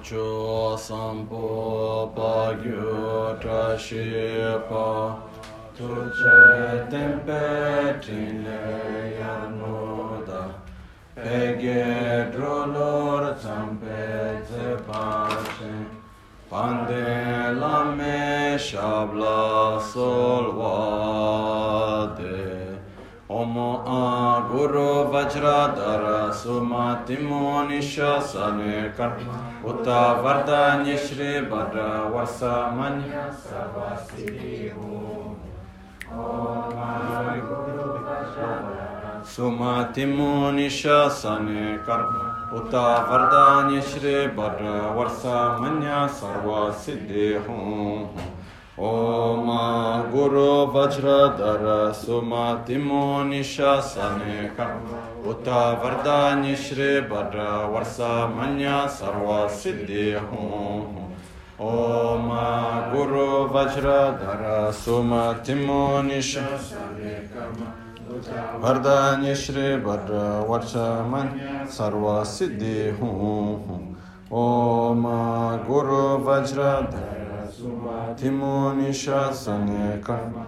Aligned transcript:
cho 0.03 0.77
sampo 0.77 2.11
pa 2.15 2.53
gyu 2.63 3.37
tra 3.41 3.77
shi 3.77 4.05
pa 4.69 5.15
tu 5.77 5.87
che 6.17 6.85
tempe 6.89 7.99
tin 8.01 8.43
le 8.43 9.17
ya 9.19 9.49
no 9.49 10.23
da 10.27 10.43
pe 11.15 11.57
ge 11.61 12.29
dro 12.31 12.65
lor 12.65 13.33
tsam 13.33 13.77
pe 13.81 14.41
ze 14.49 14.75
pa 14.87 15.27
chen 15.57 15.85
pan 16.49 16.85
de 16.87 17.53
la 17.59 17.83
me 17.97 18.57
shab 18.57 19.15
la 19.15 19.79
sol 19.79 20.45
wa 20.57 22.15
de 22.17 22.67
ओम 23.29 23.57
आ 23.59 24.39
गुरु 24.51 24.87
वज्रधर 25.13 26.05
सुमतिमो 26.41 27.43
निशसने 27.69 28.81
कर्मा 28.97 29.46
उत 29.65 29.87
वरदान्य 30.23 30.97
वर्ष 30.97 31.39
मन 31.41 31.77
वसमन्य 32.13 33.31
सुमतिमो 39.27 40.51
निशासन 40.51 41.47
कर्म। 41.89 42.57
उत 42.57 42.75
वरदान्य 43.09 43.81
श्री 43.81 44.15
वर 44.27 44.61
वर्ष 44.95 45.25
मन 45.61 45.81
सर्व 46.07 46.71
सिद्धे 46.71 47.27
हूँ 47.37 48.09
ओम 48.80 49.48
गुरु 50.12 50.50
वज्रधर 50.74 51.64
सुमतिमो 51.94 53.02
निशासने 53.24 54.36
उत 55.30 55.48
वरदान्य 55.82 56.54
श्री 56.58 56.88
भद्र 57.10 57.44
वर्ष 57.72 57.98
मन्य 58.32 58.72
सर्व 58.90 59.28
सिद्धि 59.56 60.10
हूँ 60.22 61.10
ओम 61.62 62.28
गुरु 62.92 63.26
वज्रधर 63.54 64.42
सुमतिमो 64.74 65.82
निशासने 66.02 67.14
वरदान्य 68.58 69.34
श्री 69.36 69.76
भद्र 69.84 70.24
वर्ष 70.48 70.74
मन्य 71.12 71.66
सर्व 71.72 72.12
सिद्धि 72.28 72.78
हूँ 73.00 73.80
ओम 74.34 75.04
गुरु 75.66 76.02
वज्रधर 76.26 77.22
Timoni 77.57 78.89
shasane 78.93 79.99
karma. 80.03 80.45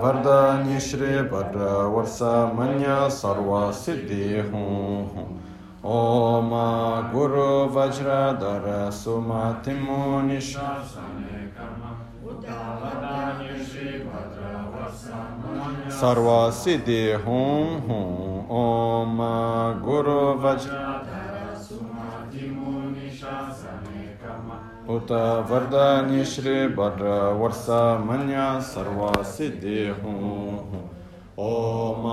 Varda 0.00 0.62
nishre 0.64 1.28
bhadra 1.28 1.90
varsa 1.90 2.54
manya 2.54 3.10
sarva 3.10 3.72
siddhi 3.72 4.40
hum 4.48 5.40
Om 5.82 6.50
Guru 7.10 7.68
Vajradhara 7.70 8.92
Suma 8.92 9.58
Timoni 9.64 10.36
Shasane 10.36 11.50
Karma. 11.56 11.96
Uddhavadani 12.22 13.64
Shri 13.64 14.04
Bhadra 14.04 14.68
Varsamanya 14.70 15.88
Sarva 15.88 16.52
Siddhi 16.52 17.16
Hum 17.24 17.80
Hum 17.80 18.50
Om 18.50 19.16
Guru 19.82 20.38
Vajradhara 20.38 21.58
Suma 21.58 22.28
Timoni 22.30 23.08
Shasane 23.10 23.79
उत 24.90 25.10
वरदान्य 25.50 26.24
श्री 26.24 26.54
वर 26.76 27.02
वर्षा 27.40 27.82
मन्या 27.98 28.46
सर्वा 28.68 29.10
सिद्धि। 29.22 29.82
हूँ 29.98 30.80
ओम 31.38 32.06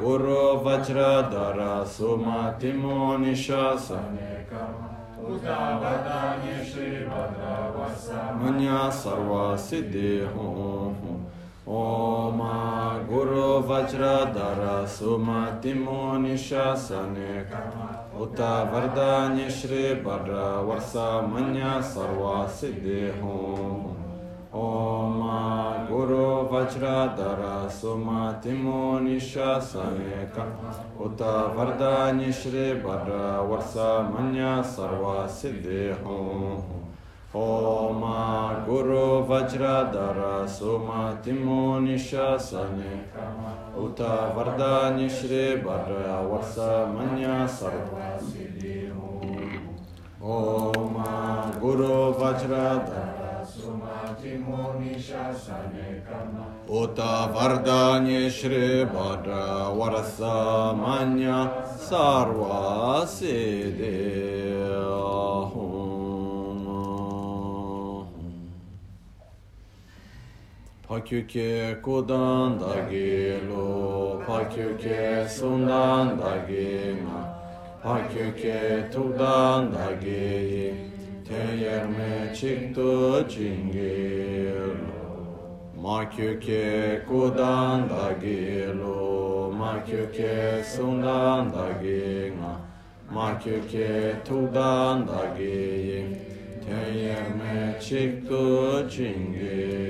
गुरु 0.00 0.42
वज्रधर 0.64 1.60
सुमतिमो 1.88 3.16
निशास 3.16 3.88
मन्या 8.40 8.82
सर्वा 8.98 9.56
सिद्धि। 9.56 10.12
हूँ 10.34 11.16
ओम 11.78 12.40
गुरु 13.08 13.48
वज्रधर 13.68 14.62
सुमतिमो 14.88 16.00
निशासने। 16.18 17.32
उत 18.21 18.39
वरदान्य 18.71 19.49
श्री 19.51 19.83
वर 20.03 20.29
वर्षा 20.67 21.09
मन्य 21.27 21.81
सर्वा 21.89 22.35
सिद्धि 22.57 23.01
हूँ 23.19 23.95
ओम 24.55 25.21
गुरु 25.87 26.27
वज्रधर 26.51 27.41
सुमतिमो 27.71 28.81
निशासने 28.99 30.21
उत 31.05 31.21
वरदान्य 31.57 32.31
श्री 32.33 32.71
वर 32.81 33.11
वर्षा 33.49 33.91
मन्य 34.09 34.61
सर्वा 34.71 35.25
सिद्धि 35.35 35.83
हूँ 36.03 36.85
ओम 37.35 38.03
गुरु 38.65 39.05
वज्रधर 39.29 40.19
सुमतिमो 40.49 41.57
निशासने 41.79 42.93
उत 43.81 44.01
वरदान्य 44.35 45.09
श्री 45.11 45.41
वर 45.63 45.91
वर्ष 46.25 46.55
मन्य 46.93 47.33
सर्व 47.55 47.91
ओम 50.27 50.95
गुरु 51.59 51.99
वज्रधर 52.21 53.43
सुमतिमो 53.49 54.63
निशासने 54.79 55.91
उत 56.79 56.99
वरदान्य 57.35 58.29
श्री 58.37 58.63
वर 58.93 59.29
वर्ष 59.75 60.17
मन्य 60.79 61.43
सर्व 61.83 62.45
सिद्धि 63.09 63.93
파큐케 70.90 71.78
고단다게로 71.82 73.50
파큐케 74.26 75.28
손단다게마 75.28 77.08
파큐케 77.80 78.90
투단다게 78.90 80.90
테여메 81.24 82.32
칙도 82.32 83.28
징게로 83.28 84.74
마큐케 85.76 87.02
고단다게로 87.06 88.82
마큐케 89.52 90.64
손단다게마 90.64 92.60
마큐케 93.06 94.24
투단다게 94.24 96.29
teyerme 96.66 97.80
çıktı 97.80 98.88
cingil. 98.90 99.80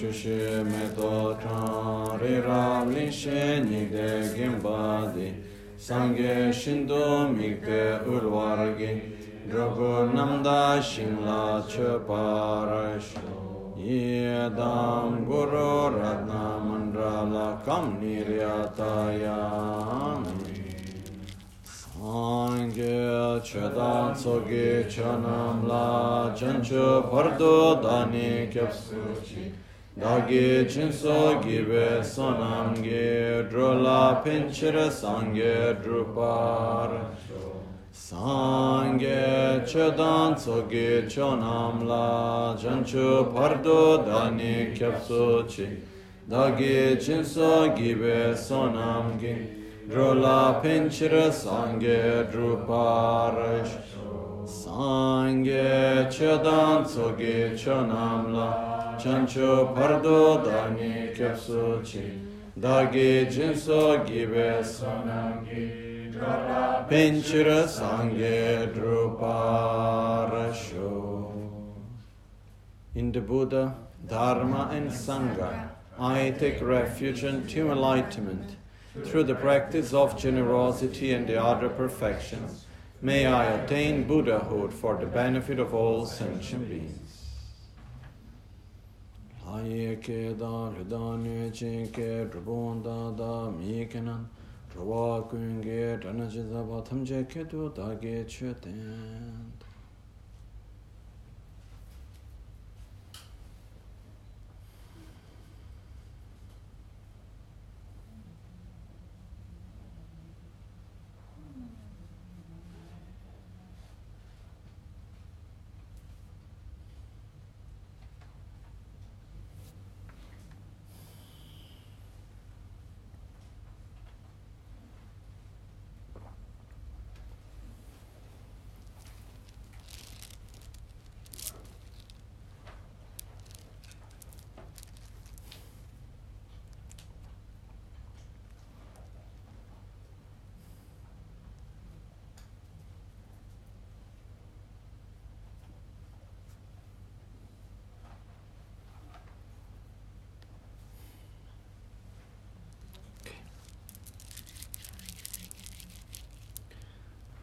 chu 0.00 0.10
she 0.10 0.64
me 0.64 0.84
to 0.96 1.36
chang 1.42 2.18
re 2.20 2.40
ram 2.40 2.90
lin 2.94 3.10
she 3.10 3.60
ni 3.64 3.80
de 3.94 4.32
gem 4.34 4.54
ba 4.62 5.12
de 5.14 5.26
sang 5.76 6.14
ge 6.16 6.50
shin 6.60 6.86
do 6.86 7.28
mi 7.28 7.50
pe 7.64 7.82
ur 8.12 8.22
war 8.34 8.60
ge 8.78 8.90
dro 9.50 9.92
nam 10.14 10.42
da 10.42 10.80
shin 10.80 11.22
la 11.26 11.60
che 11.68 11.90
pa 12.08 12.24
ra 12.70 12.98
sho. 13.08 13.74
Ye 13.76 14.48
dam 14.56 15.24
guru 15.28 15.92
ratna 15.98 16.44
mandra 16.66 17.14
la 17.34 17.46
kam 17.66 18.00
ni 18.00 18.16
rya 18.24 18.58
ta 18.74 18.94
ya 19.22 19.40
āngi 22.00 23.40
chedan 23.48 24.14
tsogi 24.14 24.68
chanam 24.92 25.66
la 25.68 26.34
chanchu 26.34 26.84
pardu 27.10 27.82
dani 27.82 28.48
kyab 28.52 28.72
suchi 28.72 29.52
Dāgī 29.98 30.70
chīnsō 30.70 31.42
gībē 31.42 31.98
sōnām 32.06 32.76
gī, 32.78 33.42
drūlā 33.50 34.22
piñchirā 34.22 34.86
sāngē 34.86 35.82
drūpār. 35.82 36.94
Sāngē 37.90 39.66
chēdān 39.66 40.38
tsō 40.38 40.70
gī 40.70 41.10
chōnām 41.10 41.82
lā, 41.90 42.54
janchū 42.54 43.34
pārdō 43.34 44.06
dāni 44.06 44.70
kyab 44.78 45.02
sōchī. 45.10 45.82
Dāgī 46.30 46.94
chīnsō 46.94 47.74
gībē 47.74 48.38
sōnām 48.38 49.18
gī, 49.18 49.34
drūlā 49.90 50.62
piñchirā 50.62 51.26
sāngē 51.34 52.30
drūpār. 52.30 53.66
Sāngē 54.46 56.06
chēdān 56.14 56.86
tsō 56.86 57.16
gī 57.18 57.58
chōnām 57.58 58.30
lā, 58.30 58.79
Chancho 59.02 59.74
pardo 59.74 60.44
dani 60.44 61.14
kepsuchi 61.16 62.06
Dagi 62.58 63.26
jinso 63.30 64.04
gibe 64.04 64.62
sonamgi 64.62 66.12
Drola 66.12 66.86
pinchira 66.86 67.66
sangye 67.66 68.66
druparasho 68.74 69.78
In 72.94 73.10
the 73.12 73.20
Buddha, 73.22 73.74
Dharma 74.06 74.68
and 74.70 74.90
Sangha, 74.90 75.70
I 75.98 76.30
take 76.38 76.60
refuge 76.60 77.24
into 77.24 77.70
enlightenment 77.70 78.56
through 79.04 79.24
the 79.24 79.34
practice 79.34 79.94
of 79.94 80.18
generosity 80.18 81.14
and 81.14 81.26
the 81.26 81.42
other 81.42 81.70
perfections, 81.70 82.66
may 83.00 83.24
I 83.24 83.44
attain 83.44 84.04
Buddhahood 84.06 84.74
for 84.74 84.98
the 84.98 85.06
benefit 85.06 85.58
of 85.58 85.72
all 85.72 86.04
sentient 86.04 86.68
beings. 86.68 87.09
아예 89.52 89.98
케다 89.98 90.70
르다네 90.76 91.50
쳔케 91.50 92.30
드본다다 92.30 93.50
미케난 93.58 94.28
드와 94.68 95.26
군게 95.26 95.98
다나지다 96.00 96.64
바탐제 96.68 97.26
케도 97.28 97.74
다게 97.74 98.24
쳔테 98.28 98.70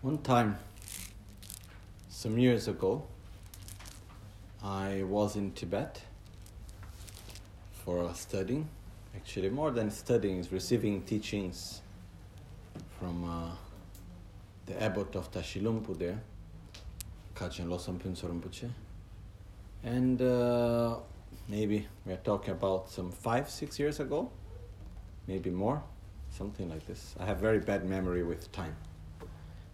One 0.08 0.20
time, 0.20 0.58
some 2.08 2.38
years 2.38 2.70
ago, 2.70 3.04
I 4.64 5.04
was 5.04 5.36
in 5.36 5.52
Tibet 5.52 6.02
for 7.74 8.10
studying. 8.14 8.70
Actually, 9.14 9.50
more 9.50 9.72
than 9.72 9.92
studying, 9.92 10.38
is 10.38 10.50
receiving 10.50 11.02
teachings 11.02 11.82
from 12.98 13.16
uh, 13.26 13.52
the 14.66 14.82
abbot 14.82 15.14
of 15.18 15.30
Tashilhunpo 15.30 16.00
there, 16.00 16.22
Kachin 17.36 17.68
Losam 17.68 18.00
Rinpoche. 18.00 18.70
And 19.84 20.22
uh, 20.22 21.00
maybe 21.50 21.86
we're 22.06 22.24
talking 22.24 22.52
about 22.52 22.90
some 22.90 23.12
five, 23.12 23.50
six 23.50 23.78
years 23.78 24.00
ago, 24.00 24.32
maybe 25.28 25.50
more, 25.50 25.84
something 26.30 26.70
like 26.70 26.88
this. 26.88 27.14
I 27.20 27.26
have 27.26 27.40
very 27.40 27.60
bad 27.60 27.84
memory 27.86 28.24
with 28.24 28.50
time. 28.54 28.78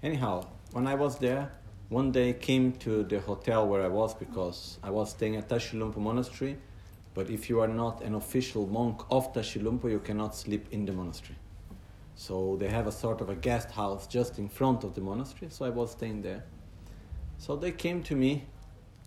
Anyhow, 0.03 0.45
when 0.73 0.85
I 0.85 0.95
was 0.95 1.17
there, 1.17 1.49
one 1.87 2.11
day 2.11 2.33
came 2.33 2.73
to 2.79 3.03
the 3.03 3.21
hotel 3.21 3.65
where 3.65 3.81
I 3.81 3.87
was 3.87 4.13
because 4.13 4.77
I 4.83 4.89
was 4.89 5.11
staying 5.11 5.37
at 5.37 5.47
Tashilhunpo 5.47 5.95
Monastery. 5.95 6.57
But 7.13 7.29
if 7.29 7.49
you 7.49 7.61
are 7.61 7.69
not 7.69 8.01
an 8.01 8.15
official 8.15 8.67
monk 8.67 9.01
of 9.09 9.31
Tashilhunpo, 9.31 9.89
you 9.89 9.99
cannot 9.99 10.35
sleep 10.35 10.67
in 10.71 10.83
the 10.83 10.91
monastery. 10.91 11.37
So 12.15 12.57
they 12.59 12.67
have 12.67 12.85
a 12.85 12.91
sort 12.91 13.21
of 13.21 13.29
a 13.29 13.35
guest 13.35 13.71
house 13.71 14.05
just 14.05 14.39
in 14.39 14.49
front 14.49 14.83
of 14.83 14.93
the 14.93 14.99
monastery. 14.99 15.49
So 15.49 15.63
I 15.63 15.69
was 15.69 15.91
staying 15.91 16.21
there. 16.21 16.43
So 17.37 17.55
they 17.55 17.71
came 17.71 18.03
to 18.03 18.15
me, 18.15 18.43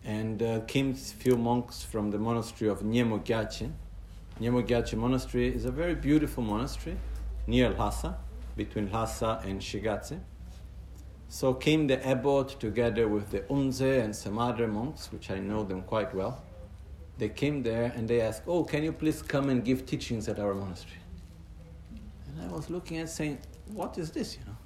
and 0.03 0.43
uh, 0.43 0.61
came 0.61 0.95
few 0.95 1.37
monks 1.37 1.83
from 1.83 2.11
the 2.11 2.19
monastery 2.19 2.71
of 2.71 2.81
Nyemo 2.81 3.23
Gyatso. 3.23 4.97
Monastery 4.97 5.55
is 5.55 5.67
a 5.67 5.71
very 5.71 5.95
beautiful 5.95 6.43
monastery 6.43 6.97
near 7.47 7.69
Lhasa, 7.69 8.17
between 8.57 8.91
Lhasa 8.91 9.43
and 9.45 9.61
Shigatse. 9.61 10.21
So 11.29 11.55
came 11.55 11.87
the 11.87 12.07
abbot 12.07 12.61
together 12.61 13.09
with 13.09 13.31
the 13.31 13.41
Unze 13.41 14.03
and 14.03 14.15
some 14.15 14.39
other 14.39 14.69
monks, 14.69 15.13
which 15.13 15.31
I 15.31 15.39
know 15.39 15.65
them 15.65 15.83
quite 15.83 16.15
well. 16.15 16.43
They 17.19 17.29
came 17.29 17.63
there 17.63 17.93
and 17.97 18.09
they 18.09 18.21
asked, 18.21 18.43
Oh, 18.47 18.65
can 18.65 18.83
you 18.85 18.93
please 18.93 19.23
come 19.23 19.49
and 19.49 19.65
give 19.65 19.87
teachings 19.87 20.29
at 20.29 20.39
our 20.39 20.55
monastery? 20.55 21.01
And 22.27 22.43
I 22.51 22.53
was 22.55 22.71
looking 22.71 22.99
at 22.99 23.09
saying, 23.09 23.39
What 23.73 23.99
is 23.99 24.11
this, 24.11 24.37
you 24.37 24.45
know? 24.47 24.57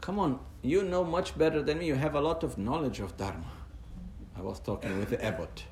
Come 0.00 0.18
on, 0.20 0.38
you 0.62 0.84
know 0.84 1.02
much 1.02 1.36
better 1.36 1.62
than 1.62 1.78
me. 1.78 1.86
You 1.86 1.96
have 1.96 2.14
a 2.14 2.20
lot 2.20 2.44
of 2.44 2.58
knowledge 2.58 3.00
of 3.00 3.16
Dharma. 3.16 3.50
I 4.36 4.42
was 4.42 4.60
talking 4.60 4.98
with 4.98 5.10
the 5.10 5.24
abbot. 5.24 5.64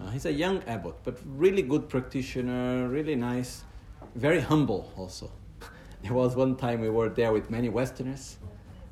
Uh, 0.00 0.10
he's 0.10 0.26
a 0.26 0.32
young 0.32 0.62
abbot, 0.64 0.94
but 1.04 1.18
really 1.24 1.62
good 1.62 1.88
practitioner, 1.88 2.88
really 2.88 3.16
nice, 3.16 3.64
very 4.14 4.40
humble 4.40 4.92
also. 4.96 5.30
There 6.02 6.12
was 6.12 6.36
one 6.36 6.56
time 6.56 6.80
we 6.80 6.90
were 6.90 7.08
there 7.08 7.32
with 7.32 7.50
many 7.50 7.68
Westerners, 7.68 8.36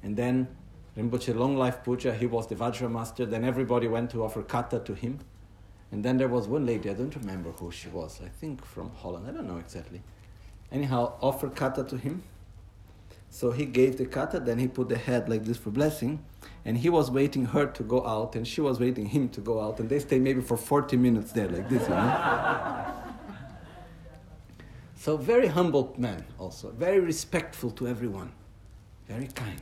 and 0.03 0.17
then 0.17 0.49
Rinpoche 0.97 1.35
Long 1.35 1.57
Life 1.57 1.83
Puja, 1.85 2.15
he 2.15 2.27
was 2.27 2.47
the 2.47 2.55
Vajra 2.55 2.91
master, 2.91 3.27
then 3.27 3.45
everybody 3.45 3.89
went 3.89 4.11
to 4.11 4.25
offer 4.25 4.43
kata 4.43 4.79
to 4.81 4.95
him. 4.95 5.21
And 5.91 6.05
then 6.05 6.17
there 6.17 6.29
was 6.29 6.49
one 6.49 6.67
lady, 6.67 6.91
I 6.91 6.95
don't 6.95 7.15
remember 7.15 7.53
who 7.53 7.71
she 7.71 7.89
was, 7.89 8.21
I 8.25 8.29
think 8.29 8.65
from 8.65 8.91
Holland, 8.91 9.27
I 9.29 9.33
don't 9.33 9.47
know 9.47 9.59
exactly. 9.59 10.03
Anyhow, 10.73 11.15
offered 11.21 11.55
kata 11.55 11.85
to 11.85 11.97
him. 11.97 12.23
So 13.31 13.51
he 13.51 13.65
gave 13.65 13.99
the 13.99 14.07
kata, 14.07 14.41
then 14.41 14.59
he 14.59 14.69
put 14.69 14.89
the 14.89 14.97
head 14.97 15.29
like 15.29 15.45
this 15.45 15.57
for 15.57 15.71
blessing, 15.71 16.25
and 16.65 16.79
he 16.79 16.89
was 16.89 17.11
waiting 17.11 17.47
her 17.47 17.67
to 17.67 17.83
go 17.83 18.07
out, 18.07 18.37
and 18.37 18.47
she 18.47 18.61
was 18.61 18.79
waiting 18.79 19.07
him 19.07 19.29
to 19.31 19.41
go 19.41 19.61
out, 19.61 19.81
and 19.81 19.89
they 19.89 19.99
stayed 19.99 20.23
maybe 20.23 20.41
for 20.41 20.57
40 20.57 20.97
minutes 20.97 21.33
there, 21.33 21.49
like 21.49 21.69
this, 21.69 21.83
you 21.83 21.89
know. 21.91 22.95
So 25.05 25.19
very 25.19 25.49
humble 25.49 25.95
man 25.99 26.25
also, 26.39 26.71
very 26.71 26.99
respectful 26.99 27.71
to 27.73 27.87
everyone, 27.87 28.33
very 29.07 29.27
kind, 29.27 29.61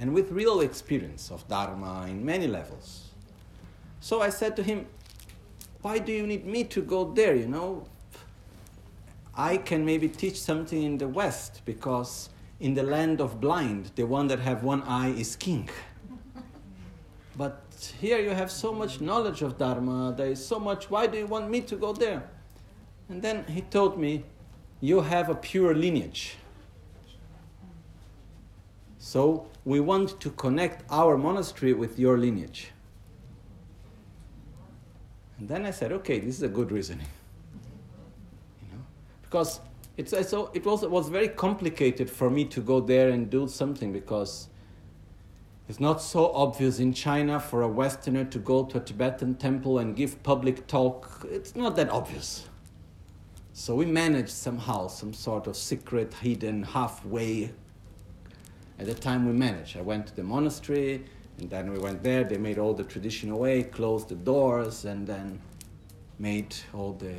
and 0.00 0.14
with 0.14 0.30
real 0.30 0.60
experience 0.60 1.30
of 1.30 1.46
Dharma 1.48 2.06
in 2.08 2.24
many 2.24 2.46
levels. 2.46 3.10
So 4.00 4.22
I 4.22 4.30
said 4.30 4.56
to 4.56 4.62
him, 4.62 4.86
why 5.82 5.98
do 5.98 6.12
you 6.12 6.26
need 6.26 6.46
me 6.46 6.64
to 6.64 6.80
go 6.80 7.12
there, 7.12 7.34
you 7.34 7.46
know? 7.46 7.86
I 9.36 9.58
can 9.58 9.84
maybe 9.84 10.08
teach 10.08 10.40
something 10.40 10.82
in 10.82 10.96
the 10.96 11.08
West 11.08 11.60
because 11.66 12.30
in 12.58 12.72
the 12.72 12.84
land 12.84 13.20
of 13.20 13.42
blind, 13.42 13.90
the 13.96 14.04
one 14.04 14.28
that 14.28 14.38
have 14.38 14.64
one 14.64 14.82
eye 14.84 15.10
is 15.10 15.36
king. 15.36 15.68
but 17.36 17.60
here 18.00 18.18
you 18.18 18.30
have 18.30 18.50
so 18.50 18.72
much 18.72 19.02
knowledge 19.02 19.42
of 19.42 19.58
Dharma, 19.58 20.14
there 20.16 20.28
is 20.28 20.42
so 20.42 20.58
much, 20.58 20.88
why 20.88 21.06
do 21.06 21.18
you 21.18 21.26
want 21.26 21.50
me 21.50 21.60
to 21.60 21.76
go 21.76 21.92
there? 21.92 22.30
And 23.10 23.20
then 23.20 23.44
he 23.44 23.60
told 23.60 23.98
me, 23.98 24.24
You 24.84 25.00
have 25.00 25.30
a 25.30 25.34
pure 25.34 25.74
lineage. 25.74 26.36
So 28.98 29.46
we 29.64 29.80
want 29.80 30.20
to 30.20 30.28
connect 30.28 30.84
our 30.90 31.16
monastery 31.16 31.72
with 31.72 31.98
your 31.98 32.18
lineage. 32.18 32.70
And 35.38 35.48
then 35.48 35.64
I 35.64 35.70
said, 35.70 35.90
okay, 35.92 36.18
this 36.18 36.36
is 36.36 36.42
a 36.42 36.48
good 36.48 36.70
reasoning. 36.70 37.06
You 38.60 38.76
know? 38.76 38.84
Because 39.22 39.60
it's, 39.96 40.10
so, 40.28 40.50
it 40.52 40.66
was, 40.66 40.82
it 40.82 40.90
was 40.90 41.08
very 41.08 41.28
complicated 41.28 42.10
for 42.10 42.28
me 42.28 42.44
to 42.44 42.60
go 42.60 42.78
there 42.80 43.08
and 43.08 43.30
do 43.30 43.48
something 43.48 43.90
because 43.90 44.48
it's 45.66 45.80
not 45.80 46.02
so 46.02 46.30
obvious 46.34 46.78
in 46.78 46.92
China 46.92 47.40
for 47.40 47.62
a 47.62 47.68
Westerner 47.68 48.26
to 48.26 48.38
go 48.38 48.64
to 48.66 48.76
a 48.76 48.80
Tibetan 48.82 49.36
temple 49.36 49.78
and 49.78 49.96
give 49.96 50.22
public 50.22 50.66
talk. 50.66 51.26
It's 51.30 51.56
not 51.56 51.74
that 51.76 51.88
obvious. 51.88 52.50
So 53.56 53.76
we 53.76 53.86
managed 53.86 54.30
somehow 54.30 54.88
some 54.88 55.14
sort 55.14 55.46
of 55.46 55.56
secret, 55.56 56.12
hidden, 56.12 56.64
halfway. 56.64 57.52
At 58.80 58.86
the 58.86 58.94
time 58.94 59.26
we 59.26 59.32
managed. 59.32 59.76
I 59.76 59.80
went 59.80 60.08
to 60.08 60.16
the 60.16 60.24
monastery, 60.24 61.04
and 61.38 61.48
then 61.48 61.72
we 61.72 61.78
went 61.78 62.02
there. 62.02 62.24
They 62.24 62.36
made 62.36 62.58
all 62.58 62.74
the 62.74 62.82
traditional 62.82 63.38
way, 63.38 63.62
closed 63.62 64.08
the 64.08 64.16
doors, 64.16 64.84
and 64.86 65.06
then 65.06 65.40
made 66.18 66.56
all 66.74 66.94
the. 66.94 67.14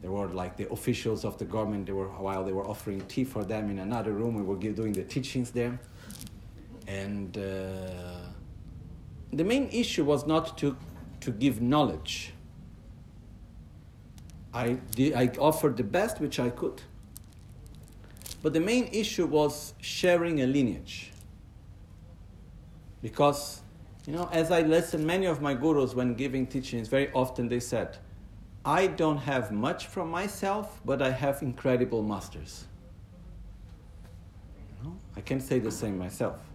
There 0.00 0.10
were 0.10 0.28
like 0.28 0.56
the 0.56 0.66
officials 0.72 1.26
of 1.26 1.36
the 1.36 1.44
government. 1.44 1.84
They 1.84 1.92
were 1.92 2.08
while 2.08 2.42
they 2.42 2.52
were 2.52 2.66
offering 2.66 3.02
tea 3.02 3.24
for 3.24 3.44
them 3.44 3.68
in 3.68 3.80
another 3.80 4.12
room. 4.12 4.36
We 4.36 4.42
were 4.42 4.56
doing 4.56 4.94
the 4.94 5.04
teachings 5.04 5.50
there. 5.50 5.78
And 6.88 7.36
uh, 7.36 8.30
the 9.30 9.44
main 9.44 9.68
issue 9.70 10.04
was 10.04 10.26
not 10.26 10.56
to, 10.56 10.74
to 11.20 11.30
give 11.30 11.60
knowledge. 11.60 12.32
I, 14.52 14.78
did, 14.94 15.14
I 15.14 15.30
offered 15.38 15.76
the 15.76 15.84
best 15.84 16.20
which 16.20 16.40
I 16.40 16.50
could. 16.50 16.82
But 18.42 18.52
the 18.52 18.60
main 18.60 18.88
issue 18.92 19.26
was 19.26 19.74
sharing 19.80 20.40
a 20.42 20.46
lineage. 20.46 21.12
Because, 23.02 23.62
you 24.06 24.12
know, 24.12 24.28
as 24.32 24.50
I 24.50 24.62
listen, 24.62 25.06
many 25.06 25.26
of 25.26 25.40
my 25.40 25.54
gurus, 25.54 25.94
when 25.94 26.14
giving 26.14 26.46
teachings, 26.46 26.88
very 26.88 27.12
often 27.12 27.48
they 27.48 27.60
said, 27.60 27.98
I 28.64 28.88
don't 28.88 29.18
have 29.18 29.52
much 29.52 29.86
from 29.86 30.10
myself, 30.10 30.80
but 30.84 31.00
I 31.00 31.10
have 31.10 31.42
incredible 31.42 32.02
masters. 32.02 32.66
You 34.78 34.88
know? 34.88 34.96
I 35.16 35.20
can 35.20 35.40
say 35.40 35.58
the 35.58 35.70
same 35.70 35.98
myself. 35.98 36.49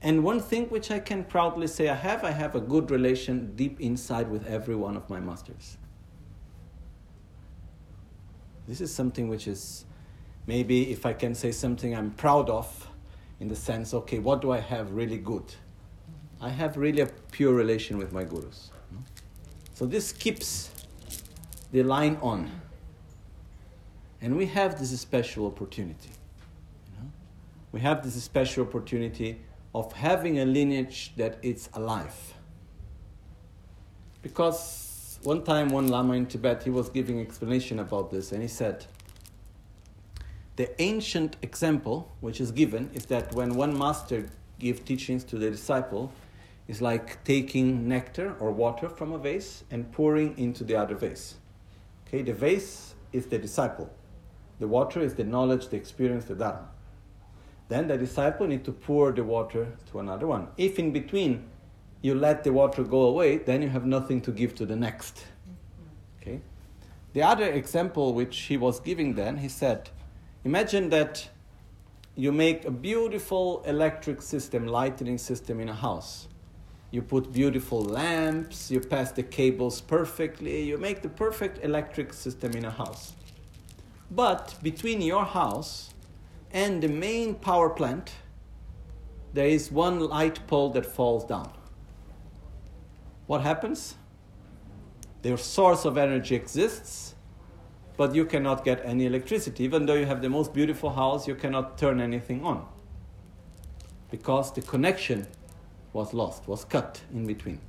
And 0.00 0.22
one 0.22 0.40
thing 0.40 0.66
which 0.66 0.90
I 0.90 1.00
can 1.00 1.24
proudly 1.24 1.66
say 1.66 1.88
I 1.88 1.94
have, 1.94 2.22
I 2.22 2.30
have 2.30 2.54
a 2.54 2.60
good 2.60 2.90
relation 2.90 3.54
deep 3.56 3.80
inside 3.80 4.30
with 4.30 4.46
every 4.46 4.76
one 4.76 4.96
of 4.96 5.10
my 5.10 5.18
masters. 5.18 5.76
This 8.68 8.80
is 8.80 8.94
something 8.94 9.28
which 9.28 9.48
is 9.48 9.86
maybe, 10.46 10.92
if 10.92 11.04
I 11.04 11.14
can 11.14 11.34
say 11.34 11.50
something 11.50 11.96
I'm 11.96 12.12
proud 12.12 12.48
of, 12.48 12.90
in 13.40 13.48
the 13.48 13.56
sense, 13.56 13.94
okay, 13.94 14.18
what 14.18 14.40
do 14.40 14.52
I 14.52 14.60
have 14.60 14.92
really 14.92 15.18
good? 15.18 15.54
I 16.40 16.50
have 16.50 16.76
really 16.76 17.00
a 17.00 17.06
pure 17.32 17.54
relation 17.54 17.98
with 17.98 18.12
my 18.12 18.22
gurus. 18.24 18.70
So 19.74 19.86
this 19.86 20.12
keeps 20.12 20.70
the 21.72 21.82
line 21.82 22.18
on. 22.22 22.50
And 24.20 24.36
we 24.36 24.46
have 24.46 24.78
this 24.78 24.98
special 25.00 25.46
opportunity. 25.46 26.10
We 27.72 27.80
have 27.80 28.02
this 28.02 28.20
special 28.22 28.64
opportunity 28.64 29.40
of 29.78 29.92
having 29.92 30.40
a 30.40 30.44
lineage 30.44 31.12
that 31.16 31.38
is 31.42 31.68
alive. 31.74 32.34
Because 34.22 35.18
one 35.22 35.44
time, 35.44 35.68
one 35.68 35.88
Lama 35.88 36.14
in 36.14 36.26
Tibet, 36.26 36.64
he 36.64 36.70
was 36.70 36.88
giving 36.88 37.20
explanation 37.20 37.78
about 37.78 38.10
this, 38.10 38.32
and 38.32 38.42
he 38.42 38.48
said, 38.48 38.86
the 40.56 40.68
ancient 40.82 41.36
example 41.42 42.10
which 42.20 42.40
is 42.40 42.50
given 42.50 42.90
is 42.92 43.06
that 43.06 43.32
when 43.34 43.54
one 43.54 43.78
master 43.78 44.28
gives 44.58 44.80
teachings 44.80 45.22
to 45.24 45.38
the 45.38 45.50
disciple, 45.50 46.12
is 46.66 46.82
like 46.82 47.22
taking 47.24 47.88
nectar 47.88 48.36
or 48.40 48.50
water 48.52 48.88
from 48.88 49.12
a 49.12 49.18
vase 49.18 49.64
and 49.70 49.90
pouring 49.92 50.36
into 50.36 50.64
the 50.64 50.76
other 50.76 50.94
vase. 50.94 51.36
Okay, 52.06 52.22
the 52.22 52.34
vase 52.34 52.94
is 53.12 53.26
the 53.26 53.38
disciple. 53.38 53.88
The 54.60 54.68
water 54.68 55.00
is 55.00 55.14
the 55.14 55.24
knowledge, 55.24 55.68
the 55.68 55.76
experience, 55.76 56.26
the 56.26 56.34
dharma. 56.34 56.68
Then 57.68 57.86
the 57.86 57.98
disciple 57.98 58.46
need 58.46 58.64
to 58.64 58.72
pour 58.72 59.12
the 59.12 59.24
water 59.24 59.68
to 59.90 60.00
another 60.00 60.26
one. 60.26 60.48
If 60.56 60.78
in 60.78 60.90
between 60.90 61.44
you 62.00 62.14
let 62.14 62.44
the 62.44 62.52
water 62.52 62.82
go 62.82 63.02
away, 63.02 63.38
then 63.38 63.62
you 63.62 63.68
have 63.68 63.84
nothing 63.84 64.20
to 64.22 64.32
give 64.32 64.54
to 64.56 64.66
the 64.66 64.76
next. 64.76 65.24
Okay? 66.20 66.40
The 67.12 67.22
other 67.22 67.46
example 67.46 68.14
which 68.14 68.38
he 68.38 68.56
was 68.56 68.80
giving 68.80 69.14
then, 69.14 69.38
he 69.38 69.48
said, 69.48 69.90
imagine 70.44 70.88
that 70.90 71.28
you 72.14 72.32
make 72.32 72.64
a 72.64 72.70
beautiful 72.70 73.62
electric 73.66 74.22
system, 74.22 74.66
lightning 74.66 75.18
system 75.18 75.60
in 75.60 75.68
a 75.68 75.74
house. 75.74 76.26
You 76.90 77.02
put 77.02 77.32
beautiful 77.32 77.82
lamps, 77.82 78.70
you 78.70 78.80
pass 78.80 79.12
the 79.12 79.22
cables 79.22 79.82
perfectly, 79.82 80.62
you 80.62 80.78
make 80.78 81.02
the 81.02 81.08
perfect 81.10 81.62
electric 81.62 82.14
system 82.14 82.52
in 82.52 82.64
a 82.64 82.70
house. 82.70 83.12
But 84.10 84.56
between 84.62 85.02
your 85.02 85.24
house 85.24 85.92
and 86.52 86.82
the 86.82 86.88
main 86.88 87.34
power 87.34 87.68
plant, 87.70 88.12
there 89.34 89.46
is 89.46 89.70
one 89.70 90.00
light 90.00 90.46
pole 90.46 90.70
that 90.70 90.86
falls 90.86 91.24
down. 91.24 91.52
What 93.26 93.42
happens? 93.42 93.96
Their 95.22 95.36
source 95.36 95.84
of 95.84 95.98
energy 95.98 96.34
exists, 96.34 97.14
but 97.96 98.14
you 98.14 98.24
cannot 98.24 98.64
get 98.64 98.80
any 98.84 99.04
electricity. 99.04 99.64
Even 99.64 99.86
though 99.86 99.94
you 99.94 100.06
have 100.06 100.22
the 100.22 100.30
most 100.30 100.54
beautiful 100.54 100.90
house, 100.90 101.28
you 101.28 101.34
cannot 101.34 101.76
turn 101.76 102.00
anything 102.00 102.44
on 102.44 102.66
because 104.10 104.52
the 104.52 104.62
connection 104.62 105.26
was 105.92 106.14
lost, 106.14 106.48
was 106.48 106.64
cut 106.64 107.02
in 107.12 107.26
between. 107.26 107.60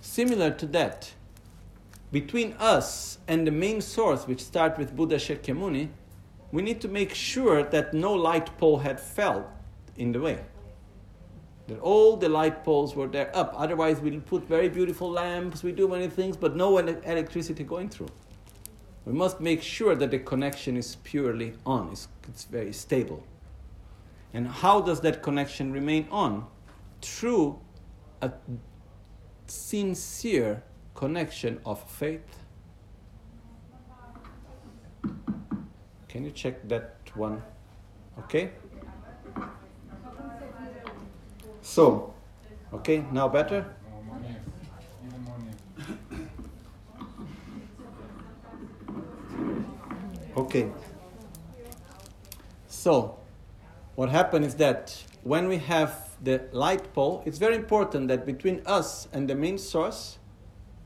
Similar 0.00 0.52
to 0.52 0.66
that, 0.66 1.12
between 2.12 2.52
us 2.54 3.18
and 3.26 3.46
the 3.46 3.50
main 3.50 3.80
source, 3.80 4.26
which 4.26 4.42
starts 4.42 4.78
with 4.78 4.94
Buddha 4.94 5.16
Shakyamuni, 5.16 5.88
we 6.52 6.62
need 6.62 6.80
to 6.80 6.88
make 6.88 7.14
sure 7.14 7.62
that 7.62 7.92
no 7.92 8.12
light 8.12 8.56
pole 8.58 8.78
had 8.78 8.98
fell 8.98 9.50
in 9.96 10.12
the 10.12 10.20
way. 10.20 10.38
That 11.66 11.80
all 11.80 12.16
the 12.16 12.28
light 12.28 12.64
poles 12.64 12.96
were 12.96 13.06
there 13.06 13.30
up. 13.36 13.52
Otherwise, 13.54 14.00
we'll 14.00 14.20
put 14.20 14.44
very 14.44 14.68
beautiful 14.68 15.10
lamps, 15.10 15.62
we 15.62 15.72
do 15.72 15.86
many 15.86 16.08
things, 16.08 16.36
but 16.36 16.56
no 16.56 16.78
electricity 16.78 17.64
going 17.64 17.90
through. 17.90 18.08
We 19.04 19.12
must 19.12 19.40
make 19.40 19.62
sure 19.62 19.94
that 19.94 20.10
the 20.10 20.18
connection 20.18 20.76
is 20.76 20.96
purely 20.96 21.54
on, 21.66 21.90
it's, 21.92 22.08
it's 22.28 22.44
very 22.44 22.72
stable. 22.72 23.22
And 24.32 24.46
how 24.46 24.80
does 24.80 25.00
that 25.00 25.22
connection 25.22 25.72
remain 25.72 26.06
on? 26.10 26.46
Through 27.00 27.58
a 28.20 28.32
sincere 29.46 30.62
connection 30.94 31.60
of 31.64 31.82
faith 31.90 32.37
Can 36.18 36.24
you 36.24 36.32
check 36.32 36.66
that 36.66 36.96
one? 37.14 37.40
Okay? 38.18 38.50
So, 41.62 42.12
okay, 42.74 43.04
now 43.12 43.28
better? 43.28 43.64
Okay. 50.36 50.72
So, 52.66 53.16
what 53.94 54.08
happened 54.08 54.44
is 54.44 54.56
that 54.56 55.00
when 55.22 55.46
we 55.46 55.58
have 55.58 56.16
the 56.20 56.42
light 56.50 56.92
pole, 56.94 57.22
it's 57.26 57.38
very 57.38 57.54
important 57.54 58.08
that 58.08 58.26
between 58.26 58.60
us 58.66 59.06
and 59.12 59.30
the 59.30 59.36
main 59.36 59.56
source, 59.56 60.18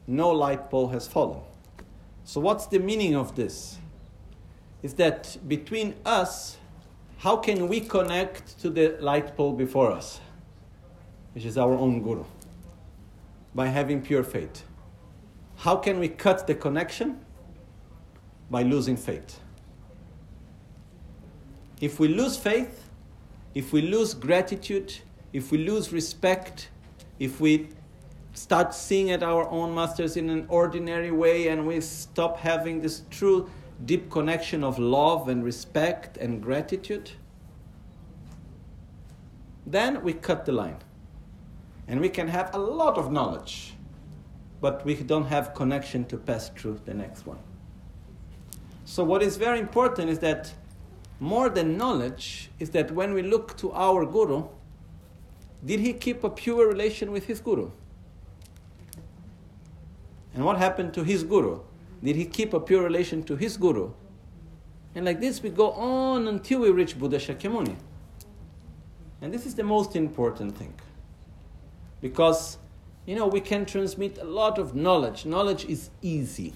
no 0.06 0.28
light 0.28 0.68
pole 0.68 0.88
has 0.88 1.08
fallen. 1.08 1.40
So, 2.24 2.38
what's 2.38 2.66
the 2.66 2.80
meaning 2.80 3.16
of 3.16 3.34
this? 3.34 3.78
Is 4.82 4.94
that 4.94 5.36
between 5.46 5.94
us, 6.04 6.56
how 7.18 7.36
can 7.36 7.68
we 7.68 7.80
connect 7.80 8.58
to 8.60 8.68
the 8.68 8.96
light 9.00 9.36
pole 9.36 9.52
before 9.52 9.92
us, 9.92 10.20
which 11.34 11.44
is 11.44 11.56
our 11.56 11.72
own 11.72 12.02
guru, 12.02 12.24
by 13.54 13.68
having 13.68 14.02
pure 14.02 14.24
faith? 14.24 14.64
How 15.56 15.76
can 15.76 16.00
we 16.00 16.08
cut 16.08 16.46
the 16.46 16.54
connection? 16.54 17.20
By 18.50 18.62
losing 18.62 18.96
faith. 18.96 19.38
If 21.80 22.00
we 22.00 22.08
lose 22.08 22.36
faith, 22.36 22.88
if 23.54 23.72
we 23.72 23.82
lose 23.82 24.14
gratitude, 24.14 24.92
if 25.32 25.52
we 25.52 25.58
lose 25.58 25.92
respect, 25.92 26.68
if 27.18 27.40
we 27.40 27.68
start 28.34 28.74
seeing 28.74 29.10
at 29.10 29.22
our 29.22 29.48
own 29.48 29.74
masters 29.74 30.16
in 30.16 30.30
an 30.30 30.46
ordinary 30.48 31.10
way 31.10 31.48
and 31.48 31.66
we 31.66 31.80
stop 31.80 32.38
having 32.38 32.80
this 32.80 33.02
true 33.10 33.48
deep 33.84 34.10
connection 34.10 34.62
of 34.62 34.78
love 34.78 35.28
and 35.28 35.44
respect 35.44 36.16
and 36.16 36.42
gratitude, 36.42 37.12
then 39.66 40.02
we 40.02 40.12
cut 40.12 40.44
the 40.46 40.52
line. 40.52 40.78
And 41.88 42.00
we 42.00 42.08
can 42.08 42.28
have 42.28 42.54
a 42.54 42.58
lot 42.58 42.96
of 42.96 43.10
knowledge, 43.10 43.74
but 44.60 44.84
we 44.84 44.94
don't 44.94 45.26
have 45.26 45.54
connection 45.54 46.04
to 46.06 46.16
pass 46.16 46.48
through 46.48 46.80
the 46.84 46.94
next 46.94 47.26
one. 47.26 47.38
So, 48.84 49.02
what 49.04 49.22
is 49.22 49.36
very 49.36 49.58
important 49.58 50.08
is 50.08 50.20
that 50.20 50.52
more 51.18 51.48
than 51.48 51.76
knowledge 51.76 52.50
is 52.58 52.70
that 52.70 52.90
when 52.90 53.14
we 53.14 53.22
look 53.22 53.56
to 53.58 53.72
our 53.72 54.04
guru, 54.06 54.48
did 55.64 55.80
he 55.80 55.92
keep 55.92 56.24
a 56.24 56.30
pure 56.30 56.68
relation 56.68 57.12
with 57.12 57.26
his 57.26 57.40
guru? 57.40 57.70
And 60.34 60.44
what 60.44 60.58
happened 60.58 60.94
to 60.94 61.04
his 61.04 61.24
guru? 61.24 61.60
Did 62.02 62.16
he 62.16 62.25
keep 62.25 62.52
a 62.52 62.61
pure 62.61 62.82
relation 62.82 63.23
to 63.25 63.37
his 63.37 63.56
guru? 63.56 63.92
And 64.94 65.04
like 65.04 65.21
this, 65.21 65.42
we 65.42 65.50
go 65.50 65.73
on 65.73 66.26
until 66.28 66.61
we 66.61 66.71
reach 66.71 66.99
Buddha 66.99 67.18
Shakyamuni. 67.18 67.76
And 69.21 69.32
this 69.32 69.47
is 69.47 69.54
the 69.54 69.62
most 69.62 69.94
important 69.94 70.56
thing. 70.56 70.75
Because, 72.00 72.59
you 73.06 73.14
know, 73.14 73.28
we 73.28 73.40
can 73.40 73.64
transmit 73.64 74.18
a 74.18 74.25
lot 74.25 74.59
of 74.59 74.75
knowledge. 74.75 75.25
Knowledge 75.25 75.64
is 75.64 75.90
easy. 76.02 76.52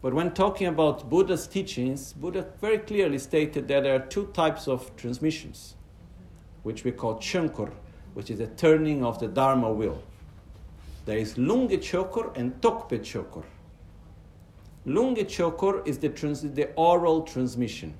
But 0.00 0.14
when 0.14 0.32
talking 0.32 0.66
about 0.66 1.10
Buddha's 1.10 1.46
teachings, 1.46 2.12
Buddha 2.14 2.46
very 2.60 2.78
clearly 2.78 3.18
stated 3.18 3.68
that 3.68 3.82
there 3.82 3.94
are 3.96 4.06
two 4.06 4.26
types 4.28 4.66
of 4.66 4.96
transmissions, 4.96 5.74
which 6.62 6.84
we 6.84 6.92
call 6.92 7.16
chankur, 7.16 7.70
which 8.14 8.30
is 8.30 8.38
the 8.38 8.46
turning 8.46 9.04
of 9.04 9.18
the 9.18 9.28
Dharma 9.28 9.70
wheel. 9.70 10.02
There 11.06 11.18
is 11.18 11.38
lunge 11.38 11.70
Chokor 11.70 12.36
and 12.36 12.60
tokpe 12.60 12.98
Chokor. 12.98 13.44
Lunge 14.84 15.20
Chokor 15.20 15.86
is 15.86 15.98
the, 15.98 16.08
trans- 16.08 16.42
the 16.42 16.72
oral 16.74 17.22
transmission. 17.22 17.94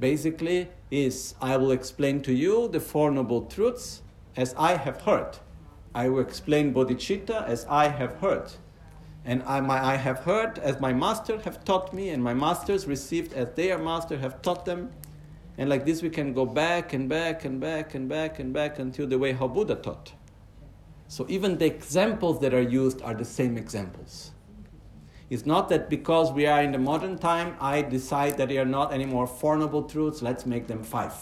Basically, 0.00 0.68
is 0.90 1.34
I 1.40 1.56
will 1.56 1.70
explain 1.70 2.22
to 2.22 2.32
you 2.32 2.66
the 2.68 2.80
Four 2.80 3.12
Noble 3.12 3.42
Truths 3.42 4.02
as 4.36 4.52
I 4.58 4.76
have 4.76 5.02
heard. 5.02 5.38
I 5.94 6.08
will 6.08 6.20
explain 6.20 6.74
bodhicitta 6.74 7.46
as 7.46 7.66
I 7.66 7.86
have 7.86 8.14
heard. 8.14 8.50
And 9.24 9.44
I, 9.44 9.60
my, 9.60 9.92
I 9.92 9.94
have 9.94 10.20
heard 10.20 10.58
as 10.58 10.80
my 10.80 10.92
master 10.92 11.38
have 11.42 11.64
taught 11.64 11.94
me, 11.94 12.08
and 12.08 12.20
my 12.20 12.34
masters 12.34 12.88
received 12.88 13.32
as 13.34 13.48
their 13.54 13.78
master 13.78 14.18
have 14.18 14.42
taught 14.42 14.64
them. 14.64 14.90
And 15.56 15.68
like 15.68 15.84
this, 15.86 16.02
we 16.02 16.10
can 16.10 16.32
go 16.32 16.46
back 16.46 16.94
and 16.94 17.08
back 17.08 17.44
and 17.44 17.60
back 17.60 17.94
and 17.94 18.08
back 18.08 18.40
and 18.40 18.52
back 18.52 18.80
until 18.80 19.06
the 19.06 19.18
way 19.18 19.32
how 19.32 19.46
Buddha 19.46 19.76
taught. 19.76 20.14
So 21.10 21.26
even 21.28 21.58
the 21.58 21.66
examples 21.66 22.38
that 22.38 22.54
are 22.54 22.62
used 22.62 23.02
are 23.02 23.14
the 23.14 23.24
same 23.24 23.58
examples. 23.58 24.30
It's 25.28 25.44
not 25.44 25.68
that 25.70 25.90
because 25.90 26.30
we 26.30 26.46
are 26.46 26.62
in 26.62 26.70
the 26.70 26.78
modern 26.78 27.18
time, 27.18 27.56
I 27.60 27.82
decide 27.82 28.38
that 28.38 28.48
they 28.48 28.58
are 28.58 28.64
not 28.64 28.92
anymore 28.92 29.26
four 29.26 29.56
noble 29.56 29.82
truths, 29.82 30.22
let's 30.22 30.46
make 30.46 30.68
them 30.68 30.84
five. 30.84 31.14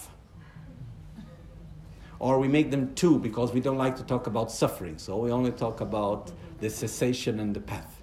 Or 2.19 2.39
we 2.39 2.49
make 2.49 2.71
them 2.71 2.95
two 2.97 3.19
because 3.19 3.55
we 3.55 3.61
don't 3.61 3.79
like 3.79 3.97
to 3.97 4.03
talk 4.03 4.27
about 4.27 4.53
suffering, 4.53 4.99
so 4.99 5.17
we 5.17 5.33
only 5.33 5.53
talk 5.53 5.81
about 5.81 6.33
the 6.61 6.69
cessation 6.69 7.41
and 7.41 7.57
the 7.57 7.61
path. 7.61 8.03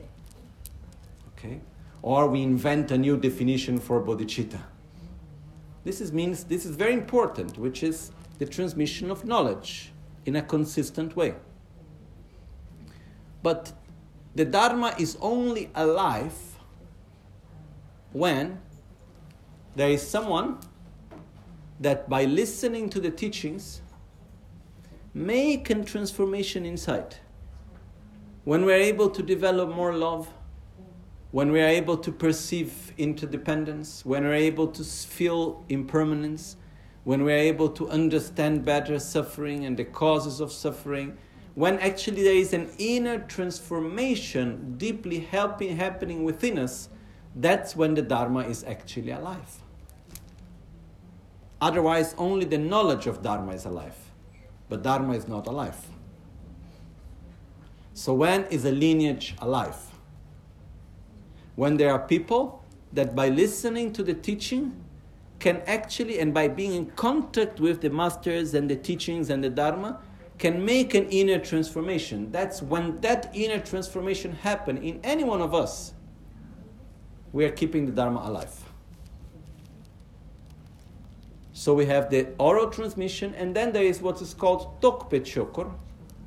Okay? 1.38 1.62
Or 2.02 2.28
we 2.28 2.42
invent 2.42 2.90
a 2.90 2.98
new 2.98 3.16
definition 3.16 3.78
for 3.78 4.02
bodhicitta. 4.02 4.60
This 5.84 6.02
is, 6.02 6.12
means 6.12 6.46
this 6.46 6.66
is 6.66 6.76
very 6.76 6.94
important, 6.94 7.60
which 7.60 7.84
is 7.84 8.12
the 8.40 8.48
transmission 8.48 9.12
of 9.12 9.24
knowledge 9.24 9.92
in 10.26 10.36
a 10.36 10.42
consistent 10.42 11.16
way. 11.16 11.36
But 13.46 13.74
the 14.34 14.44
Dharma 14.44 14.96
is 14.98 15.20
only 15.22 15.70
alive 15.76 16.34
when 18.12 18.60
there 19.76 19.92
is 19.92 20.02
someone 20.02 20.58
that 21.80 22.10
by 22.10 22.24
listening 22.26 22.90
to 22.90 23.00
the 23.00 23.12
teachings 23.12 23.84
make 25.14 25.70
a 25.70 25.76
transformation 25.84 26.66
inside. 26.66 27.18
When 28.46 28.66
we 28.66 28.74
are 28.74 28.84
able 28.92 29.12
to 29.12 29.22
develop 29.22 29.70
more 29.70 29.94
love, 29.94 30.28
when 31.30 31.52
we 31.52 31.62
are 31.62 31.68
able 31.68 31.98
to 31.98 32.12
perceive 32.12 32.94
interdependence, 32.98 34.04
when 34.04 34.24
we're 34.24 34.34
able 34.34 34.70
to 34.70 34.84
feel 34.84 35.64
impermanence, 35.70 36.58
when 37.04 37.24
we 37.24 37.32
are 37.32 37.46
able 37.54 37.70
to 37.70 37.90
understand 37.90 38.66
better 38.66 38.98
suffering 38.98 39.66
and 39.66 39.78
the 39.78 39.86
causes 39.86 40.40
of 40.40 40.52
suffering, 40.52 41.16
when 41.56 41.80
actually 41.80 42.22
there 42.22 42.36
is 42.36 42.54
an 42.54 42.70
inner 42.78 43.18
transformation 43.18 44.76
deeply 44.78 45.20
helping, 45.20 45.78
happening 45.78 46.26
within 46.26 46.60
us, 46.60 46.90
that's 47.34 47.76
when 47.76 47.94
the 47.94 48.02
Dharma 48.02 48.42
is 48.42 48.66
actually 48.66 49.12
alive. 49.12 49.62
Otherwise, 51.62 52.14
only 52.18 52.46
the 52.46 52.58
knowledge 52.58 53.08
of 53.08 53.24
Dharma 53.24 53.54
is 53.54 53.66
alive, 53.66 53.96
but 54.68 54.84
Dharma 54.84 55.14
is 55.14 55.30
not 55.30 55.48
alive. 55.48 55.78
So, 57.94 58.14
when 58.14 58.44
is 58.46 58.66
a 58.66 58.72
lineage 58.72 59.36
alive? 59.40 59.78
When 61.56 61.78
there 61.78 61.94
are 61.94 62.00
people 62.00 62.64
that 62.92 63.16
by 63.16 63.30
listening 63.30 63.94
to 63.94 64.04
the 64.04 64.14
teaching 64.14 64.84
can 65.40 65.62
actually, 65.66 66.20
and 66.20 66.34
by 66.34 66.50
being 66.50 66.74
in 66.74 66.88
contact 66.88 67.62
with 67.62 67.80
the 67.80 67.90
masters 67.90 68.54
and 68.54 68.70
the 68.70 68.76
teachings 68.76 69.30
and 69.30 69.42
the 69.42 69.50
Dharma, 69.50 70.02
can 70.38 70.64
make 70.66 70.94
an 70.94 71.10
inner 71.10 71.40
transformation. 71.40 72.32
That's 72.32 72.62
when 72.62 73.00
that 73.02 73.32
inner 73.34 73.60
transformation 73.60 74.34
happen 74.34 74.78
in 74.78 75.00
any 75.04 75.24
one 75.24 75.42
of 75.42 75.54
us, 75.54 75.94
we 77.32 77.46
are 77.46 77.52
keeping 77.52 77.86
the 77.86 77.92
Dharma 77.92 78.22
alive. 78.24 78.54
So 81.54 81.74
we 81.74 81.86
have 81.86 82.10
the 82.10 82.28
oral 82.38 82.70
transmission, 82.70 83.34
and 83.36 83.56
then 83.56 83.72
there 83.72 83.84
is 83.84 84.02
what 84.02 84.22
is 84.22 84.34
called 84.34 84.82
Tokpe 84.82 85.22
Chokor, 85.22 85.74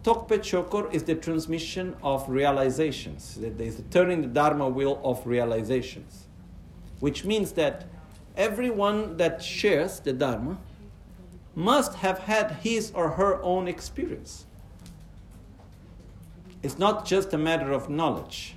Tokpe 0.08 0.38
Chokor 0.38 0.90
is 0.94 1.02
the 1.02 1.16
transmission 1.16 1.94
of 2.02 2.28
realizations. 2.30 3.36
There 3.38 3.52
is 3.58 3.76
the 3.76 3.82
turning 3.82 4.22
the 4.22 4.28
Dharma 4.28 4.68
wheel 4.68 5.00
of 5.04 5.26
realizations. 5.26 6.26
Which 7.00 7.24
means 7.24 7.52
that 7.52 7.84
everyone 8.36 9.16
that 9.16 9.42
shares 9.42 10.00
the 10.00 10.12
Dharma 10.12 10.58
must 11.58 11.94
have 11.94 12.20
had 12.20 12.52
his 12.62 12.92
or 12.94 13.10
her 13.10 13.42
own 13.42 13.66
experience. 13.66 14.46
It's 16.62 16.78
not 16.78 17.04
just 17.04 17.34
a 17.34 17.38
matter 17.38 17.72
of 17.72 17.90
knowledge. 17.90 18.54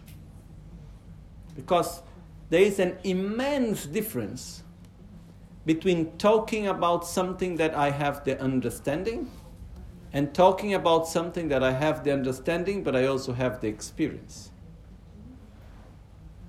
Because 1.56 2.04
there 2.52 2.62
is 2.62 2.78
an 2.78 3.00
immense 3.04 3.88
difference 3.88 4.62
between 5.66 6.16
talking 6.20 6.68
about 6.68 7.08
something 7.08 7.56
that 7.56 7.74
I 7.74 7.90
have 7.90 8.24
the 8.24 8.40
understanding 8.40 9.32
and 10.14 10.32
talking 10.32 10.76
about 10.76 11.08
something 11.08 11.48
that 11.48 11.64
I 11.64 11.72
have 11.72 12.04
the 12.04 12.14
understanding, 12.14 12.84
but 12.84 12.96
I 12.96 13.08
also 13.08 13.34
have 13.34 13.62
the 13.62 13.68
experience. 13.68 14.52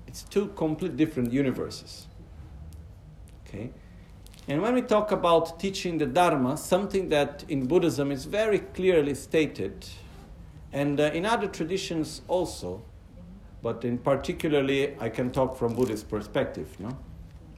It's 0.05 0.21
two 0.21 0.49
complete 0.49 0.97
different 0.97 1.33
universes. 1.33 2.05
Okay? 3.47 3.71
And 4.47 4.61
when 4.61 4.73
we 4.73 4.81
talk 4.81 5.11
about 5.11 5.59
teaching 5.59 5.97
the 5.97 6.05
Dharma, 6.05 6.57
something 6.57 7.09
that 7.09 7.45
in 7.47 7.65
Buddhism 7.65 8.11
is 8.11 8.25
very 8.25 8.59
clearly 8.59 9.15
stated, 9.15 9.85
and 10.73 10.99
uh, 10.99 11.03
in 11.13 11.25
other 11.25 11.47
traditions 11.47 12.21
also, 12.27 12.83
but 13.61 13.85
in 13.85 13.97
particularly 13.97 14.95
I 14.99 15.09
can 15.09 15.31
talk 15.31 15.55
from 15.55 15.75
Buddhist 15.75 16.09
perspective, 16.09 16.77
no? 16.79 16.97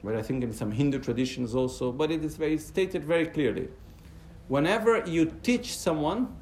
But 0.04 0.14
I 0.14 0.22
think 0.22 0.44
in 0.44 0.52
some 0.52 0.70
Hindu 0.70 1.00
traditions 1.00 1.54
also, 1.54 1.90
but 1.90 2.12
it 2.12 2.24
is 2.24 2.36
very 2.36 2.58
stated 2.58 3.02
very 3.04 3.26
clearly 3.26 3.68
whenever 4.48 5.04
you 5.06 5.26
teach 5.42 5.76
someone, 5.76 6.34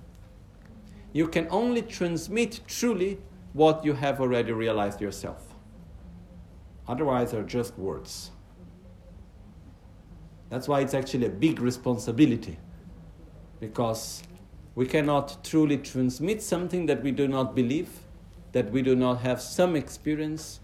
you 1.13 1.29
can 1.29 1.47
only 1.51 1.83
transmit 1.83 2.61
truly 2.67 3.19
what 3.53 3.85
you 3.85 3.95
have 3.95 4.21
already 4.21 4.53
realized 4.53 5.01
yourself. 5.01 5.55
Otherwise, 6.87 7.31
they're 7.31 7.43
just 7.43 7.79
words. 7.79 8.31
That's 10.55 10.69
why 10.69 10.83
it's 10.83 10.95
actually 10.95 11.27
a 11.27 11.31
big 11.31 11.59
responsibility. 11.59 12.57
Because 13.59 14.23
we 14.77 14.87
cannot 14.87 15.43
truly 15.43 15.79
transmit 15.79 16.41
something 16.41 16.87
that 16.87 17.03
we 17.03 17.11
do 17.11 17.27
not 17.27 17.57
believe, 17.57 17.89
that 18.53 18.71
we 18.71 18.81
do 18.81 18.95
not 18.95 19.15
have 19.23 19.43
some 19.43 19.75
experience. 19.75 20.61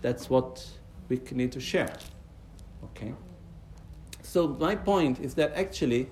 That's 0.00 0.30
what 0.30 0.66
we 1.10 1.20
need 1.32 1.52
to 1.52 1.60
share. 1.60 1.92
Okay? 2.82 3.12
So, 4.22 4.48
my 4.58 4.74
point 4.74 5.20
is 5.20 5.34
that 5.34 5.52
actually, 5.52 6.08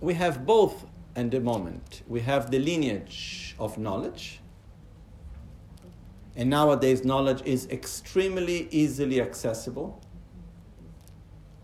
we 0.00 0.14
have 0.14 0.46
both 0.46 0.86
at 1.16 1.32
the 1.32 1.40
moment. 1.40 2.02
We 2.06 2.20
have 2.20 2.52
the 2.52 2.60
lineage 2.60 3.56
of 3.58 3.78
knowledge, 3.78 4.38
and 6.36 6.48
nowadays 6.48 7.04
knowledge 7.04 7.42
is 7.44 7.66
extremely 7.68 8.68
easily 8.70 9.20
accessible. 9.20 10.00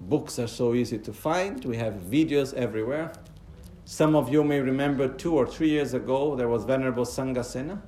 Books 0.08 0.38
are 0.38 0.46
so 0.46 0.74
easy 0.74 0.98
to 0.98 1.12
find, 1.12 1.64
we 1.64 1.76
have 1.76 1.94
videos 1.94 2.54
everywhere. 2.54 3.12
Some 3.84 4.14
of 4.16 4.32
you 4.32 4.44
may 4.44 4.60
remember 4.60 5.08
two 5.08 5.34
or 5.34 5.46
three 5.46 5.70
years 5.70 5.94
ago 5.94 6.36
there 6.36 6.48
was 6.48 6.64
Venerable 6.64 7.04
Sanghasena 7.04 7.80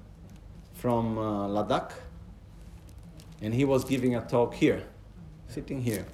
from 0.74 1.18
uh, 1.18 1.48
Ladakh, 1.48 1.92
and 3.40 3.55
he 3.55 3.64
was 3.64 3.85
giving 3.85 4.14
a 4.14 4.20
talk 4.20 4.55
here, 4.55 4.83
sitting 5.48 5.81
here 5.81 6.07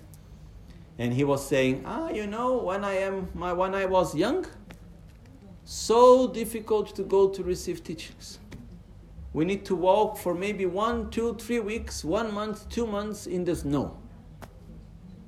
and 0.99 1.13
he 1.13 1.25
was 1.25 1.47
saying, 1.47 1.83
ah, 1.87 2.11
you 2.11 2.27
know, 2.27 2.59
when 2.59 2.85
I 2.85 2.95
am 2.95 3.29
my 3.35 3.53
when 3.53 3.75
I 3.75 3.87
was 3.87 4.15
young, 4.15 4.47
So 5.65 6.27
difficult 6.29 6.95
to 6.97 7.05
go 7.05 7.29
to 7.29 7.43
receive 7.43 7.85
teachings. 7.85 8.41
We 9.33 9.45
need 9.45 9.65
to 9.67 9.77
walk 9.77 10.19
for 10.19 10.35
maybe 10.35 10.67
one, 10.67 11.09
two, 11.11 11.35
three 11.35 11.61
weeks, 11.61 12.05
one 12.05 12.35
month, 12.35 12.69
two 12.69 12.87
months 12.87 13.27
in 13.27 13.45
the 13.45 13.55
snow. 13.55 13.97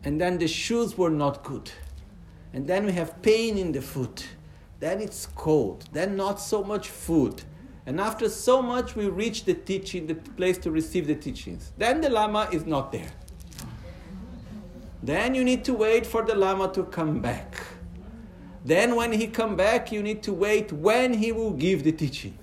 And 0.04 0.20
then 0.20 0.38
the 0.38 0.48
shoes 0.48 0.98
were 0.98 1.10
not 1.10 1.42
good. 1.42 1.70
And 2.52 2.66
then 2.66 2.84
we 2.84 2.92
have 2.92 3.20
pain 3.22 3.56
in 3.56 3.72
the 3.72 3.80
foot. 3.80 4.26
Then 4.78 5.00
it's 5.00 5.26
cold. 5.34 5.86
Then 5.92 6.16
not 6.16 6.40
so 6.40 6.62
much 6.62 6.88
food. 6.88 7.42
And 7.86 8.00
after 8.00 8.28
so 8.28 8.62
much, 8.62 8.94
we 8.96 9.08
reach 9.08 9.44
the 9.44 9.54
teaching, 9.54 10.06
the 10.06 10.14
place 10.14 10.58
to 10.58 10.70
receive 10.70 11.06
the 11.06 11.14
teachings. 11.14 11.72
Then 11.76 12.00
the 12.00 12.10
Lama 12.10 12.48
is 12.52 12.64
not 12.64 12.92
there. 12.92 13.10
Then 15.02 15.34
you 15.34 15.44
need 15.44 15.64
to 15.64 15.74
wait 15.74 16.06
for 16.06 16.22
the 16.22 16.34
Lama 16.34 16.72
to 16.72 16.84
come 16.84 17.20
back. 17.20 17.56
Then 18.64 18.96
when 18.96 19.12
he 19.12 19.26
come 19.26 19.56
back, 19.56 19.92
you 19.92 20.02
need 20.02 20.22
to 20.22 20.32
wait 20.32 20.72
when 20.72 21.12
he 21.12 21.32
will 21.32 21.50
give 21.52 21.84
the 21.84 21.92
teaching. 21.92 22.38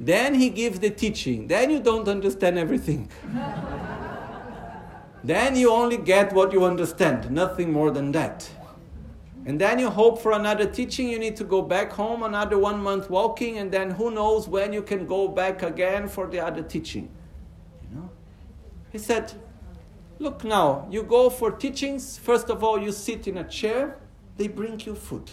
Then 0.00 0.34
he 0.34 0.48
gives 0.48 0.78
the 0.78 0.90
teaching. 0.90 1.48
Then 1.48 1.70
you 1.70 1.80
don't 1.80 2.08
understand 2.08 2.58
everything. 2.58 3.10
then 5.24 5.56
you 5.56 5.70
only 5.70 5.96
get 5.96 6.32
what 6.32 6.52
you 6.52 6.64
understand, 6.64 7.30
nothing 7.30 7.72
more 7.72 7.90
than 7.90 8.12
that. 8.12 8.48
And 9.48 9.58
then 9.58 9.78
you 9.78 9.88
hope 9.88 10.20
for 10.20 10.32
another 10.32 10.66
teaching, 10.66 11.08
you 11.08 11.18
need 11.18 11.34
to 11.36 11.44
go 11.44 11.62
back 11.62 11.92
home, 11.92 12.22
another 12.22 12.58
one 12.58 12.82
month 12.82 13.08
walking, 13.08 13.56
and 13.58 13.72
then 13.72 13.92
who 13.92 14.10
knows 14.10 14.46
when 14.46 14.74
you 14.74 14.82
can 14.82 15.06
go 15.06 15.26
back 15.26 15.62
again 15.62 16.06
for 16.06 16.26
the 16.26 16.38
other 16.38 16.62
teaching. 16.62 17.08
You 17.82 17.96
know? 17.96 18.10
He 18.90 18.98
said, 18.98 19.32
Look 20.18 20.44
now, 20.44 20.86
you 20.90 21.02
go 21.02 21.30
for 21.30 21.50
teachings, 21.52 22.18
first 22.18 22.50
of 22.50 22.62
all, 22.62 22.78
you 22.78 22.92
sit 22.92 23.26
in 23.26 23.38
a 23.38 23.44
chair, 23.44 23.98
they 24.36 24.48
bring 24.48 24.80
you 24.80 24.94
food. 24.94 25.30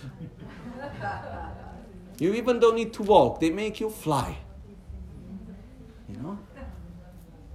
you 2.19 2.34
even 2.36 2.60
don't 2.60 2.76
need 2.76 2.93
to 2.93 3.04
walk, 3.04 3.39
they 3.39 3.50
make 3.50 3.80
you 3.80 3.89
fly. 3.89 4.38
You 6.08 6.17
know? 6.21 6.39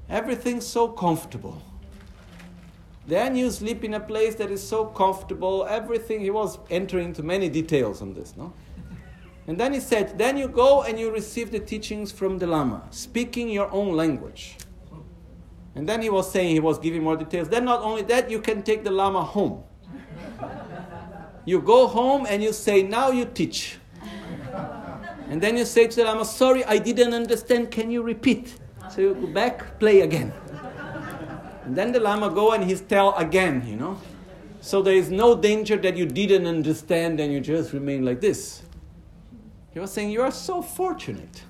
Everything's 0.08 0.66
so 0.66 0.88
comfortable. 0.88 1.62
Then 3.10 3.34
you 3.34 3.50
sleep 3.50 3.82
in 3.82 3.94
a 3.94 3.98
place 3.98 4.36
that 4.36 4.52
is 4.52 4.62
so 4.62 4.84
comfortable, 4.84 5.66
everything. 5.68 6.20
He 6.20 6.30
was 6.30 6.60
entering 6.70 7.06
into 7.06 7.24
many 7.24 7.48
details 7.48 8.00
on 8.02 8.14
this, 8.14 8.36
no? 8.36 8.52
And 9.48 9.58
then 9.58 9.72
he 9.72 9.80
said, 9.80 10.16
then 10.16 10.36
you 10.36 10.46
go 10.46 10.84
and 10.84 10.96
you 10.96 11.10
receive 11.10 11.50
the 11.50 11.58
teachings 11.58 12.12
from 12.12 12.38
the 12.38 12.46
Lama, 12.46 12.86
speaking 12.90 13.48
your 13.48 13.68
own 13.72 13.96
language. 13.96 14.58
And 15.74 15.88
then 15.88 16.02
he 16.02 16.08
was 16.08 16.30
saying, 16.30 16.50
he 16.50 16.60
was 16.60 16.78
giving 16.78 17.02
more 17.02 17.16
details. 17.16 17.48
Then, 17.48 17.64
not 17.64 17.80
only 17.80 18.02
that, 18.02 18.30
you 18.30 18.40
can 18.40 18.62
take 18.62 18.84
the 18.84 18.92
Lama 18.92 19.24
home. 19.24 19.64
You 21.44 21.60
go 21.60 21.88
home 21.88 22.26
and 22.28 22.40
you 22.40 22.52
say, 22.52 22.84
now 22.84 23.10
you 23.10 23.24
teach. 23.24 23.78
And 25.28 25.42
then 25.42 25.56
you 25.56 25.64
say 25.64 25.88
to 25.88 25.96
the 25.96 26.04
Lama, 26.04 26.24
sorry, 26.24 26.64
I 26.64 26.78
didn't 26.78 27.12
understand, 27.12 27.72
can 27.72 27.90
you 27.90 28.02
repeat? 28.02 28.54
So 28.88 29.00
you 29.00 29.14
go 29.14 29.26
back, 29.26 29.80
play 29.80 30.02
again. 30.02 30.32
And 31.70 31.78
then 31.78 31.92
the 31.92 32.00
Lama 32.00 32.30
go 32.30 32.50
and 32.50 32.64
he's 32.64 32.80
tell 32.80 33.14
again, 33.14 33.64
you 33.64 33.76
know. 33.76 33.96
So 34.60 34.82
there 34.82 34.96
is 34.96 35.08
no 35.08 35.36
danger 35.36 35.76
that 35.76 35.96
you 35.96 36.04
didn't 36.04 36.48
understand 36.48 37.20
and 37.20 37.32
you 37.32 37.38
just 37.38 37.72
remain 37.72 38.04
like 38.04 38.20
this. 38.20 38.62
He 39.72 39.78
was 39.78 39.92
saying, 39.92 40.10
You 40.10 40.22
are 40.22 40.32
so 40.32 40.62
fortunate. 40.62 41.44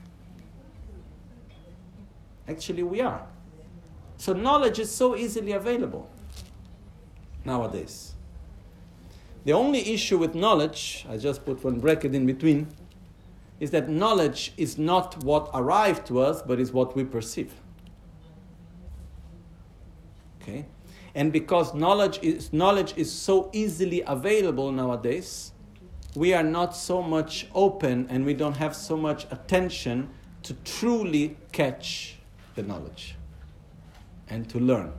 Actually, 2.46 2.82
we 2.82 3.00
are. 3.00 3.26
So 4.18 4.34
knowledge 4.34 4.78
is 4.78 4.94
so 4.94 5.16
easily 5.16 5.52
available 5.52 6.06
nowadays. 7.46 8.12
The 9.44 9.54
only 9.54 9.90
issue 9.90 10.18
with 10.18 10.34
knowledge, 10.34 11.06
I 11.08 11.16
just 11.16 11.46
put 11.46 11.64
one 11.64 11.80
bracket 11.80 12.14
in 12.14 12.26
between, 12.26 12.68
is 13.58 13.70
that 13.70 13.88
knowledge 13.88 14.52
is 14.58 14.76
not 14.76 15.24
what 15.24 15.48
arrived 15.54 16.06
to 16.08 16.20
us, 16.20 16.42
but 16.42 16.60
is 16.60 16.72
what 16.74 16.94
we 16.94 17.04
perceive. 17.04 17.54
Okay? 20.40 20.66
And 21.14 21.32
because 21.32 21.74
knowledge 21.74 22.18
is, 22.22 22.52
knowledge 22.52 22.94
is 22.96 23.12
so 23.12 23.50
easily 23.52 24.02
available 24.06 24.70
nowadays, 24.72 25.52
we 26.14 26.34
are 26.34 26.42
not 26.42 26.76
so 26.76 27.02
much 27.02 27.46
open 27.54 28.06
and 28.10 28.24
we 28.24 28.34
don't 28.34 28.56
have 28.56 28.74
so 28.74 28.96
much 28.96 29.26
attention 29.30 30.10
to 30.42 30.54
truly 30.64 31.36
catch 31.52 32.16
the 32.54 32.62
knowledge 32.62 33.16
and 34.28 34.48
to 34.50 34.58
learn. 34.58 34.92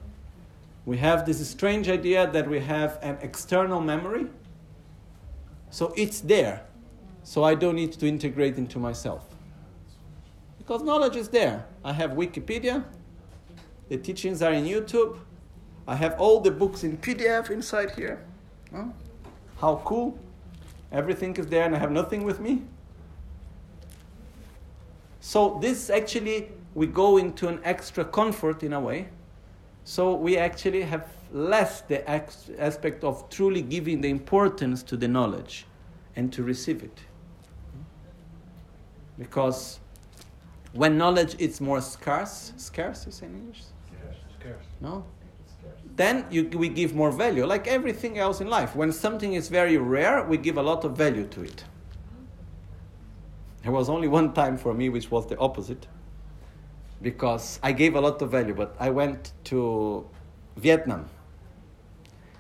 We 0.86 0.98
have 0.98 1.26
this 1.26 1.48
strange 1.48 1.90
idea 1.90 2.30
that 2.32 2.50
we 2.50 2.60
have 2.60 3.00
an 3.02 3.18
external 3.22 3.82
memory, 3.82 4.28
so 5.70 5.94
it's 5.96 6.22
there, 6.22 6.64
so 7.24 7.44
I 7.44 7.56
don't 7.56 7.76
need 7.76 7.94
to 7.94 8.08
integrate 8.08 8.58
into 8.58 8.80
myself. 8.80 9.26
Because 10.58 10.82
knowledge 10.84 11.16
is 11.16 11.30
there. 11.30 11.66
I 11.84 11.94
have 11.94 12.12
Wikipedia, 12.12 12.84
the 13.90 13.98
teachings 13.98 14.42
are 14.42 14.54
in 14.54 14.66
YouTube, 14.66 15.20
I 15.88 15.96
have 15.96 16.20
all 16.20 16.40
the 16.40 16.52
books 16.52 16.84
in 16.84 16.98
PDF 16.98 17.50
inside 17.50 17.92
here. 17.92 18.24
Huh? 18.74 18.86
How 19.60 19.82
cool. 19.86 20.18
Everything 20.92 21.36
is 21.38 21.48
there 21.48 21.66
and 21.66 21.76
I 21.76 21.80
have 21.80 21.92
nothing 21.92 22.24
with 22.24 22.40
me. 22.40 22.64
So, 25.20 25.60
this 25.62 25.90
actually, 25.90 26.50
we 26.74 26.88
go 26.88 27.18
into 27.18 27.48
an 27.48 27.60
extra 27.64 28.04
comfort 28.04 28.64
in 28.64 28.74
a 28.74 28.80
way. 28.80 29.08
So, 29.84 30.16
we 30.16 30.38
actually 30.38 30.82
have 30.82 31.08
less 31.32 31.82
the 31.82 32.08
aspect 32.10 33.04
of 33.04 33.30
truly 33.30 33.62
giving 33.62 34.02
the 34.02 34.10
importance 34.10 34.84
to 34.84 34.98
the 34.98 35.08
knowledge 35.08 35.66
and 36.16 36.34
to 36.34 36.44
receive 36.44 36.84
it. 36.84 37.00
Because 39.18 39.80
when 40.74 40.98
knowledge 40.98 41.36
is 41.40 41.62
more 41.62 41.82
scarce, 41.82 42.54
scarce, 42.58 43.06
you 43.06 43.12
say 43.12 43.28
in 43.28 43.36
English? 43.36 43.62
Scarce. 43.88 44.18
scarce. 44.40 44.66
No? 44.82 45.06
Then 45.96 46.26
you, 46.30 46.48
we 46.50 46.70
give 46.70 46.96
more 46.96 47.12
value, 47.12 47.46
like 47.46 47.68
everything 47.68 48.18
else 48.18 48.42
in 48.42 48.48
life. 48.48 48.76
When 48.76 48.92
something 48.92 49.34
is 49.34 49.50
very 49.50 49.78
rare, 49.78 50.24
we 50.24 50.38
give 50.38 50.58
a 50.58 50.62
lot 50.62 50.84
of 50.84 50.98
value 50.98 51.26
to 51.28 51.44
it. 51.44 51.64
There 53.64 53.72
was 53.72 53.90
only 53.90 54.08
one 54.08 54.34
time 54.34 54.58
for 54.58 54.74
me 54.74 54.90
which 54.90 55.12
was 55.12 55.28
the 55.28 55.38
opposite, 55.38 55.88
because 57.02 57.60
I 57.62 57.72
gave 57.72 57.96
a 57.96 58.02
lot 58.02 58.22
of 58.22 58.32
value, 58.32 58.54
but 58.54 58.76
I 58.80 58.90
went 58.90 59.34
to 59.46 60.08
Vietnam. 60.58 61.10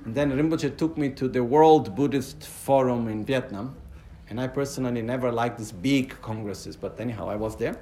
And 0.06 0.16
then 0.16 0.32
Rinpoche 0.32 0.78
took 0.78 0.98
me 0.98 1.10
to 1.10 1.28
the 1.28 1.44
World 1.44 1.96
Buddhist 1.96 2.44
Forum 2.44 3.08
in 3.08 3.24
Vietnam. 3.24 3.76
And 4.30 4.40
I 4.40 4.48
personally 4.48 5.02
never 5.02 5.32
liked 5.32 5.58
these 5.58 5.72
big 5.72 6.20
congresses, 6.22 6.76
but 6.78 7.00
anyhow, 7.00 7.30
I 7.30 7.36
was 7.36 7.58
there. 7.58 7.78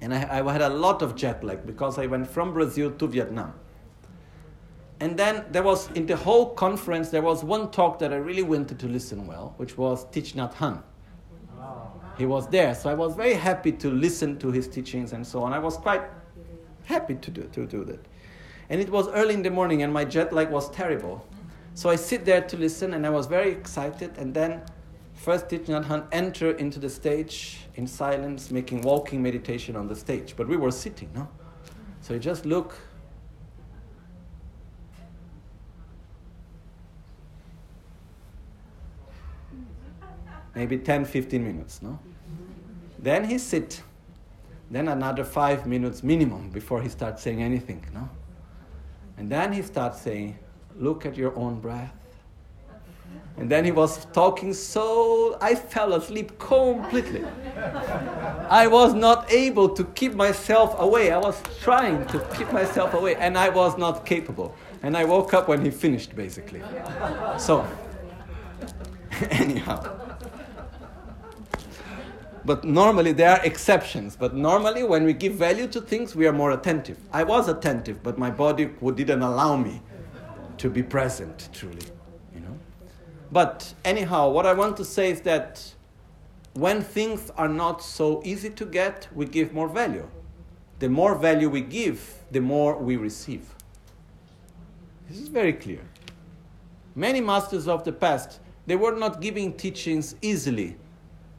And 0.00 0.12
I, 0.12 0.40
I 0.40 0.52
had 0.52 0.62
a 0.62 0.68
lot 0.68 1.00
of 1.00 1.14
jet 1.14 1.42
lag 1.44 1.64
because 1.64 1.96
I 1.96 2.06
went 2.06 2.26
from 2.26 2.52
Brazil 2.52 2.90
to 2.90 3.06
Vietnam. 3.06 3.54
And 5.00 5.16
then 5.16 5.44
there 5.50 5.62
was, 5.62 5.90
in 5.92 6.06
the 6.06 6.16
whole 6.16 6.50
conference, 6.54 7.10
there 7.10 7.22
was 7.22 7.44
one 7.44 7.70
talk 7.70 8.00
that 8.00 8.12
I 8.12 8.16
really 8.16 8.42
wanted 8.42 8.78
to 8.80 8.88
listen 8.88 9.26
well, 9.26 9.54
which 9.56 9.78
was 9.78 10.06
Thich 10.06 10.34
Nhat 10.34 10.54
Hanh. 10.54 10.82
He 12.16 12.26
was 12.26 12.48
there, 12.48 12.74
so 12.74 12.90
I 12.90 12.94
was 12.94 13.14
very 13.14 13.34
happy 13.34 13.70
to 13.72 13.90
listen 13.90 14.38
to 14.40 14.50
his 14.50 14.66
teachings 14.66 15.12
and 15.12 15.24
so 15.24 15.44
on. 15.44 15.52
I 15.52 15.60
was 15.60 15.76
quite 15.76 16.02
happy 16.82 17.14
to 17.14 17.30
do, 17.30 17.42
to 17.52 17.64
do 17.64 17.84
that. 17.84 18.04
And 18.70 18.80
it 18.80 18.90
was 18.90 19.08
early 19.10 19.34
in 19.34 19.42
the 19.42 19.50
morning, 19.50 19.82
and 19.82 19.92
my 19.92 20.04
jet 20.04 20.32
lag 20.32 20.50
was 20.50 20.68
terrible. 20.70 21.24
So 21.74 21.90
I 21.90 21.94
sit 21.94 22.24
there 22.24 22.40
to 22.40 22.56
listen, 22.56 22.94
and 22.94 23.06
I 23.06 23.10
was 23.10 23.26
very 23.26 23.52
excited. 23.52 24.18
And 24.18 24.34
then, 24.34 24.62
first 25.14 25.48
Thich 25.48 25.66
Nhat 25.66 25.84
Hanh 25.84 26.08
enter 26.10 26.50
into 26.50 26.80
the 26.80 26.90
stage 26.90 27.60
in 27.76 27.86
silence, 27.86 28.50
making 28.50 28.82
walking 28.82 29.22
meditation 29.22 29.76
on 29.76 29.86
the 29.86 29.94
stage. 29.94 30.34
But 30.36 30.48
we 30.48 30.56
were 30.56 30.72
sitting, 30.72 31.08
no? 31.14 31.28
So 32.00 32.14
you 32.14 32.20
just 32.20 32.44
look 32.44 32.76
maybe 40.58 40.76
10, 40.76 41.04
15 41.04 41.44
minutes, 41.44 41.80
no? 41.82 42.00
Then 42.98 43.24
he 43.24 43.38
sit. 43.38 43.80
Then 44.72 44.88
another 44.88 45.22
five 45.22 45.68
minutes 45.68 46.02
minimum 46.02 46.50
before 46.50 46.82
he 46.82 46.88
starts 46.88 47.22
saying 47.22 47.40
anything, 47.40 47.86
no? 47.94 48.08
And 49.16 49.30
then 49.30 49.52
he 49.52 49.62
starts 49.62 50.00
saying, 50.00 50.36
look 50.76 51.06
at 51.06 51.16
your 51.16 51.32
own 51.36 51.60
breath. 51.60 51.94
And 53.36 53.48
then 53.48 53.64
he 53.64 53.70
was 53.70 54.04
talking 54.06 54.52
so 54.52 55.38
I 55.40 55.54
fell 55.54 55.94
asleep 55.94 56.40
completely. 56.40 57.24
I 58.48 58.66
was 58.66 58.94
not 58.94 59.30
able 59.30 59.68
to 59.68 59.84
keep 59.84 60.14
myself 60.14 60.74
away. 60.80 61.12
I 61.12 61.18
was 61.18 61.40
trying 61.60 62.04
to 62.06 62.18
keep 62.36 62.52
myself 62.52 62.94
away, 62.94 63.14
and 63.14 63.38
I 63.38 63.48
was 63.48 63.78
not 63.78 64.04
capable. 64.04 64.56
And 64.82 64.96
I 64.96 65.04
woke 65.04 65.34
up 65.34 65.46
when 65.46 65.64
he 65.64 65.70
finished, 65.70 66.16
basically. 66.16 66.62
So, 67.38 67.64
anyhow. 69.30 70.07
But 72.48 72.64
normally 72.64 73.12
there 73.12 73.32
are 73.32 73.44
exceptions. 73.44 74.16
But 74.16 74.34
normally, 74.34 74.82
when 74.82 75.04
we 75.04 75.12
give 75.12 75.34
value 75.34 75.66
to 75.66 75.82
things, 75.82 76.16
we 76.16 76.26
are 76.26 76.32
more 76.32 76.52
attentive. 76.52 76.96
I 77.12 77.22
was 77.22 77.46
attentive, 77.46 78.02
but 78.02 78.16
my 78.16 78.30
body 78.30 78.70
didn't 78.94 79.20
allow 79.20 79.54
me 79.54 79.82
to 80.56 80.70
be 80.70 80.82
present 80.82 81.50
truly. 81.52 81.84
You 82.34 82.40
know. 82.40 82.58
But 83.30 83.74
anyhow, 83.84 84.30
what 84.30 84.46
I 84.46 84.54
want 84.54 84.78
to 84.78 84.84
say 84.86 85.10
is 85.10 85.20
that 85.32 85.62
when 86.54 86.80
things 86.80 87.30
are 87.36 87.50
not 87.50 87.82
so 87.82 88.22
easy 88.24 88.48
to 88.48 88.64
get, 88.64 89.08
we 89.14 89.26
give 89.26 89.52
more 89.52 89.68
value. 89.68 90.08
The 90.78 90.88
more 90.88 91.16
value 91.16 91.50
we 91.50 91.60
give, 91.60 92.00
the 92.30 92.40
more 92.40 92.78
we 92.78 92.96
receive. 92.96 93.44
This 95.10 95.18
is 95.18 95.28
very 95.28 95.52
clear. 95.52 95.82
Many 96.94 97.20
masters 97.20 97.68
of 97.68 97.84
the 97.84 97.92
past, 97.92 98.40
they 98.66 98.76
were 98.76 98.96
not 98.96 99.20
giving 99.20 99.52
teachings 99.52 100.14
easily, 100.22 100.78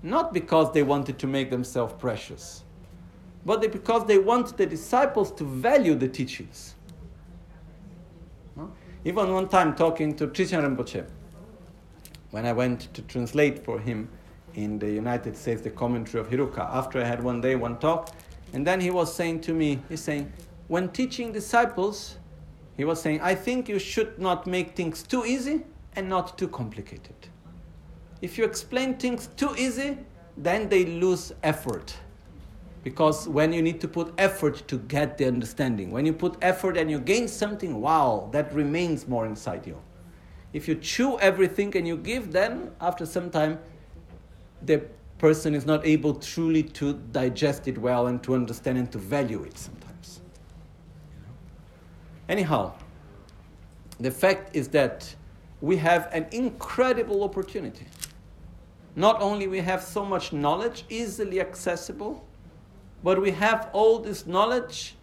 not 0.02 0.34
because 0.34 0.72
they 0.74 0.84
wanted 0.84 1.20
to 1.20 1.28
make 1.28 1.50
themselves 1.50 1.94
precious, 2.00 2.64
but 3.46 3.62
because 3.62 4.06
they 4.06 4.18
wanted 4.18 4.58
the 4.58 4.66
disciples 4.66 5.32
to 5.32 5.44
value 5.44 5.96
the 5.96 6.08
teachings. 6.08 6.76
Even 9.06 9.34
one 9.34 9.48
time 9.48 9.76
talking 9.76 10.16
to 10.16 10.28
Trijang 10.28 10.64
Rinpoche, 10.64 11.06
when 12.32 12.46
I 12.46 12.54
went 12.54 12.94
to 12.94 13.02
translate 13.04 13.64
for 13.64 13.80
him 13.80 14.10
in 14.56 14.78
the 14.78 14.92
United 14.92 15.38
States 15.38 15.62
the 15.62 15.70
commentary 15.70 16.20
of 16.20 16.30
Heruka, 16.30 16.60
after 16.60 17.02
I 17.02 17.06
had 17.06 17.24
one 17.24 17.40
day 17.40 17.56
one 17.56 17.78
talk, 17.80 18.14
and 18.54 18.68
then 18.68 18.82
he 18.82 18.92
was 18.92 19.14
saying 19.14 19.42
to 19.42 19.54
me, 19.54 19.80
he's 19.88 20.02
saying, 20.02 20.32
when 20.68 20.90
teaching 20.90 21.32
disciples, 21.32 22.18
he 22.78 22.86
was 22.86 23.02
saying, 23.02 23.22
I 23.22 23.36
think 23.36 23.70
you 23.70 23.80
should 23.80 24.20
not 24.20 24.46
make 24.48 24.76
things 24.76 25.02
too 25.04 25.26
easy 25.26 25.64
and 25.96 26.08
not 26.10 26.38
too 26.38 26.48
complicated. 26.48 27.16
If 28.22 28.38
you 28.38 28.44
explain 28.44 28.96
things 28.98 29.28
too 29.36 29.56
easy, 29.58 29.98
then 30.36 30.70
they 30.70 30.86
lose 30.86 31.34
effort 31.44 31.96
because 32.84 33.28
when 33.28 33.52
you 33.52 33.62
need 33.62 33.82
to 33.82 33.88
put 33.88 34.14
effort 34.18 34.68
to 34.68 34.78
get 34.78 35.18
the 35.18 35.26
understanding, 35.26 35.92
when 35.92 36.06
you 36.06 36.14
put 36.14 36.38
effort 36.42 36.78
and 36.78 36.90
you 36.90 37.00
gain 37.00 37.28
something, 37.28 37.82
wow, 37.82 38.30
that 38.32 38.54
remains 38.54 39.08
more 39.08 39.26
inside 39.26 39.68
you. 39.68 39.78
If 40.54 40.68
you 40.68 40.76
chew 40.76 41.20
everything 41.20 41.76
and 41.76 41.88
you 41.88 41.98
give, 41.98 42.32
then 42.32 42.72
after 42.80 43.06
some 43.06 43.30
time, 43.30 43.60
the 44.62 44.84
person 45.18 45.54
is 45.54 45.66
not 45.66 45.86
able 45.86 46.16
truly 46.16 46.64
to 46.64 46.94
digest 47.12 47.68
it 47.68 47.78
well 47.78 48.08
and 48.08 48.24
to 48.24 48.34
understand 48.34 48.78
and 48.78 48.92
to 48.92 48.98
value 48.98 49.44
it 49.44 49.58
sometimes. 49.58 50.22
Anyhow, 52.30 52.74
the 54.00 54.12
fact 54.12 54.56
is 54.56 54.70
that 54.70 55.14
we 55.62 55.76
have 55.78 56.08
an 56.14 56.26
incredible 56.32 57.24
opportunity. 57.24 57.86
Not 58.96 59.22
only 59.22 59.48
we 59.48 59.60
have 59.60 59.84
so 59.84 60.04
much 60.04 60.34
knowledge 60.34 60.86
easily 60.90 61.40
accessible, 61.40 62.26
but 63.04 63.22
we 63.22 63.32
have 63.32 63.70
all 63.74 64.00
this 64.00 64.26
knowledge 64.26 64.96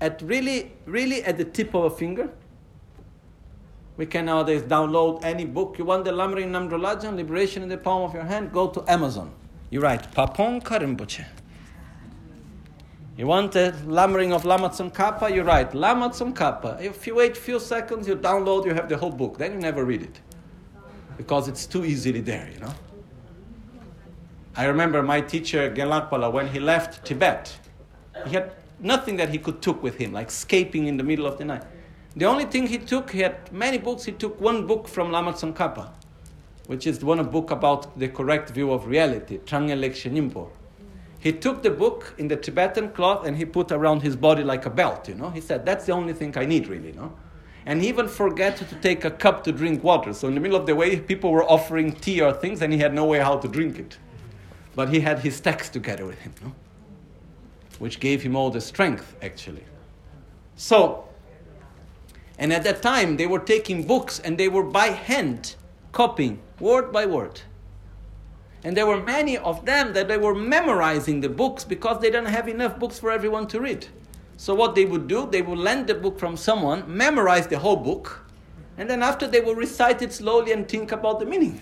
at 0.00 0.22
really, 0.22 0.72
really 0.86 1.24
at 1.24 1.36
the 1.38 1.44
tip 1.44 1.74
of 1.74 1.84
a 1.84 1.90
finger. 1.90 2.30
We 3.96 4.06
can 4.06 4.26
nowadays 4.26 4.62
download 4.62 5.24
any 5.24 5.44
book. 5.44 5.78
You 5.78 5.84
want 5.84 6.04
the 6.04 6.10
Lamrim 6.10 6.50
Namdrolajan, 6.50 7.14
Liberation 7.16 7.62
in 7.62 7.68
the 7.68 7.78
Palm 7.78 8.02
of 8.02 8.14
Your 8.14 8.24
Hand, 8.24 8.52
go 8.52 8.68
to 8.68 8.84
Amazon. 8.90 9.32
You 9.70 9.80
write 9.80 10.12
Pabongka 10.12 10.80
Rinpoche. 10.80 11.24
You 13.16 13.28
want 13.28 13.52
the 13.52 13.72
Lamrim 13.86 14.32
of 14.32 14.44
Lama 14.44 14.68
Tsongkhapa, 14.70 15.32
you 15.32 15.42
write 15.42 15.72
Lama 15.72 16.10
Tsongkhapa. 16.10 16.80
If 16.80 17.06
you 17.06 17.14
wait 17.14 17.36
a 17.36 17.40
few 17.40 17.60
seconds, 17.60 18.08
you 18.08 18.16
download, 18.16 18.66
you 18.66 18.74
have 18.74 18.88
the 18.88 18.96
whole 18.96 19.12
book. 19.12 19.38
Then 19.38 19.52
you 19.52 19.58
never 19.58 19.84
read 19.84 20.02
it. 20.02 20.20
Because 21.16 21.46
it's 21.46 21.64
too 21.64 21.84
easily 21.84 22.20
there, 22.20 22.50
you 22.52 22.58
know. 22.58 22.74
I 24.56 24.66
remember 24.66 25.02
my 25.02 25.20
teacher, 25.20 25.68
Gelakpala, 25.68 26.32
when 26.32 26.46
he 26.46 26.60
left 26.60 27.04
Tibet, 27.04 27.56
he 28.26 28.34
had 28.34 28.52
nothing 28.78 29.16
that 29.16 29.30
he 29.30 29.38
could 29.38 29.60
took 29.60 29.82
with 29.82 29.96
him, 29.96 30.12
like 30.12 30.28
escaping 30.28 30.86
in 30.86 30.96
the 30.96 31.02
middle 31.02 31.26
of 31.26 31.38
the 31.38 31.44
night. 31.44 31.64
The 32.14 32.26
only 32.26 32.44
thing 32.44 32.68
he 32.68 32.78
took, 32.78 33.10
he 33.10 33.20
had 33.20 33.52
many 33.52 33.78
books, 33.78 34.04
he 34.04 34.12
took 34.12 34.40
one 34.40 34.66
book 34.68 34.86
from 34.86 35.10
Lama 35.10 35.32
Tsongkhapa, 35.32 35.88
which 36.66 36.86
is 36.86 37.04
one 37.04 37.24
book 37.30 37.50
about 37.50 37.98
the 37.98 38.06
correct 38.06 38.50
view 38.50 38.70
of 38.70 38.86
reality, 38.86 39.38
Trangelek 39.38 39.92
Shenimpo. 39.92 40.50
He 41.18 41.32
took 41.32 41.64
the 41.64 41.70
book 41.70 42.14
in 42.18 42.28
the 42.28 42.36
Tibetan 42.36 42.90
cloth 42.90 43.26
and 43.26 43.36
he 43.36 43.44
put 43.44 43.72
around 43.72 44.02
his 44.02 44.14
body 44.14 44.44
like 44.44 44.66
a 44.66 44.70
belt, 44.70 45.08
you 45.08 45.16
know. 45.16 45.30
He 45.30 45.40
said, 45.40 45.66
that's 45.66 45.86
the 45.86 45.92
only 45.92 46.12
thing 46.12 46.36
I 46.38 46.44
need, 46.44 46.68
really, 46.68 46.92
know. 46.92 47.12
And 47.66 47.82
he 47.82 47.88
even 47.88 48.06
forgot 48.06 48.56
to 48.58 48.64
take 48.76 49.04
a 49.04 49.10
cup 49.10 49.42
to 49.44 49.52
drink 49.52 49.82
water. 49.82 50.12
So 50.12 50.28
in 50.28 50.34
the 50.34 50.40
middle 50.40 50.56
of 50.56 50.66
the 50.66 50.76
way, 50.76 51.00
people 51.00 51.32
were 51.32 51.44
offering 51.50 51.92
tea 51.92 52.20
or 52.20 52.32
things 52.32 52.62
and 52.62 52.72
he 52.72 52.78
had 52.78 52.94
no 52.94 53.06
way 53.06 53.18
how 53.18 53.38
to 53.38 53.48
drink 53.48 53.78
it. 53.78 53.98
But 54.74 54.88
he 54.88 55.00
had 55.00 55.20
his 55.20 55.40
text 55.40 55.72
together 55.72 56.04
with 56.04 56.18
him, 56.20 56.34
no? 56.42 56.52
which 57.78 58.00
gave 58.00 58.22
him 58.22 58.36
all 58.36 58.50
the 58.50 58.60
strength, 58.60 59.16
actually. 59.22 59.64
So, 60.56 61.08
and 62.38 62.52
at 62.52 62.64
that 62.64 62.82
time, 62.82 63.16
they 63.16 63.26
were 63.26 63.38
taking 63.38 63.86
books 63.86 64.20
and 64.20 64.38
they 64.38 64.48
were 64.48 64.62
by 64.62 64.86
hand 64.86 65.56
copying, 65.92 66.40
word 66.60 66.92
by 66.92 67.06
word. 67.06 67.40
And 68.64 68.76
there 68.76 68.86
were 68.86 69.02
many 69.02 69.36
of 69.36 69.64
them 69.66 69.92
that 69.92 70.08
they 70.08 70.16
were 70.16 70.34
memorizing 70.34 71.20
the 71.20 71.28
books 71.28 71.64
because 71.64 72.00
they 72.00 72.10
didn't 72.10 72.32
have 72.32 72.48
enough 72.48 72.78
books 72.78 72.98
for 72.98 73.10
everyone 73.10 73.46
to 73.48 73.60
read. 73.60 73.86
So, 74.36 74.54
what 74.54 74.74
they 74.74 74.84
would 74.84 75.06
do, 75.06 75.28
they 75.30 75.42
would 75.42 75.58
lend 75.58 75.86
the 75.86 75.94
book 75.94 76.18
from 76.18 76.36
someone, 76.36 76.82
memorize 76.88 77.46
the 77.46 77.58
whole 77.58 77.76
book, 77.76 78.24
and 78.76 78.90
then 78.90 79.02
after 79.02 79.28
they 79.28 79.40
would 79.40 79.56
recite 79.56 80.02
it 80.02 80.12
slowly 80.12 80.50
and 80.50 80.68
think 80.68 80.90
about 80.90 81.20
the 81.20 81.26
meaning. 81.26 81.60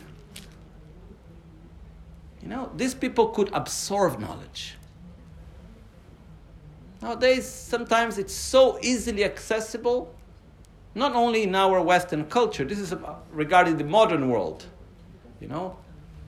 You 2.43 2.49
know, 2.49 2.71
these 2.77 2.95
people 2.95 3.29
could 3.29 3.51
absorb 3.53 4.19
knowledge. 4.19 4.77
Nowadays, 7.01 7.47
sometimes 7.47 8.19
it's 8.19 8.35
so 8.35 8.79
easily 8.83 9.25
accessible, 9.25 10.15
not 10.95 11.15
only 11.15 11.45
in 11.45 11.55
our 11.55 11.81
Western 11.81 12.25
culture, 12.27 12.65
this 12.65 12.79
is 12.79 12.95
regarding 13.31 13.77
the 13.77 13.85
modern 13.85 14.29
world. 14.29 14.65
You 15.41 15.49
know, 15.49 15.77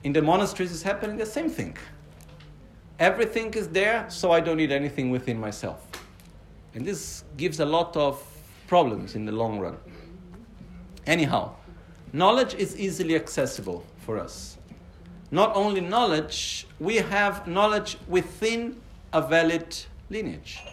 in 0.03 0.13
the 0.13 0.21
monasteries 0.21 0.71
is 0.71 0.83
happening 0.83 1.17
the 1.17 1.25
same 1.25 1.49
thing. 1.49 1.77
Everything 2.99 3.53
is 3.53 3.67
there, 3.69 4.09
so 4.09 4.31
I 4.31 4.39
don't 4.39 4.57
need 4.57 4.71
anything 4.71 5.09
within 5.09 5.39
myself. 5.39 5.85
And 6.73 6.85
this 6.85 7.23
gives 7.37 7.59
a 7.59 7.65
lot 7.65 7.95
of 7.95 8.21
problems 8.67 9.15
in 9.15 9.25
the 9.25 9.31
long 9.31 9.59
run. 9.59 9.77
Anyhow, 11.05 11.55
knowledge 12.13 12.53
is 12.55 12.77
easily 12.77 13.15
accessible 13.15 13.85
for 13.99 14.17
us 14.17 14.54
not 15.35 15.53
only 15.53 15.81
knowledge, 15.81 16.65
we 16.79 16.95
have 16.95 17.45
knowledge 17.45 17.97
within 18.07 18.79
a 19.11 19.21
valid 19.21 19.75
lineage. 20.09 20.63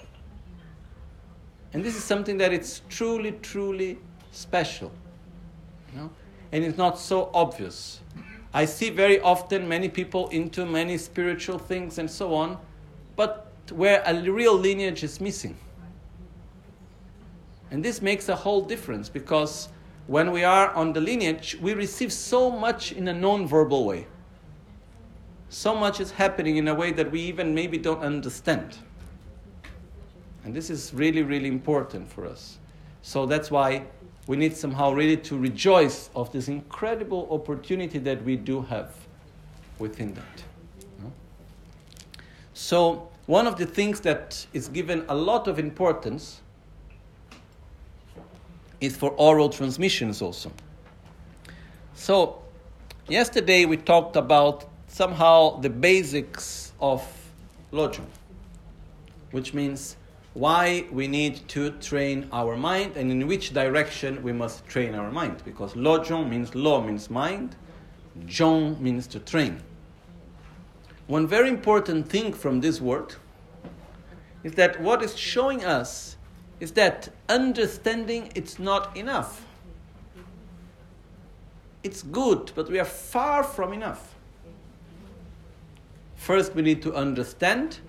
And 1.72 1.84
this 1.84 1.96
is 1.96 2.04
something 2.04 2.38
that 2.38 2.52
it's 2.52 2.82
truly, 2.88 3.32
truly 3.42 3.98
special. 4.30 4.92
You 5.90 6.02
know? 6.02 6.10
And 6.52 6.62
it's 6.62 6.78
not 6.78 6.96
so 6.96 7.30
obvious. 7.34 8.02
I 8.54 8.64
see 8.66 8.90
very 8.90 9.18
often 9.18 9.68
many 9.68 9.88
people 9.88 10.28
into 10.28 10.64
many 10.64 10.96
spiritual 10.96 11.58
things 11.58 11.98
and 11.98 12.08
so 12.08 12.32
on, 12.32 12.56
but 13.16 13.50
where 13.72 14.00
a 14.06 14.14
real 14.30 14.54
lineage 14.54 15.02
is 15.02 15.20
missing. 15.20 15.56
And 17.72 17.84
this 17.84 18.00
makes 18.00 18.28
a 18.28 18.36
whole 18.36 18.62
difference 18.62 19.08
because 19.08 19.70
when 20.06 20.30
we 20.30 20.44
are 20.44 20.70
on 20.74 20.92
the 20.92 21.00
lineage, 21.00 21.58
we 21.60 21.74
receive 21.74 22.12
so 22.12 22.48
much 22.48 22.92
in 22.92 23.08
a 23.08 23.12
non 23.12 23.48
verbal 23.48 23.84
way 23.86 24.06
so 25.52 25.74
much 25.76 26.00
is 26.00 26.10
happening 26.10 26.56
in 26.56 26.66
a 26.68 26.74
way 26.74 26.92
that 26.92 27.10
we 27.10 27.20
even 27.20 27.54
maybe 27.54 27.76
don't 27.76 28.00
understand. 28.00 28.78
And 30.44 30.54
this 30.54 30.70
is 30.70 30.94
really, 30.94 31.22
really 31.22 31.48
important 31.48 32.10
for 32.10 32.26
us. 32.26 32.58
So 33.02 33.26
that's 33.26 33.50
why 33.50 33.84
we 34.26 34.38
need 34.38 34.56
somehow 34.56 34.92
really 34.92 35.18
to 35.18 35.36
rejoice 35.36 36.08
of 36.16 36.32
this 36.32 36.48
incredible 36.48 37.28
opportunity 37.30 37.98
that 37.98 38.24
we 38.24 38.36
do 38.36 38.62
have 38.62 38.94
within 39.78 40.14
that. 40.14 41.12
So, 42.54 43.08
one 43.26 43.46
of 43.46 43.58
the 43.58 43.66
things 43.66 44.00
that 44.00 44.46
is 44.52 44.68
given 44.68 45.04
a 45.08 45.14
lot 45.14 45.48
of 45.48 45.58
importance 45.58 46.40
is 48.80 48.96
for 48.96 49.10
oral 49.12 49.48
transmissions 49.48 50.22
also. 50.22 50.50
So, 51.94 52.42
yesterday 53.08 53.64
we 53.64 53.76
talked 53.76 54.16
about 54.16 54.71
somehow 54.92 55.58
the 55.60 55.70
basics 55.70 56.72
of 56.78 57.02
Lojong, 57.72 58.04
which 59.30 59.54
means 59.54 59.96
why 60.34 60.84
we 60.92 61.08
need 61.08 61.48
to 61.48 61.70
train 61.70 62.28
our 62.30 62.56
mind 62.58 62.96
and 62.96 63.10
in 63.10 63.26
which 63.26 63.54
direction 63.54 64.22
we 64.22 64.32
must 64.32 64.66
train 64.66 64.94
our 64.94 65.10
mind. 65.10 65.42
Because 65.46 65.72
Lojong 65.72 66.28
means 66.28 66.54
lo 66.54 66.82
means 66.82 67.08
mind, 67.08 67.56
Jong 68.26 68.82
means 68.82 69.06
to 69.08 69.18
train. 69.18 69.62
One 71.06 71.26
very 71.26 71.48
important 71.48 72.08
thing 72.08 72.34
from 72.34 72.60
this 72.60 72.78
word 72.78 73.14
is 74.44 74.52
that 74.52 74.78
what 74.80 75.02
is 75.02 75.16
showing 75.16 75.64
us 75.64 76.16
is 76.60 76.72
that 76.72 77.08
understanding 77.30 78.30
it's 78.34 78.58
not 78.58 78.94
enough. 78.94 79.46
It's 81.82 82.02
good, 82.02 82.52
but 82.54 82.70
we 82.70 82.78
are 82.78 82.84
far 82.84 83.42
from 83.42 83.72
enough. 83.72 84.11
First, 86.22 86.54
we 86.54 86.62
need 86.62 86.82
to 86.82 86.94
understand, 86.94 87.80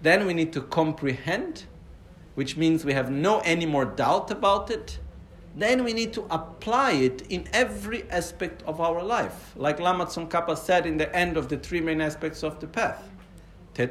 then, 0.00 0.24
we 0.24 0.34
need 0.34 0.52
to 0.52 0.60
comprehend, 0.60 1.64
which 2.36 2.56
means 2.56 2.84
we 2.84 2.92
have 2.92 3.10
no 3.10 3.40
any 3.40 3.66
more 3.66 3.84
doubt 3.84 4.30
about 4.30 4.70
it. 4.70 5.00
then 5.56 5.82
we 5.82 5.92
need 5.92 6.12
to 6.12 6.24
apply 6.30 6.92
it 6.92 7.22
in 7.28 7.48
every 7.52 8.08
aspect 8.10 8.62
of 8.66 8.80
our 8.80 9.02
life. 9.02 9.52
Like 9.56 9.80
Lama 9.80 10.06
Tsongkhapa 10.06 10.56
said 10.56 10.86
in 10.86 10.96
the 10.96 11.12
end 11.16 11.36
of 11.36 11.48
the 11.48 11.56
three 11.56 11.80
main 11.80 12.00
aspects 12.00 12.44
of 12.44 12.60
the 12.60 12.68
path. 12.68 13.02
Ah, 13.76 13.82
uh, 13.82 13.88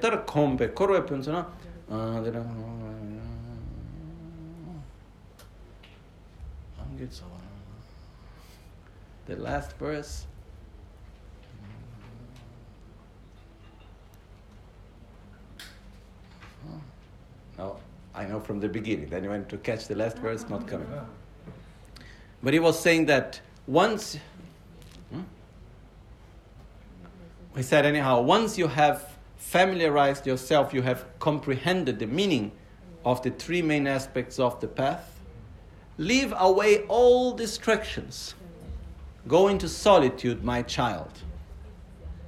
uh, 1.97 2.43
the 9.25 9.35
last 9.35 9.75
verse. 9.77 10.27
No, 17.57 17.77
I 18.13 18.25
know 18.25 18.39
from 18.39 18.59
the 18.59 18.69
beginning. 18.69 19.09
Then 19.09 19.23
he 19.23 19.29
went 19.29 19.49
to 19.49 19.57
catch 19.57 19.87
the 19.87 19.95
last 19.95 20.17
verse, 20.17 20.47
not 20.49 20.67
coming. 20.67 20.87
But 22.43 22.53
he 22.53 22.59
was 22.59 22.79
saying 22.79 23.05
that 23.07 23.39
once, 23.65 24.17
hmm? 25.11 25.21
he 27.55 27.63
said, 27.63 27.85
anyhow, 27.85 28.21
once 28.21 28.57
you 28.57 28.67
have 28.67 29.15
familiarized 29.37 30.27
yourself, 30.27 30.73
you 30.73 30.81
have 30.81 31.05
comprehended 31.19 31.99
the 31.99 32.07
meaning 32.07 32.51
of 33.05 33.21
the 33.21 33.29
three 33.29 33.61
main 33.61 33.87
aspects 33.87 34.39
of 34.39 34.59
the 34.59 34.67
path, 34.67 35.19
leave 35.97 36.33
away 36.37 36.79
all 36.87 37.31
distractions. 37.31 38.33
Go 39.27 39.47
into 39.47 39.69
solitude, 39.69 40.43
my 40.43 40.61
child, 40.63 41.11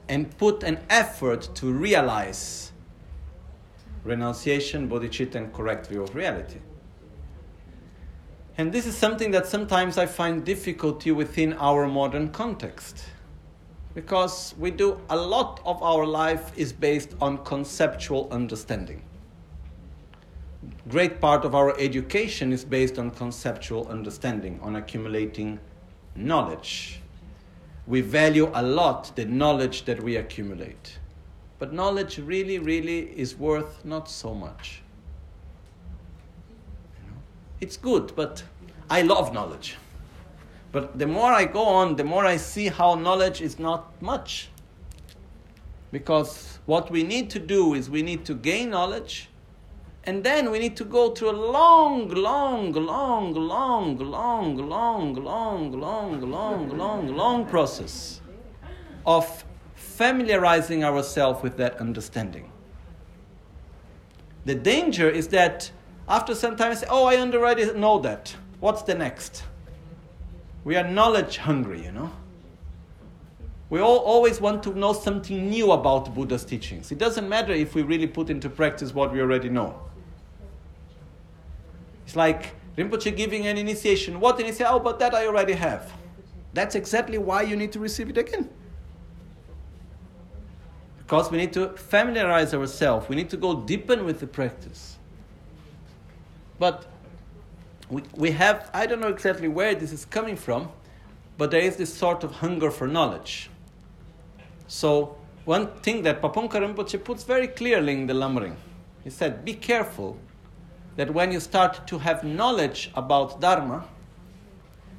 and 0.07 0.35
put 0.37 0.63
an 0.63 0.79
effort 0.89 1.49
to 1.55 1.71
realize 1.71 2.66
renunciation, 4.07 4.89
bodhicitta, 4.89 5.35
and 5.35 5.53
correct 5.53 5.87
view 5.87 6.01
of 6.01 6.15
reality. 6.15 6.59
And 8.57 8.71
this 8.71 8.87
is 8.87 8.97
something 8.97 9.31
that 9.31 9.45
sometimes 9.45 9.97
I 9.99 10.07
find 10.07 10.43
difficulty 10.43 11.11
within 11.11 11.53
our 11.53 11.87
modern 11.87 12.29
context. 12.29 13.05
Because 13.93 14.55
we 14.57 14.71
do 14.71 14.99
a 15.09 15.15
lot 15.15 15.61
of 15.65 15.81
our 15.83 16.05
life 16.05 16.51
is 16.57 16.73
based 16.73 17.15
on 17.21 17.43
conceptual 17.43 18.27
understanding. 18.31 19.03
Great 20.89 21.21
part 21.21 21.45
of 21.45 21.53
our 21.53 21.77
education 21.79 22.51
is 22.51 22.65
based 22.65 22.97
on 22.97 23.11
conceptual 23.11 23.87
understanding, 23.89 24.59
on 24.63 24.75
accumulating 24.75 25.59
knowledge. 26.15 26.99
We 27.85 28.01
value 28.01 28.51
a 28.53 28.63
lot 28.63 29.15
the 29.15 29.25
knowledge 29.25 29.85
that 29.85 30.01
we 30.01 30.15
accumulate. 30.15 30.97
But 31.59 31.73
knowledge 31.73 32.19
really, 32.19 32.59
really 32.59 32.99
is 33.19 33.35
worth 33.35 33.83
not 33.83 34.09
so 34.09 34.33
much. 34.33 34.81
It's 37.59 37.77
good, 37.77 38.13
but 38.15 38.43
I 38.89 39.01
love 39.01 39.33
knowledge. 39.33 39.77
But 40.71 40.99
the 40.99 41.07
more 41.07 41.31
I 41.31 41.45
go 41.45 41.63
on, 41.63 41.95
the 41.95 42.03
more 42.03 42.25
I 42.25 42.37
see 42.37 42.67
how 42.67 42.95
knowledge 42.95 43.41
is 43.41 43.57
not 43.57 43.99
much. 44.01 44.49
Because 45.91 46.59
what 46.65 46.91
we 46.91 47.01
need 47.01 47.29
to 47.31 47.39
do 47.39 47.73
is 47.73 47.89
we 47.89 48.03
need 48.03 48.25
to 48.25 48.35
gain 48.35 48.69
knowledge, 48.69 49.29
and 50.03 50.23
then 50.23 50.51
we 50.51 50.59
need 50.59 50.75
to 50.77 50.85
go 50.85 51.11
through 51.11 51.31
a 51.31 51.39
long, 51.51 52.09
long, 52.09 52.73
long, 52.73 53.33
long, 53.33 54.05
long, 54.05 54.55
long, 54.55 55.15
long, 55.15 55.71
long, 55.71 56.21
long, 56.21 56.77
long, 56.77 57.15
long 57.15 57.45
process 57.45 58.21
of 59.05 59.43
familiarizing 59.97 60.83
ourselves 60.83 61.41
with 61.41 61.57
that 61.57 61.75
understanding. 61.81 62.51
The 64.45 64.53
danger 64.53 65.09
is 65.09 65.29
that 65.29 65.71
after 66.07 66.35
some 66.35 66.55
time, 66.55 66.71
I 66.71 66.75
say, 66.75 66.85
Oh, 66.87 67.05
I 67.05 67.17
already 67.17 67.73
know 67.73 67.97
that. 67.99 68.35
What's 68.59 68.83
the 68.83 68.93
next? 68.93 69.43
We 70.63 70.75
are 70.75 70.87
knowledge 70.87 71.37
hungry, 71.37 71.83
you 71.83 71.91
know. 71.91 72.11
We 73.71 73.79
all 73.79 73.97
always 73.97 74.39
want 74.39 74.61
to 74.63 74.77
know 74.77 74.93
something 74.93 75.49
new 75.49 75.71
about 75.71 76.13
Buddha's 76.13 76.45
teachings. 76.45 76.91
It 76.91 76.99
doesn't 76.99 77.27
matter 77.27 77.51
if 77.51 77.73
we 77.73 77.81
really 77.81 78.07
put 78.07 78.29
into 78.29 78.49
practice 78.49 78.93
what 78.93 79.11
we 79.11 79.19
already 79.19 79.49
know. 79.49 79.81
It's 82.05 82.15
like 82.15 82.55
Rinpoche 82.77 83.17
giving 83.17 83.47
an 83.47 83.57
initiation. 83.57 84.19
What 84.19 84.39
initiation? 84.39 84.67
Oh, 84.69 84.79
but 84.79 84.99
that 84.99 85.15
I 85.15 85.25
already 85.25 85.53
have. 85.53 85.91
That's 86.53 86.75
exactly 86.75 87.17
why 87.17 87.41
you 87.41 87.55
need 87.55 87.71
to 87.71 87.79
receive 87.79 88.09
it 88.09 88.17
again. 88.17 88.49
Because 91.07 91.31
we 91.31 91.37
need 91.37 91.53
to 91.53 91.69
familiarize 91.69 92.53
ourselves. 92.53 93.07
We 93.07 93.15
need 93.15 93.29
to 93.29 93.37
go 93.37 93.61
deepen 93.61 94.03
with 94.03 94.19
the 94.19 94.27
practice. 94.27 94.97
But 96.59 96.85
we, 97.89 98.03
we 98.13 98.31
have, 98.31 98.69
I 98.73 98.87
don't 98.87 98.99
know 98.99 99.07
exactly 99.07 99.47
where 99.47 99.73
this 99.73 99.93
is 99.93 100.03
coming 100.03 100.35
from, 100.35 100.69
but 101.37 101.49
there 101.49 101.61
is 101.61 101.77
this 101.77 101.93
sort 101.93 102.25
of 102.25 102.31
hunger 102.31 102.69
for 102.69 102.89
knowledge. 102.89 103.49
So, 104.67 105.15
one 105.45 105.67
thing 105.79 106.03
that 106.03 106.21
Pabongka 106.21 106.59
Rinpoche 106.59 107.01
puts 107.01 107.23
very 107.23 107.47
clearly 107.47 107.93
in 107.93 108.07
the 108.07 108.13
Lamrim, 108.13 108.57
he 109.05 109.09
said, 109.09 109.45
be 109.45 109.53
careful 109.53 110.17
that 110.97 111.13
when 111.13 111.31
you 111.31 111.39
start 111.39 111.87
to 111.87 111.99
have 111.99 112.25
knowledge 112.25 112.91
about 112.95 113.39
Dharma, 113.39 113.85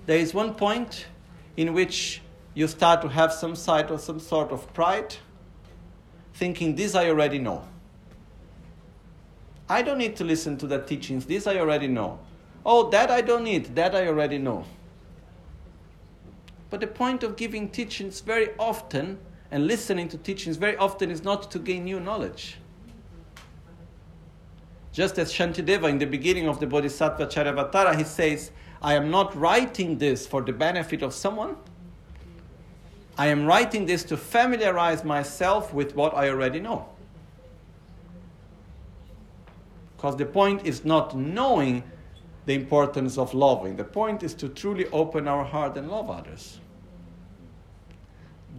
there 0.06 0.16
is 0.16 0.32
one 0.32 0.54
point 0.54 1.04
in 1.58 1.74
which 1.74 2.22
you 2.54 2.66
start 2.66 3.02
to 3.02 3.08
have 3.08 3.30
some 3.30 3.54
side 3.54 3.90
or 3.90 3.98
some 3.98 4.18
sort 4.18 4.52
of 4.52 4.72
pride 4.72 5.16
thinking, 6.38 6.76
This 6.76 6.94
I 6.94 7.08
already 7.08 7.38
know. 7.38 7.64
I 9.68 9.82
don't 9.82 9.98
need 9.98 10.16
to 10.16 10.24
listen 10.24 10.56
to 10.58 10.66
the 10.66 10.80
teachings. 10.80 11.26
This 11.26 11.46
I 11.46 11.58
already 11.58 11.88
know. 11.88 12.18
Oh, 12.64 12.88
that 12.90 13.10
I 13.10 13.20
don't 13.20 13.44
need. 13.44 13.74
That 13.74 13.94
I 13.94 14.06
already 14.06 14.38
know. 14.38 14.64
But 16.70 16.80
the 16.80 16.86
point 16.86 17.22
of 17.22 17.36
giving 17.36 17.68
teachings 17.68 18.20
very 18.20 18.50
often 18.58 19.18
and 19.50 19.66
listening 19.66 20.08
to 20.08 20.18
teachings 20.18 20.56
very 20.56 20.76
often 20.76 21.10
is 21.10 21.22
not 21.22 21.50
to 21.50 21.58
gain 21.58 21.84
new 21.84 22.00
knowledge. 22.00 22.58
Just 24.92 25.18
as 25.18 25.32
Shantideva 25.32 25.88
in 25.88 25.98
the 25.98 26.06
beginning 26.06 26.48
of 26.48 26.60
the 26.60 26.66
Bodhisattva 26.66 27.26
Charyavatara, 27.26 27.96
he 27.96 28.04
says, 28.04 28.50
I 28.82 28.94
am 28.94 29.10
not 29.10 29.34
writing 29.36 29.98
this 29.98 30.26
for 30.26 30.42
the 30.42 30.52
benefit 30.52 31.02
of 31.02 31.12
someone, 31.14 31.56
I 33.18 33.26
am 33.26 33.44
writing 33.46 33.84
this 33.84 34.04
to 34.04 34.16
familiarize 34.16 35.02
myself 35.02 35.74
with 35.74 35.96
what 35.96 36.14
I 36.14 36.28
already 36.30 36.60
know. 36.60 36.88
Because 39.96 40.16
the 40.16 40.24
point 40.24 40.64
is 40.64 40.84
not 40.84 41.16
knowing 41.16 41.82
the 42.46 42.54
importance 42.54 43.18
of 43.18 43.34
loving, 43.34 43.74
the 43.74 43.82
point 43.82 44.22
is 44.22 44.34
to 44.34 44.48
truly 44.48 44.86
open 44.90 45.26
our 45.26 45.44
heart 45.44 45.76
and 45.76 45.90
love 45.90 46.08
others. 46.08 46.60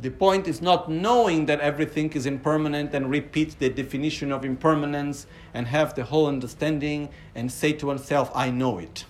The 0.01 0.11
point 0.11 0.49
is 0.49 0.61
not 0.61 0.89
knowing 0.89 1.45
that 1.45 1.61
everything 1.61 2.11
is 2.11 2.25
impermanent 2.25 2.93
and 2.93 3.09
repeat 3.09 3.57
the 3.59 3.69
definition 3.69 4.33
of 4.33 4.43
impermanence 4.43 5.25
and 5.53 5.67
have 5.67 5.95
the 5.95 6.03
whole 6.03 6.27
understanding 6.27 7.09
and 7.33 7.49
say 7.49 7.71
to 7.73 7.87
oneself, 7.87 8.29
I 8.35 8.51
know 8.51 8.77
it. 8.77 9.05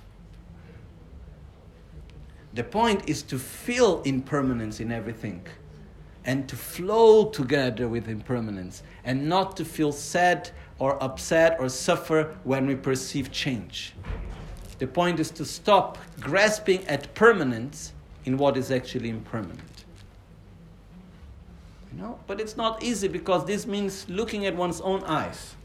The 2.60 2.66
point 2.66 3.08
is 3.08 3.24
to 3.24 3.40
feel 3.40 4.02
impermanence 4.02 4.82
in 4.82 4.92
everything 4.92 5.48
and 6.26 6.46
to 6.50 6.58
flow 6.58 7.30
together 7.30 7.88
with 7.88 8.10
impermanence 8.10 8.84
and 9.06 9.30
not 9.30 9.56
to 9.56 9.64
feel 9.64 9.94
sad 9.94 10.52
or 10.78 11.02
upset 11.02 11.56
or 11.58 11.70
suffer 11.70 12.36
when 12.44 12.68
we 12.68 12.76
perceive 12.76 13.32
change. 13.32 13.94
The 14.78 14.88
point 14.88 15.22
is 15.22 15.32
to 15.40 15.46
stop 15.46 16.00
grasping 16.20 16.86
at 16.90 17.14
permanence 17.16 17.94
in 18.26 18.38
what 18.38 18.58
is 18.58 18.72
actually 18.72 19.08
impermanent. 19.08 19.86
You 21.94 22.02
know? 22.02 22.20
But 22.28 22.42
it's 22.42 22.58
not 22.58 22.84
easy 22.84 23.08
because 23.08 23.46
this 23.46 23.66
means 23.68 24.06
looking 24.10 24.46
at 24.46 24.54
one's 24.54 24.82
own 24.82 25.02
eyes 25.06 25.56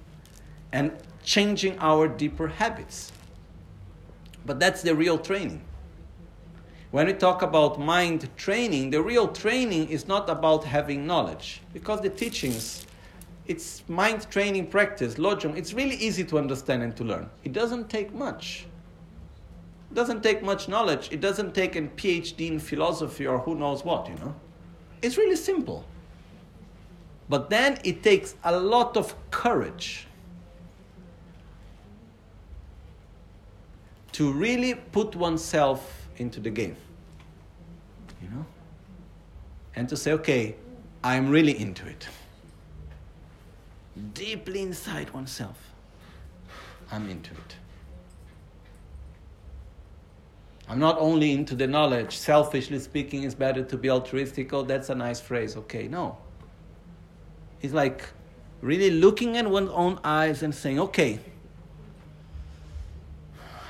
and 0.71 0.93
changing 1.25 1.77
our 1.81 2.07
deeper 2.07 2.47
habits. 2.47 3.11
But 4.47 4.61
that's 4.61 4.83
the 4.83 4.95
real 4.95 5.19
training. 5.19 5.61
When 6.95 7.09
we 7.09 7.13
talk 7.13 7.43
about 7.43 7.81
mind 7.81 8.29
training, 8.37 8.91
the 8.91 9.03
real 9.03 9.27
training 9.27 9.89
is 9.89 10.07
not 10.07 10.31
about 10.31 10.63
having 10.63 11.05
knowledge, 11.05 11.61
because 11.73 12.01
the 12.03 12.09
teachings, 12.09 12.87
it's 13.49 13.83
mind 13.89 14.31
training 14.31 14.69
practice, 14.69 15.17
lojong, 15.17 15.57
it's 15.57 15.73
really 15.75 15.97
easy 15.97 16.23
to 16.23 16.39
understand 16.39 16.85
and 16.85 16.97
to 16.97 17.03
learn. 17.03 17.29
It 17.43 17.53
doesn't 17.53 17.91
take 17.91 18.15
much. 18.15 18.67
It 19.91 19.95
doesn't 19.97 20.23
take 20.23 20.45
much 20.45 20.69
knowledge. 20.69 21.09
It 21.11 21.21
doesn't 21.21 21.53
take 21.53 21.75
a 21.75 21.83
PhD 21.83 22.47
in 22.47 22.61
philosophy 22.61 23.27
or 23.27 23.41
who 23.41 23.57
knows 23.57 23.85
what, 23.85 24.09
you 24.09 24.15
know. 24.15 24.33
It's 25.03 25.17
really 25.17 25.35
simple. 25.35 25.85
But 27.29 27.51
then 27.51 27.81
it 27.83 28.05
takes 28.05 28.37
a 28.45 28.57
lot 28.57 28.97
of 28.97 29.17
courage 29.33 30.07
to 34.13 34.31
really 34.31 34.77
put 34.93 35.17
oneself 35.17 36.04
into 36.17 36.41
the 36.41 36.51
game. 36.51 36.77
You 38.23 38.29
know? 38.31 38.47
And 39.77 39.89
to 39.89 39.97
say, 39.97 40.13
okay, 40.13 40.57
I'm 41.03 41.29
really 41.29 41.59
into 41.59 41.87
it. 41.87 42.09
Deeply 44.13 44.63
inside 44.63 45.11
oneself, 45.11 45.59
I'm 46.91 47.09
into 47.09 47.33
it. 47.33 47.57
I'm 50.69 50.79
not 50.79 50.97
only 50.99 51.33
into 51.33 51.55
the 51.55 51.67
knowledge, 51.67 52.17
selfishly 52.17 52.79
speaking, 52.79 53.25
it's 53.25 53.35
better 53.35 53.63
to 53.63 53.77
be 53.77 53.91
altruistic. 53.91 54.53
Oh, 54.53 54.63
that's 54.63 54.89
a 54.89 54.95
nice 54.95 55.21
phrase. 55.21 55.57
Okay, 55.57 55.89
no. 55.89 56.17
It's 57.61 57.75
like 57.75 58.09
really 58.63 58.91
looking 58.91 59.37
at 59.37 59.49
one's 59.49 59.71
own 59.71 60.01
eyes 60.03 60.43
and 60.43 60.55
saying, 60.55 60.81
okay, 60.81 61.19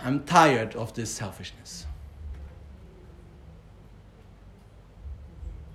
I'm 0.04 0.22
tired 0.24 0.76
of 0.76 0.94
this 0.94 1.10
selfishness. 1.10 1.83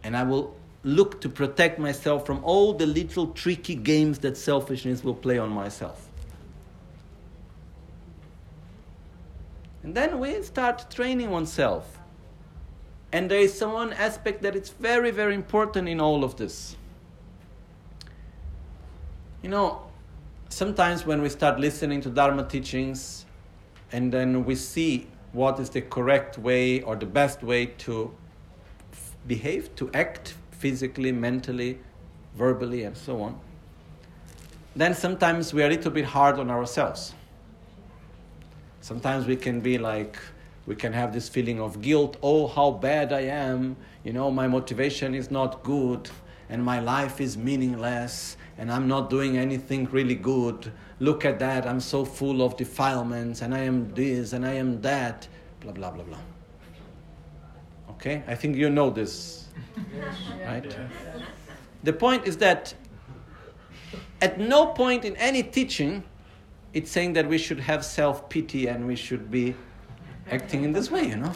And 0.03 0.15
I 0.15 0.23
will 0.23 0.55
look 0.83 1.21
to 1.21 1.29
protect 1.29 1.79
myself 1.79 2.25
from 2.25 2.43
all 2.43 2.73
the 2.73 2.85
little 2.85 3.27
tricky 3.27 3.75
games 3.75 4.19
that 4.19 4.37
selfishness 4.37 5.03
will 5.03 5.15
play 5.15 5.37
on 5.37 5.49
myself. 5.49 6.07
And 9.83 9.95
then 9.95 10.19
we 10.19 10.41
start 10.43 10.89
training 10.89 11.31
oneself. 11.31 11.99
And 13.11 13.29
there 13.29 13.39
is 13.39 13.59
one 13.61 13.93
aspect 13.93 14.43
that 14.43 14.55
is 14.55 14.69
very, 14.69 15.11
very 15.11 15.33
important 15.33 15.89
in 15.89 15.99
all 15.99 16.23
of 16.23 16.35
this. 16.37 16.75
You 19.41 19.49
know, 19.49 19.81
sometimes 20.49 21.05
when 21.05 21.21
we 21.21 21.29
start 21.29 21.59
listening 21.59 22.01
to 22.01 22.09
Dharma 22.09 22.43
teachings, 22.43 23.25
and 23.91 24.11
then 24.11 24.45
we 24.45 24.55
see 24.55 25.07
what 25.31 25.59
is 25.59 25.69
the 25.69 25.81
correct 25.81 26.37
way 26.37 26.81
or 26.81 26.95
the 26.95 27.05
best 27.05 27.41
way 27.41 27.67
to 27.67 28.13
behave, 29.27 29.75
to 29.75 29.89
act 29.93 30.35
physically, 30.51 31.11
mentally, 31.11 31.79
verbally, 32.35 32.83
and 32.83 32.95
so 32.95 33.21
on, 33.21 33.39
then 34.75 34.93
sometimes 34.93 35.53
we 35.53 35.63
are 35.63 35.67
a 35.67 35.69
little 35.69 35.91
bit 35.91 36.05
hard 36.05 36.39
on 36.39 36.49
ourselves. 36.49 37.13
Sometimes 38.81 39.25
we 39.25 39.35
can 39.35 39.59
be 39.59 39.77
like, 39.77 40.17
we 40.65 40.75
can 40.75 40.93
have 40.93 41.13
this 41.13 41.27
feeling 41.27 41.59
of 41.59 41.81
guilt 41.81 42.17
oh, 42.21 42.47
how 42.47 42.71
bad 42.71 43.11
I 43.11 43.21
am, 43.21 43.75
you 44.03 44.13
know, 44.13 44.31
my 44.31 44.47
motivation 44.47 45.15
is 45.15 45.31
not 45.31 45.63
good, 45.63 46.09
and 46.49 46.63
my 46.63 46.79
life 46.79 47.19
is 47.19 47.37
meaningless, 47.37 48.37
and 48.57 48.71
I'm 48.71 48.87
not 48.87 49.09
doing 49.09 49.37
anything 49.37 49.85
really 49.85 50.15
good 50.15 50.71
look 50.99 51.25
at 51.25 51.39
that, 51.39 51.65
I'm 51.65 51.79
so 51.79 52.05
full 52.05 52.41
of 52.41 52.57
defilements, 52.57 53.41
and 53.41 53.55
I 53.55 53.59
am 53.59 53.93
this, 53.93 54.33
and 54.33 54.45
I 54.45 54.53
am 54.53 54.81
that, 54.81 55.27
blah, 55.61 55.71
blah, 55.71 55.91
blah, 55.91 56.03
blah. 56.03 56.17
Okay? 57.99 58.23
I 58.27 58.35
think 58.35 58.55
you 58.55 58.69
know 58.69 58.89
this, 58.89 59.47
right? 60.45 60.73
The 61.83 61.93
point 61.93 62.25
is 62.25 62.37
that 62.37 62.73
at 64.21 64.39
no 64.39 64.67
point 64.67 65.03
in 65.03 65.15
any 65.17 65.43
teaching 65.43 66.03
it's 66.73 66.91
saying 66.91 67.13
that 67.13 67.27
we 67.27 67.37
should 67.37 67.59
have 67.59 67.83
self 67.83 68.29
pity 68.29 68.67
and 68.67 68.85
we 68.85 68.95
should 68.95 69.31
be 69.31 69.55
acting 70.29 70.63
in 70.63 70.71
this 70.71 70.91
way, 70.91 71.07
you 71.07 71.17
know? 71.17 71.33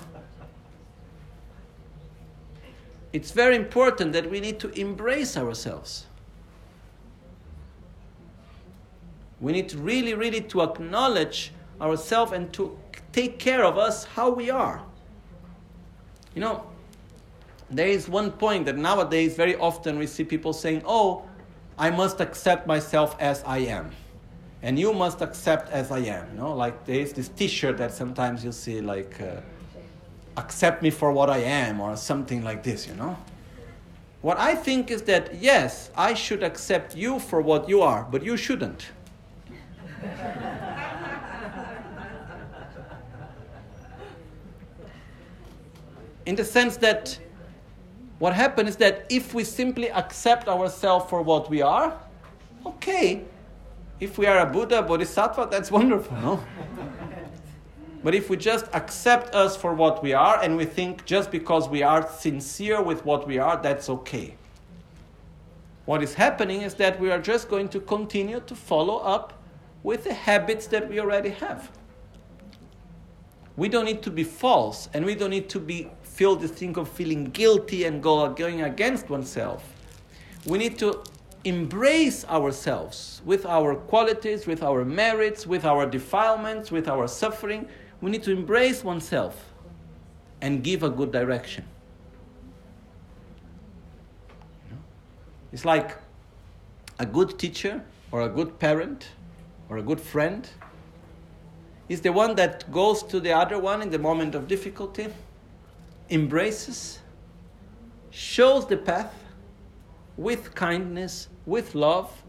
It's 3.11 3.31
very 3.31 3.55
important 3.55 4.13
that 4.13 4.29
we 4.29 4.39
need 4.39 4.59
to 4.59 4.69
embrace 4.79 5.37
ourselves. 5.37 6.07
We 9.39 9.51
need 9.51 9.69
to 9.69 9.77
really, 9.77 10.13
really 10.13 10.41
to 10.41 10.61
acknowledge 10.61 11.51
ourselves 11.81 12.31
and 12.31 12.51
to 12.53 12.77
take 13.11 13.39
care 13.39 13.65
of 13.65 13.77
us 13.77 14.05
how 14.05 14.29
we 14.29 14.49
are. 14.49 14.83
You 16.35 16.41
know, 16.41 16.63
there 17.69 17.87
is 17.87 18.09
one 18.09 18.31
point 18.31 18.65
that 18.65 18.77
nowadays 18.77 19.35
very 19.35 19.55
often 19.55 19.97
we 19.97 20.07
see 20.07 20.23
people 20.23 20.53
saying, 20.53 20.83
Oh, 20.85 21.23
I 21.77 21.89
must 21.89 22.21
accept 22.21 22.67
myself 22.67 23.15
as 23.19 23.43
I 23.43 23.59
am. 23.59 23.91
And 24.61 24.79
you 24.79 24.93
must 24.93 25.21
accept 25.21 25.71
as 25.71 25.91
I 25.91 25.99
am. 25.99 26.29
You 26.31 26.37
know, 26.37 26.53
like 26.53 26.85
there 26.85 26.99
is 26.99 27.13
this 27.13 27.29
t 27.29 27.47
shirt 27.47 27.77
that 27.77 27.93
sometimes 27.93 28.45
you 28.45 28.51
see, 28.51 28.79
like, 28.81 29.19
uh, 29.21 29.41
accept 30.37 30.81
me 30.81 30.89
for 30.89 31.11
what 31.11 31.29
I 31.29 31.39
am, 31.39 31.79
or 31.79 31.95
something 31.97 32.43
like 32.43 32.63
this, 32.63 32.87
you 32.87 32.95
know? 32.95 33.17
What 34.21 34.39
I 34.39 34.55
think 34.55 34.89
is 34.89 35.01
that, 35.03 35.35
yes, 35.35 35.91
I 35.97 36.13
should 36.13 36.43
accept 36.43 36.95
you 36.95 37.19
for 37.19 37.41
what 37.41 37.67
you 37.67 37.81
are, 37.81 38.07
but 38.09 38.23
you 38.23 38.37
shouldn't. 38.37 38.87
In 46.25 46.35
the 46.35 46.45
sense 46.45 46.77
that 46.77 47.19
what 48.19 48.33
happens 48.33 48.69
is 48.69 48.75
that 48.77 49.05
if 49.09 49.33
we 49.33 49.43
simply 49.43 49.91
accept 49.91 50.47
ourselves 50.47 51.09
for 51.09 51.21
what 51.21 51.49
we 51.49 51.61
are, 51.61 51.99
okay. 52.65 53.23
If 53.99 54.17
we 54.17 54.25
are 54.25 54.39
a 54.39 54.45
Buddha, 54.45 54.81
Bodhisattva, 54.81 55.49
that's 55.51 55.71
wonderful, 55.79 56.15
no? 56.17 56.43
But 58.03 58.13
if 58.13 58.29
we 58.29 58.35
just 58.35 58.65
accept 58.73 59.33
us 59.33 59.55
for 59.55 59.73
what 59.73 60.03
we 60.03 60.13
are 60.13 60.41
and 60.41 60.57
we 60.57 60.65
think 60.65 61.05
just 61.05 61.31
because 61.31 61.69
we 61.69 61.83
are 61.83 62.07
sincere 62.09 62.81
with 62.81 63.05
what 63.05 63.25
we 63.25 63.37
are, 63.37 63.61
that's 63.61 63.89
okay. 63.89 64.35
What 65.85 66.03
is 66.03 66.13
happening 66.13 66.61
is 66.61 66.73
that 66.75 66.99
we 66.99 67.11
are 67.11 67.19
just 67.19 67.49
going 67.49 67.69
to 67.69 67.79
continue 67.79 68.41
to 68.41 68.55
follow 68.55 68.97
up 68.97 69.41
with 69.83 70.03
the 70.03 70.13
habits 70.13 70.67
that 70.67 70.89
we 70.89 70.99
already 70.99 71.29
have. 71.29 71.71
We 73.55 73.69
don't 73.69 73.85
need 73.85 74.01
to 74.03 74.11
be 74.11 74.23
false 74.23 74.89
and 74.93 75.05
we 75.05 75.15
don't 75.15 75.29
need 75.29 75.49
to 75.49 75.59
be 75.59 75.89
feel 76.13 76.35
this 76.35 76.51
thing 76.51 76.77
of 76.77 76.87
feeling 76.87 77.25
guilty 77.25 77.85
and 77.85 78.01
go, 78.01 78.29
going 78.33 78.61
against 78.61 79.09
oneself. 79.09 79.63
We 80.45 80.59
need 80.59 80.77
to 80.79 81.03
embrace 81.43 82.23
ourselves 82.25 83.21
with 83.25 83.45
our 83.45 83.75
qualities, 83.75 84.45
with 84.45 84.61
our 84.61 84.85
merits, 84.85 85.47
with 85.47 85.65
our 85.65 85.85
defilements, 85.85 86.71
with 86.71 86.87
our 86.87 87.07
suffering. 87.07 87.67
We 88.01 88.11
need 88.11 88.23
to 88.23 88.31
embrace 88.31 88.83
oneself 88.83 89.53
and 90.41 90.63
give 90.63 90.83
a 90.83 90.89
good 90.89 91.11
direction. 91.11 91.65
It's 95.51 95.65
like 95.65 95.97
a 96.99 97.05
good 97.05 97.39
teacher 97.39 97.83
or 98.11 98.21
a 98.21 98.29
good 98.29 98.59
parent 98.59 99.09
or 99.69 99.77
a 99.77 99.81
good 99.81 99.99
friend 99.99 100.47
is 101.89 102.01
the 102.01 102.11
one 102.11 102.35
that 102.35 102.71
goes 102.71 103.03
to 103.03 103.19
the 103.19 103.31
other 103.31 103.59
one 103.59 103.81
in 103.81 103.89
the 103.89 103.99
moment 103.99 104.35
of 104.35 104.47
difficulty, 104.47 105.07
embraces, 106.09 106.99
shows 108.11 108.67
the 108.67 108.77
path 108.77 109.13
with 110.17 110.53
kindness, 110.55 111.29
with 111.45 111.75
love, 111.75 112.23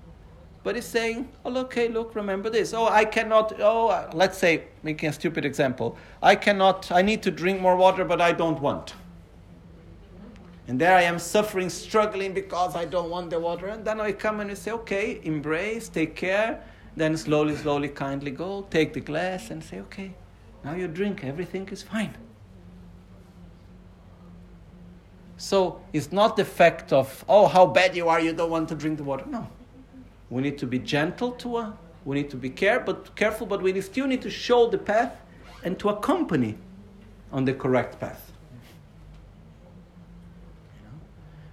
but 0.62 0.77
is 0.77 0.87
saying, 0.87 1.29
oh, 1.45 1.57
okay, 1.59 1.89
look, 1.89 2.14
remember 2.14 2.49
this. 2.49 2.72
Oh, 2.72 2.87
I 2.87 3.05
cannot, 3.05 3.61
oh, 3.61 4.09
let's 4.14 4.39
say, 4.39 4.64
making 4.83 5.11
a 5.11 5.12
stupid 5.12 5.45
example, 5.45 5.97
I 6.22 6.37
cannot, 6.37 6.91
I 6.91 7.03
need 7.03 7.22
to 7.25 7.31
drink 7.31 7.61
more 7.61 7.77
water, 7.77 8.05
but 8.05 8.20
I 8.20 8.33
don't 8.33 8.61
want. 8.61 8.95
And 10.66 10.81
there 10.81 10.97
I 10.97 11.03
am 11.03 11.18
suffering, 11.18 11.68
struggling 11.68 12.33
because 12.33 12.75
I 12.75 12.87
don't 12.87 13.11
want 13.11 13.29
the 13.29 13.39
water. 13.39 13.66
And 13.66 13.85
then 13.85 14.01
I 14.01 14.12
come 14.12 14.41
and 14.41 14.51
I 14.51 14.55
say, 14.55 14.70
okay, 14.70 15.20
embrace, 15.22 15.91
take 15.91 16.16
care, 16.16 16.64
then 16.97 17.16
slowly, 17.18 17.57
slowly, 17.57 17.89
kindly 17.91 18.31
go, 18.31 18.66
take 18.70 18.95
the 18.95 19.01
glass 19.01 19.51
and 19.51 19.62
say, 19.62 19.81
okay, 19.81 20.14
now 20.64 20.75
you 20.75 20.89
drink, 20.89 21.22
everything 21.22 21.68
is 21.68 21.83
fine. 21.83 22.16
So 25.45 25.78
it's 25.92 26.11
not 26.11 26.36
the 26.38 26.45
fact 26.45 26.90
of, 26.90 27.22
oh, 27.28 27.47
how 27.47 27.66
bad 27.66 27.95
you 27.95 28.09
are, 28.09 28.18
you 28.18 28.32
don't 28.32 28.49
want 28.49 28.66
to 28.70 28.74
drink 28.74 28.97
the 28.97 29.05
water. 29.05 29.26
No. 29.26 29.47
We 30.30 30.40
need 30.40 30.57
to 30.57 30.66
be 30.66 30.78
gentle 30.78 31.32
to 31.32 31.57
her, 31.59 31.74
we 32.07 32.16
need 32.16 32.30
to 32.30 32.36
be 32.38 32.49
care, 32.49 32.80
but, 32.80 33.14
careful, 33.14 33.47
but 33.47 33.61
we 33.61 33.78
still 33.82 34.07
need 34.07 34.22
to 34.22 34.30
show 34.30 34.70
the 34.70 34.78
path 34.78 35.14
and 35.62 35.78
to 35.80 35.90
accompany 35.90 36.57
on 37.30 37.45
the 37.45 37.53
correct 37.53 38.01
path. 38.01 38.32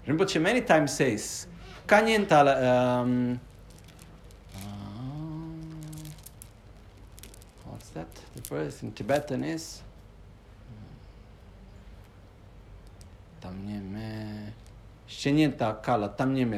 Rinpoche 0.08 0.42
many 0.42 0.62
times 0.62 0.96
says, 0.96 1.48
um, 1.92 3.42
what's 7.66 7.90
that? 7.90 8.08
The 8.38 8.42
first 8.44 8.84
in 8.84 8.94
Tibetan 8.94 9.44
is 9.44 9.82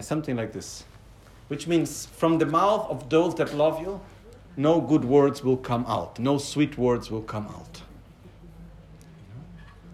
something 0.01 0.35
like 0.35 0.53
this. 0.53 0.83
Which 1.47 1.67
means 1.67 2.05
from 2.05 2.37
the 2.37 2.45
mouth 2.45 2.89
of 2.89 3.09
those 3.09 3.35
that 3.35 3.53
love 3.53 3.81
you, 3.81 3.99
no 4.55 4.79
good 4.79 5.03
words 5.03 5.43
will 5.43 5.57
come 5.57 5.85
out, 5.87 6.19
no 6.19 6.37
sweet 6.37 6.77
words 6.77 7.09
will 7.09 7.21
come 7.21 7.47
out. 7.47 7.81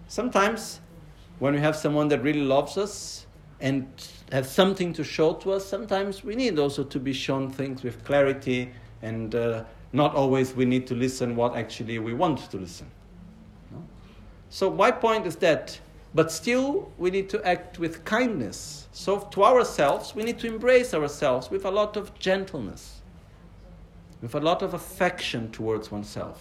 Sometimes, 0.08 0.80
when 1.38 1.54
we 1.54 1.60
have 1.60 1.76
someone 1.76 2.08
that 2.08 2.22
really 2.22 2.42
loves 2.42 2.76
us 2.76 3.26
and 3.60 3.86
has 4.32 4.50
something 4.50 4.92
to 4.92 5.04
show 5.04 5.34
to 5.34 5.52
us, 5.52 5.64
sometimes 5.64 6.24
we 6.24 6.34
need 6.34 6.58
also 6.58 6.84
to 6.84 6.98
be 6.98 7.12
shown 7.12 7.50
things 7.50 7.82
with 7.82 8.04
clarity 8.04 8.72
and 9.02 9.34
uh, 9.34 9.64
not 9.92 10.14
always 10.14 10.54
we 10.54 10.64
need 10.64 10.86
to 10.86 10.94
listen 10.94 11.34
what 11.36 11.56
actually 11.56 11.98
we 11.98 12.12
want 12.12 12.50
to 12.50 12.56
listen. 12.56 12.90
So 14.50 14.70
my 14.70 14.90
point 14.90 15.26
is 15.26 15.36
that, 15.36 15.78
but 16.14 16.32
still 16.32 16.90
we 16.98 17.10
need 17.10 17.28
to 17.30 17.46
act 17.46 17.78
with 17.78 18.04
kindness. 18.04 18.88
So 18.92 19.20
to 19.30 19.44
ourselves, 19.44 20.14
we 20.14 20.22
need 20.22 20.38
to 20.40 20.46
embrace 20.46 20.92
ourselves 20.94 21.50
with 21.50 21.64
a 21.64 21.70
lot 21.70 21.96
of 21.96 22.18
gentleness, 22.18 23.00
with 24.20 24.34
a 24.34 24.40
lot 24.40 24.62
of 24.62 24.74
affection 24.74 25.50
towards 25.50 25.90
oneself. 25.90 26.40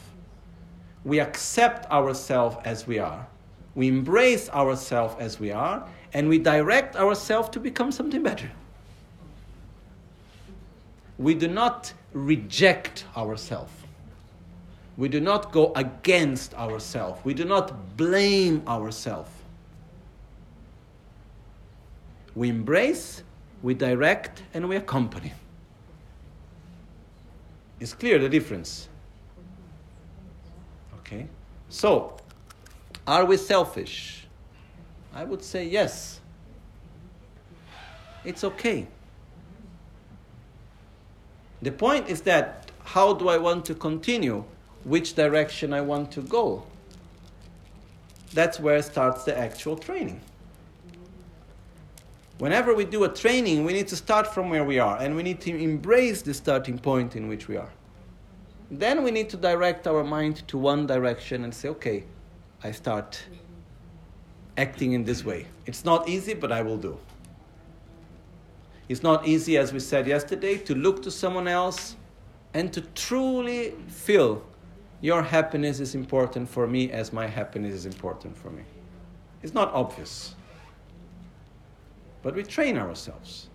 we 1.04 1.20
accept 1.20 1.90
ourselves 1.92 2.58
as 2.66 2.86
we 2.86 3.00
are, 3.00 3.28
we 3.76 3.88
embrace 3.88 4.50
ourselves 4.50 5.16
as 5.20 5.40
we 5.40 5.52
are, 5.52 5.88
and 6.14 6.28
we 6.28 6.38
direct 6.38 6.96
ourselves 6.96 7.50
to 7.50 7.60
become 7.60 7.92
something 7.92 8.24
better. 8.24 8.52
We 11.18 11.36
do 11.36 11.48
not 11.48 11.94
reject 12.14 13.06
ourselves. 13.16 13.72
We 14.98 15.08
do 15.08 15.22
not 15.22 15.52
go 15.52 15.72
against 15.76 16.54
ourselves. 16.56 17.24
We 17.24 17.34
do 17.34 17.46
not 17.46 17.96
blame 17.96 18.64
ourselves. 18.68 19.32
We 22.40 22.48
embrace, 22.48 23.22
we 23.62 23.74
direct, 23.74 24.44
and 24.54 24.70
we 24.70 24.78
accompany. 24.78 25.34
It's 27.82 27.94
clear 27.94 28.18
the 28.18 28.30
difference. 28.30 28.88
Okay? 31.00 31.28
So, 31.68 32.16
are 33.06 33.26
we 33.26 33.36
selfish? 33.36 34.26
I 35.14 35.26
would 35.26 35.44
say 35.44 35.68
yes. 35.68 36.22
It's 38.24 38.46
okay. 38.46 38.88
The 41.62 41.74
point 41.74 42.08
is 42.08 42.22
that 42.22 42.72
how 42.86 43.12
do 43.16 43.28
I 43.28 43.38
want 43.38 43.66
to 43.66 43.76
continue? 43.76 44.46
Which 44.86 45.14
direction 45.14 45.74
I 45.74 45.82
want 45.82 46.10
to 46.14 46.22
go? 46.22 46.64
That's 48.34 48.62
where 48.62 48.82
starts 48.82 49.26
the 49.26 49.38
actual 49.38 49.76
training. 49.76 50.22
Whenever 52.40 52.74
we 52.74 52.86
do 52.86 53.04
a 53.04 53.10
training, 53.10 53.66
we 53.66 53.74
need 53.74 53.88
to 53.90 53.98
start 53.98 54.34
from 54.34 54.50
where 54.50 54.64
we 54.64 54.80
are 54.80 54.98
and 55.02 55.14
we 55.14 55.22
need 55.22 55.42
to 55.42 55.54
embrace 55.54 56.22
the 56.22 56.34
starting 56.34 56.80
point 56.80 57.18
in 57.18 57.28
which 57.28 57.50
we 57.50 57.58
are. 57.58 57.70
Then 58.72 59.04
we 59.04 59.12
need 59.12 59.30
to 59.32 59.38
direct 59.38 59.88
our 59.88 60.06
mind 60.06 60.48
to 60.48 60.58
one 60.58 60.88
direction 60.88 61.44
and 61.44 61.54
say, 61.54 61.68
okay, 61.70 62.06
I 62.64 62.72
start 62.72 63.22
acting 64.58 64.94
in 64.94 65.04
this 65.04 65.26
way. 65.26 65.48
It's 65.66 65.84
not 65.84 66.08
easy, 66.08 66.34
but 66.34 66.52
I 66.52 66.62
will 66.62 66.78
do. 66.78 66.98
It's 68.88 69.04
not 69.04 69.28
easy, 69.28 69.58
as 69.58 69.74
we 69.74 69.82
said 69.82 70.08
yesterday, 70.08 70.58
to 70.60 70.76
look 70.76 71.02
to 71.04 71.12
someone 71.12 71.48
else 71.48 71.98
and 72.54 72.72
to 72.72 72.82
truly 72.96 73.74
feel 73.88 74.42
your 75.02 75.24
happiness 75.24 75.82
is 75.82 75.94
important 75.94 76.48
for 76.48 76.68
me 76.68 76.90
as 76.92 77.12
my 77.12 77.28
happiness 77.28 77.74
is 77.74 77.86
important 77.86 78.38
for 78.38 78.50
me. 78.50 78.64
It's 79.44 79.54
not 79.54 79.74
obvious 79.74 80.36
but 82.22 82.36
we 82.36 82.44
train 82.44 82.78
ourselves. 82.78 83.50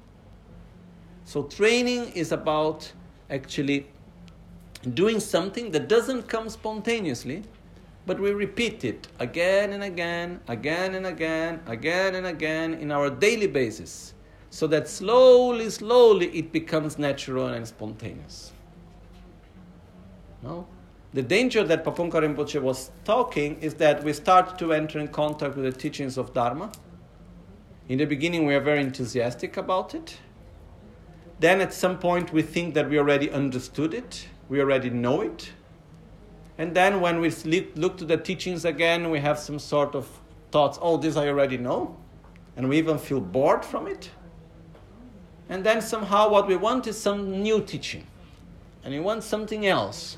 So, 1.24 1.44
training 1.44 2.12
is 2.12 2.32
about 2.32 2.92
actually 3.30 3.86
doing 4.92 5.20
something 5.20 5.70
that 5.70 5.88
doesn't 5.88 6.28
come 6.28 6.48
spontaneously, 6.50 7.42
but 8.06 8.20
we 8.20 8.32
repeat 8.32 8.84
it 8.84 9.08
again 9.18 9.72
and 9.72 9.82
again, 9.84 10.40
again 10.48 10.94
and 10.94 11.06
again, 11.06 11.60
again 11.66 12.14
and 12.14 12.26
again 12.26 12.74
in 12.74 12.92
our 12.92 13.08
daily 13.08 13.46
basis, 13.46 14.12
so 14.50 14.66
that 14.66 14.88
slowly, 14.88 15.70
slowly 15.70 16.26
it 16.36 16.52
becomes 16.52 16.98
natural 16.98 17.48
and 17.48 17.66
spontaneous. 17.66 18.52
No? 20.42 20.66
The 21.14 21.22
danger 21.22 21.64
that 21.64 21.84
Pabongka 21.84 22.20
Rinpoche 22.20 22.60
was 22.60 22.90
talking 23.04 23.56
is 23.60 23.74
that 23.74 24.04
we 24.04 24.12
start 24.12 24.58
to 24.58 24.74
enter 24.74 24.98
in 24.98 25.08
contact 25.08 25.56
with 25.56 25.64
the 25.64 25.72
teachings 25.72 26.18
of 26.18 26.34
Dharma 26.34 26.70
in 27.88 27.98
the 27.98 28.06
beginning, 28.06 28.46
we 28.46 28.54
are 28.54 28.60
very 28.60 28.80
enthusiastic 28.80 29.56
about 29.56 29.94
it. 29.94 30.16
Then, 31.38 31.60
at 31.60 31.74
some 31.74 31.98
point, 31.98 32.32
we 32.32 32.40
think 32.40 32.74
that 32.74 32.88
we 32.88 32.98
already 32.98 33.30
understood 33.30 33.92
it, 33.92 34.26
we 34.48 34.60
already 34.60 34.88
know 34.88 35.20
it. 35.20 35.52
And 36.56 36.74
then, 36.74 37.00
when 37.00 37.20
we 37.20 37.30
look 37.74 37.98
to 37.98 38.04
the 38.04 38.16
teachings 38.16 38.64
again, 38.64 39.10
we 39.10 39.20
have 39.20 39.38
some 39.38 39.58
sort 39.58 39.94
of 39.94 40.08
thoughts 40.50 40.78
oh, 40.80 40.96
this 40.96 41.16
I 41.16 41.28
already 41.28 41.58
know. 41.58 41.96
And 42.56 42.68
we 42.68 42.78
even 42.78 42.98
feel 42.98 43.20
bored 43.20 43.64
from 43.64 43.86
it. 43.86 44.10
And 45.50 45.64
then, 45.64 45.82
somehow, 45.82 46.30
what 46.30 46.46
we 46.46 46.56
want 46.56 46.86
is 46.86 46.98
some 46.98 47.42
new 47.42 47.60
teaching. 47.62 48.06
And 48.82 48.94
we 48.94 49.00
want 49.00 49.24
something 49.24 49.66
else. 49.66 50.16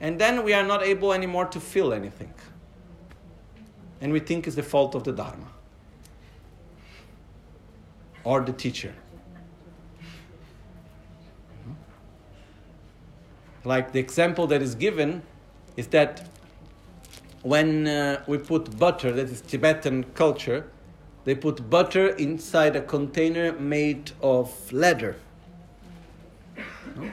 And 0.00 0.20
then, 0.20 0.44
we 0.44 0.52
are 0.52 0.64
not 0.64 0.82
able 0.82 1.14
anymore 1.14 1.46
to 1.46 1.60
feel 1.60 1.94
anything. 1.94 2.34
And 4.02 4.12
we 4.12 4.20
think 4.20 4.46
it's 4.46 4.56
the 4.56 4.62
fault 4.62 4.94
of 4.94 5.04
the 5.04 5.12
Dharma 5.12 5.46
or 8.24 8.40
the 8.40 8.52
teacher. 8.52 8.94
Hmm? 11.64 11.72
Like 13.64 13.92
the 13.92 14.00
example 14.00 14.46
that 14.48 14.62
is 14.62 14.74
given 14.74 15.22
is 15.76 15.88
that 15.88 16.28
when 17.42 17.88
uh, 17.88 18.22
we 18.26 18.38
put 18.38 18.78
butter, 18.78 19.12
that 19.12 19.28
is 19.28 19.40
Tibetan 19.40 20.04
culture, 20.14 20.68
they 21.24 21.34
put 21.34 21.68
butter 21.68 22.08
inside 22.08 22.76
a 22.76 22.82
container 22.82 23.52
made 23.52 24.12
of 24.20 24.72
leather. 24.72 25.16
Hmm? 26.56 27.08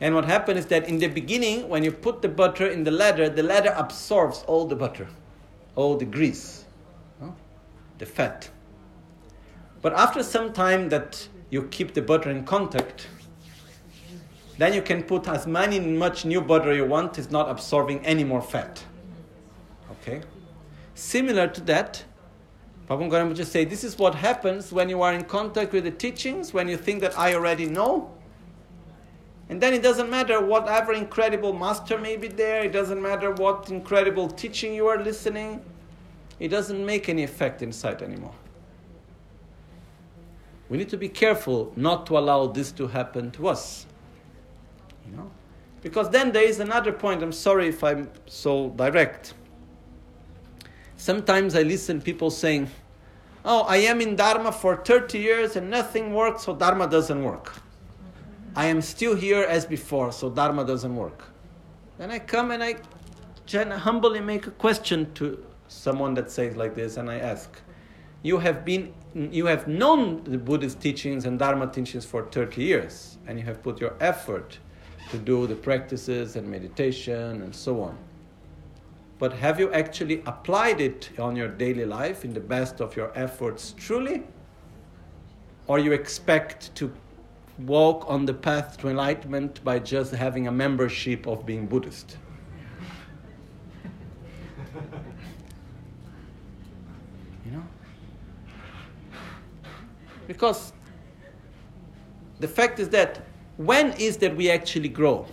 And 0.00 0.14
what 0.14 0.26
happens 0.26 0.60
is 0.60 0.66
that 0.66 0.88
in 0.88 0.98
the 0.98 1.08
beginning, 1.08 1.68
when 1.68 1.82
you 1.82 1.90
put 1.90 2.20
the 2.20 2.28
butter 2.28 2.66
in 2.66 2.84
the 2.84 2.90
leather, 2.90 3.28
the 3.28 3.42
leather 3.42 3.74
absorbs 3.76 4.44
all 4.46 4.66
the 4.66 4.76
butter, 4.76 5.08
all 5.74 5.96
the 5.96 6.04
grease, 6.04 6.64
hmm? 7.18 7.30
the 7.98 8.06
fat. 8.06 8.50
But 9.86 9.92
after 9.92 10.24
some 10.24 10.52
time 10.52 10.88
that 10.88 11.28
you 11.48 11.62
keep 11.68 11.94
the 11.94 12.02
butter 12.02 12.28
in 12.28 12.44
contact, 12.44 13.06
then 14.58 14.72
you 14.72 14.82
can 14.82 15.04
put 15.04 15.28
as 15.28 15.46
many 15.46 15.78
much 15.78 16.24
new 16.24 16.40
butter 16.40 16.74
you 16.74 16.84
want, 16.84 17.18
it's 17.18 17.30
not 17.30 17.48
absorbing 17.48 18.04
any 18.04 18.24
more 18.24 18.42
fat. 18.42 18.82
Okay? 19.92 20.22
Similar 20.96 21.46
to 21.46 21.60
that, 21.70 22.04
Pabongka 22.88 23.12
Rinpoche 23.12 23.44
say 23.44 23.64
this 23.64 23.84
is 23.84 23.96
what 23.96 24.16
happens 24.16 24.72
when 24.72 24.88
you 24.88 25.02
are 25.02 25.12
in 25.12 25.22
contact 25.22 25.72
with 25.72 25.84
the 25.84 25.92
teachings, 25.92 26.52
when 26.52 26.66
you 26.66 26.76
think 26.76 27.00
that 27.00 27.16
I 27.16 27.34
already 27.34 27.66
know. 27.66 28.10
And 29.48 29.60
then 29.60 29.72
it 29.72 29.84
doesn't 29.84 30.10
matter 30.10 30.44
whatever 30.44 30.94
incredible 30.94 31.52
master 31.52 31.96
may 31.96 32.16
be 32.16 32.26
there, 32.26 32.64
it 32.64 32.72
doesn't 32.72 33.00
matter 33.00 33.30
what 33.30 33.70
incredible 33.70 34.26
teaching 34.26 34.74
you 34.74 34.88
are 34.88 35.00
listening, 35.00 35.64
it 36.40 36.48
doesn't 36.48 36.84
make 36.84 37.08
any 37.08 37.22
effect 37.22 37.62
inside 37.62 38.02
anymore. 38.02 38.34
We 40.68 40.78
need 40.78 40.88
to 40.88 40.96
be 40.96 41.08
careful 41.08 41.72
not 41.76 42.06
to 42.06 42.18
allow 42.18 42.46
this 42.46 42.72
to 42.72 42.88
happen 42.88 43.30
to 43.32 43.48
us. 43.48 43.86
You 45.06 45.16
know? 45.16 45.30
Because 45.82 46.10
then 46.10 46.32
there 46.32 46.42
is 46.42 46.58
another 46.58 46.92
point. 46.92 47.22
I'm 47.22 47.32
sorry 47.32 47.68
if 47.68 47.84
I'm 47.84 48.10
so 48.26 48.70
direct. 48.70 49.34
Sometimes 50.96 51.54
I 51.54 51.62
listen 51.62 52.00
people 52.00 52.30
saying, 52.30 52.68
Oh, 53.44 53.62
I 53.62 53.76
am 53.76 54.00
in 54.00 54.16
Dharma 54.16 54.50
for 54.50 54.76
30 54.76 55.18
years 55.18 55.54
and 55.54 55.70
nothing 55.70 56.12
works, 56.12 56.42
so 56.42 56.56
Dharma 56.56 56.88
doesn't 56.88 57.22
work. 57.22 57.52
I 58.56 58.66
am 58.66 58.82
still 58.82 59.14
here 59.14 59.44
as 59.44 59.64
before, 59.64 60.10
so 60.10 60.28
Dharma 60.28 60.64
doesn't 60.64 60.96
work. 60.96 61.22
Then 61.98 62.10
I 62.10 62.18
come 62.18 62.50
and 62.50 62.64
I 62.64 62.76
humbly 63.54 64.20
make 64.20 64.48
a 64.48 64.50
question 64.50 65.12
to 65.14 65.44
someone 65.68 66.14
that 66.14 66.30
says 66.30 66.56
like 66.56 66.74
this, 66.74 66.96
and 66.96 67.08
I 67.08 67.18
ask, 67.18 67.60
You 68.26 68.38
have 68.38 68.64
been 68.64 68.92
you 69.14 69.46
have 69.46 69.68
known 69.68 70.24
the 70.24 70.36
Buddhist 70.36 70.80
teachings 70.80 71.26
and 71.26 71.38
Dharma 71.38 71.68
teachings 71.68 72.04
for 72.04 72.24
30 72.24 72.60
years, 72.60 73.18
and 73.28 73.38
you 73.38 73.44
have 73.44 73.62
put 73.62 73.80
your 73.80 73.94
effort 74.00 74.58
to 75.12 75.16
do 75.16 75.46
the 75.46 75.54
practices 75.54 76.34
and 76.34 76.50
meditation 76.50 77.42
and 77.42 77.54
so 77.54 77.80
on. 77.82 77.96
But 79.20 79.32
have 79.34 79.60
you 79.60 79.72
actually 79.72 80.24
applied 80.26 80.80
it 80.80 81.10
on 81.20 81.36
your 81.36 81.46
daily 81.46 81.84
life 81.84 82.24
in 82.24 82.34
the 82.34 82.40
best 82.40 82.80
of 82.80 82.96
your 82.96 83.16
efforts 83.16 83.76
truly? 83.78 84.24
Or 85.68 85.78
you 85.78 85.92
expect 85.92 86.74
to 86.74 86.92
walk 87.58 88.06
on 88.08 88.26
the 88.26 88.34
path 88.34 88.76
to 88.78 88.88
enlightenment 88.88 89.62
by 89.62 89.78
just 89.78 90.12
having 90.12 90.48
a 90.48 90.52
membership 90.52 91.28
of 91.28 91.46
being 91.46 91.68
Buddhist? 91.68 92.16
Because 100.26 100.72
the 102.40 102.48
fact 102.48 102.78
is 102.78 102.88
that 102.90 103.22
when 103.56 103.92
is 103.92 104.18
that 104.18 104.36
we 104.36 104.50
actually 104.50 104.88
grow? 104.88 105.26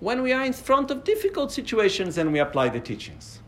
When 0.00 0.22
we 0.22 0.32
are 0.32 0.44
in 0.44 0.52
front 0.52 0.90
of 0.90 1.04
difficult 1.04 1.52
situations 1.52 2.18
and 2.18 2.32
we 2.32 2.40
apply 2.40 2.68
the 2.70 2.80
teachings. 2.80 3.40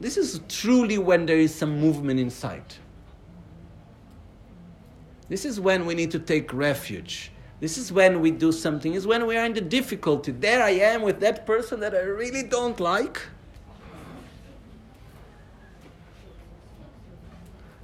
This 0.00 0.16
is 0.16 0.40
truly 0.48 0.96
when 0.96 1.26
there 1.26 1.38
is 1.38 1.52
some 1.54 1.80
movement 1.80 2.20
inside. 2.20 2.74
This 5.28 5.44
is 5.44 5.60
when 5.60 5.86
we 5.86 5.94
need 5.94 6.10
to 6.12 6.18
take 6.18 6.52
refuge. 6.54 7.32
This 7.60 7.76
is 7.76 7.92
when 7.92 8.20
we 8.20 8.30
do 8.30 8.52
something. 8.52 8.94
Is 8.94 9.06
when 9.06 9.26
we 9.26 9.36
are 9.36 9.44
in 9.44 9.52
the 9.52 9.60
difficulty. 9.60 10.30
There 10.30 10.62
I 10.62 10.70
am 10.70 11.02
with 11.02 11.18
that 11.20 11.44
person 11.44 11.80
that 11.80 11.94
I 11.94 12.00
really 12.00 12.44
don't 12.44 12.78
like. 12.78 13.20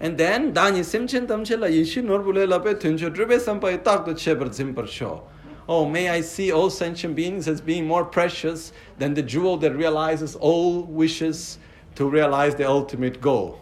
And 0.05 0.18
then 0.18 0.52
dani 0.52 0.80
simchen 0.80 1.26
tamche 1.26 1.59
la 1.59 1.66
yishi 1.66 2.02
norbule 2.05 2.46
lape 2.46 2.78
tuncho 2.78 3.09
drube 3.09 3.38
sampai 3.40 3.82
tak 3.82 4.05
to 4.05 4.12
chebar 4.12 4.50
zimpar 4.50 4.86
sho. 4.86 5.22
oh, 5.66 5.86
may 5.88 6.11
I 6.11 6.20
see 6.20 6.52
all 6.52 6.68
sentient 6.68 7.16
beings 7.16 7.48
as 7.48 7.62
being 7.62 7.86
more 7.86 8.05
precious 8.05 8.74
than 8.98 9.14
the 9.14 9.22
jewel 9.22 9.57
that 9.57 9.74
realizes 9.74 10.36
all 10.36 10.82
wishes 10.82 11.59
to 11.94 12.07
realize 12.07 12.55
the 12.55 12.68
ultimate 12.68 13.22
goal. 13.22 13.59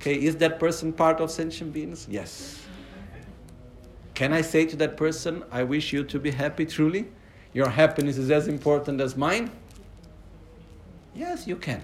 Okay, 0.00 0.16
is 0.16 0.34
that 0.38 0.58
person 0.58 0.92
part 0.92 1.20
of 1.20 1.30
sentient 1.30 1.72
beings? 1.72 2.08
Yes. 2.10 2.60
Can 4.14 4.32
I 4.32 4.40
say 4.40 4.66
to 4.66 4.74
that 4.78 4.96
person, 4.96 5.44
I 5.52 5.62
wish 5.62 5.92
you 5.92 6.02
to 6.02 6.18
be 6.18 6.32
happy 6.32 6.66
truly? 6.66 7.06
Your 7.52 7.68
happiness 7.68 8.18
is 8.18 8.32
as 8.32 8.48
important 8.48 9.00
as 9.00 9.16
mine? 9.16 9.52
Yes, 11.14 11.46
you 11.46 11.54
can. 11.54 11.82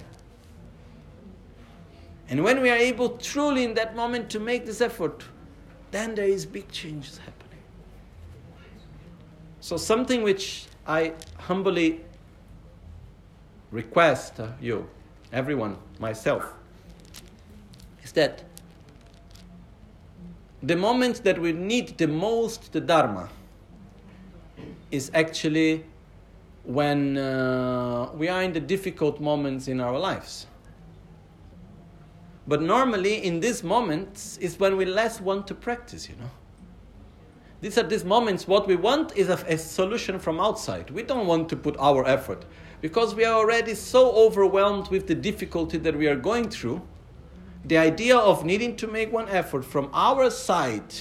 And 2.28 2.42
when 2.42 2.62
we 2.62 2.70
are 2.70 2.76
able 2.76 3.10
truly 3.10 3.64
in 3.64 3.74
that 3.74 3.94
moment 3.94 4.30
to 4.30 4.40
make 4.40 4.64
this 4.66 4.80
effort, 4.80 5.24
then 5.90 6.14
there 6.14 6.26
is 6.26 6.46
big 6.46 6.70
changes 6.70 7.18
happening. 7.18 7.62
So 9.60 9.76
something 9.76 10.22
which 10.22 10.66
I 10.86 11.12
humbly 11.38 12.00
request 13.70 14.40
you, 14.60 14.88
everyone, 15.32 15.76
myself, 15.98 16.44
is 18.02 18.12
that 18.12 18.44
the 20.62 20.76
moment 20.76 21.24
that 21.24 21.38
we 21.38 21.52
need 21.52 21.98
the 21.98 22.08
most 22.08 22.72
the 22.72 22.80
Dharma 22.80 23.28
is 24.90 25.10
actually 25.12 25.84
when 26.64 27.18
uh, 27.18 28.10
we 28.14 28.28
are 28.28 28.42
in 28.42 28.52
the 28.52 28.60
difficult 28.60 29.20
moments 29.20 29.68
in 29.68 29.80
our 29.80 29.98
lives. 29.98 30.46
But 32.46 32.60
normally, 32.60 33.24
in 33.24 33.40
these 33.40 33.62
moments, 33.62 34.36
is 34.38 34.58
when 34.58 34.76
we 34.76 34.84
less 34.84 35.20
want 35.20 35.46
to 35.46 35.54
practice, 35.54 36.08
you 36.08 36.16
know. 36.16 36.30
These 37.60 37.78
are 37.78 37.82
these 37.82 38.04
moments, 38.04 38.46
what 38.46 38.66
we 38.66 38.76
want 38.76 39.16
is 39.16 39.30
a, 39.30 39.42
a 39.48 39.56
solution 39.56 40.18
from 40.18 40.38
outside. 40.38 40.90
We 40.90 41.02
don't 41.02 41.26
want 41.26 41.48
to 41.48 41.56
put 41.56 41.76
our 41.78 42.06
effort 42.06 42.44
because 42.82 43.14
we 43.14 43.24
are 43.24 43.32
already 43.32 43.74
so 43.74 44.12
overwhelmed 44.12 44.88
with 44.88 45.06
the 45.06 45.14
difficulty 45.14 45.78
that 45.78 45.96
we 45.96 46.06
are 46.06 46.16
going 46.16 46.50
through. 46.50 46.82
The 47.64 47.78
idea 47.78 48.18
of 48.18 48.44
needing 48.44 48.76
to 48.76 48.86
make 48.86 49.10
one 49.10 49.30
effort 49.30 49.64
from 49.64 49.88
our 49.94 50.28
side 50.30 50.92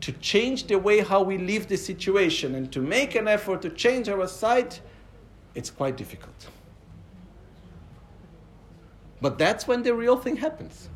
to 0.00 0.12
change 0.12 0.68
the 0.68 0.78
way 0.78 1.00
how 1.00 1.24
we 1.24 1.38
live 1.38 1.66
the 1.66 1.76
situation 1.76 2.54
and 2.54 2.70
to 2.70 2.80
make 2.80 3.16
an 3.16 3.26
effort 3.26 3.62
to 3.62 3.70
change 3.70 4.08
our 4.08 4.28
side, 4.28 4.78
it's 5.56 5.70
quite 5.70 5.96
difficult. 5.96 6.46
But 9.24 9.38
that's 9.38 9.66
when 9.66 9.82
the 9.82 9.94
real 9.94 10.18
thing 10.18 10.36
happens. 10.36 10.90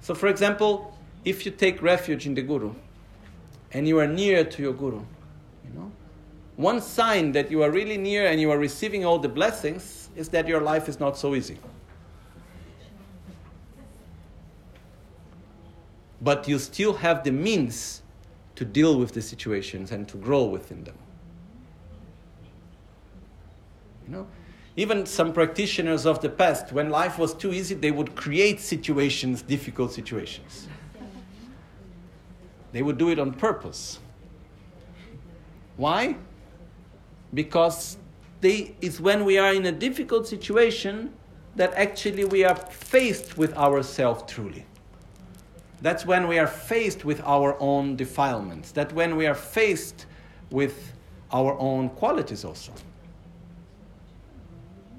So, 0.00 0.14
for 0.14 0.28
example, 0.28 0.96
if 1.26 1.44
you 1.44 1.52
take 1.52 1.82
refuge 1.82 2.24
in 2.26 2.32
the 2.32 2.40
Guru 2.40 2.72
and 3.70 3.86
you 3.86 3.98
are 3.98 4.06
near 4.06 4.42
to 4.42 4.62
your 4.62 4.72
Guru, 4.72 5.00
you 5.62 5.74
know, 5.74 5.92
one 6.56 6.80
sign 6.80 7.32
that 7.32 7.50
you 7.50 7.62
are 7.62 7.70
really 7.70 7.98
near 7.98 8.26
and 8.26 8.40
you 8.40 8.50
are 8.50 8.56
receiving 8.56 9.04
all 9.04 9.18
the 9.18 9.28
blessings 9.28 10.08
is 10.16 10.30
that 10.30 10.48
your 10.48 10.62
life 10.62 10.88
is 10.88 10.98
not 10.98 11.18
so 11.18 11.34
easy. 11.34 11.58
But 16.22 16.48
you 16.48 16.58
still 16.58 16.94
have 16.94 17.22
the 17.22 17.32
means 17.32 18.00
to 18.56 18.64
deal 18.64 18.98
with 18.98 19.12
the 19.12 19.20
situations 19.20 19.92
and 19.92 20.08
to 20.08 20.16
grow 20.16 20.44
within 20.44 20.84
them. 20.84 20.96
You 24.06 24.12
know, 24.14 24.26
even 24.76 25.06
some 25.06 25.32
practitioners 25.32 26.04
of 26.04 26.20
the 26.20 26.28
past, 26.28 26.72
when 26.72 26.90
life 26.90 27.18
was 27.18 27.32
too 27.32 27.52
easy, 27.52 27.74
they 27.74 27.92
would 27.92 28.16
create 28.16 28.60
situations, 28.60 29.42
difficult 29.42 29.92
situations. 29.92 30.68
They 32.72 32.82
would 32.82 32.98
do 32.98 33.10
it 33.10 33.20
on 33.20 33.32
purpose. 33.34 34.00
Why? 35.76 36.16
Because 37.32 37.98
they, 38.40 38.74
it's 38.80 38.98
when 38.98 39.24
we 39.24 39.38
are 39.38 39.54
in 39.54 39.66
a 39.66 39.72
difficult 39.72 40.26
situation 40.26 41.12
that 41.54 41.72
actually 41.74 42.24
we 42.24 42.44
are 42.44 42.56
faced 42.56 43.38
with 43.38 43.56
ourselves 43.56 44.24
truly. 44.26 44.66
That's 45.82 46.04
when 46.04 46.26
we 46.26 46.38
are 46.38 46.48
faced 46.48 47.04
with 47.04 47.20
our 47.24 47.56
own 47.60 47.94
defilements. 47.94 48.72
That 48.72 48.92
when 48.92 49.16
we 49.16 49.26
are 49.26 49.34
faced 49.34 50.06
with 50.50 50.94
our 51.30 51.56
own 51.58 51.90
qualities 51.90 52.44
also 52.44 52.72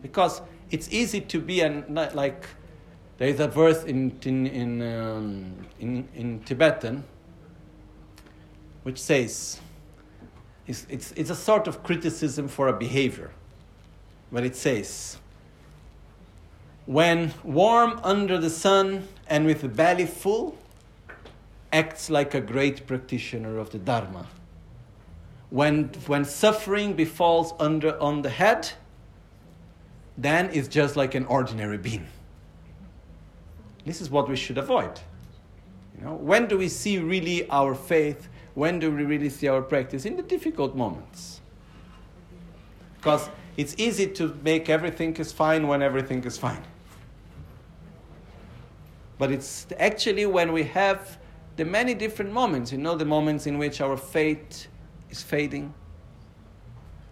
because 0.07 0.41
it's 0.71 0.91
easy 0.91 1.21
to 1.21 1.39
be 1.39 1.61
an, 1.61 1.83
like 2.13 2.45
there 3.17 3.27
is 3.27 3.39
a 3.39 3.47
verse 3.47 3.83
in 3.83 4.17
in 4.23 4.47
in, 4.47 4.81
um, 4.81 5.55
in, 5.79 6.07
in 6.13 6.39
Tibetan 6.41 7.03
which 8.83 8.99
says 8.99 9.59
it's, 10.67 10.85
it's, 10.89 11.11
it's 11.13 11.29
a 11.29 11.35
sort 11.35 11.67
of 11.67 11.83
criticism 11.83 12.47
for 12.47 12.67
a 12.67 12.73
behavior 12.73 13.31
but 14.31 14.43
it 14.43 14.55
says 14.55 15.17
when 16.85 17.33
warm 17.43 17.99
under 18.03 18.37
the 18.37 18.49
sun 18.49 19.07
and 19.27 19.45
with 19.45 19.61
the 19.61 19.69
belly 19.69 20.05
full 20.05 20.57
acts 21.75 22.09
like 22.09 22.33
a 22.33 22.39
great 22.39 22.87
practitioner 22.87 23.57
of 23.57 23.69
the 23.71 23.77
dharma. 23.77 24.27
When 25.49 25.89
when 26.07 26.23
suffering 26.25 26.93
befalls 26.93 27.53
under 27.59 28.01
on 28.01 28.21
the 28.21 28.29
head 28.29 28.71
then 30.17 30.49
it's 30.53 30.67
just 30.67 30.95
like 30.95 31.15
an 31.15 31.25
ordinary 31.25 31.77
being. 31.77 32.07
This 33.85 34.01
is 34.01 34.09
what 34.09 34.27
we 34.27 34.35
should 34.35 34.57
avoid. 34.57 34.99
You 35.97 36.05
know, 36.05 36.13
when 36.13 36.47
do 36.47 36.57
we 36.57 36.67
see 36.67 36.97
really 36.97 37.49
our 37.49 37.75
faith? 37.75 38.27
When 38.53 38.79
do 38.79 38.91
we 38.91 39.03
really 39.03 39.29
see 39.29 39.47
our 39.47 39.61
practice? 39.61 40.05
In 40.05 40.15
the 40.15 40.23
difficult 40.23 40.75
moments. 40.75 41.41
Because 42.97 43.29
it's 43.57 43.75
easy 43.77 44.07
to 44.07 44.35
make 44.43 44.69
everything 44.69 45.15
is 45.17 45.31
fine 45.31 45.67
when 45.67 45.81
everything 45.81 46.23
is 46.23 46.37
fine. 46.37 46.63
But 49.17 49.31
it's 49.31 49.67
actually 49.79 50.25
when 50.25 50.51
we 50.51 50.63
have 50.63 51.17
the 51.55 51.63
many 51.63 51.93
different 51.93 52.33
moments, 52.33 52.71
you 52.71 52.77
know, 52.77 52.95
the 52.95 53.05
moments 53.05 53.47
in 53.47 53.57
which 53.57 53.79
our 53.79 53.95
faith 53.95 54.67
is 55.09 55.21
fading, 55.21 55.73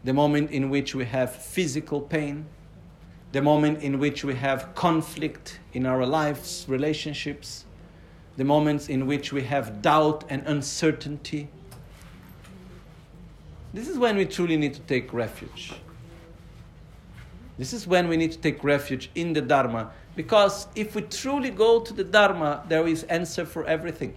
the 0.04 0.14
moment 0.14 0.52
in 0.52 0.70
which 0.70 0.96
we 0.96 1.06
have 1.06 1.34
physical 1.34 2.02
pain, 2.02 2.46
the 3.34 3.42
moment 3.42 3.82
in 3.82 3.98
which 3.98 4.24
we 4.24 4.36
have 4.36 4.74
conflict 4.76 5.60
in 5.74 5.88
our 5.88 6.06
lives, 6.06 6.66
relationships, 6.70 7.66
the 8.38 8.44
moments 8.44 8.90
in 8.90 9.08
which 9.08 9.34
we 9.34 9.42
have 9.42 9.82
doubt 9.82 10.24
and 10.30 10.44
uncertainty. 10.46 11.50
This 13.74 13.88
is 13.88 13.98
when 13.98 14.18
we 14.18 14.26
truly 14.26 14.56
need 14.56 14.76
to 14.76 14.82
take 14.82 15.12
refuge. 15.14 15.74
This 17.58 17.74
is 17.74 17.88
when 17.88 18.08
we 18.08 18.18
need 18.18 18.32
to 18.34 18.38
take 18.38 18.64
refuge 18.64 19.10
in 19.16 19.34
the 19.34 19.42
Dharma, 19.42 19.92
because 20.16 20.68
if 20.76 20.94
we 20.94 21.02
truly 21.02 21.50
go 21.50 21.80
to 21.80 21.92
the 21.92 22.04
Dharma, 22.04 22.64
there 22.70 22.88
is 22.88 23.02
answer 23.06 23.46
for 23.46 23.66
everything. 23.66 24.16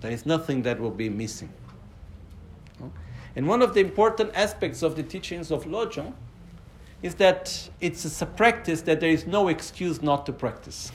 There 0.00 0.10
is 0.10 0.24
nothing 0.24 0.62
that 0.62 0.80
will 0.80 0.90
be 0.90 1.10
missing. 1.10 1.50
And 3.36 3.46
one 3.46 3.60
of 3.60 3.74
the 3.74 3.80
important 3.80 4.30
aspects 4.34 4.82
of 4.82 4.96
the 4.96 5.02
teachings 5.02 5.50
of 5.50 5.64
Lojong 5.66 6.14
is 7.02 7.14
that 7.16 7.68
it's 7.82 8.22
a 8.22 8.26
practice 8.26 8.80
that 8.82 8.98
there 9.00 9.10
is 9.10 9.26
no 9.26 9.48
excuse 9.48 10.00
not 10.02 10.24
to 10.26 10.32
practice. 10.32 10.90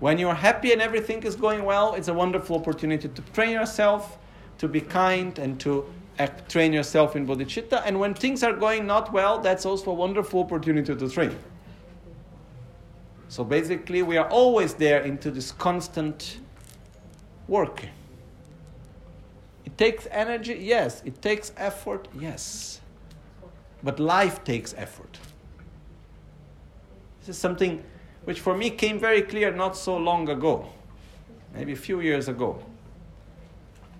When 0.00 0.18
you're 0.18 0.34
happy 0.34 0.72
and 0.72 0.82
everything 0.82 1.22
is 1.22 1.36
going 1.36 1.64
well, 1.64 1.94
it's 1.94 2.08
a 2.08 2.12
wonderful 2.12 2.56
opportunity 2.56 3.08
to 3.08 3.22
train 3.32 3.50
yourself, 3.52 4.18
to 4.58 4.66
be 4.66 4.80
kind, 4.80 5.38
and 5.38 5.58
to 5.60 5.86
act, 6.18 6.50
train 6.50 6.72
yourself 6.72 7.14
in 7.14 7.24
bodhicitta. 7.26 7.82
And 7.86 8.00
when 8.00 8.12
things 8.12 8.42
are 8.42 8.52
going 8.52 8.86
not 8.86 9.12
well, 9.12 9.38
that's 9.38 9.64
also 9.64 9.92
a 9.92 9.94
wonderful 9.94 10.40
opportunity 10.40 10.94
to 10.94 11.08
train. 11.08 11.38
So 13.28 13.44
basically, 13.44 14.02
we 14.02 14.16
are 14.16 14.28
always 14.28 14.74
there 14.74 15.02
into 15.02 15.30
this 15.30 15.52
constant 15.52 16.40
working. 17.46 17.90
It 19.64 19.78
takes 19.78 20.06
energy, 20.10 20.54
yes. 20.54 21.02
It 21.04 21.22
takes 21.22 21.52
effort, 21.56 22.08
yes. 22.18 22.80
But 23.82 23.98
life 23.98 24.44
takes 24.44 24.74
effort. 24.76 25.18
This 27.20 27.30
is 27.30 27.38
something 27.38 27.82
which 28.24 28.40
for 28.40 28.56
me 28.56 28.70
came 28.70 28.98
very 28.98 29.22
clear 29.22 29.50
not 29.50 29.76
so 29.76 29.96
long 29.96 30.28
ago, 30.28 30.68
maybe 31.54 31.72
a 31.72 31.76
few 31.76 32.00
years 32.00 32.28
ago. 32.28 32.62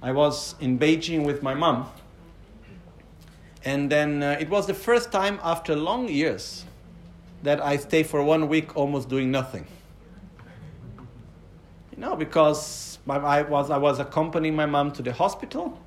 I 0.03 0.13
was 0.13 0.55
in 0.61 0.79
Beijing 0.79 1.25
with 1.25 1.43
my 1.43 1.55
mom, 1.55 1.91
and 3.65 3.91
then 3.91 4.23
uh, 4.23 4.37
it 4.39 4.51
was 4.51 4.67
the 4.67 4.75
first 4.75 5.11
time 5.11 5.41
after 5.43 5.75
long 5.75 6.09
years 6.09 6.67
that 7.43 7.63
I 7.63 7.77
stayed 7.77 8.07
for 8.07 8.23
one 8.23 8.49
week 8.49 8.77
almost 8.77 9.09
doing 9.09 9.31
nothing. 9.31 9.67
You 11.93 11.99
know, 11.99 12.17
because 12.17 12.94
I 13.09 13.43
was, 13.43 13.71
I 13.71 13.79
was 13.79 13.99
accompanying 13.99 14.57
my 14.57 14.67
mom 14.67 14.93
to 14.93 15.03
the 15.03 15.13
hospital. 15.13 15.79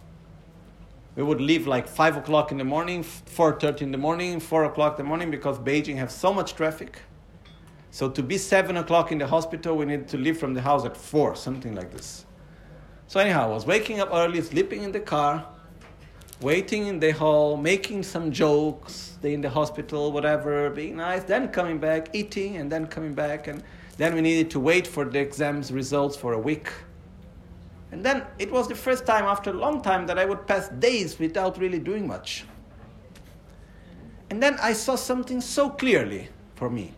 We 1.15 1.23
would 1.23 1.41
leave 1.41 1.65
like 1.65 1.87
5 1.87 2.17
o'clock 2.17 2.51
in 2.51 2.59
the 2.59 2.63
morning, 2.63 3.03
4.30 3.03 3.81
in 3.81 3.91
the 3.91 3.97
morning, 3.97 4.39
4 4.39 4.65
o'clock 4.65 4.99
in 4.99 5.05
the 5.05 5.09
morning 5.09 5.31
because 5.31 5.57
Beijing 5.57 5.97
has 5.97 6.13
so 6.13 6.31
much 6.31 6.53
traffic. 6.53 6.99
So 7.89 8.09
to 8.09 8.21
be 8.21 8.37
seven 8.37 8.77
o'clock 8.77 9.11
in 9.11 9.17
the 9.17 9.25
hospital, 9.25 9.75
we 9.75 9.85
need 9.85 10.07
to 10.09 10.17
leave 10.17 10.37
from 10.37 10.53
the 10.53 10.61
house 10.61 10.85
at 10.85 10.95
four, 10.95 11.35
something 11.35 11.73
like 11.73 11.91
this. 11.91 12.25
So 13.07 13.19
anyhow, 13.19 13.45
I 13.45 13.47
was 13.47 13.65
waking 13.65 13.99
up 13.99 14.09
early, 14.11 14.41
sleeping 14.41 14.83
in 14.83 14.91
the 14.91 14.99
car, 14.99 15.47
waiting 16.41 16.85
in 16.85 16.99
the 16.99 17.11
hall, 17.11 17.57
making 17.57 18.03
some 18.03 18.31
jokes, 18.31 19.15
stay 19.19 19.33
in 19.33 19.41
the 19.41 19.49
hospital, 19.49 20.11
whatever, 20.11 20.69
being 20.69 20.97
nice, 20.97 21.23
then 21.23 21.47
coming 21.47 21.79
back, 21.79 22.09
eating, 22.13 22.57
and 22.57 22.71
then 22.71 22.85
coming 22.85 23.15
back, 23.15 23.47
and 23.47 23.63
then 23.97 24.13
we 24.13 24.21
needed 24.21 24.51
to 24.51 24.59
wait 24.59 24.85
for 24.85 25.05
the 25.05 25.19
exams 25.19 25.71
results 25.71 26.15
for 26.15 26.33
a 26.33 26.39
week. 26.39 26.69
And 27.91 28.03
then 28.03 28.25
it 28.37 28.51
was 28.51 28.67
the 28.67 28.75
first 28.75 29.05
time 29.05 29.25
after 29.25 29.51
a 29.51 29.53
long 29.53 29.81
time 29.81 30.05
that 30.07 30.19
I 30.19 30.25
would 30.25 30.45
pass 30.45 30.69
days 30.69 31.19
without 31.19 31.57
really 31.57 31.79
doing 31.79 32.05
much. 32.05 32.45
And 34.29 34.43
then 34.43 34.57
I 34.61 34.73
saw 34.73 34.95
something 34.95 35.39
so 35.39 35.69
clearly 35.69 36.27
for 36.55 36.69
me. 36.69 36.93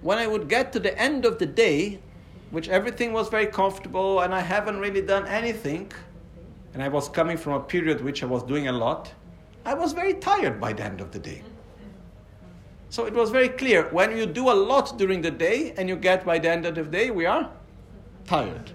When 0.00 0.18
I 0.18 0.26
would 0.26 0.48
get 0.48 0.72
to 0.74 0.78
the 0.78 0.96
end 0.98 1.24
of 1.24 1.38
the 1.38 1.46
day, 1.46 1.98
which 2.50 2.68
everything 2.68 3.12
was 3.12 3.28
very 3.28 3.46
comfortable 3.46 4.20
and 4.20 4.32
I 4.32 4.40
haven't 4.40 4.78
really 4.78 5.02
done 5.02 5.26
anything, 5.26 5.90
and 6.72 6.82
I 6.82 6.88
was 6.88 7.08
coming 7.08 7.36
from 7.36 7.54
a 7.54 7.60
period 7.60 8.00
which 8.00 8.22
I 8.22 8.26
was 8.26 8.42
doing 8.44 8.68
a 8.68 8.72
lot, 8.72 9.12
I 9.64 9.74
was 9.74 9.92
very 9.92 10.14
tired 10.14 10.60
by 10.60 10.72
the 10.72 10.84
end 10.84 11.00
of 11.00 11.10
the 11.10 11.18
day. 11.18 11.42
So 12.90 13.06
it 13.06 13.12
was 13.12 13.30
very 13.30 13.48
clear 13.48 13.88
when 13.90 14.16
you 14.16 14.24
do 14.24 14.50
a 14.50 14.54
lot 14.54 14.96
during 14.98 15.20
the 15.20 15.30
day 15.30 15.74
and 15.76 15.88
you 15.88 15.96
get 15.96 16.24
by 16.24 16.38
the 16.38 16.48
end 16.48 16.64
of 16.64 16.76
the 16.76 16.84
day, 16.84 17.10
we 17.10 17.26
are 17.26 17.50
tired. 18.24 18.70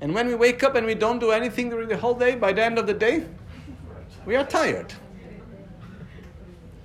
And 0.00 0.14
when 0.14 0.26
we 0.28 0.34
wake 0.34 0.62
up 0.62 0.74
and 0.74 0.86
we 0.86 0.94
don't 0.94 1.18
do 1.18 1.30
anything 1.30 1.70
during 1.70 1.88
the 1.88 1.96
whole 1.96 2.14
day, 2.14 2.34
by 2.34 2.52
the 2.52 2.62
end 2.62 2.78
of 2.78 2.86
the 2.86 2.94
day, 2.94 3.24
we 4.26 4.36
are 4.36 4.44
tired. 4.44 4.92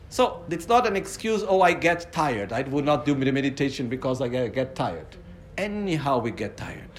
So 0.10 0.44
it's 0.50 0.68
not 0.68 0.86
an 0.88 0.96
excuse, 0.96 1.44
oh, 1.48 1.62
I 1.62 1.74
get 1.74 2.12
tired. 2.12 2.52
I 2.52 2.62
would 2.64 2.86
not 2.86 3.06
do 3.06 3.16
the 3.16 3.32
meditation 3.32 3.88
because 3.88 4.22
I 4.22 4.28
get 4.28 4.76
tired. 4.76 5.16
Anyhow, 5.58 6.20
we 6.20 6.32
get 6.32 6.58
tired. 6.58 6.90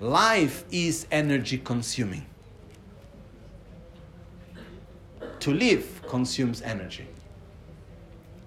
Life 0.00 0.64
is 0.70 1.06
energy 1.10 1.56
consuming. 1.58 2.26
To 5.40 5.52
live 5.52 6.02
consumes 6.06 6.60
energy. 6.60 7.06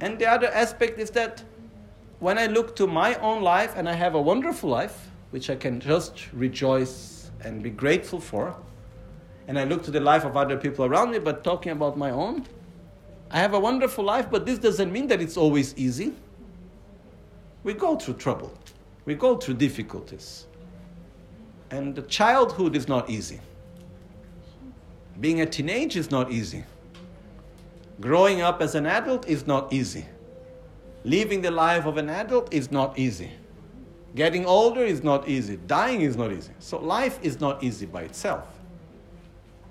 And 0.01 0.19
the 0.19 0.27
other 0.27 0.47
aspect 0.47 0.99
is 0.99 1.09
that 1.11 1.43
when 2.19 2.37
I 2.37 2.47
look 2.47 2.75
to 2.75 2.87
my 2.87 3.15
own 3.15 3.41
life 3.41 3.73
and 3.75 3.87
I 3.87 3.93
have 3.93 4.13
a 4.15 4.21
wonderful 4.21 4.69
life, 4.69 5.09
which 5.31 5.49
I 5.49 5.55
can 5.55 5.79
just 5.79 6.31
rejoice 6.33 7.31
and 7.43 7.63
be 7.63 7.69
grateful 7.69 8.19
for, 8.19 8.55
and 9.47 9.57
I 9.57 9.63
look 9.63 9.83
to 9.83 9.91
the 9.91 9.99
life 9.99 10.25
of 10.25 10.35
other 10.35 10.57
people 10.57 10.85
around 10.85 11.11
me, 11.11 11.19
but 11.19 11.43
talking 11.43 11.71
about 11.71 11.97
my 11.97 12.11
own, 12.11 12.45
I 13.31 13.39
have 13.39 13.53
a 13.53 13.59
wonderful 13.59 14.03
life, 14.03 14.29
but 14.29 14.45
this 14.45 14.59
doesn't 14.59 14.91
mean 14.91 15.07
that 15.07 15.21
it's 15.21 15.37
always 15.37 15.75
easy. 15.77 16.13
We 17.63 17.73
go 17.73 17.95
through 17.95 18.15
trouble, 18.15 18.53
we 19.05 19.15
go 19.15 19.37
through 19.37 19.55
difficulties. 19.55 20.45
And 21.71 21.95
the 21.95 22.01
childhood 22.03 22.75
is 22.75 22.87
not 22.87 23.09
easy. 23.09 23.39
Being 25.19 25.41
a 25.41 25.45
teenager 25.45 25.99
is 25.99 26.09
not 26.09 26.31
easy. 26.31 26.63
Growing 28.01 28.41
up 28.41 28.61
as 28.61 28.75
an 28.75 28.85
adult 28.85 29.27
is 29.27 29.45
not 29.45 29.71
easy. 29.71 30.05
Living 31.03 31.41
the 31.41 31.51
life 31.51 31.85
of 31.85 31.97
an 31.97 32.09
adult 32.09 32.53
is 32.53 32.71
not 32.71 32.97
easy. 32.99 33.31
Getting 34.15 34.45
older 34.45 34.83
is 34.83 35.03
not 35.03 35.27
easy. 35.29 35.57
Dying 35.67 36.01
is 36.01 36.17
not 36.17 36.31
easy. 36.31 36.51
So 36.59 36.79
life 36.79 37.19
is 37.21 37.39
not 37.39 37.63
easy 37.63 37.85
by 37.85 38.01
itself. 38.01 38.47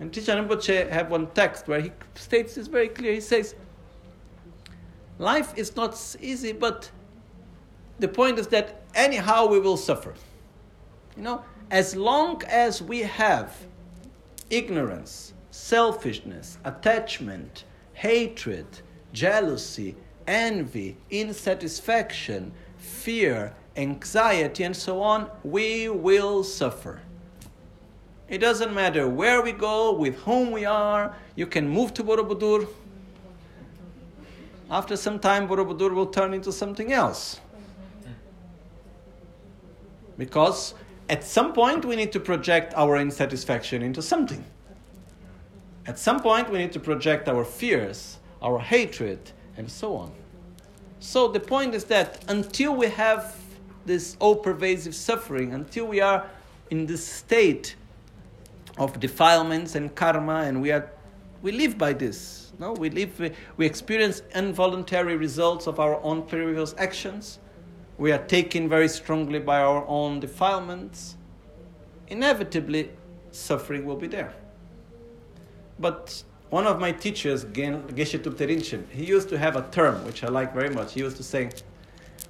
And 0.01 0.13
Trijang 0.13 0.47
Rinpoche 0.47 0.89
have 0.91 1.11
one 1.11 1.27
text 1.29 1.67
where 1.67 1.81
he 1.81 1.93
states 2.15 2.55
this 2.55 2.69
very 2.69 2.89
clear. 2.89 3.13
He 3.13 3.21
says, 3.21 3.57
life 5.19 5.53
is 5.57 5.75
not 5.75 6.17
easy, 6.21 6.53
but 6.53 6.91
the 7.99 8.09
point 8.09 8.39
is 8.39 8.47
that 8.49 8.83
anyhow 8.95 9.47
we 9.47 9.59
will 9.59 9.77
suffer. 9.77 10.15
You 11.17 11.23
know, 11.25 11.45
as 11.71 11.97
long 11.97 12.43
as 12.47 12.81
we 12.81 13.01
have 13.01 13.55
ignorance, 14.51 15.35
selfishness, 15.51 16.59
attachment, 16.65 17.65
hatred, 17.93 18.67
jealousy, 19.13 19.97
envy, 20.29 20.97
insatisfaction, 21.11 22.53
fear, 22.77 23.55
anxiety, 23.77 24.63
and 24.63 24.77
so 24.77 25.01
on, 25.03 25.29
we 25.43 25.89
will 25.89 26.45
suffer. 26.45 27.01
It 28.29 28.39
doesn't 28.39 28.75
matter 28.75 29.09
where 29.09 29.41
we 29.43 29.53
go, 29.53 29.93
with 29.93 30.17
whom 30.17 30.51
we 30.51 30.67
are. 30.67 31.17
You 31.35 31.47
can 31.47 31.67
move 31.67 31.95
to 31.95 32.05
Borobudur. 32.05 32.69
After 34.71 34.97
some 34.97 35.19
time, 35.19 35.49
Borobudur 35.49 35.95
will 35.95 36.07
turn 36.07 36.35
into 36.35 36.53
something 36.53 36.93
else. 36.93 37.41
Because 40.19 40.75
at 41.09 41.25
some 41.25 41.55
point, 41.55 41.87
we 41.87 41.97
need 41.97 42.13
to 42.13 42.21
project 42.21 42.75
our 42.77 42.99
insatisfaction 42.99 43.83
into 43.83 44.03
something. 44.03 44.45
At 45.87 45.99
some 45.99 46.21
point, 46.21 46.51
we 46.51 46.59
need 46.59 46.73
to 46.73 46.81
project 46.81 47.29
our 47.29 47.45
fears, 47.45 48.19
our 48.43 48.59
hatred, 48.59 49.33
and 49.59 49.71
so 49.71 49.97
on. 49.97 50.13
So 51.01 51.29
the 51.29 51.41
point 51.41 51.75
is 51.75 51.85
that 51.85 52.25
until 52.29 52.75
we 52.75 52.87
have 52.89 53.37
this 53.85 54.17
all 54.21 54.37
pervasive 54.37 54.95
suffering, 54.95 55.53
until 55.53 55.87
we 55.87 56.01
are 56.01 56.27
in 56.71 56.87
this 56.87 57.07
state 57.07 57.75
of 58.79 59.01
defilements 59.01 59.75
and 59.75 59.95
karma, 59.95 60.43
and 60.43 60.63
we, 60.63 60.71
are, 60.71 60.91
we 61.43 61.53
live 61.53 61.77
by 61.77 61.93
this. 61.93 62.53
No, 62.59 62.73
we 62.73 62.91
live, 62.91 63.37
we 63.57 63.67
experience 63.67 64.23
involuntary 64.35 65.17
results 65.17 65.67
of 65.67 65.79
our 65.81 66.01
own 66.03 66.23
previous 66.23 66.75
actions. 66.79 67.39
We 67.99 68.13
are 68.13 68.25
taken 68.25 68.69
very 68.69 68.89
strongly 68.89 69.41
by 69.41 69.61
our 69.61 69.85
own 69.87 70.21
defilements. 70.21 71.17
Inevitably, 72.09 72.91
suffering 73.33 73.85
will 73.85 73.97
be 73.97 74.07
there. 74.07 74.35
But 75.79 76.23
one 76.51 76.67
of 76.67 76.81
my 76.81 76.93
teachers, 76.93 77.45
Geshe 77.45 78.19
Tupte 78.19 78.91
he 78.91 79.05
used 79.05 79.29
to 79.29 79.39
have 79.39 79.57
a 79.57 79.63
term 79.71 80.05
which 80.05 80.25
I 80.25 80.29
like 80.29 80.55
very 80.55 80.71
much. 80.71 80.95
He 80.95 81.01
used 81.01 81.17
to 81.19 81.23
say, 81.23 81.51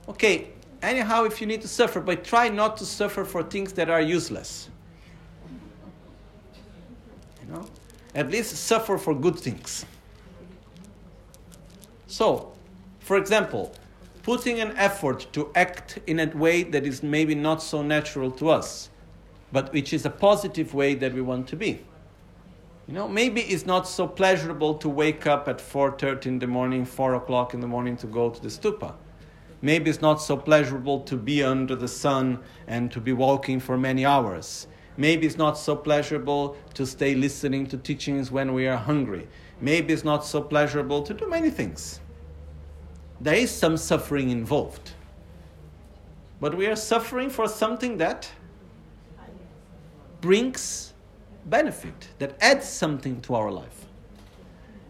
okay, 0.09 0.49
anyhow, 0.83 1.25
if 1.25 1.41
you 1.41 1.47
need 1.47 1.63
to 1.63 1.69
suffer, 1.69 2.01
but 2.01 2.25
try 2.25 2.49
not 2.49 2.77
to 2.79 2.85
suffer 2.85 3.25
for 3.25 3.43
things 3.43 3.73
that 3.75 3.89
are 3.89 4.01
useless. 4.01 4.71
You 7.43 7.53
know? 7.53 7.67
At 8.15 8.31
least 8.31 8.57
suffer 8.57 8.99
for 8.99 9.15
good 9.15 9.39
things. 9.39 9.87
So, 12.09 12.53
for 13.01 13.17
example, 13.19 13.73
putting 14.25 14.61
an 14.61 14.77
effort 14.77 15.27
to 15.33 15.53
act 15.55 16.01
in 16.07 16.19
a 16.19 16.27
way 16.27 16.65
that 16.65 16.85
is 16.85 17.03
maybe 17.03 17.35
not 17.35 17.63
so 17.63 17.83
natural 17.83 18.31
to 18.33 18.51
us, 18.51 18.91
but 19.53 19.73
which 19.73 19.93
is 19.93 20.05
a 20.05 20.11
positive 20.11 20.75
way 20.75 20.95
that 20.95 21.15
we 21.15 21.21
want 21.21 21.47
to 21.49 21.57
be. 21.57 21.81
You 22.89 22.95
know, 22.95 23.07
maybe 23.07 23.43
it's 23.43 23.67
not 23.67 23.87
so 23.87 24.09
pleasurable 24.09 24.73
to 24.77 24.89
wake 24.89 25.27
up 25.27 25.47
at 25.47 25.59
4.30 25.59 26.25
in 26.25 26.39
the 26.39 26.47
morning, 26.47 26.87
4 26.87 27.17
o'clock 27.17 27.53
in 27.53 27.61
the 27.61 27.67
morning 27.67 27.99
to 27.99 28.07
go 28.07 28.31
to 28.31 28.41
the 28.41 28.49
stupa. 28.49 28.95
Maybe 29.61 29.91
it's 29.91 30.01
not 30.01 30.23
so 30.23 30.39
pleasurable 30.39 31.01
to 31.01 31.17
be 31.19 31.45
under 31.45 31.77
the 31.77 31.87
sun 31.87 32.39
and 32.67 32.91
to 32.93 32.99
be 32.99 33.13
walking 33.13 33.61
for 33.61 33.77
many 33.77 34.07
hours. 34.07 34.69
Maybe 34.97 35.27
it's 35.27 35.37
not 35.37 35.59
so 35.59 35.77
pleasurable 35.77 36.57
to 36.73 36.87
stay 36.87 37.15
listening 37.15 37.67
to 37.67 37.77
teachings 37.77 38.31
when 38.31 38.55
we 38.55 38.67
are 38.67 38.79
hungry. 38.79 39.29
Maybe 39.61 39.93
it's 39.93 40.05
not 40.05 40.25
so 40.25 40.41
pleasurable 40.41 41.03
to 41.03 41.13
do 41.13 41.29
many 41.29 41.51
things. 41.51 42.01
There 43.21 43.35
is 43.35 43.51
some 43.51 43.77
suffering 43.77 44.31
involved. 44.31 44.93
But 46.41 46.55
we 46.55 46.67
are 46.69 46.77
suffering 46.77 47.29
for 47.29 47.49
something 47.49 47.99
that 47.99 48.31
brings 50.23 50.88
benefit, 51.47 52.09
that 52.19 52.37
adds 52.41 52.69
something 52.69 53.21
to 53.23 53.35
our 53.35 53.51
life. 53.51 53.87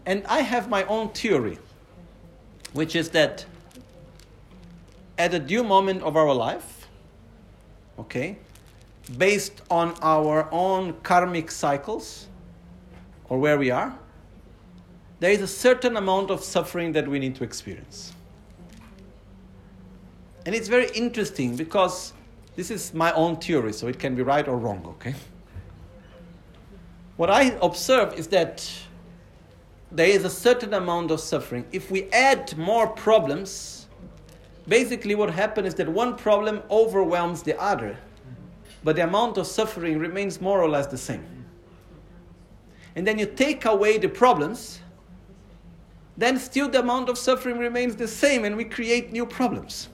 And 0.07 0.25
I 0.27 0.41
have 0.41 0.69
my 0.69 0.85
own 0.85 1.11
theory, 1.11 1.59
which 2.73 2.97
is 2.97 3.11
that 3.11 3.45
at 5.19 5.35
a 5.35 5.39
due 5.39 5.65
moment 5.65 6.03
of 6.03 6.17
our 6.17 6.33
life, 6.33 6.87
okay, 7.99 8.39
based 9.17 9.63
on 9.71 9.95
our 10.03 10.49
own 10.53 10.95
karmic 11.03 11.51
cycles 11.51 12.29
or 13.29 13.39
where 13.39 13.59
we 13.59 13.71
are, 13.71 13.99
there 15.21 15.33
is 15.33 15.43
a 15.43 15.49
certain 15.49 15.97
amount 15.97 16.31
of 16.31 16.43
suffering 16.43 16.93
that 16.93 17.09
we 17.09 17.19
need 17.19 17.35
to 17.35 17.45
experience. 17.45 18.13
And 20.47 20.55
it's 20.55 20.69
very 20.69 20.89
interesting 20.95 21.57
because 21.57 22.13
this 22.57 22.71
is 22.71 22.95
my 22.95 23.13
own 23.13 23.37
theory, 23.37 23.73
so 23.73 23.89
it 23.89 23.99
can 23.99 24.15
be 24.15 24.23
right 24.23 24.47
or 24.49 24.57
wrong, 24.57 24.85
okay? 24.87 25.15
What 27.19 27.29
I 27.31 27.59
observe 27.61 28.15
is 28.15 28.29
that 28.29 28.71
there 29.91 30.07
is 30.07 30.25
a 30.25 30.31
certain 30.31 30.73
amount 30.73 31.11
of 31.11 31.19
suffering. 31.21 31.67
If 31.73 31.91
we 31.91 32.05
add 32.13 32.57
more 32.57 32.87
problems, 32.87 33.89
basically 34.69 35.17
what 35.17 35.31
happens 35.31 35.69
is 35.69 35.75
that 35.75 35.89
one 35.89 36.17
problem 36.17 36.63
overwhelms 36.71 37.43
the 37.43 37.61
other, 37.61 37.99
but 38.85 38.95
the 38.95 39.03
amount 39.03 39.37
of 39.37 39.49
suffering 39.49 39.99
remains 39.99 40.41
more 40.41 40.63
or 40.63 40.69
less 40.69 40.87
the 40.87 40.97
same. 40.97 41.25
And 42.95 43.05
then 43.05 43.19
you 43.19 43.27
take 43.27 43.65
away 43.65 43.99
the 43.99 44.09
problems, 44.09 44.81
then 46.17 46.39
still 46.39 46.69
the 46.69 46.79
amount 46.79 47.09
of 47.09 47.19
suffering 47.19 47.59
remains 47.59 47.97
the 47.97 48.07
same 48.07 48.45
and 48.45 48.57
we 48.57 48.65
create 48.65 49.11
new 49.11 49.27
problems. 49.27 49.89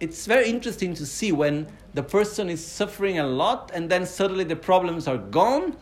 It's 0.00 0.26
very 0.26 0.48
interesting 0.48 0.94
to 0.94 1.04
see 1.04 1.30
when 1.30 1.66
the 1.92 2.02
person 2.02 2.48
is 2.48 2.64
suffering 2.64 3.18
a 3.18 3.26
lot 3.26 3.70
and 3.74 3.90
then 3.90 4.06
suddenly 4.06 4.44
the 4.44 4.56
problems 4.56 5.06
are 5.06 5.18
gone, 5.18 5.76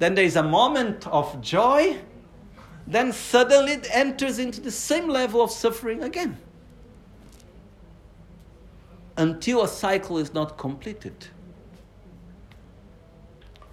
then 0.00 0.16
there 0.16 0.24
is 0.24 0.34
a 0.36 0.42
moment 0.42 1.06
of 1.06 1.40
joy, 1.40 1.96
then 2.86 3.12
suddenly 3.12 3.72
it 3.72 3.86
enters 3.92 4.40
into 4.40 4.60
the 4.60 4.72
same 4.72 5.08
level 5.08 5.40
of 5.40 5.50
suffering 5.52 6.02
again 6.02 6.36
until 9.16 9.62
a 9.62 9.68
cycle 9.68 10.18
is 10.18 10.34
not 10.34 10.58
completed. 10.58 11.28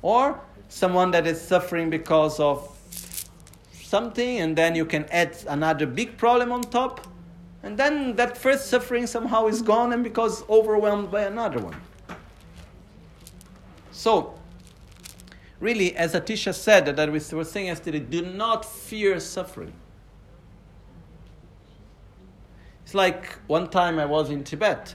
Or 0.03 0.41
someone 0.67 1.09
that 1.11 1.25
is 1.25 1.41
suffering 1.41 1.89
because 1.89 2.39
of 2.39 2.69
something, 3.71 4.39
and 4.39 4.55
then 4.55 4.75
you 4.75 4.85
can 4.85 5.05
add 5.05 5.37
another 5.47 5.87
big 5.87 6.17
problem 6.17 6.51
on 6.51 6.61
top, 6.61 7.07
and 7.63 7.77
then 7.77 8.15
that 8.15 8.37
first 8.37 8.67
suffering 8.67 9.07
somehow 9.07 9.47
is 9.47 9.61
gone 9.61 9.93
and 9.93 10.03
because 10.03 10.47
overwhelmed 10.49 11.11
by 11.11 11.23
another 11.23 11.59
one. 11.59 11.75
So, 13.91 14.35
really, 15.59 15.95
as 15.95 16.13
Atisha 16.13 16.53
said, 16.53 16.85
that 16.85 17.11
we 17.11 17.19
were 17.35 17.43
saying 17.43 17.67
yesterday, 17.67 17.99
do 17.99 18.21
not 18.21 18.63
fear 18.63 19.19
suffering. 19.19 19.73
It's 22.83 22.93
like 22.93 23.37
one 23.47 23.69
time 23.69 23.99
I 23.99 24.05
was 24.05 24.29
in 24.29 24.43
Tibet 24.43 24.93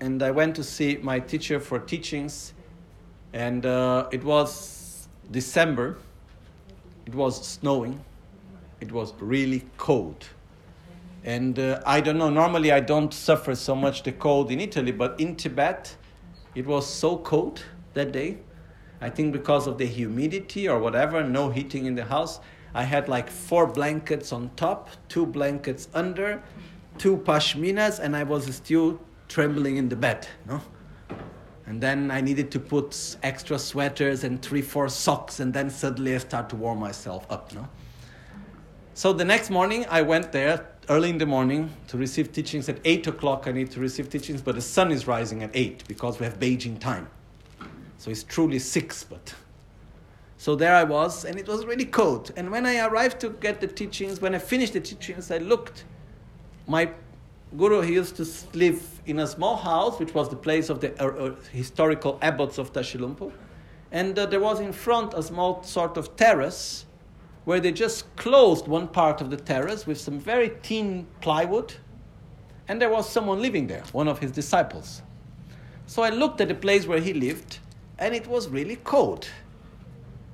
and 0.00 0.20
I 0.20 0.32
went 0.32 0.56
to 0.56 0.64
see 0.64 0.96
my 1.00 1.20
teacher 1.20 1.60
for 1.60 1.78
teachings, 1.78 2.54
and 3.32 3.64
uh, 3.64 4.08
it 4.10 4.24
was 4.24 5.06
December. 5.30 5.96
It 7.06 7.14
was 7.14 7.46
snowing. 7.46 8.02
It 8.80 8.90
was 8.90 9.14
really 9.20 9.64
cold. 9.76 10.26
And 11.24 11.58
uh, 11.58 11.80
I 11.86 12.00
don't 12.00 12.18
know, 12.18 12.30
normally 12.30 12.72
I 12.72 12.80
don't 12.80 13.14
suffer 13.14 13.54
so 13.54 13.76
much 13.76 14.02
the 14.02 14.12
cold 14.12 14.50
in 14.50 14.60
Italy, 14.60 14.92
but 14.92 15.20
in 15.20 15.36
Tibet, 15.36 15.96
it 16.54 16.66
was 16.66 16.86
so 16.86 17.16
cold 17.18 17.62
that 17.94 18.12
day. 18.12 18.38
I 19.00 19.10
think 19.10 19.32
because 19.32 19.66
of 19.66 19.78
the 19.78 19.86
humidity 19.86 20.68
or 20.68 20.78
whatever, 20.78 21.22
no 21.22 21.50
heating 21.50 21.86
in 21.86 21.94
the 21.94 22.04
house. 22.04 22.40
I 22.74 22.84
had 22.84 23.08
like 23.08 23.28
four 23.28 23.66
blankets 23.66 24.32
on 24.32 24.50
top, 24.56 24.88
two 25.08 25.26
blankets 25.26 25.88
under, 25.92 26.42
two 26.98 27.18
pashminas, 27.18 27.98
and 27.98 28.16
I 28.16 28.22
was 28.22 28.52
still 28.54 29.00
trembling 29.28 29.76
in 29.76 29.88
the 29.88 29.96
bed, 29.96 30.26
no? 30.46 30.60
And 31.66 31.80
then 31.80 32.10
I 32.10 32.20
needed 32.20 32.50
to 32.52 32.60
put 32.60 33.16
extra 33.22 33.58
sweaters 33.58 34.24
and 34.24 34.40
three, 34.42 34.62
four 34.62 34.88
socks, 34.88 35.40
and 35.40 35.52
then 35.52 35.70
suddenly 35.70 36.14
I 36.14 36.18
start 36.18 36.48
to 36.50 36.56
warm 36.56 36.78
myself 36.78 37.26
up, 37.30 37.52
no? 37.52 37.68
So 38.94 39.12
the 39.12 39.24
next 39.24 39.50
morning 39.50 39.86
I 39.88 40.02
went 40.02 40.32
there 40.32 40.66
early 40.88 41.10
in 41.10 41.18
the 41.18 41.26
morning 41.26 41.70
to 41.88 41.96
receive 41.96 42.32
teachings 42.32 42.68
at 42.68 42.78
8 42.84 43.06
o'clock. 43.06 43.46
I 43.46 43.52
need 43.52 43.70
to 43.72 43.80
receive 43.80 44.10
teachings, 44.10 44.42
but 44.42 44.54
the 44.54 44.60
sun 44.60 44.90
is 44.90 45.06
rising 45.06 45.42
at 45.42 45.50
8 45.54 45.84
because 45.86 46.18
we 46.18 46.24
have 46.26 46.38
Beijing 46.38 46.78
time. 46.78 47.08
So 47.98 48.10
it's 48.10 48.24
truly 48.24 48.58
6, 48.58 49.04
but. 49.04 49.34
So 50.38 50.56
there 50.56 50.74
I 50.74 50.82
was, 50.82 51.24
and 51.24 51.38
it 51.38 51.46
was 51.46 51.64
really 51.64 51.84
cold. 51.84 52.32
And 52.36 52.50
when 52.50 52.66
I 52.66 52.84
arrived 52.84 53.20
to 53.20 53.30
get 53.30 53.60
the 53.60 53.68
teachings, 53.68 54.20
when 54.20 54.34
I 54.34 54.38
finished 54.38 54.72
the 54.72 54.80
teachings, 54.80 55.30
I 55.30 55.38
looked. 55.38 55.84
My 56.66 56.90
Guru 57.56 57.80
he 57.82 57.94
used 57.94 58.16
to 58.16 58.26
live 58.56 59.00
in 59.06 59.20
a 59.20 59.26
small 59.26 59.56
house, 59.56 60.00
which 60.00 60.14
was 60.14 60.30
the 60.30 60.36
place 60.36 60.70
of 60.70 60.80
the 60.80 61.00
uh, 61.00 61.26
uh, 61.26 61.34
historical 61.52 62.18
abbots 62.22 62.58
of 62.58 62.72
Tashilhunpo. 62.72 63.30
And 63.90 64.18
uh, 64.18 64.26
there 64.26 64.40
was 64.40 64.58
in 64.58 64.72
front 64.72 65.12
a 65.14 65.22
small 65.22 65.62
sort 65.62 65.96
of 65.96 66.16
terrace 66.16 66.86
where 67.44 67.60
they 67.60 67.72
just 67.72 68.14
closed 68.16 68.68
one 68.68 68.88
part 68.88 69.20
of 69.20 69.30
the 69.30 69.36
terrace 69.36 69.86
with 69.86 70.00
some 70.00 70.18
very 70.18 70.50
thin 70.62 71.06
plywood. 71.20 71.74
And 72.68 72.80
there 72.80 72.90
was 72.90 73.08
someone 73.08 73.42
living 73.42 73.66
there, 73.66 73.82
one 73.92 74.08
of 74.08 74.20
his 74.20 74.30
disciples. 74.30 75.02
So 75.86 76.02
I 76.02 76.10
looked 76.10 76.40
at 76.40 76.48
the 76.48 76.54
place 76.54 76.86
where 76.86 77.00
he 77.00 77.12
lived, 77.12 77.58
and 77.98 78.14
it 78.14 78.26
was 78.26 78.48
really 78.48 78.76
cold. 78.76 79.28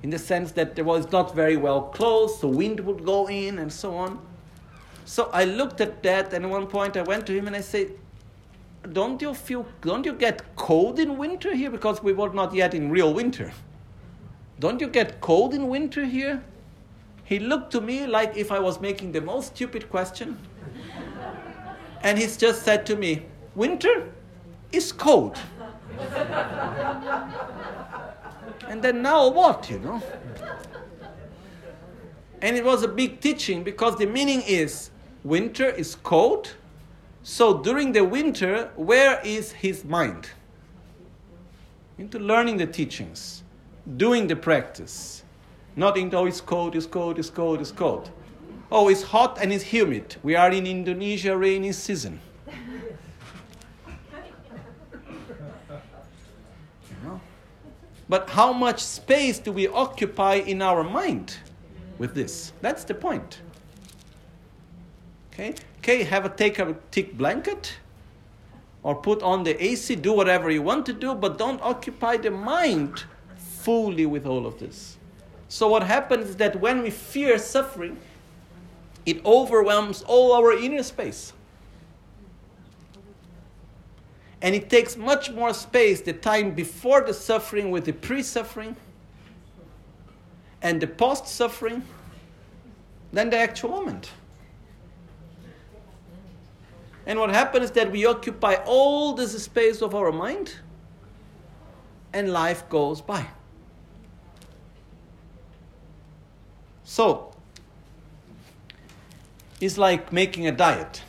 In 0.03 0.11
the 0.11 0.19
sense 0.19 0.51
that 0.53 0.75
there 0.75 0.85
was 0.85 1.11
not 1.11 1.35
very 1.35 1.57
well 1.57 1.81
closed, 1.81 2.39
so 2.39 2.47
wind 2.47 2.79
would 2.81 3.03
go 3.03 3.27
in 3.27 3.59
and 3.59 3.73
so 3.73 3.95
on. 3.95 4.19
So 5.05 5.29
I 5.33 5.43
looked 5.43 5.81
at 5.81 6.03
that, 6.03 6.33
and 6.33 6.45
at 6.45 6.51
one 6.51 6.67
point 6.67 6.95
I 6.95 7.01
went 7.01 7.25
to 7.27 7.33
him 7.33 7.47
and 7.47 7.55
I 7.55 7.61
said, 7.61 7.91
Don't 8.93 9.21
you 9.21 9.33
feel, 9.33 9.65
don't 9.81 10.05
you 10.05 10.13
get 10.13 10.55
cold 10.55 10.99
in 10.99 11.17
winter 11.17 11.53
here? 11.55 11.71
Because 11.71 12.01
we 12.03 12.13
were 12.13 12.29
not 12.29 12.53
yet 12.53 12.73
in 12.73 12.91
real 12.91 13.13
winter. 13.13 13.51
Don't 14.59 14.79
you 14.79 14.87
get 14.87 15.19
cold 15.19 15.53
in 15.53 15.67
winter 15.67 16.05
here? 16.05 16.43
He 17.29 17.37
looked 17.37 17.71
to 17.73 17.79
me 17.79 18.07
like 18.07 18.35
if 18.35 18.51
I 18.51 18.57
was 18.57 18.81
making 18.81 19.11
the 19.11 19.21
most 19.21 19.55
stupid 19.55 19.87
question. 19.91 20.35
and 22.01 22.17
he 22.17 22.25
just 22.25 22.63
said 22.63 22.87
to 22.87 22.95
me, 22.95 23.27
Winter 23.53 24.11
is 24.71 24.91
cold. 24.91 25.37
and 28.67 28.81
then 28.81 29.03
now 29.03 29.29
what, 29.29 29.69
you 29.69 29.77
know? 29.77 30.01
And 32.41 32.57
it 32.57 32.65
was 32.65 32.81
a 32.81 32.87
big 32.87 33.19
teaching 33.19 33.63
because 33.63 33.99
the 33.99 34.07
meaning 34.07 34.41
is 34.47 34.89
winter 35.23 35.69
is 35.69 35.93
cold. 35.93 36.55
So 37.21 37.61
during 37.61 37.91
the 37.91 38.03
winter, 38.03 38.71
where 38.75 39.21
is 39.23 39.51
his 39.51 39.85
mind? 39.85 40.31
Into 41.99 42.17
learning 42.17 42.57
the 42.57 42.65
teachings, 42.65 43.43
doing 43.97 44.25
the 44.25 44.35
practice. 44.35 45.18
Not 45.79 45.95
into, 45.95 46.17
oh, 46.17 46.25
it's 46.25 46.41
cold, 46.41 46.75
it's 46.75 46.85
cold, 46.85 47.17
it's 47.19 47.29
cold, 47.29 47.61
it's 47.61 47.71
cold. 47.71 48.11
Oh, 48.69 48.89
it's 48.89 49.01
hot 49.01 49.37
and 49.41 49.53
it's 49.53 49.63
humid. 49.63 50.17
We 50.23 50.35
are 50.35 50.51
in 50.51 50.67
Indonesia 50.67 51.37
rainy 51.37 51.71
season. 51.71 52.19
But 58.09 58.29
how 58.29 58.51
much 58.51 58.83
space 58.83 59.39
do 59.39 59.53
we 59.53 59.69
occupy 59.69 60.33
in 60.45 60.61
our 60.61 60.83
mind 60.83 61.37
with 61.97 62.13
this? 62.13 62.51
That's 62.59 62.83
the 62.83 62.93
point. 62.93 63.39
Okay, 65.31 65.55
okay, 65.77 66.03
have 66.03 66.25
a 66.25 66.29
take 66.29 66.59
a 66.59 66.75
thick 66.91 67.17
blanket 67.17 67.77
or 68.83 68.95
put 68.95 69.23
on 69.23 69.43
the 69.45 69.55
AC, 69.63 69.95
do 69.95 70.11
whatever 70.11 70.51
you 70.51 70.61
want 70.61 70.85
to 70.87 70.93
do, 70.93 71.15
but 71.15 71.37
don't 71.37 71.61
occupy 71.61 72.17
the 72.17 72.31
mind 72.31 73.05
fully 73.37 74.05
with 74.05 74.25
all 74.25 74.45
of 74.45 74.59
this. 74.59 74.98
So 75.49 75.67
what 75.67 75.83
happens 75.83 76.29
is 76.29 76.35
that 76.37 76.61
when 76.61 76.83
we 76.83 76.91
fear 76.91 77.39
suffering, 77.39 77.97
it 79.05 79.25
overwhelms 79.25 80.03
all 80.03 80.33
our 80.33 80.53
inner 80.53 80.83
space. 80.83 81.33
And 84.41 84.55
it 84.55 84.69
takes 84.69 84.95
much 84.95 85.31
more 85.31 85.53
space 85.53 86.01
the 86.01 86.13
time 86.13 86.51
before 86.51 87.01
the 87.01 87.13
suffering 87.13 87.71
with 87.71 87.85
the 87.85 87.91
pre 87.91 88.21
suffering 88.21 88.75
and 90.61 90.79
the 90.79 90.87
post 90.87 91.27
suffering 91.27 91.83
than 93.11 93.31
the 93.31 93.37
actual 93.37 93.71
moment. 93.71 94.11
And 97.07 97.19
what 97.19 97.31
happens 97.31 97.65
is 97.65 97.71
that 97.71 97.91
we 97.91 98.05
occupy 98.05 98.55
all 98.65 99.13
this 99.13 99.41
space 99.43 99.81
of 99.81 99.95
our 99.95 100.11
mind 100.11 100.53
and 102.13 102.31
life 102.31 102.69
goes 102.69 103.01
by. 103.01 103.25
So, 106.89 107.31
it's 109.61 109.77
like 109.77 110.11
making 110.11 110.47
a 110.47 110.51
diet. 110.51 111.03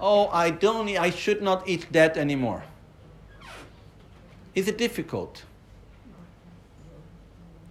Oh, 0.00 0.28
I 0.28 0.50
don't 0.50 0.88
I 0.96 1.10
should 1.10 1.42
not 1.42 1.68
eat 1.68 1.92
that 1.92 2.16
anymore. 2.16 2.62
Is 4.54 4.68
it 4.68 4.78
difficult? 4.78 5.42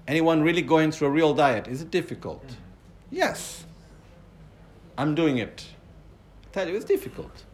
Anyone 0.05 0.41
really 0.41 0.61
going 0.61 0.91
through 0.91 1.07
a 1.07 1.11
real 1.11 1.33
diet? 1.33 1.65
Is 1.69 1.81
it 1.81 1.91
difficult? 1.91 2.43
Yes. 3.09 3.63
I'm 4.97 5.15
doing 5.15 5.37
it 5.37 5.65
I 6.43 6.47
tell 6.51 6.67
you, 6.67 6.75
it's 6.75 6.83
difficult. 6.83 7.45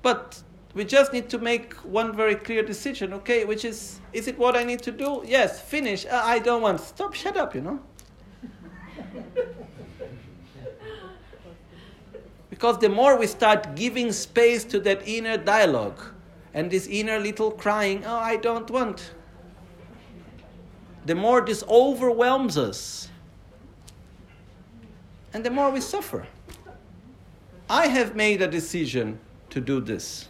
But 0.00 0.42
we 0.78 0.84
just 0.84 1.12
need 1.12 1.28
to 1.28 1.38
make 1.38 1.74
one 1.78 2.14
very 2.14 2.36
clear 2.36 2.62
decision, 2.62 3.12
okay? 3.12 3.44
Which 3.44 3.64
is, 3.64 3.98
is 4.12 4.28
it 4.28 4.38
what 4.38 4.54
I 4.54 4.62
need 4.62 4.80
to 4.82 4.92
do? 4.92 5.24
Yes, 5.26 5.60
finish. 5.60 6.06
Uh, 6.06 6.22
I 6.24 6.38
don't 6.38 6.62
want. 6.62 6.80
Stop, 6.80 7.14
shut 7.14 7.36
up, 7.36 7.52
you 7.56 7.62
know? 7.62 7.80
because 12.50 12.78
the 12.78 12.88
more 12.88 13.18
we 13.18 13.26
start 13.26 13.74
giving 13.74 14.12
space 14.12 14.62
to 14.66 14.78
that 14.78 15.02
inner 15.04 15.36
dialogue 15.36 16.00
and 16.54 16.70
this 16.70 16.86
inner 16.86 17.18
little 17.18 17.50
crying, 17.50 18.04
oh, 18.06 18.14
I 18.14 18.36
don't 18.36 18.70
want, 18.70 19.14
the 21.06 21.16
more 21.16 21.40
this 21.40 21.64
overwhelms 21.68 22.56
us. 22.56 23.08
And 25.34 25.42
the 25.42 25.50
more 25.50 25.72
we 25.72 25.80
suffer. 25.80 26.28
I 27.68 27.88
have 27.88 28.14
made 28.14 28.40
a 28.42 28.46
decision 28.46 29.18
to 29.50 29.60
do 29.60 29.80
this. 29.80 30.28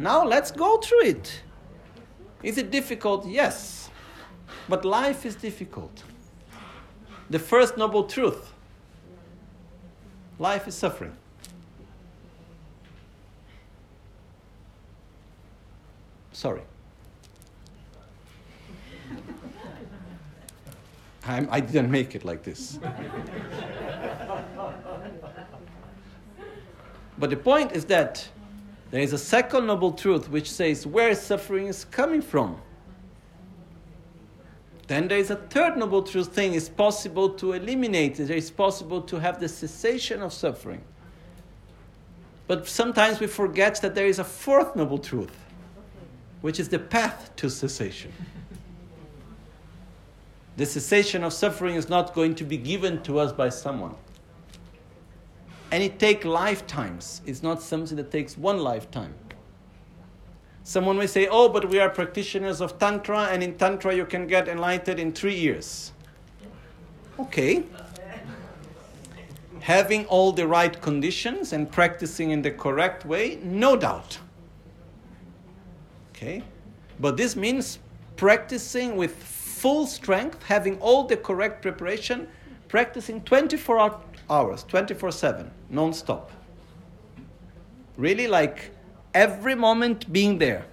Now 0.00 0.24
let's 0.24 0.50
go 0.50 0.78
through 0.78 1.04
it. 1.04 1.42
Is 2.42 2.56
it 2.56 2.70
difficult? 2.70 3.26
Yes. 3.26 3.90
But 4.66 4.86
life 4.86 5.26
is 5.26 5.34
difficult. 5.34 6.02
The 7.28 7.38
first 7.38 7.76
noble 7.76 8.04
truth 8.04 8.54
life 10.38 10.66
is 10.66 10.74
suffering. 10.74 11.14
Sorry. 16.32 16.62
I'm, 21.26 21.46
I 21.50 21.60
did 21.60 21.74
not 21.74 21.90
make 21.90 22.14
it 22.14 22.24
like 22.24 22.42
this. 22.42 22.78
but 27.18 27.28
the 27.28 27.36
point 27.36 27.72
is 27.72 27.84
that 27.84 28.26
there 28.90 29.02
is 29.02 29.12
a 29.12 29.18
second 29.18 29.66
noble 29.66 29.92
truth 29.92 30.28
which 30.28 30.50
says 30.50 30.86
where 30.86 31.14
suffering 31.14 31.68
is 31.68 31.84
coming 31.84 32.20
from. 32.20 32.60
Then 34.88 35.06
there 35.06 35.18
is 35.18 35.30
a 35.30 35.36
third 35.36 35.76
noble 35.76 36.02
truth 36.02 36.32
thing 36.32 36.54
it's 36.54 36.68
possible 36.68 37.30
to 37.34 37.52
eliminate 37.52 38.18
it, 38.18 38.30
it 38.30 38.36
is 38.36 38.50
possible 38.50 39.00
to 39.02 39.20
have 39.20 39.38
the 39.38 39.48
cessation 39.48 40.20
of 40.20 40.32
suffering. 40.32 40.82
But 42.48 42.66
sometimes 42.66 43.20
we 43.20 43.28
forget 43.28 43.80
that 43.82 43.94
there 43.94 44.06
is 44.06 44.18
a 44.18 44.24
fourth 44.24 44.74
noble 44.74 44.98
truth, 44.98 45.36
which 46.40 46.58
is 46.58 46.68
the 46.68 46.80
path 46.80 47.30
to 47.36 47.48
cessation. 47.48 48.12
the 50.56 50.66
cessation 50.66 51.22
of 51.22 51.32
suffering 51.32 51.76
is 51.76 51.88
not 51.88 52.12
going 52.12 52.34
to 52.34 52.44
be 52.44 52.56
given 52.56 53.00
to 53.04 53.20
us 53.20 53.32
by 53.32 53.50
someone. 53.50 53.94
And 55.70 55.82
it 55.82 55.98
takes 55.98 56.24
lifetimes. 56.24 57.22
It's 57.26 57.42
not 57.42 57.62
something 57.62 57.96
that 57.96 58.10
takes 58.10 58.36
one 58.36 58.58
lifetime. 58.58 59.14
Someone 60.64 60.98
may 60.98 61.06
say, 61.06 61.26
oh, 61.28 61.48
but 61.48 61.68
we 61.68 61.78
are 61.80 61.88
practitioners 61.88 62.60
of 62.60 62.78
Tantra, 62.78 63.28
and 63.30 63.42
in 63.42 63.56
Tantra 63.56 63.94
you 63.94 64.04
can 64.04 64.26
get 64.26 64.48
enlightened 64.48 65.00
in 65.00 65.12
three 65.12 65.34
years. 65.34 65.92
Okay. 67.18 67.64
Having 69.60 70.06
all 70.06 70.32
the 70.32 70.46
right 70.46 70.80
conditions 70.80 71.52
and 71.52 71.70
practicing 71.70 72.30
in 72.30 72.42
the 72.42 72.50
correct 72.50 73.04
way, 73.04 73.38
no 73.42 73.76
doubt. 73.76 74.18
Okay. 76.10 76.42
But 76.98 77.16
this 77.16 77.36
means 77.36 77.78
practicing 78.16 78.96
with 78.96 79.16
full 79.22 79.86
strength, 79.86 80.42
having 80.42 80.78
all 80.80 81.04
the 81.04 81.16
correct 81.16 81.62
preparation, 81.62 82.28
practicing 82.68 83.22
24 83.22 84.00
hours, 84.30 84.64
24 84.64 85.12
7, 85.12 85.50
non 85.70 85.92
stop. 85.92 86.30
Really 87.96 88.26
like 88.26 88.70
every 89.14 89.54
moment 89.54 90.12
being 90.12 90.38
there. 90.38 90.66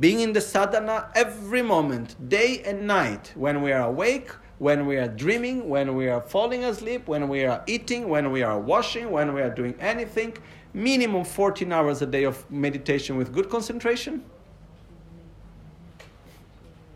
Being 0.00 0.20
in 0.20 0.32
the 0.32 0.40
sadhana 0.40 1.10
every 1.14 1.62
moment, 1.62 2.28
day 2.28 2.62
and 2.64 2.86
night, 2.86 3.32
when 3.34 3.62
we 3.62 3.72
are 3.72 3.82
awake, 3.82 4.30
when 4.58 4.86
we 4.86 4.96
are 4.96 5.08
dreaming, 5.08 5.68
when 5.68 5.94
we 5.94 6.08
are 6.08 6.20
falling 6.20 6.64
asleep, 6.64 7.08
when 7.08 7.28
we 7.28 7.44
are 7.44 7.62
eating, 7.66 8.08
when 8.08 8.30
we 8.30 8.42
are 8.42 8.58
washing, 8.58 9.10
when 9.10 9.34
we 9.34 9.42
are 9.42 9.50
doing 9.50 9.74
anything, 9.80 10.36
minimum 10.72 11.24
14 11.24 11.72
hours 11.72 12.00
a 12.00 12.06
day 12.06 12.24
of 12.24 12.50
meditation 12.50 13.16
with 13.16 13.32
good 13.32 13.50
concentration, 13.50 14.24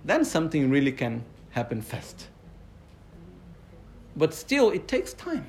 then 0.04 0.24
something 0.24 0.70
really 0.70 0.92
can 0.92 1.24
happen 1.50 1.82
fast. 1.82 2.28
But 4.16 4.32
still, 4.32 4.70
it 4.70 4.88
takes 4.88 5.12
time. 5.12 5.46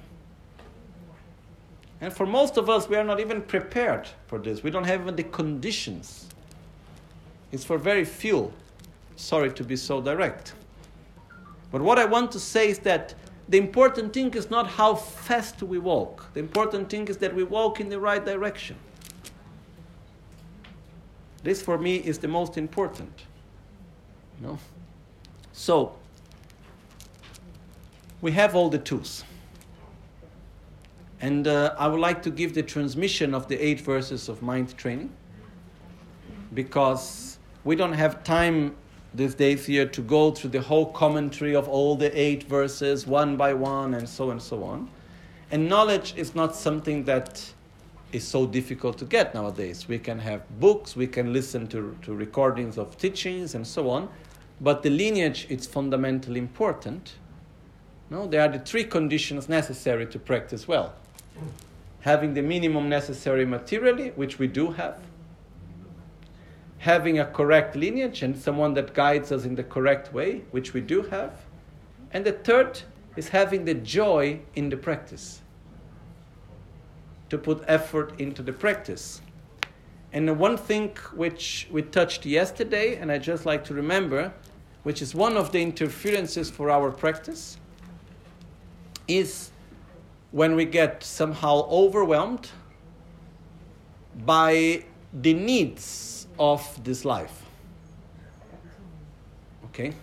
And 2.00 2.14
for 2.14 2.26
most 2.26 2.58
of 2.58 2.70
us, 2.70 2.88
we 2.88 2.96
are 2.96 3.04
not 3.04 3.20
even 3.20 3.42
prepared 3.42 4.08
for 4.28 4.38
this. 4.38 4.62
We 4.62 4.70
don't 4.70 4.84
have 4.84 5.02
even 5.02 5.16
the 5.16 5.24
conditions. 5.24 6.28
It's 7.52 7.64
for 7.64 7.78
very 7.78 8.06
few. 8.06 8.54
Sorry 9.16 9.52
to 9.54 9.64
be 9.64 9.76
so 9.76 10.00
direct. 10.02 10.54
But 11.72 11.82
what 11.82 11.98
I 11.98 12.06
want 12.06 12.32
to 12.34 12.40
say 12.40 12.70
is 12.70 12.80
that 12.80 13.16
the 13.50 13.58
important 13.58 14.14
thing 14.14 14.34
is 14.34 14.50
not 14.50 14.68
how 14.68 14.96
fast 14.96 15.64
we 15.64 15.80
walk. 15.80 16.32
The 16.34 16.40
important 16.40 16.90
thing 16.90 17.08
is 17.08 17.18
that 17.18 17.34
we 17.34 17.44
walk 17.44 17.80
in 17.80 17.90
the 17.90 18.00
right 18.00 18.24
direction. 18.24 18.78
This 21.44 21.62
for 21.62 21.78
me 21.78 21.96
is 21.96 22.20
the 22.20 22.28
most 22.28 22.58
important. 22.58 23.24
No? 24.42 24.60
So, 25.54 25.96
we 28.22 28.32
have 28.34 28.56
all 28.56 28.70
the 28.70 28.80
tools. 28.80 29.24
And 31.20 31.48
uh, 31.48 31.74
I 31.78 31.88
would 31.88 32.00
like 32.00 32.22
to 32.24 32.30
give 32.30 32.54
the 32.54 32.62
transmission 32.62 33.34
of 33.34 33.48
the 33.48 33.58
eight 33.58 33.82
verses 33.82 34.30
of 34.30 34.42
mind 34.42 34.78
training 34.78 35.12
because 36.54 37.40
we 37.64 37.76
don't 37.76 37.94
have 37.94 38.24
time 38.24 38.76
these 39.14 39.34
days 39.34 39.66
here 39.66 39.88
to 39.88 40.02
go 40.02 40.32
through 40.32 40.52
the 40.52 40.62
whole 40.62 40.86
commentary 40.86 41.56
of 41.56 41.68
all 41.68 41.96
the 41.96 42.18
eight 42.20 42.44
verses 42.44 43.08
one 43.08 43.36
by 43.36 43.54
one 43.54 43.96
and 43.96 44.08
so 44.08 44.30
and 44.30 44.42
so 44.42 44.64
on. 44.64 44.90
And 45.50 45.68
knowledge 45.68 46.14
is 46.16 46.36
not 46.36 46.56
something 46.56 47.06
that 47.06 47.52
is 48.12 48.26
so 48.26 48.46
difficult 48.46 48.98
to 49.00 49.06
get 49.06 49.34
nowadays. 49.34 49.88
We 49.88 49.98
can 49.98 50.20
have 50.20 50.42
books, 50.60 50.96
we 50.96 51.08
can 51.08 51.34
listen 51.34 51.68
to, 51.68 51.98
to 52.04 52.14
recordings 52.14 52.78
of 52.78 52.98
teachings 52.98 53.56
and 53.56 53.66
so 53.66 53.90
on, 53.90 54.08
but 54.62 54.84
the 54.84 54.90
lineage 54.92 55.48
is 55.50 55.66
fundamentally 55.66 56.40
important. 56.40 57.16
No, 58.10 58.28
there 58.28 58.42
are 58.42 58.50
the 58.50 58.60
three 58.60 58.84
conditions 58.84 59.50
necessary 59.50 60.06
to 60.08 60.20
practice 60.20 60.68
well 60.68 60.94
having 62.02 62.34
the 62.34 62.42
minimum 62.42 62.90
necessary 62.90 63.46
materially, 63.46 64.10
which 64.16 64.40
we 64.40 64.48
do 64.48 64.72
have, 64.72 65.00
having 66.80 67.20
a 67.20 67.26
correct 67.26 67.76
lineage 67.76 68.24
and 68.24 68.38
someone 68.38 68.74
that 68.74 68.94
guides 68.94 69.32
us 69.32 69.46
in 69.46 69.56
the 69.56 69.64
correct 69.64 70.14
way, 70.14 70.44
which 70.52 70.74
we 70.74 70.82
do 70.82 71.02
have, 71.04 71.34
and 72.12 72.26
the 72.26 72.32
third 72.32 72.82
is 73.16 73.30
having 73.30 73.66
the 73.66 73.74
joy 73.74 74.40
in 74.56 74.70
the 74.70 74.78
practice, 74.78 75.42
to 77.30 77.38
put 77.38 77.64
effort 77.68 78.14
into 78.20 78.42
the 78.42 78.54
practice. 78.54 79.22
And 80.14 80.28
the 80.28 80.34
one 80.34 80.56
thing 80.56 80.96
which 81.14 81.68
we 81.70 81.82
touched 81.82 82.26
yesterday, 82.26 82.96
and 82.96 83.12
I 83.12 83.18
just 83.18 83.46
like 83.46 83.66
to 83.66 83.74
remember, 83.74 84.32
which 84.84 85.02
is 85.02 85.14
one 85.14 85.36
of 85.36 85.52
the 85.52 85.62
interferences 85.62 86.50
for 86.50 86.72
our 86.72 86.92
practice, 86.92 87.58
is 89.08 89.52
when 90.38 90.56
we 90.56 90.66
get 90.66 91.04
somehow 91.04 91.68
overwhelmed 91.68 92.52
by 94.24 94.84
the 95.12 95.34
needs 95.34 96.28
of 96.38 96.62
this 96.84 97.04
life. 97.04 97.42
Okay? 99.66 99.94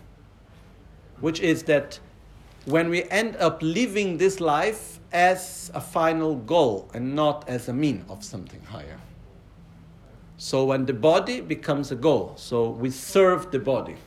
Which 1.21 1.39
is 1.39 1.63
that 1.65 2.01
when 2.65 2.89
we 2.89 3.05
end 3.11 3.37
up 3.37 3.63
living 3.63 4.19
this 4.19 4.41
life 4.41 4.99
as 5.13 5.71
a 5.73 5.81
final 5.81 6.35
goal 6.35 6.91
and 6.93 7.15
not 7.15 7.49
as 7.49 7.69
a 7.69 7.73
mean 7.73 8.05
of 8.09 8.25
something 8.25 8.65
higher. 8.65 8.99
So 10.37 10.65
when 10.65 10.85
the 10.85 10.95
body 10.95 11.43
becomes 11.43 11.93
a 11.93 11.97
goal, 11.97 12.33
so 12.35 12.71
we 12.71 12.91
serve 12.91 13.53
the 13.53 13.61
body. 13.61 13.99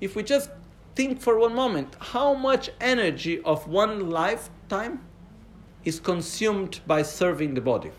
If 0.00 0.14
we 0.14 0.22
just 0.22 0.48
think 0.98 1.20
for 1.20 1.38
one 1.38 1.54
moment 1.54 1.94
how 2.00 2.34
much 2.34 2.70
energy 2.80 3.40
of 3.42 3.68
one 3.68 4.10
lifetime 4.10 4.98
is 5.84 6.00
consumed 6.00 6.80
by 6.88 7.02
serving 7.02 7.54
the 7.54 7.60
body. 7.60 7.92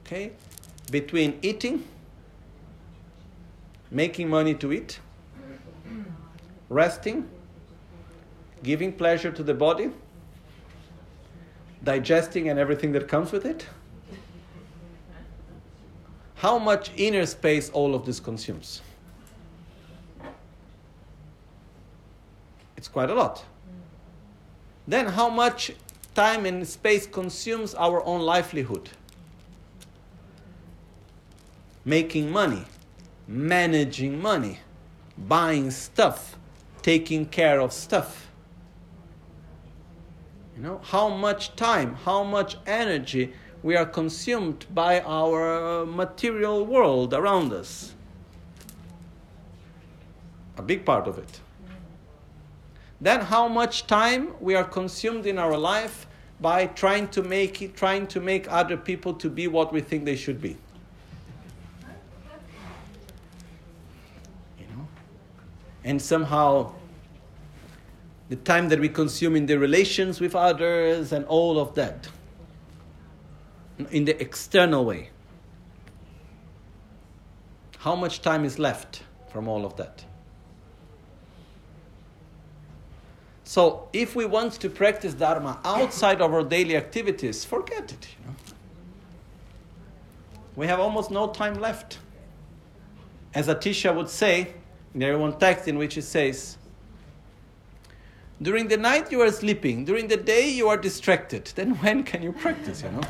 Okay? 0.00 0.32
Between 0.90 1.38
eating, 1.42 1.84
making 3.92 4.28
money 4.28 4.54
to 4.54 4.72
eat, 4.72 4.98
resting, 6.68 7.28
giving 8.64 8.92
pleasure 8.92 9.30
to 9.30 9.44
the 9.44 9.54
body, 9.54 9.92
digesting 11.84 12.48
and 12.48 12.58
everything 12.58 12.90
that 12.90 13.06
comes 13.06 13.30
with 13.30 13.46
it 13.46 13.64
how 16.36 16.58
much 16.58 16.90
inner 16.96 17.26
space 17.26 17.70
all 17.70 17.94
of 17.94 18.04
this 18.04 18.20
consumes. 18.20 18.82
It's 22.76 22.88
quite 22.88 23.10
a 23.10 23.14
lot. 23.14 23.44
Then, 24.86 25.06
how 25.06 25.28
much 25.28 25.72
time 26.14 26.46
and 26.46 26.66
space 26.66 27.06
consumes 27.06 27.74
our 27.74 28.04
own 28.04 28.20
livelihood? 28.20 28.90
Making 31.84 32.30
money, 32.30 32.64
managing 33.26 34.20
money, 34.20 34.58
buying 35.16 35.70
stuff, 35.70 36.36
taking 36.82 37.26
care 37.26 37.60
of 37.60 37.72
stuff. 37.72 38.28
You 40.56 40.62
know, 40.62 40.80
how 40.84 41.08
much 41.08 41.56
time, 41.56 41.94
how 41.94 42.22
much 42.22 42.56
energy 42.66 43.32
we 43.66 43.74
are 43.74 43.84
consumed 43.84 44.64
by 44.72 45.00
our 45.00 45.84
material 45.84 46.64
world 46.64 47.12
around 47.12 47.52
us. 47.52 47.94
A 50.56 50.62
big 50.62 50.84
part 50.84 51.08
of 51.08 51.18
it. 51.18 51.40
Then, 53.00 53.22
how 53.22 53.48
much 53.48 53.88
time 53.88 54.34
we 54.40 54.54
are 54.54 54.62
consumed 54.62 55.26
in 55.26 55.36
our 55.36 55.58
life 55.58 56.06
by 56.40 56.66
trying 56.66 57.08
to 57.08 57.24
make 57.24 57.60
it, 57.60 57.74
trying 57.74 58.06
to 58.06 58.20
make 58.20 58.46
other 58.52 58.76
people 58.76 59.12
to 59.14 59.28
be 59.28 59.48
what 59.48 59.72
we 59.72 59.80
think 59.80 60.04
they 60.04 60.14
should 60.14 60.40
be. 60.40 60.56
You 64.60 64.66
know? 64.76 64.86
And 65.82 66.00
somehow 66.00 66.72
the 68.28 68.36
time 68.36 68.68
that 68.68 68.78
we 68.78 68.88
consume 68.88 69.34
in 69.34 69.46
the 69.46 69.58
relations 69.58 70.20
with 70.20 70.36
others 70.36 71.10
and 71.10 71.24
all 71.24 71.58
of 71.58 71.74
that 71.74 72.08
in 73.90 74.04
the 74.04 74.20
external 74.20 74.84
way. 74.84 75.10
How 77.78 77.94
much 77.94 78.22
time 78.22 78.44
is 78.44 78.58
left 78.58 79.02
from 79.30 79.48
all 79.48 79.64
of 79.64 79.76
that? 79.76 80.04
So, 83.44 83.88
if 83.92 84.16
we 84.16 84.24
want 84.24 84.54
to 84.54 84.68
practice 84.68 85.14
Dharma 85.14 85.60
outside 85.64 86.20
of 86.20 86.34
our 86.34 86.42
daily 86.42 86.76
activities, 86.76 87.44
forget 87.44 87.92
it. 87.92 88.08
You 88.18 88.26
know? 88.26 88.34
We 90.56 90.66
have 90.66 90.80
almost 90.80 91.12
no 91.12 91.28
time 91.28 91.54
left. 91.60 91.98
As 93.34 93.46
Atisha 93.46 93.94
would 93.94 94.08
say, 94.08 94.54
in 94.94 95.00
there 95.00 95.16
one 95.16 95.38
text 95.38 95.68
in 95.68 95.78
which 95.78 95.96
it 95.96 96.02
says, 96.02 96.58
during 98.42 98.66
the 98.66 98.76
night 98.76 99.12
you 99.12 99.20
are 99.20 99.30
sleeping, 99.30 99.84
during 99.84 100.08
the 100.08 100.16
day 100.16 100.50
you 100.50 100.68
are 100.68 100.76
distracted. 100.76 101.52
Then 101.54 101.76
when 101.76 102.02
can 102.02 102.22
you 102.22 102.32
practice, 102.32 102.82
you 102.82 102.90
know? 102.90 103.02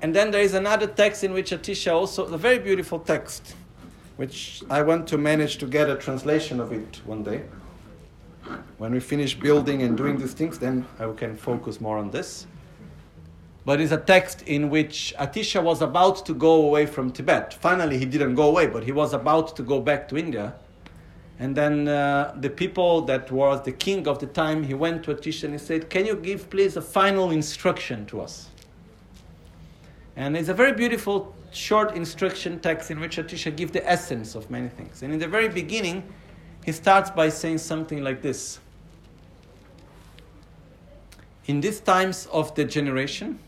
And 0.00 0.14
then 0.14 0.30
there 0.30 0.42
is 0.42 0.54
another 0.54 0.86
text 0.86 1.24
in 1.24 1.32
which 1.32 1.50
Atisha 1.50 1.92
also, 1.92 2.26
a 2.26 2.38
very 2.38 2.58
beautiful 2.58 2.98
text, 3.00 3.56
which 4.16 4.62
I 4.70 4.82
want 4.82 5.08
to 5.08 5.18
manage 5.18 5.58
to 5.58 5.66
get 5.66 5.90
a 5.90 5.96
translation 5.96 6.60
of 6.60 6.72
it 6.72 7.00
one 7.04 7.24
day. 7.24 7.42
When 8.78 8.92
we 8.92 9.00
finish 9.00 9.34
building 9.34 9.82
and 9.82 9.96
doing 9.96 10.18
these 10.18 10.34
things, 10.34 10.58
then 10.58 10.86
I 10.98 11.10
can 11.12 11.36
focus 11.36 11.80
more 11.80 11.98
on 11.98 12.10
this. 12.10 12.46
But 13.64 13.80
it's 13.80 13.92
a 13.92 13.98
text 13.98 14.42
in 14.42 14.70
which 14.70 15.12
Atisha 15.18 15.62
was 15.62 15.82
about 15.82 16.24
to 16.26 16.34
go 16.34 16.62
away 16.62 16.86
from 16.86 17.10
Tibet. 17.10 17.52
Finally, 17.54 17.98
he 17.98 18.06
didn't 18.06 18.34
go 18.34 18.48
away, 18.48 18.66
but 18.66 18.84
he 18.84 18.92
was 18.92 19.12
about 19.12 19.56
to 19.56 19.62
go 19.62 19.80
back 19.80 20.08
to 20.08 20.16
India. 20.16 20.54
And 21.40 21.54
then 21.54 21.86
uh, 21.86 22.34
the 22.40 22.50
people 22.50 23.02
that 23.02 23.30
was 23.30 23.62
the 23.62 23.72
king 23.72 24.08
of 24.08 24.20
the 24.20 24.26
time, 24.26 24.62
he 24.62 24.74
went 24.74 25.04
to 25.04 25.14
Atisha 25.14 25.44
and 25.44 25.52
he 25.52 25.58
said, 25.58 25.90
Can 25.90 26.06
you 26.06 26.16
give, 26.16 26.48
please, 26.48 26.76
a 26.76 26.82
final 26.82 27.30
instruction 27.30 28.06
to 28.06 28.20
us? 28.22 28.48
And 30.18 30.36
it's 30.36 30.48
a 30.48 30.54
very 30.54 30.72
beautiful 30.72 31.32
short 31.52 31.94
instruction 31.94 32.58
text 32.58 32.90
in 32.90 32.98
which 32.98 33.18
Atisha 33.18 33.54
gives 33.54 33.70
the 33.70 33.88
essence 33.88 34.34
of 34.34 34.50
many 34.50 34.68
things. 34.68 35.04
And 35.04 35.12
in 35.12 35.20
the 35.20 35.28
very 35.28 35.48
beginning, 35.48 36.12
he 36.64 36.72
starts 36.72 37.08
by 37.08 37.28
saying 37.28 37.58
something 37.58 38.02
like 38.02 38.20
this 38.20 38.58
In 41.46 41.60
these 41.60 41.78
times 41.78 42.26
of 42.32 42.52
the 42.56 42.64
generation, 42.64 43.38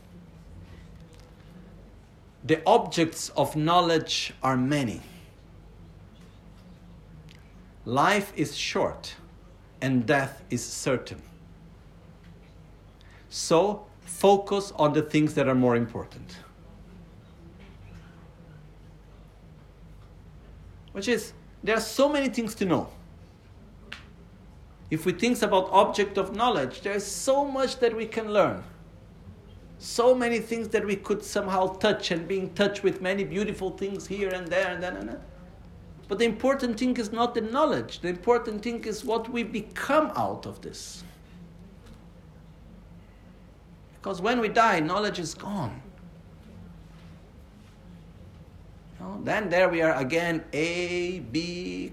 the 2.44 2.62
objects 2.66 3.30
of 3.30 3.56
knowledge 3.56 4.32
are 4.40 4.56
many. 4.56 5.00
Life 7.84 8.32
is 8.36 8.56
short 8.56 9.16
and 9.82 10.06
death 10.06 10.44
is 10.50 10.64
certain. 10.64 11.20
So, 13.28 13.86
focus 14.02 14.72
on 14.76 14.92
the 14.92 15.02
things 15.02 15.34
that 15.34 15.48
are 15.48 15.54
more 15.56 15.74
important. 15.74 16.36
Which 20.92 21.08
is 21.08 21.32
there 21.62 21.76
are 21.76 21.80
so 21.80 22.08
many 22.08 22.28
things 22.28 22.54
to 22.56 22.64
know. 22.64 22.88
If 24.90 25.06
we 25.06 25.12
think 25.12 25.40
about 25.42 25.70
object 25.70 26.18
of 26.18 26.34
knowledge, 26.34 26.80
there 26.80 26.94
is 26.94 27.06
so 27.06 27.44
much 27.44 27.78
that 27.78 27.94
we 27.94 28.06
can 28.06 28.32
learn. 28.32 28.64
So 29.78 30.14
many 30.14 30.40
things 30.40 30.68
that 30.68 30.84
we 30.84 30.96
could 30.96 31.22
somehow 31.22 31.68
touch 31.78 32.10
and 32.10 32.26
be 32.26 32.38
in 32.38 32.54
touch 32.54 32.82
with 32.82 33.00
many 33.00 33.24
beautiful 33.24 33.70
things 33.70 34.06
here 34.06 34.30
and 34.30 34.46
there 34.48 34.68
and 34.68 34.82
then 34.82 34.96
and 34.96 35.08
then. 35.08 35.20
But 36.08 36.18
the 36.18 36.24
important 36.24 36.78
thing 36.78 36.96
is 36.96 37.12
not 37.12 37.34
the 37.34 37.40
knowledge. 37.40 38.00
The 38.00 38.08
important 38.08 38.62
thing 38.62 38.84
is 38.84 39.04
what 39.04 39.30
we 39.30 39.44
become 39.44 40.12
out 40.16 40.44
of 40.44 40.60
this. 40.60 41.04
Because 43.94 44.20
when 44.20 44.40
we 44.40 44.48
die, 44.48 44.80
knowledge 44.80 45.20
is 45.20 45.34
gone. 45.34 45.80
No? 49.00 49.18
Then 49.24 49.48
there 49.48 49.68
we 49.68 49.80
are 49.82 49.94
again, 49.94 50.44
A, 50.52 51.20
B, 51.20 51.92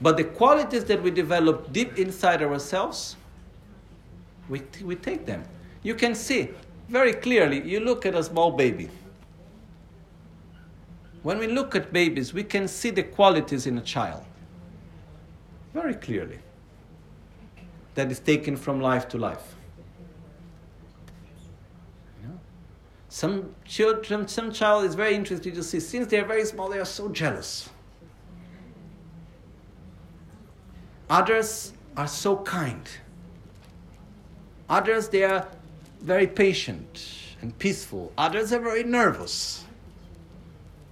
but 0.00 0.16
the 0.16 0.24
qualities 0.24 0.84
that 0.84 1.02
we 1.02 1.10
develop 1.10 1.72
deep 1.72 1.98
inside 1.98 2.42
ourselves, 2.42 3.16
we, 4.48 4.62
we 4.84 4.96
take 4.96 5.24
them. 5.24 5.44
You 5.82 5.94
can 5.94 6.14
see 6.14 6.50
very 6.88 7.12
clearly, 7.12 7.62
you 7.62 7.80
look 7.80 8.04
at 8.04 8.14
a 8.14 8.22
small 8.22 8.50
baby. 8.50 8.88
When 11.22 11.38
we 11.38 11.46
look 11.46 11.74
at 11.74 11.92
babies, 11.92 12.32
we 12.32 12.42
can 12.42 12.66
see 12.68 12.90
the 12.90 13.02
qualities 13.02 13.66
in 13.66 13.78
a 13.78 13.82
child 13.82 14.24
very 15.74 15.94
clearly 15.94 16.38
that 17.94 18.10
is 18.10 18.18
taken 18.20 18.56
from 18.56 18.80
life 18.80 19.08
to 19.08 19.18
life. 19.18 19.54
Some 23.08 23.54
children, 23.64 24.28
some 24.28 24.52
child 24.52 24.84
is 24.84 24.94
very 24.94 25.14
interesting 25.14 25.54
to 25.54 25.62
see. 25.62 25.80
Since 25.80 26.08
they 26.08 26.20
are 26.20 26.26
very 26.26 26.44
small, 26.44 26.68
they 26.68 26.78
are 26.78 26.84
so 26.84 27.08
jealous. 27.08 27.70
Others 31.08 31.72
are 31.96 32.06
so 32.06 32.36
kind. 32.36 32.86
Others, 34.68 35.08
they 35.08 35.24
are 35.24 35.48
very 36.02 36.26
patient 36.26 37.08
and 37.40 37.58
peaceful. 37.58 38.12
Others 38.18 38.52
are 38.52 38.60
very 38.60 38.84
nervous. 38.84 39.64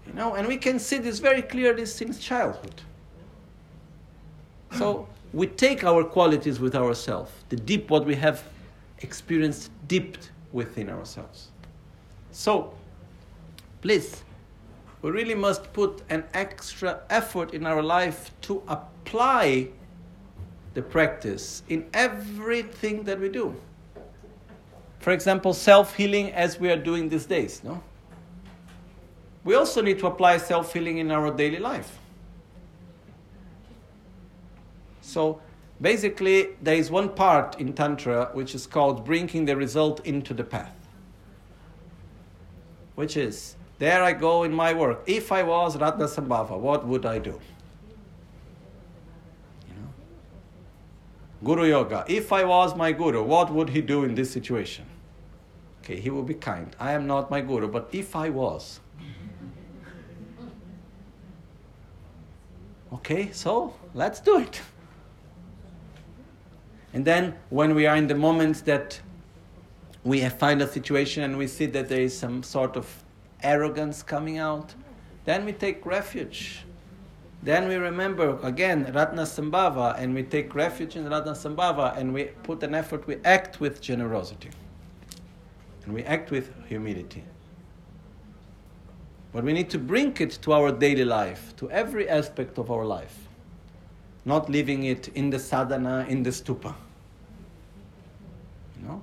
You 0.06 0.14
know, 0.14 0.34
and 0.34 0.48
we 0.48 0.56
can 0.56 0.78
see 0.78 0.98
this 0.98 1.18
very 1.18 1.42
clearly 1.42 1.84
since 1.84 2.18
childhood. 2.18 2.80
So 4.78 5.06
we 5.32 5.48
take 5.48 5.84
our 5.84 6.02
qualities 6.02 6.60
with 6.60 6.74
ourselves, 6.74 7.30
the 7.50 7.56
deep 7.56 7.90
what 7.90 8.06
we 8.06 8.14
have 8.14 8.42
experienced 9.00 9.70
deep 9.86 10.16
within 10.52 10.88
ourselves. 10.88 11.48
So, 12.36 12.74
please, 13.80 14.22
we 15.00 15.10
really 15.10 15.34
must 15.34 15.72
put 15.72 16.02
an 16.10 16.24
extra 16.34 17.00
effort 17.08 17.54
in 17.54 17.64
our 17.64 17.82
life 17.82 18.30
to 18.42 18.62
apply 18.68 19.68
the 20.74 20.82
practice 20.82 21.62
in 21.70 21.86
everything 21.94 23.04
that 23.04 23.18
we 23.18 23.30
do. 23.30 23.56
For 24.98 25.14
example, 25.14 25.54
self 25.54 25.96
healing 25.96 26.30
as 26.32 26.60
we 26.60 26.70
are 26.70 26.76
doing 26.76 27.08
these 27.08 27.24
days, 27.24 27.64
no? 27.64 27.82
We 29.42 29.54
also 29.54 29.80
need 29.80 29.98
to 30.00 30.06
apply 30.06 30.36
self 30.36 30.74
healing 30.74 30.98
in 30.98 31.10
our 31.10 31.34
daily 31.34 31.58
life. 31.58 31.98
So, 35.00 35.40
basically, 35.80 36.48
there 36.60 36.76
is 36.76 36.90
one 36.90 37.08
part 37.08 37.58
in 37.58 37.72
Tantra 37.72 38.28
which 38.34 38.54
is 38.54 38.66
called 38.66 39.06
bringing 39.06 39.46
the 39.46 39.56
result 39.56 40.04
into 40.04 40.34
the 40.34 40.44
path 40.44 40.85
which 42.96 43.16
is 43.16 43.54
there 43.78 44.02
I 44.02 44.12
go 44.12 44.42
in 44.42 44.52
my 44.52 44.72
work. 44.72 45.02
If 45.06 45.30
I 45.30 45.42
was 45.42 45.76
Ratnasambhava, 45.76 46.58
what 46.58 46.86
would 46.86 47.06
I 47.06 47.18
do? 47.18 47.38
You 49.68 49.74
know? 49.74 49.88
Guru 51.44 51.68
Yoga. 51.68 52.04
If 52.08 52.32
I 52.32 52.44
was 52.44 52.74
my 52.74 52.92
guru, 52.92 53.22
what 53.22 53.52
would 53.52 53.68
he 53.68 53.82
do 53.82 54.04
in 54.04 54.14
this 54.14 54.30
situation? 54.30 54.86
Okay, 55.82 56.00
he 56.00 56.10
will 56.10 56.22
be 56.22 56.34
kind. 56.34 56.74
I 56.80 56.92
am 56.92 57.06
not 57.06 57.30
my 57.30 57.40
guru, 57.40 57.68
but 57.68 57.88
if 57.92 58.16
I 58.16 58.30
was. 58.30 58.80
Okay, 62.92 63.30
so 63.32 63.74
let's 63.94 64.20
do 64.20 64.38
it. 64.38 64.60
And 66.94 67.04
then 67.04 67.34
when 67.50 67.74
we 67.74 67.86
are 67.86 67.94
in 67.94 68.06
the 68.06 68.14
moments 68.14 68.62
that 68.62 69.00
we 70.06 70.20
find 70.28 70.62
a 70.62 70.68
situation 70.68 71.24
and 71.24 71.36
we 71.36 71.48
see 71.48 71.66
that 71.66 71.88
there 71.88 72.00
is 72.00 72.16
some 72.16 72.40
sort 72.44 72.76
of 72.76 72.86
arrogance 73.42 74.04
coming 74.04 74.38
out, 74.38 74.72
then 75.24 75.44
we 75.44 75.52
take 75.52 75.84
refuge. 75.84 76.64
Then 77.42 77.66
we 77.66 77.74
remember 77.74 78.38
again 78.44 78.86
Ratnasambhava 78.86 79.98
and 79.98 80.14
we 80.14 80.22
take 80.22 80.54
refuge 80.54 80.94
in 80.94 81.04
Ratnasambhava 81.06 81.96
and 81.96 82.14
we 82.14 82.26
put 82.44 82.62
an 82.62 82.72
effort, 82.72 83.04
we 83.08 83.16
act 83.24 83.58
with 83.60 83.80
generosity. 83.80 84.50
And 85.84 85.92
we 85.92 86.04
act 86.04 86.30
with 86.30 86.52
humility. 86.66 87.24
But 89.32 89.42
we 89.42 89.52
need 89.52 89.70
to 89.70 89.78
bring 89.78 90.16
it 90.18 90.38
to 90.42 90.52
our 90.52 90.70
daily 90.70 91.04
life, 91.04 91.54
to 91.56 91.68
every 91.72 92.08
aspect 92.08 92.58
of 92.58 92.70
our 92.70 92.84
life. 92.84 93.16
Not 94.24 94.48
leaving 94.48 94.84
it 94.84 95.08
in 95.08 95.30
the 95.30 95.38
sadhana, 95.40 96.06
in 96.08 96.22
the 96.22 96.30
stupa. 96.30 96.74
You 98.80 98.86
know? 98.86 99.02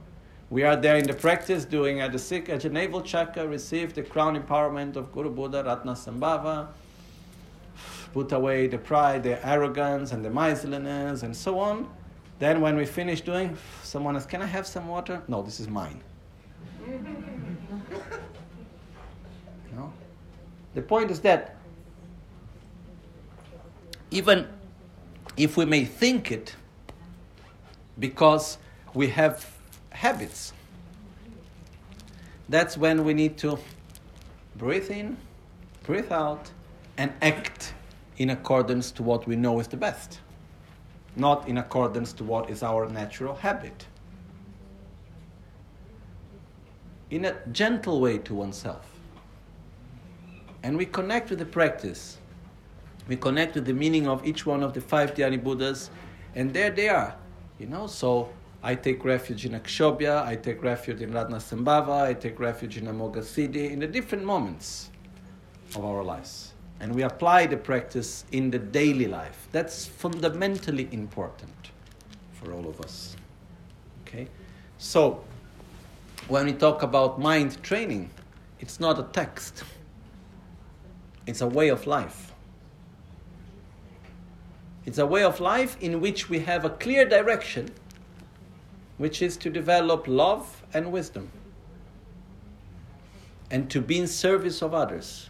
We 0.53 0.61
are 0.61 0.75
there 0.75 0.97
in 0.97 1.07
the 1.07 1.15
practice 1.15 1.65
doing 1.65 1.99
at 1.99 2.11
the 2.11 2.19
sick 2.19 2.47
at 2.47 2.61
the 2.61 2.69
navel 2.69 3.01
chakra, 3.01 3.47
receive 3.47 3.95
the 3.95 4.03
crown 4.03 4.39
empowerment 4.39 4.95
of 4.95 5.11
Guru 5.11 5.31
Buddha 5.31 5.63
Ratna 5.63 5.93
Sambhava, 5.93 6.67
put 8.13 8.31
away 8.31 8.67
the 8.67 8.77
pride, 8.77 9.23
the 9.23 9.43
arrogance, 9.43 10.11
and 10.11 10.23
the 10.23 10.29
miserliness, 10.29 11.23
and 11.23 11.35
so 11.35 11.57
on. 11.57 11.89
Then, 12.37 12.61
when 12.61 12.77
we 12.77 12.85
finish 12.85 13.21
doing, 13.21 13.57
someone 13.81 14.15
asks, 14.15 14.29
Can 14.29 14.43
I 14.43 14.45
have 14.45 14.67
some 14.67 14.87
water? 14.87 15.23
No, 15.27 15.41
this 15.41 15.59
is 15.59 15.67
mine. 15.67 15.99
no? 19.75 19.91
The 20.75 20.83
point 20.83 21.09
is 21.09 21.19
that 21.21 21.55
even 24.11 24.47
if 25.35 25.57
we 25.57 25.65
may 25.65 25.83
think 25.83 26.31
it, 26.31 26.55
because 27.97 28.59
we 28.93 29.07
have 29.07 29.52
habits, 29.93 30.53
that's 32.49 32.77
when 32.77 33.03
we 33.05 33.13
need 33.13 33.37
to 33.37 33.57
breathe 34.55 34.91
in, 34.91 35.17
breathe 35.83 36.11
out, 36.11 36.51
and 36.97 37.11
act 37.21 37.73
in 38.17 38.29
accordance 38.29 38.91
to 38.91 39.03
what 39.03 39.27
we 39.27 39.35
know 39.35 39.59
is 39.59 39.67
the 39.67 39.77
best, 39.77 40.19
not 41.15 41.47
in 41.47 41.57
accordance 41.57 42.13
to 42.13 42.23
what 42.23 42.49
is 42.49 42.61
our 42.61 42.87
natural 42.89 43.35
habit. 43.35 43.87
In 47.09 47.25
a 47.25 47.35
gentle 47.51 48.01
way 48.01 48.17
to 48.19 48.33
oneself. 48.33 48.85
And 50.63 50.77
we 50.77 50.85
connect 50.85 51.29
with 51.29 51.39
the 51.39 51.45
practice. 51.45 52.17
We 53.07 53.15
connect 53.15 53.55
with 53.55 53.65
the 53.65 53.73
meaning 53.73 54.07
of 54.07 54.25
each 54.25 54.45
one 54.45 54.63
of 54.63 54.73
the 54.73 54.81
five 54.81 55.13
Dhyani 55.13 55.43
Buddhas, 55.43 55.89
and 56.35 56.53
there 56.53 56.71
they 56.71 56.89
are. 56.89 57.15
You 57.59 57.67
know, 57.67 57.87
so 57.87 58.29
I 58.65 58.75
take 58.75 59.03
refuge 59.03 59.45
in 59.45 59.51
Akshobhya, 59.51 60.25
I 60.25 60.37
take 60.37 60.63
refuge 60.63 61.01
in 61.01 61.11
Ratna 61.11 61.35
Sambhava, 61.35 62.03
I 62.03 62.13
take 62.13 62.39
refuge 62.39 62.77
in 62.77 62.85
Amoghasiddhi 62.85 63.71
in 63.71 63.79
the 63.79 63.87
different 63.87 64.23
moments 64.23 64.89
of 65.75 65.83
our 65.83 66.01
lives. 66.01 66.53
And 66.79 66.95
we 66.95 67.03
apply 67.03 67.47
the 67.47 67.57
practice 67.57 68.23
in 68.31 68.49
the 68.49 68.59
daily 68.59 69.07
life. 69.07 69.49
That's 69.51 69.85
fundamentally 69.85 70.87
important 70.93 71.51
for 72.31 72.53
all 72.53 72.67
of 72.69 72.79
us. 72.79 73.17
Okay? 74.07 74.29
So, 74.77 75.21
when 76.29 76.45
we 76.45 76.53
talk 76.53 76.83
about 76.83 77.19
mind 77.19 77.61
training, 77.63 78.09
it's 78.61 78.79
not 78.79 78.97
a 78.97 79.03
text, 79.11 79.65
it's 81.27 81.41
a 81.41 81.47
way 81.47 81.67
of 81.67 81.85
life. 81.85 82.31
It's 84.85 84.99
a 84.99 85.05
way 85.05 85.23
of 85.23 85.41
life 85.41 85.77
in 85.81 85.99
which 85.99 86.29
we 86.29 86.39
have 86.39 86.63
a 86.63 86.69
clear 86.69 87.05
direction, 87.05 87.69
which 89.03 89.21
is 89.21 89.35
to 89.35 89.49
develop 89.49 90.07
love 90.07 90.63
and 90.73 90.89
wisdom 90.89 91.29
and 93.51 93.69
to 93.69 93.81
be 93.81 93.99
in 93.99 94.07
service 94.07 94.61
of 94.61 94.73
others. 94.73 95.29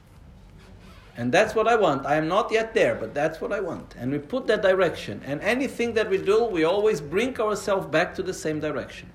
And 1.18 1.32
that's 1.32 1.56
what 1.56 1.68
I 1.68 1.76
want. 1.76 2.06
I 2.06 2.18
am 2.18 2.28
not 2.28 2.52
yet 2.52 2.76
there, 2.76 2.94
but 2.94 3.16
that's 3.16 3.41
what 3.41 3.52
I 3.52 3.62
want. 3.62 3.95
And 3.98 4.12
we 4.12 4.20
put 4.20 4.45
that 4.45 4.62
direction. 4.62 5.24
And 5.26 5.41
anything 5.41 5.95
that 5.95 6.08
we 6.08 6.20
do, 6.20 6.45
we 6.45 6.66
always 6.66 7.02
bring 7.02 7.40
ourselves 7.40 7.88
back 7.88 8.14
to 8.14 8.22
the 8.22 8.34
same 8.34 8.60
direction. 8.60 9.10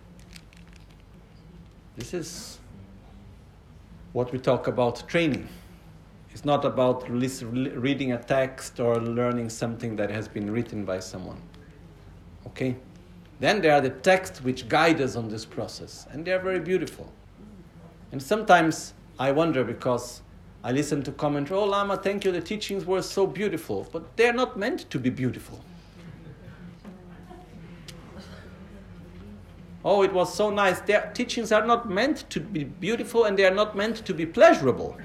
This 1.94 2.12
is 2.12 2.58
what 4.12 4.32
we 4.32 4.40
talk 4.40 4.66
about 4.66 5.08
training. 5.08 5.48
It's 6.32 6.44
not 6.44 6.64
about 6.64 7.08
reading 7.08 8.10
a 8.10 8.18
text 8.18 8.80
or 8.80 8.96
learning 8.96 9.50
something 9.50 9.94
that 9.94 10.10
has 10.10 10.26
been 10.26 10.50
written 10.50 10.84
by 10.84 10.98
someone. 10.98 11.40
Okay? 12.48 12.76
Then 13.40 13.60
there 13.60 13.72
are 13.72 13.80
the 13.80 13.90
texts 13.90 14.42
which 14.42 14.68
guide 14.68 15.00
us 15.00 15.14
on 15.14 15.28
this 15.28 15.44
process, 15.44 16.06
and 16.10 16.24
they 16.24 16.32
are 16.32 16.40
very 16.40 16.60
beautiful. 16.60 17.12
And 18.10 18.22
sometimes 18.22 18.94
I 19.18 19.32
wonder 19.32 19.62
because 19.62 20.22
I 20.64 20.72
listen 20.72 21.02
to 21.04 21.12
comment, 21.12 21.52
oh 21.52 21.64
Lama, 21.64 21.96
thank 21.96 22.24
you, 22.24 22.32
the 22.32 22.40
teachings 22.40 22.84
were 22.84 23.02
so 23.02 23.26
beautiful, 23.26 23.88
but 23.92 24.16
they're 24.16 24.32
not 24.32 24.58
meant 24.58 24.90
to 24.90 24.98
be 24.98 25.10
beautiful. 25.10 25.60
Oh, 29.84 30.02
it 30.02 30.12
was 30.12 30.34
so 30.34 30.50
nice. 30.50 30.80
Their 30.80 31.10
teachings 31.14 31.52
are 31.52 31.64
not 31.64 31.88
meant 31.88 32.28
to 32.30 32.40
be 32.40 32.64
beautiful 32.64 33.24
and 33.24 33.38
they 33.38 33.46
are 33.46 33.54
not 33.54 33.76
meant 33.76 34.04
to 34.04 34.12
be 34.12 34.26
pleasurable. 34.26 34.98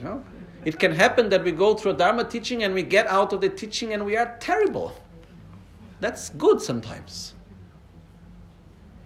No? 0.00 0.24
It 0.64 0.78
can 0.78 0.92
happen 0.92 1.28
that 1.30 1.42
we 1.44 1.52
go 1.52 1.74
through 1.74 1.92
a 1.92 1.94
Dharma 1.94 2.24
teaching 2.24 2.62
and 2.62 2.72
we 2.72 2.82
get 2.82 3.06
out 3.08 3.32
of 3.32 3.40
the 3.40 3.48
teaching 3.48 3.92
and 3.92 4.04
we 4.04 4.16
are 4.16 4.36
terrible. 4.38 4.94
That's 6.00 6.30
good 6.30 6.60
sometimes. 6.60 7.34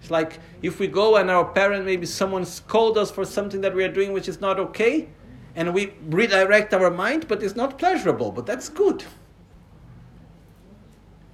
It's 0.01 0.11
like 0.11 0.39
if 0.61 0.79
we 0.79 0.87
go 0.87 1.17
and 1.17 1.29
our 1.29 1.45
parent, 1.45 1.85
maybe 1.85 2.05
someone 2.05 2.45
scold 2.45 2.97
us 2.97 3.11
for 3.11 3.25
something 3.25 3.61
that 3.61 3.75
we 3.75 3.83
are 3.83 3.91
doing 3.91 4.13
which 4.13 4.27
is 4.27 4.41
not 4.41 4.59
okay, 4.59 5.09
and 5.55 5.73
we 5.73 5.93
redirect 6.03 6.73
our 6.73 6.89
mind, 6.89 7.27
but 7.27 7.43
it's 7.43 7.55
not 7.55 7.77
pleasurable, 7.77 8.31
but 8.31 8.45
that's 8.45 8.69
good. 8.69 9.03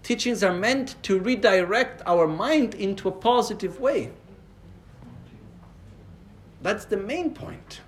Teachings 0.04 0.44
are 0.44 0.54
meant 0.54 0.96
to 1.04 1.20
redirect 1.20 2.02
our 2.06 2.28
mind 2.28 2.76
into 2.76 3.08
a 3.08 3.12
positive 3.12 3.80
way. 3.80 4.12
That's 6.62 6.86
the 6.86 6.98
main 6.98 7.32
point. 7.32 7.82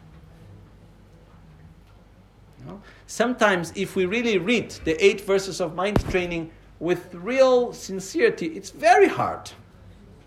Sometimes, 3.06 3.72
if 3.76 3.95
we 3.95 4.06
really 4.06 4.38
read 4.38 4.72
the 4.84 5.03
eight 5.03 5.22
verses 5.22 5.61
of 5.61 5.76
mind 5.76 5.99
training 6.10 6.52
with 6.80 7.14
real 7.14 7.74
sincerity, 7.74 8.48
it's 8.48 8.70
very 8.70 9.08
hard. 9.08 9.52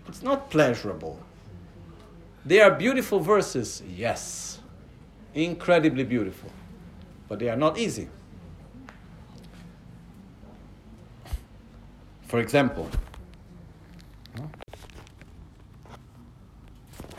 It's 0.07 0.21
not 0.21 0.49
pleasurable. 0.49 1.19
They 2.45 2.59
are 2.59 2.71
beautiful 2.71 3.19
verses, 3.19 3.83
yes, 3.87 4.59
incredibly 5.33 6.03
beautiful, 6.03 6.49
but 7.29 7.39
they 7.39 7.49
are 7.49 7.55
not 7.55 7.77
easy. 7.77 8.09
For 12.27 12.39
example, 12.39 12.89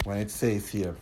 when 0.04 0.18
it 0.18 0.30
says 0.30 0.68
here, 0.68 0.96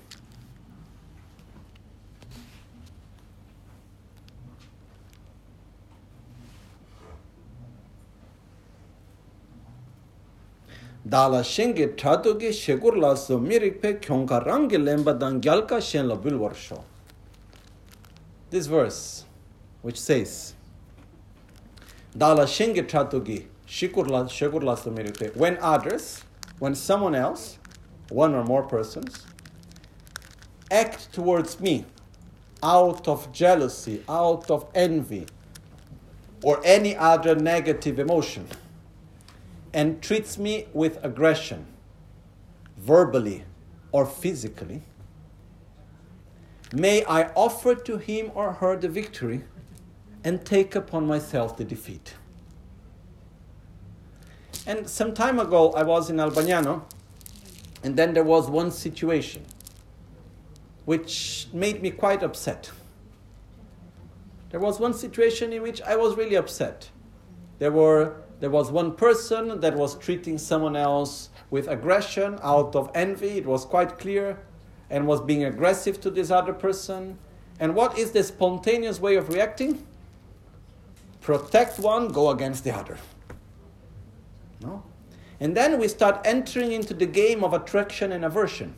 dāla 11.08 11.40
shēngi 11.40 11.94
tātō 11.96 12.34
ki 12.38 12.50
shekur 12.52 12.98
lāsō 13.00 13.38
mirik 13.40 13.80
pē 13.80 13.94
kyōngka 14.04 14.44
rāngi 14.44 14.76
lēmba 14.76 15.16
dāng 15.18 15.40
gyalka 15.40 15.80
shēn 15.80 16.08
la 16.08 16.16
bīl 16.16 16.36
shō. 16.36 16.82
This 18.50 18.66
verse, 18.66 19.24
which 19.80 19.98
says, 19.98 20.54
dāla 22.14 22.44
shēngi 22.44 22.84
tātō 22.84 23.24
ki 23.24 23.46
shekur 23.66 24.08
lāsō 24.12 24.92
mirik 24.92 25.16
pē, 25.16 25.34
when 25.36 25.56
others, 25.62 26.22
when 26.58 26.74
someone 26.74 27.14
else, 27.14 27.58
one 28.10 28.34
or 28.34 28.44
more 28.44 28.62
persons, 28.62 29.26
act 30.70 31.10
towards 31.14 31.60
me 31.60 31.86
out 32.62 33.08
of 33.08 33.32
jealousy, 33.32 34.02
out 34.06 34.50
of 34.50 34.66
envy, 34.74 35.24
or 36.42 36.60
any 36.62 36.94
other 36.94 37.34
negative 37.34 37.98
emotion, 37.98 38.46
and 39.72 40.02
treats 40.02 40.38
me 40.38 40.66
with 40.72 41.02
aggression, 41.04 41.66
verbally 42.76 43.44
or 43.92 44.06
physically, 44.06 44.82
may 46.72 47.04
I 47.04 47.24
offer 47.34 47.74
to 47.74 47.98
him 47.98 48.30
or 48.34 48.52
her 48.54 48.76
the 48.76 48.88
victory 48.88 49.44
and 50.24 50.44
take 50.44 50.74
upon 50.74 51.06
myself 51.06 51.56
the 51.56 51.64
defeat. 51.64 52.14
And 54.66 54.88
some 54.88 55.14
time 55.14 55.38
ago, 55.38 55.72
I 55.72 55.82
was 55.82 56.10
in 56.10 56.16
Albagnano, 56.16 56.82
and 57.82 57.96
then 57.96 58.12
there 58.12 58.24
was 58.24 58.50
one 58.50 58.70
situation 58.70 59.44
which 60.84 61.48
made 61.52 61.82
me 61.82 61.90
quite 61.90 62.22
upset. 62.22 62.70
There 64.50 64.60
was 64.60 64.80
one 64.80 64.92
situation 64.92 65.52
in 65.52 65.62
which 65.62 65.80
I 65.82 65.96
was 65.96 66.16
really 66.16 66.34
upset. 66.34 66.90
There 67.58 67.70
were 67.70 68.16
there 68.40 68.50
was 68.50 68.70
one 68.72 68.94
person 68.94 69.60
that 69.60 69.76
was 69.76 69.96
treating 69.98 70.38
someone 70.38 70.74
else 70.74 71.28
with 71.50 71.68
aggression 71.68 72.38
out 72.42 72.74
of 72.74 72.90
envy, 72.94 73.38
it 73.38 73.46
was 73.46 73.66
quite 73.66 73.98
clear, 73.98 74.40
and 74.88 75.06
was 75.06 75.20
being 75.20 75.44
aggressive 75.44 76.00
to 76.00 76.10
this 76.10 76.30
other 76.30 76.54
person. 76.54 77.18
And 77.60 77.74
what 77.74 77.98
is 77.98 78.12
the 78.12 78.24
spontaneous 78.24 78.98
way 78.98 79.16
of 79.16 79.28
reacting? 79.28 79.86
Protect 81.20 81.78
one, 81.78 82.08
go 82.08 82.30
against 82.30 82.64
the 82.64 82.74
other. 82.74 82.96
No? 84.62 84.82
And 85.38 85.54
then 85.54 85.78
we 85.78 85.86
start 85.88 86.20
entering 86.24 86.72
into 86.72 86.94
the 86.94 87.06
game 87.06 87.44
of 87.44 87.52
attraction 87.52 88.12
and 88.12 88.24
aversion. 88.24 88.74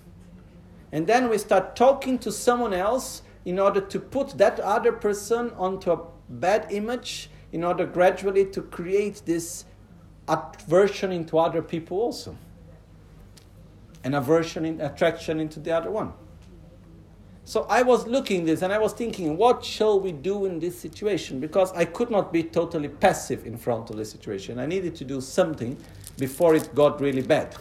And 0.91 1.07
then 1.07 1.31
we 1.31 1.39
start 1.39 1.77
talking 1.77 2.19
to 2.19 2.33
someone 2.33 2.75
else 2.75 3.23
in 3.45 3.59
order 3.59 3.81
to 3.81 4.01
put 4.01 4.39
that 4.39 4.59
other 4.61 4.93
person 4.93 5.51
onto 5.57 5.93
a 5.93 6.01
bad 6.29 6.67
image 6.71 7.31
in 7.53 7.63
order 7.63 7.87
gradually 7.87 8.47
to 8.47 8.63
create 8.63 9.23
this 9.27 9.65
aversion 10.29 11.13
into 11.13 11.39
other 11.39 11.63
people 11.63 11.99
also. 11.99 12.37
And 14.05 14.15
aversion 14.15 14.65
in 14.65 14.81
attraction 14.81 15.39
into 15.39 15.61
the 15.61 15.71
other 15.71 15.91
one. 15.91 16.13
So 17.45 17.67
I 17.69 17.83
was 17.83 18.07
looking 18.07 18.45
this 18.45 18.63
and 18.63 18.73
I 18.73 18.79
was 18.79 18.93
thinking, 18.93 19.37
what 19.37 19.65
shall 19.65 20.01
we 20.01 20.13
do 20.13 20.47
in 20.47 20.59
this 20.59 20.79
situation? 20.79 21.41
Because 21.41 21.73
I 21.73 21.85
could 21.85 22.11
not 22.11 22.33
be 22.33 22.43
totally 22.43 22.89
passive 22.89 23.47
in 23.47 23.57
front 23.57 23.91
of 23.91 23.97
the 23.97 24.05
situation. 24.05 24.59
I 24.59 24.67
needed 24.67 24.95
to 24.97 25.05
do 25.05 25.21
something 25.21 25.77
before 26.19 26.55
it 26.55 26.75
got 26.75 27.01
really 27.01 27.23
bad. 27.23 27.55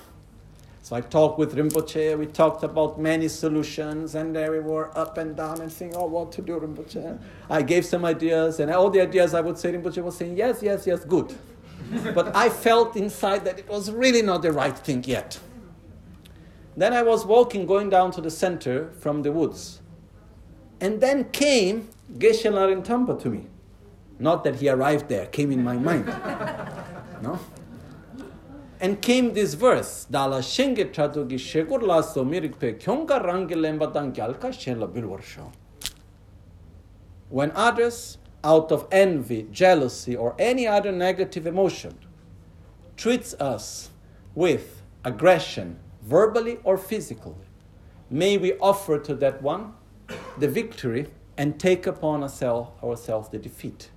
So 0.83 0.95
I 0.95 1.01
talked 1.01 1.37
with 1.37 1.55
Rinpoche, 1.55 2.17
we 2.17 2.25
talked 2.25 2.63
about 2.63 2.99
many 2.99 3.27
solutions, 3.27 4.15
and 4.15 4.35
there 4.35 4.51
we 4.51 4.59
were 4.59 4.97
up 4.97 5.19
and 5.19 5.35
down 5.35 5.61
and 5.61 5.71
saying, 5.71 5.93
oh, 5.95 6.07
what 6.07 6.31
to 6.33 6.41
do, 6.41 6.59
Rinpoche. 6.59 7.19
I 7.49 7.61
gave 7.61 7.85
some 7.85 8.03
ideas, 8.03 8.59
and 8.59 8.71
all 8.71 8.89
the 8.89 9.01
ideas 9.01 9.35
I 9.35 9.41
would 9.41 9.59
say, 9.59 9.71
Rinpoche 9.73 10.03
was 10.03 10.17
saying, 10.17 10.37
yes, 10.37 10.63
yes, 10.63 10.87
yes, 10.87 11.05
good. 11.05 11.35
but 12.15 12.35
I 12.35 12.49
felt 12.49 12.95
inside 12.95 13.45
that 13.45 13.59
it 13.59 13.69
was 13.69 13.91
really 13.91 14.23
not 14.23 14.41
the 14.41 14.51
right 14.51 14.77
thing 14.77 15.03
yet. 15.05 15.39
Then 16.75 16.93
I 16.93 17.03
was 17.03 17.25
walking, 17.25 17.67
going 17.67 17.89
down 17.91 18.11
to 18.11 18.21
the 18.21 18.31
center 18.31 18.91
from 18.93 19.21
the 19.21 19.31
woods. 19.31 19.81
And 20.79 20.99
then 20.99 21.29
came 21.29 21.89
Geshe 22.17 22.49
Langri 22.51 22.83
Tangpa 22.83 23.21
to 23.21 23.29
me. 23.29 23.45
Not 24.17 24.43
that 24.45 24.55
he 24.55 24.67
arrived 24.67 25.09
there, 25.09 25.27
came 25.27 25.51
in 25.51 25.63
my 25.63 25.77
mind. 25.77 26.05
no? 27.21 27.39
And 28.81 28.99
came 28.99 29.33
this 29.35 29.53
verse, 29.53 30.05
Dala 30.09 30.39
Shenge 30.39 30.91
Tradugi 30.91 31.37
Shegur 31.37 31.83
Lasso 31.83 32.25
Mirikpe 32.25 32.79
Kyonga 32.81 33.23
Rangelembadan 33.23 34.11
Gyalka 34.11 34.49
Shenla 34.49 34.91
Bilwarsho. 34.91 35.51
When 37.29 37.51
others, 37.51 38.17
out 38.43 38.71
of 38.71 38.87
envy, 38.91 39.47
jealousy, 39.51 40.15
or 40.15 40.33
any 40.39 40.67
other 40.67 40.91
negative 40.91 41.45
emotion, 41.45 41.95
treats 42.97 43.35
us 43.35 43.91
with 44.33 44.81
aggression, 45.05 45.77
verbally 46.01 46.57
or 46.63 46.75
physically, 46.75 47.45
may 48.09 48.35
we 48.39 48.53
offer 48.53 48.97
to 48.97 49.13
that 49.13 49.43
one 49.43 49.73
the 50.39 50.47
victory 50.47 51.05
and 51.37 51.59
take 51.59 51.85
upon 51.85 52.23
ourselves 52.23 53.29
the 53.29 53.37
defeat. 53.37 53.91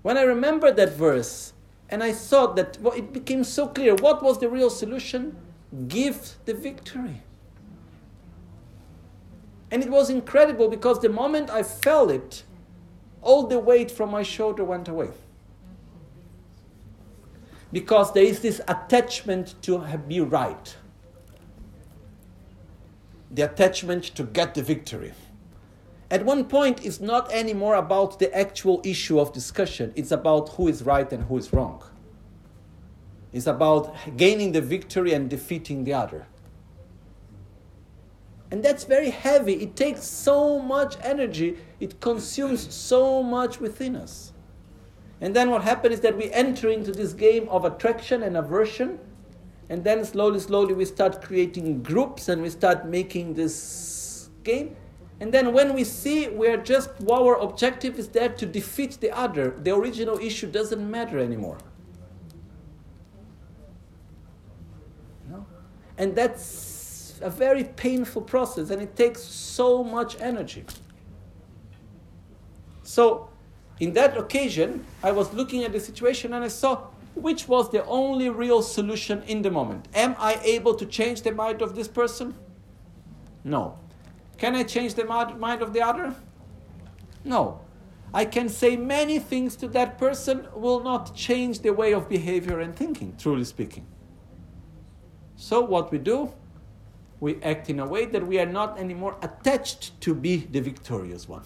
When 0.00 0.16
I 0.16 0.22
remember 0.22 0.72
that 0.72 0.94
verse, 0.94 1.52
and 1.90 2.02
I 2.02 2.12
thought 2.12 2.56
that 2.56 2.78
well, 2.80 2.94
it 2.94 3.12
became 3.12 3.44
so 3.44 3.66
clear 3.66 3.94
what 3.96 4.22
was 4.22 4.38
the 4.38 4.48
real 4.48 4.70
solution? 4.70 5.36
Give 5.88 6.36
the 6.44 6.54
victory. 6.54 7.22
And 9.70 9.82
it 9.82 9.90
was 9.90 10.10
incredible 10.10 10.68
because 10.68 11.00
the 11.00 11.08
moment 11.08 11.50
I 11.50 11.62
felt 11.62 12.10
it, 12.10 12.44
all 13.22 13.46
the 13.46 13.58
weight 13.58 13.90
from 13.90 14.10
my 14.10 14.22
shoulder 14.22 14.64
went 14.64 14.88
away. 14.88 15.10
Because 17.72 18.12
there 18.12 18.24
is 18.24 18.40
this 18.40 18.60
attachment 18.66 19.54
to 19.62 19.78
be 20.08 20.20
right, 20.20 20.76
the 23.30 23.42
attachment 23.42 24.04
to 24.16 24.24
get 24.24 24.54
the 24.54 24.62
victory. 24.62 25.12
At 26.10 26.24
one 26.24 26.44
point, 26.46 26.84
it's 26.84 27.00
not 27.00 27.30
anymore 27.32 27.76
about 27.76 28.18
the 28.18 28.36
actual 28.36 28.80
issue 28.84 29.20
of 29.20 29.32
discussion, 29.32 29.92
it's 29.94 30.10
about 30.10 30.48
who 30.50 30.68
is 30.68 30.82
right 30.82 31.10
and 31.12 31.24
who 31.24 31.36
is 31.38 31.52
wrong. 31.52 31.82
It's 33.32 33.46
about 33.46 33.94
gaining 34.16 34.50
the 34.52 34.60
victory 34.60 35.12
and 35.12 35.30
defeating 35.30 35.84
the 35.84 35.94
other. 35.94 36.26
And 38.50 38.64
that's 38.64 38.82
very 38.82 39.10
heavy. 39.10 39.52
It 39.62 39.76
takes 39.76 40.02
so 40.02 40.58
much 40.58 40.96
energy, 41.02 41.58
it 41.78 42.00
consumes 42.00 42.74
so 42.74 43.22
much 43.22 43.60
within 43.60 43.94
us. 43.94 44.32
And 45.20 45.36
then 45.36 45.50
what 45.50 45.62
happens 45.62 45.96
is 45.96 46.00
that 46.00 46.16
we 46.16 46.32
enter 46.32 46.68
into 46.68 46.90
this 46.90 47.12
game 47.12 47.48
of 47.50 47.64
attraction 47.64 48.22
and 48.22 48.36
aversion. 48.36 48.98
And 49.68 49.84
then 49.84 50.04
slowly, 50.04 50.40
slowly, 50.40 50.74
we 50.74 50.84
start 50.84 51.22
creating 51.22 51.82
groups 51.82 52.28
and 52.28 52.42
we 52.42 52.50
start 52.50 52.86
making 52.86 53.34
this 53.34 54.30
game. 54.42 54.74
And 55.20 55.32
then 55.32 55.52
when 55.52 55.74
we 55.74 55.84
see 55.84 56.28
we're 56.28 56.56
just, 56.56 56.90
our 57.10 57.36
objective 57.36 57.98
is 57.98 58.08
there 58.08 58.30
to 58.30 58.46
defeat 58.46 58.98
the 59.00 59.10
other, 59.16 59.50
the 59.50 59.74
original 59.74 60.18
issue 60.18 60.50
doesn't 60.50 60.90
matter 60.90 61.18
anymore. 61.18 61.58
No? 65.30 65.46
And 65.98 66.16
that's 66.16 67.20
a 67.20 67.28
very 67.28 67.64
painful 67.64 68.22
process 68.22 68.70
and 68.70 68.80
it 68.80 68.96
takes 68.96 69.20
so 69.20 69.84
much 69.84 70.18
energy. 70.20 70.64
So, 72.82 73.28
in 73.78 73.92
that 73.92 74.16
occasion, 74.16 74.84
I 75.02 75.12
was 75.12 75.32
looking 75.32 75.64
at 75.64 75.72
the 75.72 75.80
situation 75.80 76.32
and 76.32 76.44
I 76.44 76.48
saw 76.48 76.88
which 77.14 77.46
was 77.46 77.70
the 77.70 77.84
only 77.86 78.30
real 78.30 78.62
solution 78.62 79.22
in 79.24 79.42
the 79.42 79.50
moment. 79.50 79.88
Am 79.94 80.16
I 80.18 80.40
able 80.42 80.74
to 80.74 80.86
change 80.86 81.22
the 81.22 81.32
mind 81.32 81.60
of 81.60 81.74
this 81.74 81.88
person? 81.88 82.34
No. 83.44 83.78
Can 84.40 84.56
I 84.56 84.62
change 84.62 84.94
the 84.94 85.04
mind 85.04 85.60
of 85.60 85.74
the 85.74 85.82
other? 85.82 86.14
No. 87.24 87.60
I 88.14 88.24
can 88.24 88.48
say 88.48 88.74
many 88.74 89.18
things 89.18 89.54
to 89.56 89.68
that 89.68 89.98
person 89.98 90.48
will 90.54 90.82
not 90.82 91.14
change 91.14 91.60
the 91.60 91.74
way 91.74 91.92
of 91.92 92.08
behavior 92.08 92.58
and 92.58 92.74
thinking, 92.74 93.14
truly 93.18 93.44
speaking. 93.44 93.86
So 95.36 95.60
what 95.60 95.92
we 95.92 95.98
do, 95.98 96.32
we 97.20 97.40
act 97.42 97.68
in 97.68 97.80
a 97.80 97.86
way 97.86 98.06
that 98.06 98.26
we 98.26 98.40
are 98.40 98.46
not 98.46 98.78
anymore 98.78 99.18
attached 99.20 100.00
to 100.00 100.14
be 100.14 100.38
the 100.38 100.60
victorious 100.60 101.28
one. 101.28 101.44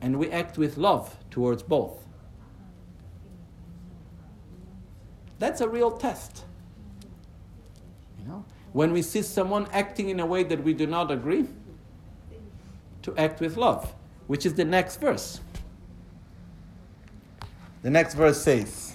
And 0.00 0.18
we 0.18 0.30
act 0.30 0.56
with 0.56 0.78
love 0.78 1.14
towards 1.30 1.62
both. 1.62 2.02
That's 5.38 5.60
a 5.60 5.68
real 5.68 5.90
test. 5.90 6.46
You 8.18 8.26
know? 8.26 8.44
When 8.76 8.92
we 8.92 9.00
see 9.00 9.22
someone 9.22 9.66
acting 9.72 10.10
in 10.10 10.20
a 10.20 10.26
way 10.26 10.42
that 10.42 10.62
we 10.62 10.74
do 10.74 10.86
not 10.86 11.10
agree, 11.10 11.46
to 13.00 13.16
act 13.16 13.40
with 13.40 13.56
love, 13.56 13.94
which 14.26 14.44
is 14.44 14.52
the 14.52 14.66
next 14.66 15.00
verse. 15.00 15.40
The 17.80 17.88
next 17.88 18.12
verse 18.12 18.42
says, 18.42 18.94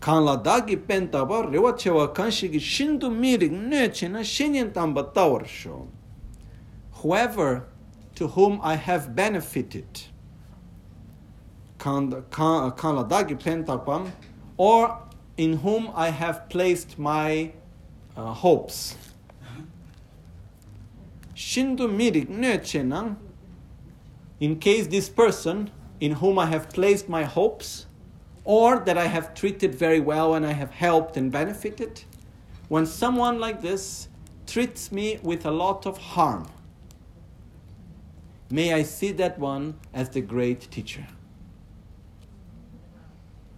Kanla 0.00 0.44
dagi 0.44 0.76
pentaba 0.76 1.50
rewa 1.50 1.72
chewa 1.72 2.14
kanshigi 2.14 2.60
shindu 2.60 3.08
mirik 3.10 3.50
nechina 3.50 4.20
shinyan 4.20 4.70
tamba 4.70 5.04
tawarsho. 5.04 5.88
Whoever 6.92 7.68
to 8.16 8.28
whom 8.28 8.60
I 8.62 8.74
have 8.74 9.16
benefited, 9.16 10.02
kanla 11.78 12.22
dagi 12.28 13.40
pentapam, 13.42 14.10
or 14.58 15.00
in 15.36 15.58
whom 15.58 15.90
I 15.94 16.10
have 16.10 16.48
placed 16.48 16.98
my 16.98 17.52
uh, 18.16 18.32
hopes. 18.32 18.96
Shindu 21.34 21.88
mirik 21.88 22.28
nöchenang, 22.28 23.16
in 24.40 24.58
case 24.58 24.86
this 24.86 25.08
person 25.08 25.70
in 26.00 26.12
whom 26.12 26.38
I 26.38 26.46
have 26.46 26.70
placed 26.70 27.08
my 27.08 27.24
hopes, 27.24 27.86
or 28.44 28.78
that 28.80 28.98
I 28.98 29.06
have 29.06 29.34
treated 29.34 29.74
very 29.74 30.00
well 30.00 30.34
and 30.34 30.46
I 30.46 30.52
have 30.52 30.70
helped 30.70 31.16
and 31.16 31.32
benefited, 31.32 32.04
when 32.68 32.86
someone 32.86 33.40
like 33.40 33.62
this 33.62 34.08
treats 34.46 34.92
me 34.92 35.18
with 35.22 35.46
a 35.46 35.50
lot 35.50 35.86
of 35.86 35.98
harm, 35.98 36.46
may 38.50 38.72
I 38.72 38.82
see 38.82 39.12
that 39.12 39.38
one 39.38 39.74
as 39.92 40.10
the 40.10 40.20
great 40.20 40.70
teacher. 40.70 41.06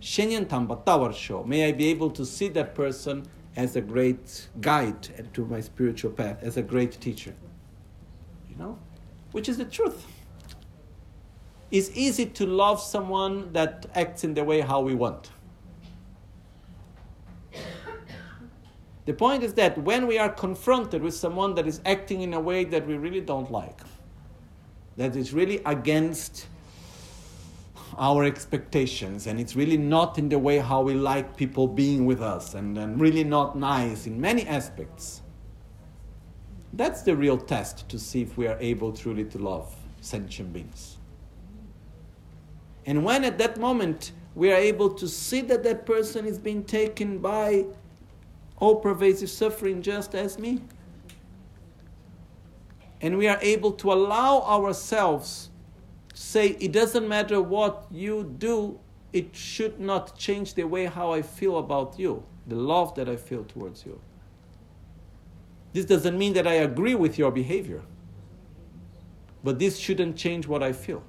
Shenyan 0.07 0.49
Tamba 0.49 0.79
Tower 0.87 1.13
Show. 1.13 1.43
May 1.43 1.67
I 1.67 1.73
be 1.73 1.89
able 1.89 2.11
to 2.13 2.25
see 2.25 2.49
that 2.51 2.77
person 2.77 3.27
as 3.57 3.75
a 3.75 3.81
great 3.81 4.47
guide 4.61 5.33
to 5.35 5.45
my 5.45 5.61
spiritual 5.61 6.13
path, 6.13 6.45
as 6.45 6.57
a 6.57 6.63
great 6.63 6.93
teacher. 7.01 7.35
You 8.49 8.55
know? 8.57 8.79
Which 9.33 9.49
is 9.49 9.57
the 9.57 9.65
truth. 9.65 10.07
It's 11.73 11.91
easy 11.93 12.25
to 12.25 12.47
love 12.47 12.81
someone 12.81 13.53
that 13.53 13.87
acts 13.97 14.23
in 14.23 14.35
the 14.35 14.45
way 14.45 14.61
how 14.61 14.81
we 14.81 14.95
want. 14.95 15.31
The 19.07 19.13
point 19.13 19.43
is 19.43 19.55
that 19.55 19.77
when 19.77 20.07
we 20.07 20.19
are 20.19 20.29
confronted 20.29 21.03
with 21.03 21.15
someone 21.15 21.57
that 21.57 21.67
is 21.67 21.81
acting 21.85 22.21
in 22.21 22.33
a 22.33 22.41
way 22.41 22.63
that 22.63 22.87
we 22.87 22.97
really 22.97 23.21
don't 23.21 23.51
like, 23.51 23.81
that 24.97 25.17
is 25.17 25.33
really 25.33 25.61
against 25.67 26.47
our 27.99 28.25
expectations 28.25 29.27
and 29.27 29.41
it's 29.41 29.57
really 29.57 29.77
not 29.77 30.19
in 30.19 30.29
the 30.29 30.39
way 30.39 30.59
how 30.59 30.83
we 30.83 30.95
like 30.95 31.37
people 31.37 31.67
being 31.67 32.07
with 32.07 32.21
us 32.21 32.55
and, 32.55 32.77
and 32.79 33.01
really 33.01 33.25
not 33.25 33.57
nice 33.57 34.07
in 34.07 34.21
many 34.21 34.47
aspects. 34.47 35.23
That's 36.73 37.03
the 37.03 37.17
real 37.17 37.39
test 37.39 37.89
to 37.89 37.99
see 37.99 38.23
if 38.23 38.37
we 38.37 38.47
are 38.47 38.59
able 38.61 38.93
truly 38.93 39.25
to 39.25 39.39
love 39.39 39.75
sentient 40.01 40.53
beings. 40.53 40.99
And 42.85 43.05
when 43.05 43.25
at 43.25 43.39
that 43.39 43.59
moment 43.59 44.13
we 44.35 44.53
are 44.53 44.57
able 44.57 44.91
to 44.91 45.09
see 45.09 45.41
that 45.43 45.63
that 45.65 45.87
person 45.87 46.27
is 46.27 46.39
being 46.39 46.65
taken 46.65 47.19
by 47.19 47.67
all 48.59 48.77
pervasive 48.77 49.31
suffering 49.31 49.83
just 49.83 50.15
as 50.15 50.39
me 50.39 50.61
and 53.01 53.19
we 53.19 53.29
are 53.29 53.39
able 53.43 53.73
to 53.73 53.93
allow 53.93 54.41
ourselves 54.43 55.51
say 56.17 56.57
it 56.61 56.73
doesn't 56.73 57.07
matter 57.07 57.43
what 57.43 57.87
you 57.91 58.35
do, 58.39 58.81
it 59.13 59.37
should 59.37 59.79
not 59.79 60.17
change 60.17 60.55
the 60.55 60.65
way 60.65 60.87
how 60.87 61.13
I 61.13 61.21
feel 61.21 61.59
about 61.59 61.99
you, 61.99 62.23
the 62.47 62.57
love 62.57 62.95
that 62.95 63.09
I 63.09 63.17
feel 63.17 63.45
towards 63.45 63.85
you. 63.85 64.01
This 65.75 65.85
doesn't 65.85 66.17
mean 66.17 66.33
that 66.33 66.47
I 66.47 66.55
agree 66.55 66.95
with 66.95 67.19
your 67.19 67.31
behavior, 67.31 67.83
but 69.45 69.59
this 69.59 69.79
shouldn't 69.79 70.17
change 70.17 70.47
what 70.47 70.63
I 70.63 70.73
feel. 70.73 71.03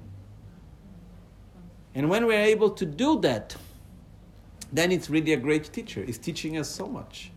And 1.94 2.10
when 2.10 2.26
we're 2.26 2.44
able 2.44 2.70
to 2.70 2.84
do 2.84 3.18
that, 3.20 3.56
then 4.70 4.92
it's 4.92 5.08
really 5.08 5.32
a 5.32 5.38
great 5.38 5.72
teacher. 5.72 6.04
It's 6.06 6.18
teaching 6.18 6.58
us 6.58 6.68
so 6.68 6.86
much. 6.86 7.32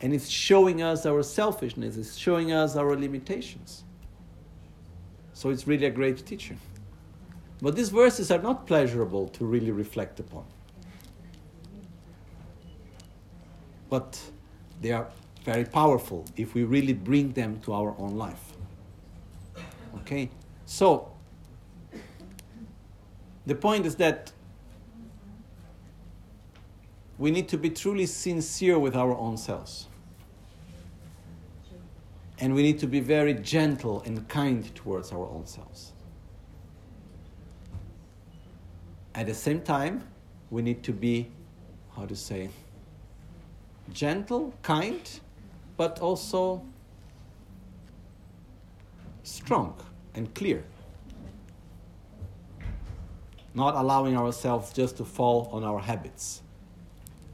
And 0.00 0.12
it's 0.12 0.28
showing 0.28 0.82
us 0.82 1.06
our 1.06 1.22
selfishness, 1.22 1.96
it's 1.96 2.16
showing 2.16 2.52
us 2.52 2.74
our 2.74 2.96
limitations. 2.96 3.84
So 5.32 5.50
it's 5.50 5.68
really 5.68 5.86
a 5.86 5.90
great 5.90 6.26
teacher. 6.26 6.56
But 7.60 7.74
these 7.74 7.88
verses 7.88 8.30
are 8.30 8.40
not 8.40 8.66
pleasurable 8.66 9.28
to 9.28 9.44
really 9.44 9.72
reflect 9.72 10.20
upon. 10.20 10.44
But 13.90 14.20
they 14.80 14.92
are 14.92 15.08
very 15.44 15.64
powerful 15.64 16.24
if 16.36 16.54
we 16.54 16.64
really 16.64 16.92
bring 16.92 17.32
them 17.32 17.60
to 17.60 17.72
our 17.72 17.94
own 17.98 18.16
life. 18.16 18.52
Okay? 19.96 20.30
So, 20.66 21.10
the 23.46 23.54
point 23.54 23.86
is 23.86 23.96
that 23.96 24.32
we 27.16 27.30
need 27.30 27.48
to 27.48 27.58
be 27.58 27.70
truly 27.70 28.06
sincere 28.06 28.78
with 28.78 28.94
our 28.94 29.16
own 29.16 29.36
selves. 29.36 29.88
And 32.38 32.54
we 32.54 32.62
need 32.62 32.78
to 32.78 32.86
be 32.86 33.00
very 33.00 33.34
gentle 33.34 34.02
and 34.02 34.28
kind 34.28 34.72
towards 34.76 35.10
our 35.10 35.26
own 35.26 35.46
selves. 35.46 35.92
At 39.18 39.26
the 39.26 39.34
same 39.34 39.62
time, 39.62 40.04
we 40.48 40.62
need 40.62 40.84
to 40.84 40.92
be, 40.92 41.28
how 41.96 42.06
to 42.06 42.14
say, 42.14 42.50
gentle, 43.92 44.54
kind, 44.62 45.10
but 45.76 45.98
also 45.98 46.62
strong 49.24 49.74
and 50.14 50.32
clear. 50.36 50.62
Not 53.54 53.74
allowing 53.74 54.16
ourselves 54.16 54.72
just 54.72 54.98
to 54.98 55.04
fall 55.04 55.48
on 55.50 55.64
our 55.64 55.80
habits. 55.80 56.42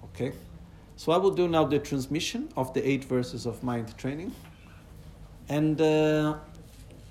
Okay? 0.05 0.32
So 0.97 1.12
I 1.12 1.19
will 1.19 1.32
do 1.32 1.48
now 1.48 1.66
the 1.66 1.78
transmission 1.78 2.48
of 2.56 2.73
the 2.73 2.81
eight 2.89 3.05
verses 3.05 3.44
of 3.44 3.62
mind 3.62 3.94
training. 3.98 4.32
And 5.51 5.78
uh, 5.78 6.36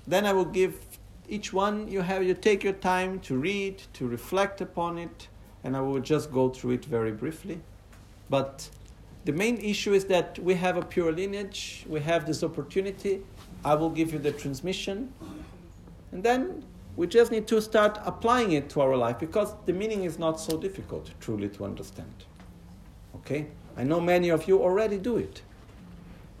then 0.08 0.26
I 0.26 0.32
will 0.32 0.46
give 0.46 0.93
each 1.34 1.52
one 1.52 1.88
you 1.88 2.00
have 2.00 2.22
you 2.22 2.34
take 2.34 2.62
your 2.62 2.78
time 2.94 3.20
to 3.20 3.36
read, 3.36 3.82
to 3.94 4.06
reflect 4.06 4.60
upon 4.60 4.98
it, 4.98 5.28
and 5.64 5.76
I 5.76 5.80
will 5.80 6.00
just 6.00 6.32
go 6.32 6.48
through 6.48 6.72
it 6.72 6.84
very 6.84 7.12
briefly. 7.12 7.60
But 8.30 8.68
the 9.24 9.32
main 9.32 9.56
issue 9.56 9.92
is 9.92 10.04
that 10.06 10.38
we 10.38 10.54
have 10.54 10.76
a 10.76 10.82
pure 10.82 11.12
lineage, 11.12 11.84
we 11.88 12.00
have 12.00 12.26
this 12.26 12.42
opportunity. 12.42 13.22
I 13.64 13.74
will 13.74 13.90
give 13.90 14.12
you 14.12 14.18
the 14.18 14.32
transmission, 14.32 15.12
and 16.12 16.22
then 16.22 16.64
we 16.96 17.06
just 17.06 17.32
need 17.32 17.46
to 17.48 17.60
start 17.60 17.98
applying 18.04 18.52
it 18.52 18.68
to 18.70 18.80
our 18.80 18.96
life 18.96 19.18
because 19.18 19.54
the 19.66 19.72
meaning 19.72 20.04
is 20.04 20.18
not 20.18 20.38
so 20.38 20.56
difficult 20.56 21.10
truly 21.20 21.48
to 21.48 21.64
understand. 21.64 22.14
Okay? 23.16 23.46
I 23.76 23.82
know 23.82 24.00
many 24.00 24.28
of 24.28 24.46
you 24.46 24.62
already 24.62 24.98
do 24.98 25.16
it. 25.16 25.42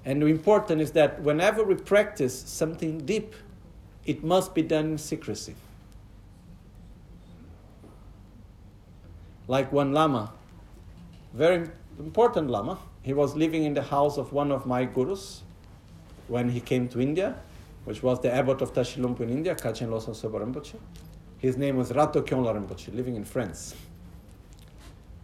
And 0.04 0.22
the 0.22 0.26
important 0.26 0.80
is 0.80 0.92
that 0.92 1.22
whenever 1.22 1.64
we 1.64 1.74
practice 1.74 2.38
something 2.38 2.98
deep, 2.98 3.34
it 4.06 4.22
must 4.22 4.54
be 4.54 4.62
done 4.62 4.92
in 4.92 4.98
secrecy. 4.98 5.54
Like 9.46 9.72
one 9.72 9.92
Lama, 9.92 10.32
very 11.32 11.68
important 11.98 12.50
Lama, 12.50 12.78
he 13.02 13.12
was 13.12 13.36
living 13.36 13.64
in 13.64 13.74
the 13.74 13.82
house 13.82 14.16
of 14.16 14.32
one 14.32 14.50
of 14.50 14.66
my 14.66 14.84
gurus 14.84 15.42
when 16.28 16.48
he 16.48 16.60
came 16.60 16.88
to 16.88 17.00
India, 17.00 17.36
which 17.84 18.02
was 18.02 18.20
the 18.20 18.32
abbot 18.32 18.62
of 18.62 18.72
Tashilhunpo 18.72 19.20
in 19.20 19.30
India, 19.30 19.54
Kachin 19.54 19.88
Losang 19.88 20.16
Soba 20.16 20.40
Rinpoche. 20.40 20.76
His 21.38 21.58
name 21.58 21.76
was 21.76 21.92
Rato 21.92 22.26
Kyonla 22.26 22.54
Rinpoche, 22.54 22.94
living 22.94 23.16
in 23.16 23.24
France. 23.24 23.74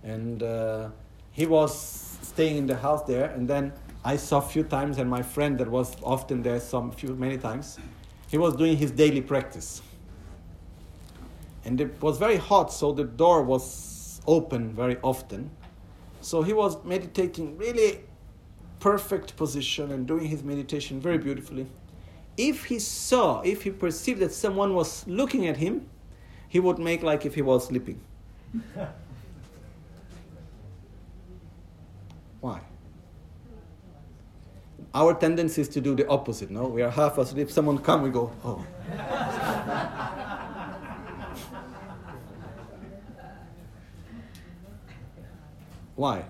And 0.02 0.42
uh, 0.42 0.90
he 1.32 1.46
was 1.46 2.18
staying 2.20 2.58
in 2.58 2.66
the 2.66 2.76
house 2.76 3.02
there, 3.04 3.30
and 3.30 3.48
then 3.48 3.72
I 4.04 4.16
saw 4.16 4.38
a 4.38 4.42
few 4.42 4.62
times, 4.62 4.98
and 4.98 5.08
my 5.08 5.22
friend 5.22 5.56
that 5.58 5.70
was 5.70 5.96
often 6.02 6.42
there, 6.42 6.60
some 6.60 6.90
few 6.90 7.14
many 7.14 7.38
times, 7.38 7.78
he 8.30 8.38
was 8.38 8.54
doing 8.54 8.76
his 8.76 8.92
daily 8.92 9.20
practice. 9.20 9.82
And 11.64 11.80
it 11.80 12.00
was 12.00 12.16
very 12.16 12.36
hot, 12.36 12.72
so 12.72 12.92
the 12.92 13.02
door 13.04 13.42
was 13.42 14.20
open 14.26 14.72
very 14.72 14.98
often. 15.02 15.50
So 16.20 16.42
he 16.42 16.52
was 16.52 16.76
meditating 16.84 17.58
really 17.58 18.00
perfect 18.78 19.36
position 19.36 19.90
and 19.90 20.06
doing 20.06 20.26
his 20.26 20.44
meditation 20.44 21.00
very 21.00 21.18
beautifully. 21.18 21.66
If 22.36 22.66
he 22.66 22.78
saw, 22.78 23.40
if 23.40 23.64
he 23.64 23.70
perceived 23.70 24.20
that 24.20 24.32
someone 24.32 24.74
was 24.74 25.04
looking 25.08 25.48
at 25.48 25.56
him, 25.56 25.88
he 26.48 26.60
would 26.60 26.78
make 26.78 27.02
like 27.02 27.26
if 27.26 27.34
he 27.34 27.42
was 27.42 27.66
sleeping. 27.66 28.00
Why? 32.40 32.60
Our 34.92 35.14
tendency 35.14 35.62
is 35.62 35.68
to 35.70 35.80
do 35.80 35.94
the 35.94 36.06
opposite, 36.08 36.50
no? 36.50 36.66
We 36.66 36.82
are 36.82 36.90
half 36.90 37.16
asleep, 37.18 37.50
someone 37.50 37.78
come, 37.78 38.02
we 38.02 38.10
go, 38.10 38.32
oh. 38.44 38.66
Why? 45.94 46.24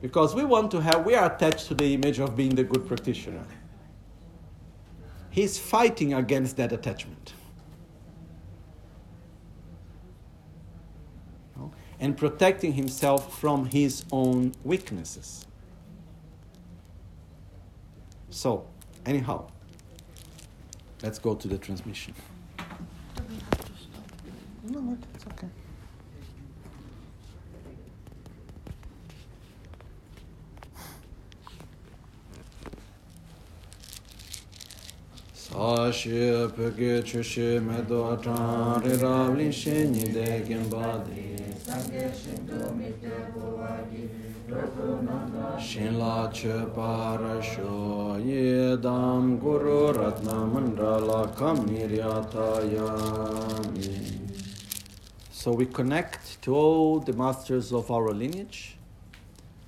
Because 0.00 0.34
we 0.34 0.44
want 0.44 0.70
to 0.70 0.80
have, 0.80 1.04
we 1.04 1.14
are 1.14 1.32
attached 1.34 1.66
to 1.68 1.74
the 1.74 1.94
image 1.94 2.20
of 2.20 2.36
being 2.36 2.54
the 2.54 2.62
good 2.62 2.86
practitioner. 2.86 3.44
He's 5.30 5.58
fighting 5.58 6.14
against 6.14 6.56
that 6.56 6.72
attachment. 6.72 7.32
and 12.00 12.16
protecting 12.16 12.74
himself 12.74 13.38
from 13.38 13.66
his 13.66 14.04
own 14.12 14.54
weaknesses. 14.64 15.47
So, 18.30 18.66
anyhow, 19.06 19.48
let's 21.02 21.18
go 21.18 21.34
to 21.34 21.48
the 21.48 21.58
transmission. 21.58 22.14
No, 24.64 24.98
it's 25.14 25.26
okay. 25.28 25.48
Sāshī 35.48 36.44
pēkē 36.52 37.00
chūshī 37.08 37.46
mē 37.64 37.80
dō 37.88 38.02
chāng 38.20 38.84
rī 38.84 38.98
rāb 39.00 39.32
līng 39.38 39.48
shē 39.48 39.88
nī 39.88 40.12
dē 40.12 40.44
kīng 40.44 40.68
bā 40.68 41.00
dī 41.08 41.38
Shin 45.58 45.98
la 45.98 46.30
che 46.30 46.64
para 46.74 47.42
sho 47.42 48.16
ye 48.24 48.76
dam 48.76 49.38
guru 49.38 49.92
ratna 49.92 50.46
mandala 50.46 51.26
kam 51.36 51.66
niryatayami. 51.66 54.30
So 55.30 55.52
we 55.52 55.66
connect 55.66 56.40
to 56.42 56.54
all 56.54 57.00
the 57.00 57.12
masters 57.12 57.72
of 57.72 57.90
our 57.90 58.12
lineage. 58.12 58.76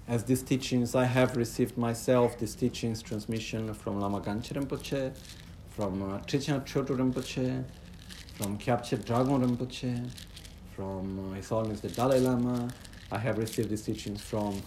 As 0.09 0.25
these 0.25 0.43
teachings 0.43 0.95
I 0.95 1.05
have 1.05 1.37
received 1.37 1.77
myself, 1.79 2.39
these 2.39 2.55
teachings 2.55 3.03
transmission 3.03 3.75
from 3.75 4.01
Lama 4.01 4.21
Gangchen 4.21 4.57
Rinpoche, 4.57 5.13
from 5.71 6.03
uh, 6.03 6.19
Trijang 6.21 6.65
Chotu 6.67 6.97
Rinpoche, 6.97 7.65
from 8.35 8.59
Kyabche 8.59 9.05
Dragon 9.05 9.41
Rinpoche, 9.41 10.11
from 10.75 11.31
uh, 11.31 11.35
His 11.35 11.49
Holiness 11.49 11.81
the 11.81 11.89
Dalai 11.89 12.19
Lama. 12.19 12.69
I 13.13 13.19
have 13.19 13.39
received 13.39 13.71
these 13.71 13.83
teachings 13.83 14.21
from 14.21 14.61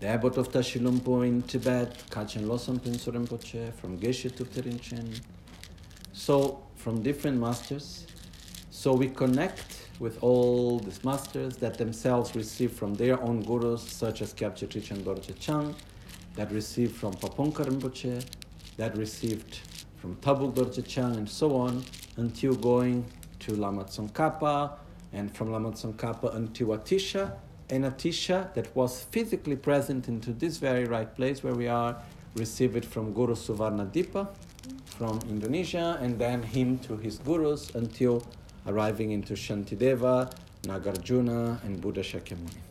the 0.00 0.06
abbot 0.06 0.36
of 0.36 0.50
Tashilhunpo 0.50 1.26
in 1.26 1.42
Tibet, 1.42 2.04
Kachin 2.10 2.44
Losang 2.44 2.78
Pinso 2.78 3.12
Rinpoche, 3.12 3.72
from 3.74 3.98
Geshe 3.98 4.30
Thubten 4.30 4.64
Rinchen. 4.64 5.20
So, 6.12 6.62
from 6.76 7.02
different 7.02 7.38
masters. 7.38 8.06
So 8.70 8.92
we 8.92 9.08
connect 9.08 9.88
with 9.98 10.22
all 10.22 10.78
these 10.78 11.02
masters 11.02 11.56
that 11.56 11.78
themselves 11.78 12.36
receive 12.36 12.72
from 12.72 12.94
their 12.94 13.20
own 13.22 13.42
gurus, 13.42 13.82
such 13.82 14.22
as 14.22 14.32
Kyabche 14.32 14.68
Trijang 14.68 15.02
Dorje 15.02 15.36
Chang, 15.40 15.74
that 16.36 16.52
received 16.52 16.94
from 16.94 17.14
Pabongka 17.14 17.66
Rinpoche, 17.66 18.24
that 18.76 18.96
received 18.96 19.60
from 19.96 20.16
Tabuk 20.16 20.54
Dorje 20.54 20.86
Chang, 20.86 21.16
and 21.16 21.28
so 21.28 21.56
on, 21.56 21.84
until 22.16 22.54
going 22.54 23.04
to 23.40 23.54
Lama 23.54 23.84
Tsongkhapa, 23.84 24.72
and 25.12 25.34
from 25.34 25.50
Lama 25.50 25.72
Tsongkhapa 25.72 26.34
until 26.34 26.68
Atisha, 26.68 27.32
and 27.70 27.84
Atisha 27.84 28.52
that 28.54 28.74
was 28.76 29.04
physically 29.04 29.56
present 29.56 30.08
into 30.08 30.32
this 30.32 30.58
very 30.58 30.84
right 30.84 31.14
place 31.16 31.42
where 31.42 31.54
we 31.54 31.68
are, 31.68 31.96
received 32.34 32.76
it 32.76 32.84
from 32.84 33.12
Guru 33.12 33.34
Suvarnadvipa, 33.34 34.28
from 34.98 35.20
Indonesia 35.28 35.98
and 36.00 36.18
then 36.18 36.42
him 36.42 36.78
to 36.80 36.96
his 36.96 37.18
gurus 37.18 37.74
until 37.74 38.22
arriving 38.66 39.12
into 39.12 39.34
Shantideva, 39.34 40.32
Nagarjuna, 40.62 41.62
and 41.64 41.80
Buddha 41.80 42.00
Shakyamuni. 42.00 42.65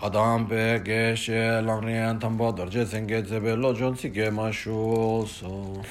Khadam 0.00 0.48
pe 0.48 0.78
ge 0.78 1.16
she 1.18 1.60
lang 1.60 1.82
rian 1.82 2.20
thamba 2.20 2.52
darje 2.56 2.86
senge 2.86 3.20
tsebe 3.20 3.60
lo 3.60 3.74
chon 3.74 3.96
si 3.96 4.10
ge 4.10 4.30
ma 4.30 4.48
shu 4.48 5.26
so. 5.26 5.82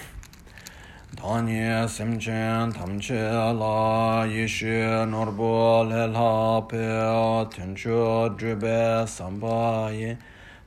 Tanye 1.13 1.89
sem 1.89 2.17
chen 2.17 2.71
tham 2.71 3.01
che 3.01 3.19
la 3.19 4.23
ye 4.23 4.47
she 4.47 5.05
norbo 5.05 5.83
le 5.83 6.07
la 6.07 6.61
pe 6.61 7.49
ten 7.53 7.75
cho 7.75 8.29
drebe 8.29 9.05
samba 9.05 9.91
ye. 9.91 10.17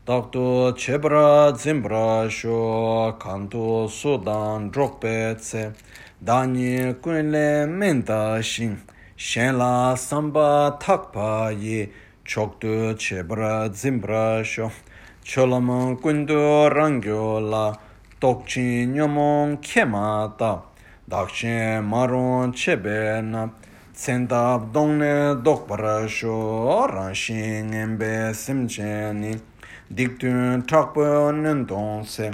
Takto 0.05 0.75
chebra 0.77 1.57
zimbra 1.57 2.29
sho 2.29 3.17
kanto 3.19 3.87
sudan 3.89 4.69
drok 4.69 5.01
pe 5.01 5.35
tse. 5.37 5.73
Danye 6.23 7.01
kun 7.01 7.33
le 7.33 7.67
menta 7.67 8.43
shing 8.43 8.83
shen 9.17 9.57
la 9.57 9.95
samba 9.95 10.77
thak 10.79 11.11
pa 11.11 11.49
ye. 11.49 11.91
chokdu 12.31 12.95
chebra 12.95 13.69
zimbra 13.75 14.45
sho. 14.45 14.71
Cholam 15.25 15.97
kundu 16.01 16.71
rangyo 16.71 17.41
la 17.51 17.77
tokchi 18.21 18.87
nyomon 18.87 19.57
kema 19.57 20.33
ta. 20.39 20.63
Dakshin 21.11 21.85
maron 21.85 22.53
chebe 22.53 23.21
na. 23.25 23.51
Tsendab 23.93 24.73
dongne 24.73 25.43
dokbara 25.43 26.09
sho 26.09 26.87
ranshin 26.87 27.69
ngenbe 27.69 28.33
simcheni. 28.33 29.41
Diktun 29.93 30.63
takpo 30.65 31.33
nindon 31.33 32.07
se. 32.07 32.31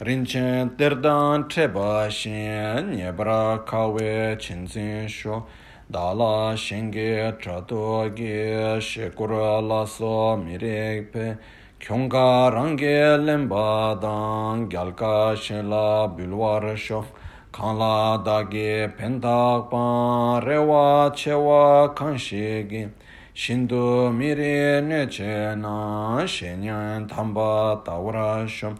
Rinchen 0.00 0.70
terdan 0.78 1.50
treba 1.50 2.10
shen 2.10 2.96
nyebra 2.96 3.62
kawe 3.66 4.38
chinzin 4.40 5.06
sho. 5.06 5.44
dāla 5.92 6.56
shēngi 6.56 7.38
chato 7.42 8.08
gi 8.16 8.80
shekura 8.80 9.60
laso 9.60 10.34
mirek 10.36 11.12
pe 11.12 11.36
kyōngka 11.78 12.52
rāngi 12.54 13.20
lemba 13.20 13.94
dāng 14.00 14.66
gyalka 14.70 15.36
shēla 15.36 16.16
bilwar 16.16 16.72
shō 16.74 17.04
kāngla 17.52 18.24
dāgi 18.24 18.88
pentak 18.96 19.68
pāng 19.70 20.40
rewa 20.46 21.12
chewa 21.12 21.92
kāngshī 21.94 22.66
gi 22.70 22.88
shindu 23.34 24.10
miri 24.10 24.80
neche 24.80 25.54
na 25.54 26.24
shenyan 26.24 27.06
tamba 27.06 27.82
tawra 27.84 28.48
shō 28.48 28.74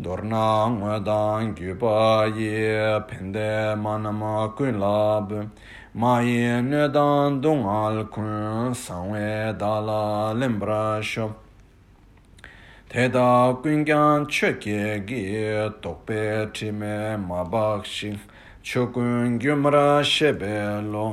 dorna 0.00 0.66
ngwa 0.70 0.98
dāng 1.04 1.54
gyupa 1.54 2.26
ye 2.34 2.98
pende 3.06 3.78
manama 3.78 4.52
kuilab 4.54 5.50
māyī 5.98 6.60
nūdān 6.62 7.40
dōng 7.42 7.64
āl 7.66 7.96
kūn 8.14 8.74
sāngwē 8.78 9.50
dālā 9.58 10.30
lēmbrā 10.38 11.00
shōp. 11.02 11.32
Tēdā 12.92 13.24
kūn 13.64 13.82
gyān 13.88 14.28
chē 14.30 14.52
kē 14.62 14.78
gī 15.08 15.24
tōk 15.82 16.04
pē 16.06 16.20
tī 16.54 16.70
mē 16.70 17.18
mā 17.24 17.42
bāk 17.50 17.90
shī, 17.90 18.12
chō 18.62 18.86
kūn 18.94 19.40
gyūm 19.42 19.66
rā 19.74 19.98
shē 20.06 20.32
bē 20.38 20.54
lō, 20.86 21.04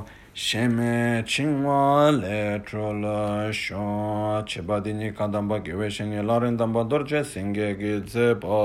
shē 0.46 0.70
mē 0.78 0.94
chīng 1.26 1.66
wā 1.66 2.14
lē 2.22 2.40
trō 2.70 2.94
lā 3.02 3.50
shō. 3.50 3.90
Chē 4.46 4.68
bā 4.70 4.84
dī 4.86 4.94
nī 5.02 5.16
kā 5.18 5.32
dāmbā 5.34 5.64
kī 5.66 5.82
wē 5.82 5.90
shē 5.90 6.12
nī 6.14 6.22
lā 6.22 6.38
rīn 6.46 6.62
dāmbā 6.62 6.86
dōr 6.86 7.10
chē 7.10 7.26
sīng 7.26 7.58
gī 7.58 7.74
dzē 8.06 8.36
bā 8.38 8.62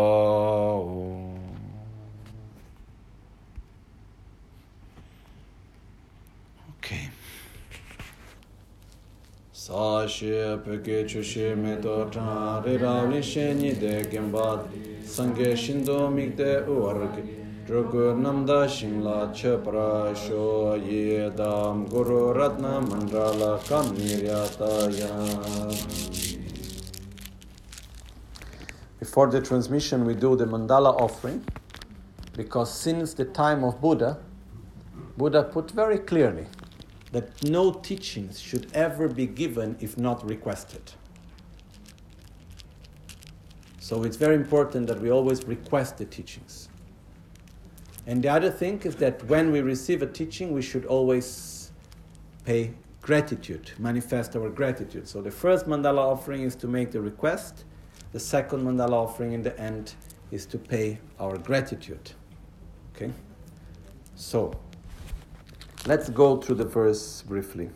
sā 9.71 10.03
shē 10.11 10.39
pēkē 10.67 10.97
chū 11.11 11.21
shē 11.23 11.49
mē 11.55 11.77
tō 11.83 11.97
chā 12.15 12.31
rē 12.65 12.73
rāw 12.83 13.03
lē 13.11 13.19
shē 13.23 13.45
nī 13.55 13.69
dē 13.79 13.93
kēm 14.11 14.33
bāt 14.35 14.65
sāngē 15.07 15.51
shīn 15.65 15.85
dō 15.87 15.99
mīk 16.15 16.33
dē 16.41 16.49
u 16.67 16.79
wār 16.83 16.99
kē 17.13 17.23
chū 17.69 17.83
kū 17.93 18.07
nām 18.23 18.41
dā 18.49 18.57
shīng 18.77 18.97
lā 19.05 19.15
chē 19.41 19.53
prā 19.67 20.11
shō 20.23 20.49
yē 20.91 21.29
dām 21.39 21.85
gu 21.93 22.03
rō 22.09 22.23
rāt 22.39 22.59
nā 22.65 22.73
man 22.89 23.07
rā 23.13 23.29
lā 23.43 23.53
kān 23.69 23.93
nī 23.95 24.19
rā 24.25 24.43
tā 24.59 24.73
yā 24.99 25.15
Before 28.99 29.29
the 29.29 29.41
transmission 29.41 30.05
we 30.05 30.15
do 30.15 30.35
the 30.37 30.47
mandala 30.47 30.91
offering. 31.01 31.45
Because 32.37 32.75
since 32.75 33.15
the 33.15 33.25
time 33.25 33.65
of 33.65 33.81
Buddha 33.81 34.19
Buddha 35.17 35.43
put 35.45 35.71
very 35.71 35.99
clearly 35.99 36.47
that 37.13 37.43
no 37.45 37.73
teachings 37.73 38.41
should 38.41 38.71
ever 38.73 39.09
be 39.09 39.27
given 39.27 39.77
if 39.81 39.99
not 39.99 40.25
requested. 40.25 40.93
So 43.81 44.05
it's 44.05 44.17
very 44.17 44.37
important 44.37 44.87
that 44.87 45.01
we 45.01 45.11
always 45.11 45.45
request 45.45 45.99
the 45.99 46.05
teachings. 46.05 46.69
And 48.07 48.23
the 48.23 48.29
other 48.29 48.51
thing 48.51 48.81
is 48.83 48.95
that 48.97 49.25
when 49.25 49.51
we 49.51 49.61
receive 49.61 50.03
a 50.03 50.07
teaching, 50.07 50.53
we 50.53 50.63
should 50.63 50.87
always 50.87 51.73
pay 52.45 52.73
gratitude, 53.03 53.73
manifest 53.79 54.37
our 54.37 54.49
gratitude. 54.49 55.09
So 55.09 55.21
the 55.21 55.31
first 55.31 55.67
mandala 55.67 55.99
offering 55.99 56.43
is 56.43 56.55
to 56.57 56.69
make 56.69 56.93
the 56.93 57.01
request, 57.01 57.65
the 58.13 58.21
second 58.21 58.63
mandala 58.63 58.93
offering 58.93 59.33
in 59.33 59.43
the 59.43 59.59
end 59.61 59.95
is 60.31 60.47
to 60.47 60.59
pay 60.59 60.99
our 61.19 61.37
gratitude. 61.37 62.13
Okay? 62.95 63.13
So, 64.15 64.53
Let's 65.87 66.11
go 66.11 66.37
through 66.37 66.57
the 66.57 66.65
verse 66.65 67.23
briefly. 67.23 67.71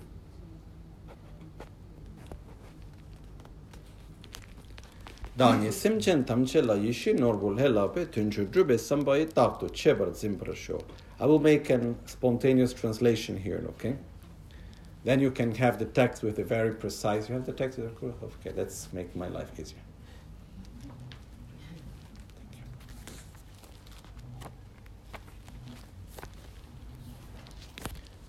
Dāngi 5.38 5.72
simchen 5.72 6.24
tamche 6.24 6.64
la 6.64 6.74
yishi 6.74 7.18
norbul 7.18 7.58
he 7.58 7.68
la 7.68 7.88
pe 7.88 8.04
tunchu 8.04 8.46
drube 8.46 8.76
sambayi 8.78 9.26
takto 9.32 9.68
chebar 9.68 10.14
zimbra 10.14 10.54
sho. 10.54 10.80
I 11.18 11.26
will 11.26 11.40
make 11.40 11.70
a 11.70 11.94
spontaneous 12.04 12.72
translation 12.72 13.36
here, 13.36 13.64
okay? 13.70 13.96
Then 15.04 15.20
you 15.20 15.30
can 15.30 15.54
have 15.54 15.78
the 15.78 15.84
text 15.86 16.22
with 16.22 16.38
a 16.38 16.44
very 16.44 16.72
precise. 16.72 17.28
You 17.28 17.34
have 17.34 17.46
the 17.46 17.52
text 17.52 17.78
okay. 17.78 18.52
Let's 18.56 18.92
make 18.92 19.14
my 19.16 19.28
life 19.28 19.50
easier. 19.58 19.83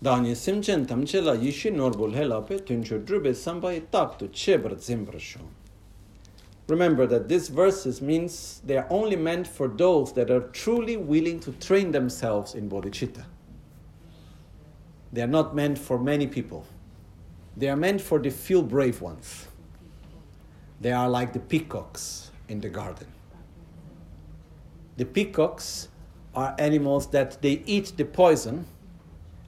Simchen 0.05 0.85
tamche 0.85 1.19
la 1.19 1.33
yishi 1.33 1.71
taktu 3.91 5.19
sho. 5.19 5.39
Remember 6.67 7.07
that 7.07 7.27
these 7.27 7.49
verses 7.49 8.01
means 8.01 8.61
they 8.65 8.77
are 8.77 8.87
only 8.91 9.15
meant 9.15 9.47
for 9.47 9.67
those 9.67 10.13
that 10.13 10.29
are 10.29 10.41
truly 10.49 10.95
willing 10.95 11.39
to 11.39 11.51
train 11.53 11.91
themselves 11.91 12.53
in 12.53 12.69
bodhicitta. 12.69 13.25
They 15.11 15.21
are 15.23 15.27
not 15.27 15.55
meant 15.55 15.79
for 15.79 15.97
many 15.97 16.27
people. 16.27 16.65
They 17.57 17.69
are 17.69 17.75
meant 17.75 18.01
for 18.01 18.19
the 18.19 18.29
few 18.29 18.61
brave 18.61 19.01
ones. 19.01 19.47
They 20.81 20.91
are 20.91 21.09
like 21.09 21.33
the 21.33 21.39
peacocks 21.39 22.31
in 22.47 22.61
the 22.61 22.69
garden. 22.69 23.07
The 24.97 25.05
peacocks 25.05 25.87
are 26.35 26.55
animals 26.59 27.07
that 27.07 27.41
they 27.41 27.63
eat 27.65 27.93
the 27.97 28.05
poison 28.05 28.65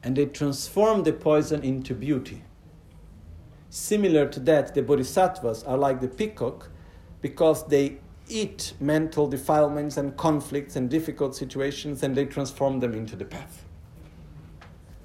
and 0.02 0.16
they 0.16 0.26
transform 0.26 1.02
the 1.02 1.12
poison 1.12 1.62
into 1.62 1.94
beauty. 1.94 2.42
Similar 3.70 4.28
to 4.28 4.40
that, 4.40 4.74
the 4.74 4.82
bodhisattvas 4.82 5.62
are 5.64 5.76
like 5.76 6.00
the 6.00 6.08
peacock 6.08 6.70
because 7.20 7.66
they 7.66 7.98
eat 8.28 8.74
mental 8.80 9.26
defilements 9.26 9.96
and 9.96 10.16
conflicts 10.16 10.76
and 10.76 10.88
difficult 10.88 11.34
situations 11.34 12.02
and 12.02 12.14
they 12.14 12.24
transform 12.24 12.80
them 12.80 12.94
into 12.94 13.16
the 13.16 13.24
path. 13.24 13.64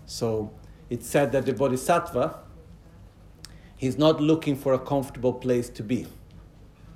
So 0.06 0.52
it's 0.90 1.08
said 1.08 1.32
that 1.32 1.46
the 1.46 1.54
bodhisattva, 1.54 2.40
he's 3.76 3.98
not 3.98 4.22
looking 4.22 4.56
for 4.56 4.74
a 4.74 4.80
comfortable 4.80 5.34
place 5.34 5.70
to 5.70 5.84
be. 5.84 6.08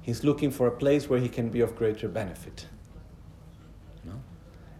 He's 0.01 0.23
looking 0.23 0.51
for 0.51 0.67
a 0.67 0.71
place 0.71 1.09
where 1.09 1.19
he 1.19 1.27
can 1.27 1.49
be 1.49 1.59
of 1.59 1.75
greater 1.75 2.07
benefit. 2.07 2.67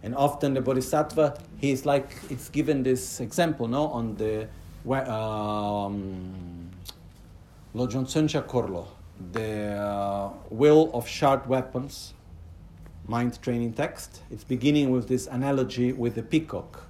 And 0.02 0.14
often 0.14 0.54
the 0.54 0.60
bodhisattva, 0.60 1.38
he 1.58 1.70
is 1.70 1.84
like, 1.84 2.16
it's 2.30 2.48
given 2.48 2.82
this 2.82 3.20
example, 3.20 3.66
no, 3.66 3.88
on 3.88 4.14
the 4.16 4.48
um, 4.86 6.70
Lojong 7.74 8.06
Tsuncha 8.06 8.42
Korlo, 8.46 8.86
the 9.32 9.74
uh, 9.74 10.28
wheel 10.50 10.90
of 10.94 11.08
sharp 11.08 11.46
weapons, 11.46 12.14
mind 13.06 13.40
training 13.42 13.72
text. 13.72 14.22
It's 14.30 14.44
beginning 14.44 14.90
with 14.90 15.08
this 15.08 15.26
analogy 15.26 15.92
with 15.92 16.14
the 16.14 16.22
peacock. 16.22 16.86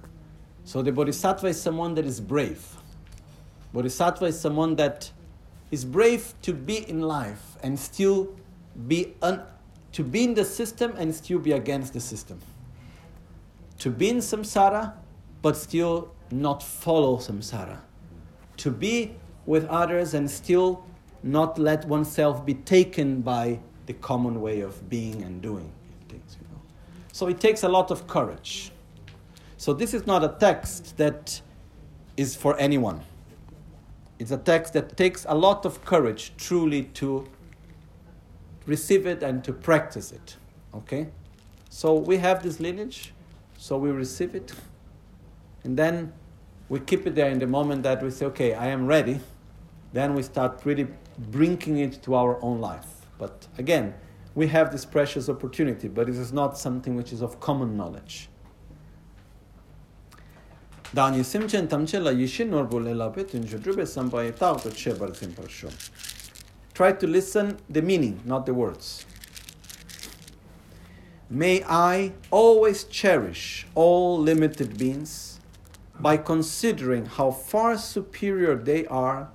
So 0.63 0.81
the 0.83 0.91
bodhisattva 0.91 1.47
is 1.47 1.59
someone 1.59 1.95
that 1.95 2.05
is 2.05 2.21
brave. 2.21 2.63
Bodhisattva 3.73 4.25
is 4.25 4.39
someone 4.39 4.75
that 4.75 5.11
is 5.71 5.83
brave 5.85 6.33
to 6.43 6.53
be 6.53 6.87
in 6.89 7.01
life 7.01 7.57
and 7.63 7.79
still 7.79 8.29
be 8.87 9.15
un- 9.21 9.41
to 9.93 10.03
be 10.03 10.23
in 10.23 10.33
the 10.35 10.45
system 10.45 10.93
and 10.97 11.13
still 11.13 11.39
be 11.39 11.53
against 11.53 11.93
the 11.93 11.99
system. 11.99 12.39
To 13.79 13.89
be 13.89 14.09
in 14.09 14.17
samsara 14.17 14.93
but 15.41 15.55
still 15.55 16.11
not 16.31 16.61
follow 16.61 17.17
samsara. 17.17 17.79
To 18.57 18.71
be 18.71 19.15
with 19.45 19.65
others 19.65 20.13
and 20.13 20.29
still 20.29 20.85
not 21.23 21.57
let 21.57 21.85
oneself 21.85 22.45
be 22.45 22.53
taken 22.53 23.21
by 23.21 23.59
the 23.85 23.93
common 23.93 24.41
way 24.41 24.61
of 24.61 24.89
being 24.89 25.23
and 25.23 25.41
doing 25.41 25.71
things. 26.07 26.37
You 26.39 26.47
know? 26.53 26.61
So 27.11 27.27
it 27.27 27.39
takes 27.39 27.63
a 27.63 27.69
lot 27.69 27.89
of 27.91 28.07
courage. 28.07 28.71
So 29.57 29.73
this 29.73 29.93
is 29.93 30.05
not 30.05 30.23
a 30.23 30.35
text 30.39 30.97
that 30.97 31.41
is 32.15 32.35
for 32.35 32.57
anyone. 32.57 33.01
It's 34.19 34.31
a 34.31 34.37
text 34.37 34.73
that 34.73 34.97
takes 34.97 35.25
a 35.27 35.35
lot 35.35 35.65
of 35.65 35.83
courage 35.85 36.33
truly 36.37 36.83
to 36.95 37.27
receive 38.65 39.05
it 39.05 39.23
and 39.23 39.43
to 39.45 39.53
practice 39.53 40.11
it. 40.11 40.37
Okay? 40.73 41.07
So 41.69 41.93
we 41.93 42.17
have 42.17 42.43
this 42.43 42.59
lineage, 42.59 43.13
so 43.59 43.77
we 43.77 43.91
receive 43.91 44.35
it, 44.35 44.53
and 45.65 45.77
then 45.77 46.13
we 46.69 46.79
keep 46.79 47.05
it 47.05 47.13
there 47.13 47.29
in 47.29 47.39
the 47.39 47.45
moment 47.45 47.83
that 47.83 48.01
we 48.01 48.09
say, 48.09 48.25
okay, 48.27 48.53
I 48.53 48.67
am 48.67 48.87
ready. 48.87 49.19
Then 49.91 50.13
we 50.13 50.23
start 50.23 50.61
really 50.63 50.87
bringing 51.17 51.79
it 51.79 52.01
to 52.03 52.15
our 52.15 52.41
own 52.41 52.61
life. 52.61 52.87
But 53.17 53.47
again, 53.57 53.95
we 54.33 54.47
have 54.47 54.71
this 54.71 54.85
precious 54.85 55.27
opportunity, 55.27 55.89
but 55.89 56.07
it 56.07 56.15
is 56.15 56.31
not 56.31 56.57
something 56.57 56.95
which 56.95 57.11
is 57.11 57.21
of 57.21 57.41
common 57.41 57.75
knowledge. 57.75 58.29
Try 66.73 66.93
to 66.93 67.07
listen 67.07 67.57
the 67.69 67.81
meaning, 67.81 68.21
not 68.23 68.45
the 68.45 68.53
words. 68.53 69.05
May 71.31 71.63
I 71.63 72.13
always 72.31 72.85
cherish 72.85 73.67
all 73.75 74.17
limited 74.17 74.79
beings 74.79 75.39
by 75.99 76.17
considering 76.17 77.05
how 77.05 77.29
far 77.29 77.77
superior 77.77 78.55
they 78.55 78.87
are 78.87 79.29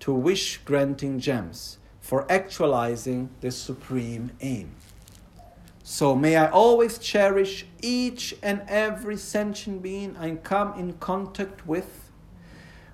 to 0.00 0.12
wish 0.12 0.58
granting 0.58 1.18
gems 1.18 1.78
for 2.02 2.30
actualizing 2.30 3.30
the 3.40 3.50
supreme 3.50 4.32
aim. 4.42 4.72
So 5.82 6.14
may 6.14 6.36
I 6.36 6.50
always 6.50 6.98
cherish 6.98 7.64
each 7.80 8.34
and 8.42 8.60
every 8.68 9.16
sentient 9.16 9.82
being 9.82 10.14
I 10.18 10.34
come 10.36 10.78
in 10.78 10.92
contact 10.94 11.66
with 11.66 12.10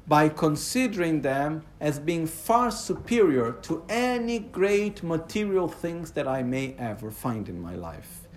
by 0.07 0.29
considering 0.29 1.23
them 1.23 1.65
as 1.81 1.99
being 1.99 2.27
far 2.27 2.71
superior 2.71 3.53
to 3.63 3.83
any 3.89 4.39
great 4.39 5.03
material 5.03 5.67
things 5.67 6.13
that 6.13 6.29
I 6.29 6.45
may 6.45 6.77
ever 6.79 7.11
find 7.11 7.49
in 7.49 7.61
my 7.61 7.75
life, 7.75 8.28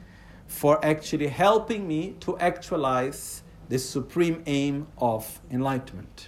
for 0.51 0.83
actually 0.85 1.29
helping 1.29 1.87
me 1.87 2.13
to 2.19 2.37
actualize 2.39 3.41
the 3.69 3.79
supreme 3.79 4.43
aim 4.45 4.85
of 4.97 5.39
enlightenment. 5.49 6.27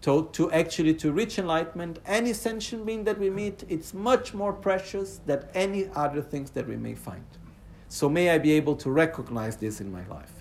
So 0.00 0.22
to 0.22 0.50
actually 0.50 0.94
to 0.94 1.12
reach 1.12 1.38
enlightenment, 1.38 2.00
any 2.04 2.32
sentient 2.32 2.84
being 2.84 3.04
that 3.04 3.18
we 3.18 3.30
meet, 3.30 3.62
it's 3.68 3.94
much 3.94 4.34
more 4.34 4.52
precious 4.52 5.20
than 5.24 5.44
any 5.54 5.88
other 5.94 6.20
things 6.20 6.50
that 6.50 6.66
we 6.66 6.76
may 6.76 6.94
find. 6.94 7.24
So 7.88 8.08
may 8.08 8.30
I 8.30 8.38
be 8.38 8.52
able 8.52 8.74
to 8.76 8.90
recognize 8.90 9.56
this 9.56 9.80
in 9.80 9.92
my 9.92 10.04
life. 10.08 10.32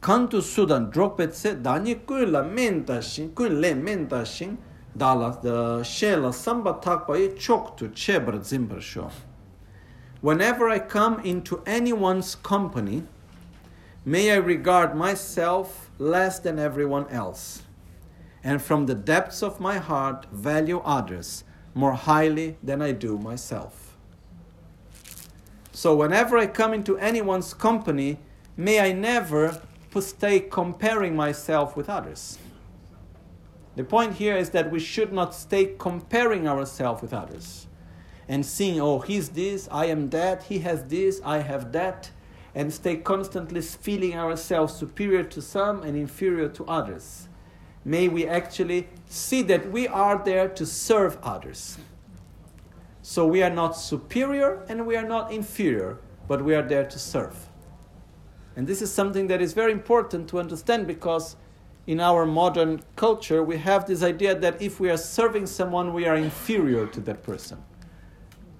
Kantu 0.00 0.42
sudan 0.42 0.90
dropetse 0.90 1.62
dani 1.62 1.96
kuila 1.96 2.50
menta 2.50 3.02
shin 3.02 3.30
kuile 3.30 3.74
menta 3.74 4.24
shin 4.24 4.56
dala 4.96 5.38
the 5.42 5.80
shela 5.82 6.32
samba 6.32 6.74
takpa 6.74 7.18
e 7.18 7.38
chok 7.38 7.76
to 7.76 7.88
chebra 7.88 8.38
zimbar 8.38 8.80
sho. 8.80 9.10
Whenever 10.22 10.68
I 10.70 10.78
come 10.78 11.18
into 11.24 11.64
anyone's 11.66 12.36
company, 12.36 13.02
may 14.04 14.30
I 14.30 14.36
regard 14.36 14.94
myself 14.94 15.90
less 15.98 16.38
than 16.38 16.60
everyone 16.60 17.08
else, 17.08 17.64
and 18.44 18.62
from 18.62 18.86
the 18.86 18.94
depths 18.94 19.42
of 19.42 19.58
my 19.58 19.78
heart 19.78 20.26
value 20.30 20.80
others 20.84 21.42
more 21.74 21.94
highly 21.94 22.56
than 22.62 22.80
I 22.80 22.92
do 22.92 23.18
myself. 23.18 23.96
So 25.72 25.96
whenever 25.96 26.38
I 26.38 26.46
come 26.46 26.72
into 26.72 26.96
anyone's 26.98 27.52
company, 27.52 28.20
may 28.56 28.78
I 28.78 28.92
never 28.92 29.60
stay 29.98 30.38
comparing 30.38 31.16
myself 31.16 31.76
with 31.76 31.90
others. 31.90 32.38
The 33.74 33.82
point 33.82 34.14
here 34.14 34.36
is 34.36 34.50
that 34.50 34.70
we 34.70 34.78
should 34.78 35.12
not 35.12 35.34
stay 35.34 35.74
comparing 35.76 36.46
ourselves 36.46 37.02
with 37.02 37.12
others 37.12 37.66
and 38.28 38.44
seeing, 38.44 38.80
oh, 38.80 39.00
he's 39.00 39.30
this, 39.30 39.68
I 39.70 39.86
am 39.86 40.10
that, 40.10 40.44
he 40.44 40.60
has 40.60 40.84
this, 40.84 41.20
I 41.24 41.38
have 41.38 41.72
that, 41.72 42.10
and 42.54 42.72
stay 42.72 42.96
constantly 42.96 43.60
feeling 43.60 44.16
ourselves 44.16 44.74
superior 44.74 45.22
to 45.24 45.42
some 45.42 45.82
and 45.82 45.96
inferior 45.96 46.48
to 46.50 46.64
others. 46.66 47.28
May 47.84 48.08
we 48.08 48.26
actually 48.26 48.88
see 49.06 49.42
that 49.42 49.70
we 49.72 49.88
are 49.88 50.22
there 50.24 50.48
to 50.48 50.64
serve 50.66 51.18
others. 51.22 51.78
So 53.02 53.26
we 53.26 53.42
are 53.42 53.50
not 53.50 53.76
superior 53.76 54.64
and 54.68 54.86
we 54.86 54.96
are 54.96 55.06
not 55.06 55.32
inferior, 55.32 55.98
but 56.28 56.44
we 56.44 56.54
are 56.54 56.62
there 56.62 56.84
to 56.84 56.98
serve. 56.98 57.48
And 58.54 58.66
this 58.66 58.82
is 58.82 58.92
something 58.92 59.26
that 59.28 59.42
is 59.42 59.54
very 59.54 59.72
important 59.72 60.28
to 60.28 60.38
understand 60.38 60.86
because 60.86 61.36
in 61.86 61.98
our 61.98 62.24
modern 62.24 62.82
culture 62.94 63.42
we 63.42 63.56
have 63.56 63.86
this 63.86 64.02
idea 64.04 64.38
that 64.38 64.62
if 64.62 64.78
we 64.78 64.88
are 64.90 64.96
serving 64.96 65.46
someone, 65.46 65.92
we 65.92 66.06
are 66.06 66.16
inferior 66.16 66.86
to 66.86 67.00
that 67.00 67.22
person. 67.24 67.58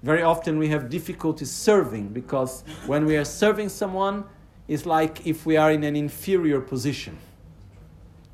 Very 0.03 0.21
often 0.21 0.59
we 0.59 0.67
have 0.67 0.89
difficulty 0.89 1.45
serving 1.45 2.09
because 2.09 2.65
when 2.85 3.05
we 3.05 3.15
are 3.15 3.23
serving 3.23 3.69
someone, 3.69 4.25
it's 4.67 4.85
like 4.85 5.25
if 5.25 5.45
we 5.45 5.55
are 5.55 5.71
in 5.71 5.83
an 5.85 5.95
inferior 5.95 6.59
position. 6.59 7.17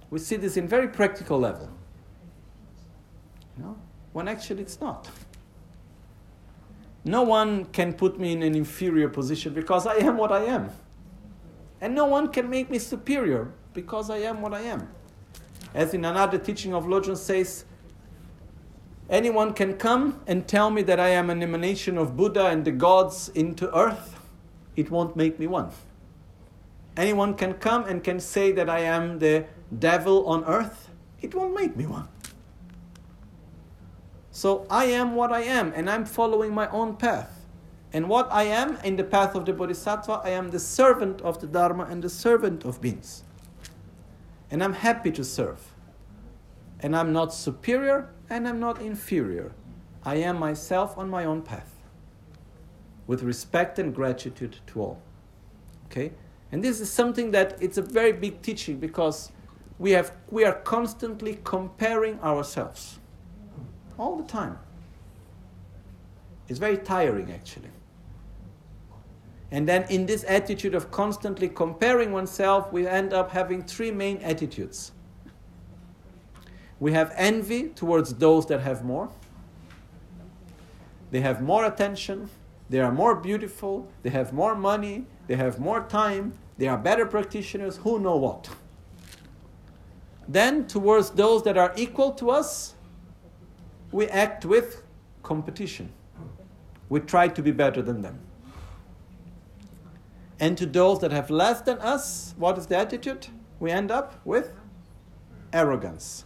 We 0.10 0.18
see 0.18 0.36
this 0.36 0.58
in 0.58 0.68
very 0.68 0.88
practical 0.88 1.40
level. 1.40 1.70
Know? 3.56 3.78
When 4.14 4.28
actually 4.28 4.64
it's 4.64 4.82
not. 4.82 5.10
No 7.06 7.22
one 7.22 7.66
can 7.66 7.94
put 7.94 8.20
me 8.20 8.34
in 8.34 8.42
an 8.42 8.56
inferior 8.56 9.08
position 9.08 9.54
because 9.54 9.86
I 9.86 9.96
am 9.98 10.18
what 10.18 10.32
I 10.32 10.46
am. 10.46 10.72
And 11.82 11.94
no 11.94 12.06
one 12.06 12.30
can 12.30 12.50
make 12.50 12.72
me 12.72 12.80
superior 12.80 13.54
because 13.74 14.10
I 14.10 14.18
am 14.18 14.42
what 14.42 14.54
I 14.54 14.62
am. 14.62 14.90
As 15.74 15.94
in 15.94 16.04
another 16.04 16.40
teaching 16.40 16.74
of 16.74 16.86
Lojong 16.86 17.16
says, 17.16 17.66
anyone 19.10 19.54
can 19.54 19.76
come 19.78 20.22
and 20.28 20.48
tell 20.48 20.70
me 20.70 20.82
that 20.84 21.00
I 21.00 21.10
am 21.10 21.30
an 21.30 21.42
emanation 21.42 21.98
of 21.98 22.16
Buddha 22.16 22.48
and 22.48 22.64
the 22.64 22.72
gods 22.72 23.30
into 23.30 23.74
earth, 23.76 24.20
it 24.76 24.90
won't 24.92 25.16
make 25.16 25.40
me 25.40 25.48
one. 25.48 25.72
Anyone 26.96 27.34
can 27.34 27.54
come 27.54 27.86
and 27.86 28.04
can 28.04 28.20
say 28.20 28.52
that 28.52 28.70
I 28.70 28.80
am 28.80 29.20
the 29.20 29.46
devil 29.78 30.28
on 30.28 30.44
earth, 30.46 30.90
it 31.22 31.34
won't 31.34 31.54
make 31.54 31.76
me 31.76 31.86
one. 31.86 32.08
So 34.32 34.66
I 34.70 34.86
am 34.86 35.16
what 35.16 35.32
I 35.32 35.42
am, 35.42 35.74
and 35.76 35.90
I'm 35.90 36.06
following 36.06 36.54
my 36.54 36.70
own 36.70 36.96
path. 36.96 37.46
And 37.92 38.08
what 38.08 38.32
I 38.32 38.44
am 38.44 38.78
in 38.84 38.96
the 38.96 39.04
path 39.04 39.36
of 39.36 39.46
the 39.46 39.54
Bodhisattva, 39.54 40.22
I 40.24 40.30
am 40.30 40.52
the 40.52 40.60
servant 40.60 41.22
of 41.22 41.42
the 41.42 41.48
Dharma 41.48 41.86
and 41.90 42.04
the 42.04 42.10
servant 42.10 42.64
of 42.64 42.82
beings. 42.82 43.24
And 44.52 44.64
I'm 44.64 44.74
happy 44.74 45.12
to 45.12 45.24
serve. 45.24 45.74
And 46.80 46.96
I'm 46.96 47.12
not 47.12 47.34
superior 47.34 48.10
and 48.30 48.48
I'm 48.48 48.60
not 48.60 48.82
inferior. 48.82 49.52
I 50.04 50.16
am 50.16 50.40
myself 50.40 50.98
on 50.98 51.10
my 51.10 51.26
own 51.26 51.42
path 51.42 51.76
with 53.08 53.24
respect 53.24 53.80
and 53.80 53.94
gratitude 53.94 54.58
to 54.68 54.82
all. 54.82 55.02
Okay? 55.88 56.12
And 56.52 56.64
this 56.64 56.80
is 56.80 56.92
something 56.92 57.32
that 57.32 57.58
it's 57.62 57.78
a 57.78 57.82
very 57.82 58.12
big 58.12 58.42
teaching 58.42 58.80
because 58.80 59.32
we, 59.78 59.92
have, 59.92 60.14
we 60.30 60.44
are 60.46 60.54
constantly 60.54 61.40
comparing 61.44 62.20
ourselves 62.22 63.00
all 63.98 64.16
the 64.16 64.24
time. 64.24 64.58
It's 66.48 66.60
very 66.60 66.78
tiring, 66.78 67.32
actually. 67.32 67.70
And 69.52 69.68
then, 69.68 69.86
in 69.90 70.06
this 70.06 70.24
attitude 70.28 70.76
of 70.76 70.92
constantly 70.92 71.50
comparing 71.50 72.12
oneself, 72.12 72.72
we 72.72 72.88
end 72.88 73.14
up 73.14 73.32
having 73.32 73.64
three 73.64 73.92
main 73.92 74.18
attitudes. 74.18 74.92
We 76.80 76.94
have 76.94 77.14
envy 77.16 77.70
towards 77.70 78.14
those 78.14 78.46
that 78.48 78.62
have 78.62 78.84
more. 78.84 79.10
They 81.12 81.22
have 81.22 81.42
more 81.42 81.66
attention, 81.66 82.30
they 82.70 82.80
are 82.80 82.92
more 82.92 83.16
beautiful, 83.16 83.88
they 84.04 84.12
have 84.12 84.32
more 84.32 84.56
money, 84.56 85.06
they 85.28 85.36
have 85.36 85.60
more 85.60 85.82
time, 85.82 86.34
they 86.58 86.68
are 86.68 86.78
better 86.78 87.06
practitioners, 87.06 87.78
who 87.78 88.00
know 88.00 88.16
what. 88.16 88.50
Then, 90.28 90.68
towards 90.68 91.10
those 91.10 91.44
that 91.44 91.58
are 91.58 91.74
equal 91.76 92.12
to 92.12 92.30
us, 92.30 92.76
we 93.92 94.08
act 94.08 94.46
with 94.46 94.84
competition. 95.24 95.92
We 96.90 97.00
try 97.00 97.28
to 97.28 97.42
be 97.42 97.52
better 97.52 97.82
than 97.82 98.04
them. 98.04 98.20
And 100.40 100.58
to 100.58 100.68
those 100.68 101.00
that 101.00 101.12
have 101.12 101.32
less 101.32 101.62
than 101.62 101.80
us, 101.80 102.36
what 102.38 102.58
is 102.58 102.68
the 102.68 102.78
attitude? 102.78 103.28
We 103.60 103.72
end 103.72 103.90
up 103.90 104.22
with 104.24 104.54
arrogance. 105.52 106.26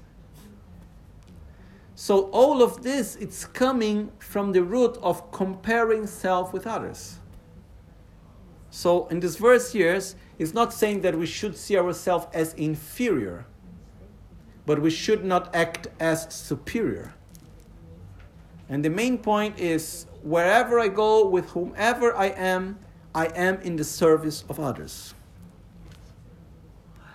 So 1.96 2.24
all 2.32 2.64
of 2.64 2.82
this, 2.82 3.16
it's 3.18 3.46
coming 3.46 4.12
from 4.20 4.52
the 4.52 4.64
root 4.64 4.98
of 5.02 5.32
comparing 5.32 6.08
self 6.08 6.52
with 6.52 6.66
others. 6.66 7.20
So 8.72 9.06
in 9.08 9.20
this 9.20 9.36
verse 9.36 9.72
here, 9.72 10.00
it's 10.40 10.54
not 10.54 10.74
saying 10.74 11.02
that 11.02 11.16
we 11.18 11.28
should 11.28 11.56
see 11.56 11.78
ourselves 11.78 12.26
as 12.34 12.56
inferior, 12.56 13.46
but 14.66 14.82
we 14.82 14.90
should 14.90 15.24
not 15.24 15.56
act 15.56 15.88
as 16.00 16.34
superior. 16.34 17.14
And 18.70 18.84
the 18.84 18.90
main 18.90 19.20
point 19.20 19.60
is 19.60 20.08
wherever 20.24 20.80
I 20.80 20.88
go, 20.88 21.28
with 21.28 21.50
whomever 21.52 22.16
I 22.16 22.28
am, 22.28 22.80
I 23.14 23.28
am 23.28 23.62
in 23.62 23.76
the 23.76 23.84
service 23.84 24.44
of 24.50 24.60
others. 24.60 25.14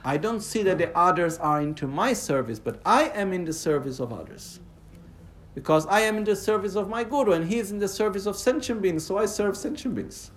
I 0.04 0.16
don't 0.16 0.40
see 0.40 0.62
that 0.62 0.78
the 0.78 0.96
others 0.96 1.38
are 1.38 1.60
into 1.60 1.88
my 1.88 2.12
service, 2.12 2.60
but 2.60 2.80
I 2.86 3.08
am 3.08 3.32
in 3.32 3.44
the 3.44 3.52
service 3.52 3.98
of 3.98 4.12
others. 4.12 4.60
Because 5.58 5.86
I 5.86 6.02
am 6.02 6.18
in 6.18 6.22
the 6.22 6.36
service 6.36 6.76
of 6.76 6.88
my 6.88 7.02
guru 7.02 7.32
and 7.32 7.48
he 7.48 7.58
is 7.58 7.72
in 7.72 7.80
the 7.80 7.88
service 7.88 8.26
of 8.26 8.36
sentient 8.36 8.80
beings, 8.80 9.04
so 9.04 9.18
I 9.18 9.26
serve 9.26 9.56
sentient 9.56 9.96
beings. 9.96 10.30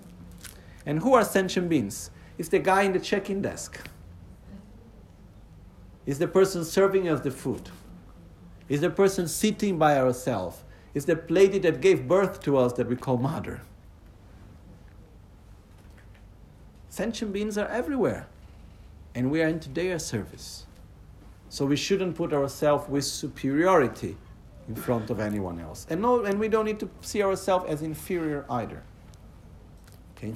And 0.84 0.98
who 0.98 1.14
are 1.14 1.24
sentient 1.24 1.70
beings? 1.70 2.10
It's 2.40 2.50
the 2.50 2.58
guy 2.58 2.82
in 2.82 2.94
the 2.94 3.00
check 3.00 3.30
in 3.30 3.40
desk, 3.40 3.88
it's 6.08 6.18
the 6.18 6.28
person 6.28 6.66
serving 6.66 7.08
us 7.08 7.22
the 7.22 7.30
food, 7.30 7.70
it's 8.68 8.82
the 8.82 8.90
person 8.90 9.28
sitting 9.28 9.78
by 9.78 9.96
ourselves, 10.00 10.64
it's 10.96 11.06
the 11.06 11.24
lady 11.30 11.60
that 11.60 11.82
gave 11.82 12.08
birth 12.08 12.42
to 12.42 12.58
us 12.58 12.74
that 12.74 12.88
we 12.88 12.96
call 12.96 13.18
mother. 13.18 13.62
Sentient 16.90 17.32
beings 17.32 17.60
are 17.60 17.68
everywhere, 17.68 18.26
and 19.14 19.30
we 19.30 19.44
are 19.44 19.48
into 19.48 19.70
their 19.70 20.00
service. 20.00 20.66
So 21.50 21.68
we 21.68 21.76
shouldn't 21.76 22.16
put 22.16 22.34
ourselves 22.34 22.90
with 22.90 23.04
superiority 23.04 24.18
in 24.68 24.76
front 24.76 25.10
of 25.10 25.20
anyone 25.20 25.60
else. 25.60 25.88
And, 25.90 26.02
no, 26.02 26.24
and 26.24 26.40
we 26.40 26.48
don't 26.48 26.66
need 26.66 26.80
to 26.80 26.90
see 27.02 27.24
ourselves 27.24 27.66
as 27.70 27.82
inferior 27.82 28.46
either. 28.50 28.84
Okay? 30.16 30.34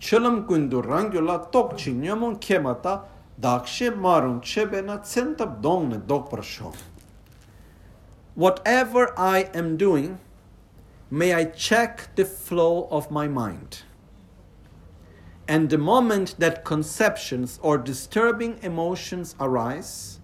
Chelam 0.00 0.46
kundu 0.46 0.82
rangyola 0.84 1.50
tok 1.52 1.78
chi 1.78 1.92
nyamon 1.92 2.40
kemata 2.40 3.04
dakshe 3.40 3.94
marun 3.96 4.40
chebena 4.40 5.00
centab 5.00 5.62
dongne 5.62 6.00
dokprasho. 6.00 6.74
Whatever 8.34 9.12
I 9.18 9.50
am 9.54 9.76
doing, 9.76 10.18
may 11.10 11.34
I 11.34 11.44
check 11.44 12.14
the 12.16 12.24
flow 12.24 12.88
of 12.90 13.10
my 13.10 13.28
mind. 13.28 13.82
And 15.46 15.68
the 15.70 15.78
moment 15.78 16.36
that 16.38 16.64
conceptions 16.64 17.58
or 17.62 17.76
disturbing 17.76 18.58
emotions 18.62 19.36
arise, 19.38 20.18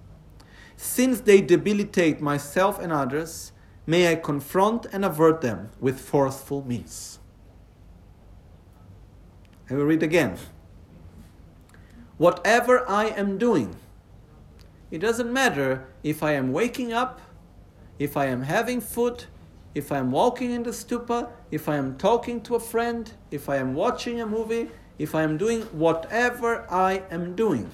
since 0.81 1.23
they 1.23 1.41
debilitate 1.41 2.21
myself 2.21 2.79
and 2.79 2.93
others, 2.93 3.51
may 3.85 4.13
I 4.13 4.15
confront 4.15 4.87
and 4.93 5.05
avert 5.05 5.41
them 5.41 5.71
with 5.81 5.99
forceful 5.99 6.65
means. 6.65 7.19
I 9.69 9.75
will 9.75 9.87
read 9.87 10.05
again. 10.05 10.37
Whatever 12.17 12.89
I 12.89 13.07
am 13.07 13.39
doing, 13.39 13.75
it 14.93 15.01
doesn't 15.01 15.33
matter 15.33 15.89
if 16.05 16.23
I 16.23 16.35
am 16.35 16.53
waking 16.53 16.93
up, 16.93 17.21
if 17.99 18.17
I 18.17 18.27
am 18.27 18.43
having 18.43 18.81
food, 18.81 19.25
if 19.75 19.91
I 19.91 19.99
am 19.99 20.13
walking 20.13 20.53
in 20.53 20.63
the 20.63 20.71
stupa, 20.71 21.29
if 21.51 21.69
I 21.69 21.75
am 21.75 21.99
talking 21.99 22.41
to 22.43 22.55
a 22.55 22.61
friend, 22.61 23.13
if 23.33 23.49
I 23.49 23.57
am 23.57 23.75
watching 23.75 24.21
a 24.21 24.27
movie, 24.27 24.69
if 24.97 25.17
I 25.17 25.25
am 25.25 25.37
doing 25.39 25.63
whatever 25.63 26.71
I 26.71 27.03
am 27.11 27.35
doing 27.35 27.69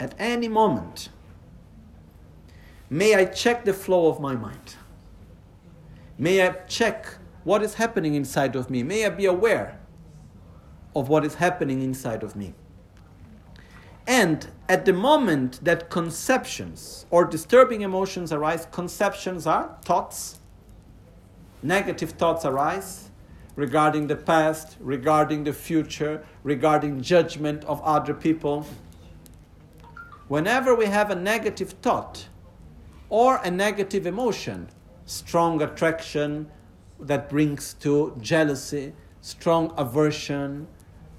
at 0.00 0.14
any 0.18 0.48
moment 0.48 1.10
May 2.88 3.14
I 3.14 3.24
check 3.24 3.64
the 3.64 3.72
flow 3.72 4.08
of 4.08 4.20
my 4.20 4.36
mind. 4.36 4.76
May 6.18 6.46
I 6.46 6.50
check 6.68 7.06
what 7.44 7.62
is 7.62 7.74
happening 7.74 8.14
inside 8.14 8.54
of 8.56 8.70
me. 8.70 8.82
May 8.82 9.04
I 9.04 9.08
be 9.10 9.26
aware 9.26 9.78
of 10.94 11.08
what 11.08 11.24
is 11.24 11.34
happening 11.34 11.82
inside 11.82 12.22
of 12.22 12.36
me. 12.36 12.54
And 14.06 14.48
at 14.68 14.84
the 14.84 14.92
moment 14.92 15.64
that 15.64 15.90
conceptions 15.90 17.06
or 17.10 17.24
disturbing 17.24 17.80
emotions 17.80 18.32
arise, 18.32 18.66
conceptions 18.70 19.46
are 19.46 19.76
thoughts, 19.84 20.38
negative 21.62 22.10
thoughts 22.12 22.44
arise 22.44 23.10
regarding 23.56 24.06
the 24.06 24.16
past, 24.16 24.76
regarding 24.78 25.42
the 25.42 25.52
future, 25.52 26.24
regarding 26.44 27.00
judgment 27.02 27.64
of 27.64 27.82
other 27.82 28.14
people. 28.14 28.66
Whenever 30.28 30.74
we 30.74 30.86
have 30.86 31.10
a 31.10 31.14
negative 31.14 31.70
thought, 31.82 32.28
or 33.08 33.36
a 33.44 33.50
negative 33.50 34.06
emotion, 34.06 34.68
strong 35.04 35.62
attraction 35.62 36.50
that 36.98 37.28
brings 37.28 37.74
to 37.74 38.16
jealousy, 38.20 38.92
strong 39.20 39.72
aversion, 39.76 40.66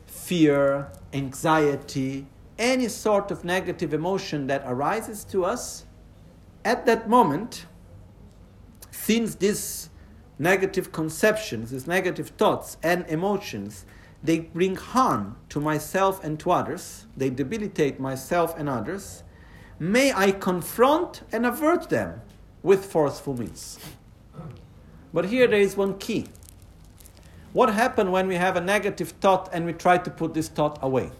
fear, 0.05 0.91
anxiety, 1.13 2.27
any 2.57 2.87
sort 2.87 3.31
of 3.31 3.43
negative 3.43 3.93
emotion 3.93 4.47
that 4.47 4.63
arises 4.65 5.23
to 5.23 5.45
us, 5.45 5.85
at 6.65 6.85
that 6.85 7.07
moment, 7.07 7.65
since 8.91 9.35
these 9.35 9.89
negative 10.39 10.91
conceptions, 10.91 11.71
these 11.71 11.87
negative 11.87 12.29
thoughts 12.29 12.77
and 12.83 13.05
emotions, 13.07 13.85
they 14.23 14.39
bring 14.39 14.75
harm 14.75 15.37
to 15.49 15.59
myself 15.59 16.23
and 16.23 16.39
to 16.39 16.51
others, 16.51 17.05
they 17.15 17.29
debilitate 17.29 17.99
myself 17.99 18.57
and 18.57 18.67
others, 18.67 19.23
may 19.79 20.13
I 20.13 20.31
confront 20.31 21.21
and 21.31 21.45
avert 21.45 21.89
them 21.89 22.21
with 22.63 22.85
forceful 22.85 23.37
means. 23.37 23.79
But 25.13 25.25
here 25.25 25.47
there 25.47 25.59
is 25.59 25.77
one 25.77 25.97
key. 25.97 26.27
What 27.53 27.73
happens 27.73 28.09
when 28.09 28.27
we 28.27 28.35
have 28.35 28.55
a 28.55 28.61
negative 28.61 29.11
thought 29.21 29.49
and 29.51 29.65
we 29.65 29.73
try 29.73 29.97
to 29.97 30.09
put 30.09 30.33
this 30.33 30.47
thought 30.47 30.77
away? 30.81 31.11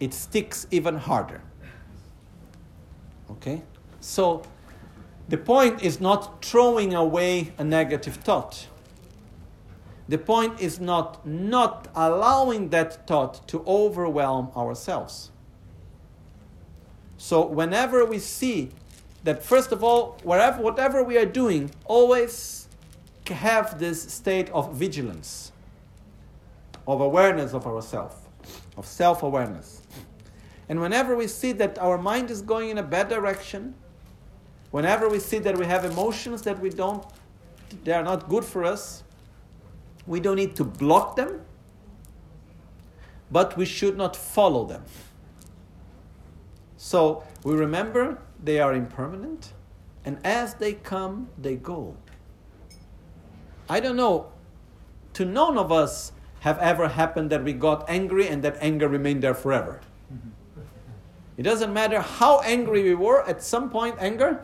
It 0.00 0.12
sticks 0.12 0.66
even 0.70 0.96
harder. 0.96 1.40
Okay? 3.30 3.62
So 4.00 4.42
the 5.28 5.38
point 5.38 5.82
is 5.82 6.00
not 6.00 6.44
throwing 6.44 6.94
away 6.94 7.52
a 7.56 7.64
negative 7.64 8.16
thought. 8.16 8.66
The 10.08 10.18
point 10.18 10.60
is 10.60 10.80
not 10.80 11.24
not 11.24 11.86
allowing 11.94 12.70
that 12.70 13.06
thought 13.06 13.46
to 13.46 13.62
overwhelm 13.64 14.50
ourselves. 14.56 15.30
So 17.20 17.44
whenever 17.44 18.06
we 18.06 18.18
see 18.18 18.70
that, 19.24 19.42
first 19.42 19.72
of 19.72 19.84
all, 19.84 20.16
wherever, 20.22 20.62
whatever 20.62 21.04
we 21.04 21.18
are 21.18 21.26
doing, 21.26 21.70
always 21.84 22.66
have 23.26 23.78
this 23.78 24.02
state 24.10 24.48
of 24.50 24.72
vigilance, 24.72 25.52
of 26.88 27.02
awareness 27.02 27.52
of 27.52 27.66
ourselves, 27.66 28.16
of 28.78 28.86
self 28.86 29.22
awareness. 29.22 29.82
And 30.70 30.80
whenever 30.80 31.14
we 31.14 31.26
see 31.26 31.52
that 31.52 31.78
our 31.78 31.98
mind 31.98 32.30
is 32.30 32.40
going 32.40 32.70
in 32.70 32.78
a 32.78 32.82
bad 32.82 33.10
direction, 33.10 33.74
whenever 34.70 35.06
we 35.06 35.18
see 35.20 35.40
that 35.40 35.58
we 35.58 35.66
have 35.66 35.84
emotions 35.84 36.40
that 36.42 36.58
we 36.58 36.70
don't, 36.70 37.04
they 37.84 37.92
are 37.92 38.02
not 38.02 38.30
good 38.30 38.46
for 38.46 38.64
us, 38.64 39.02
we 40.06 40.20
don't 40.20 40.36
need 40.36 40.56
to 40.56 40.64
block 40.64 41.16
them, 41.16 41.42
but 43.30 43.58
we 43.58 43.66
should 43.66 43.98
not 43.98 44.16
follow 44.16 44.64
them. 44.64 44.82
So 46.82 47.24
we 47.44 47.52
remember 47.52 48.22
they 48.42 48.58
are 48.58 48.72
impermanent, 48.72 49.52
and 50.02 50.18
as 50.24 50.54
they 50.54 50.72
come, 50.72 51.28
they 51.36 51.56
go. 51.56 51.94
I 53.68 53.80
don't 53.80 53.96
know, 53.96 54.32
to 55.12 55.26
none 55.26 55.58
of 55.58 55.70
us 55.70 56.12
have 56.40 56.58
ever 56.58 56.88
happened 56.88 57.28
that 57.32 57.44
we 57.44 57.52
got 57.52 57.84
angry 57.86 58.28
and 58.28 58.42
that 58.44 58.56
anger 58.62 58.88
remained 58.88 59.22
there 59.22 59.34
forever. 59.34 59.82
It 61.36 61.42
doesn't 61.42 61.70
matter 61.70 62.00
how 62.00 62.40
angry 62.40 62.82
we 62.82 62.94
were, 62.94 63.28
at 63.28 63.42
some 63.42 63.68
point, 63.68 63.96
anger 63.98 64.42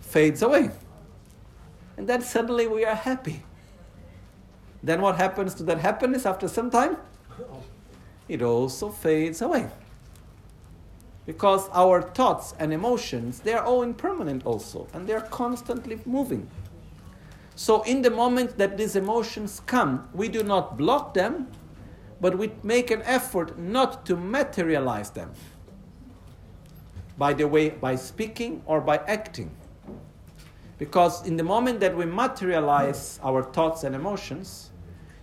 fades 0.00 0.40
away. 0.40 0.70
And 1.98 2.08
then 2.08 2.22
suddenly 2.22 2.66
we 2.66 2.86
are 2.86 2.94
happy. 2.94 3.42
Then 4.82 5.02
what 5.02 5.16
happens 5.16 5.52
to 5.56 5.64
that 5.64 5.80
happiness 5.80 6.24
after 6.24 6.48
some 6.48 6.70
time? 6.70 6.96
It 8.26 8.40
also 8.40 8.88
fades 8.88 9.42
away 9.42 9.68
because 11.26 11.68
our 11.72 12.02
thoughts 12.02 12.54
and 12.58 12.72
emotions 12.72 13.40
they 13.40 13.52
are 13.52 13.64
all 13.64 13.82
impermanent 13.82 14.44
also 14.44 14.86
and 14.92 15.06
they 15.06 15.14
are 15.14 15.28
constantly 15.28 15.98
moving. 16.04 16.48
So 17.56 17.82
in 17.82 18.02
the 18.02 18.10
moment 18.10 18.58
that 18.58 18.76
these 18.76 18.96
emotions 18.96 19.62
come 19.66 20.08
we 20.12 20.28
do 20.28 20.42
not 20.42 20.76
block 20.76 21.14
them 21.14 21.48
but 22.20 22.36
we 22.38 22.52
make 22.62 22.90
an 22.90 23.02
effort 23.02 23.58
not 23.58 24.06
to 24.06 24.16
materialize 24.16 25.10
them 25.10 25.32
by 27.16 27.32
the 27.32 27.46
way 27.46 27.70
by 27.70 27.96
speaking 27.96 28.62
or 28.66 28.80
by 28.80 28.98
acting. 29.06 29.50
Because 30.78 31.26
in 31.26 31.36
the 31.36 31.44
moment 31.44 31.80
that 31.80 31.96
we 31.96 32.04
materialize 32.04 33.20
our 33.22 33.42
thoughts 33.42 33.84
and 33.84 33.94
emotions 33.94 34.70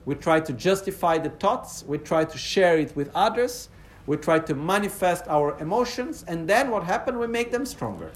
we 0.06 0.16
try 0.16 0.40
to 0.40 0.54
justify 0.54 1.18
the 1.18 1.30
thoughts 1.30 1.84
we 1.88 1.98
try 1.98 2.26
to 2.26 2.38
share 2.38 2.80
it 2.80 2.96
with 2.96 3.12
others 3.14 3.70
we 4.08 4.18
try 4.18 4.40
to 4.40 4.56
manifest 4.56 5.28
our 5.28 5.58
emotions, 5.60 6.26
and 6.28 6.48
then 6.48 6.72
what 6.72 6.84
happens? 6.84 7.18
We 7.18 7.28
make 7.28 7.52
them 7.52 7.66
stronger. 7.66 8.12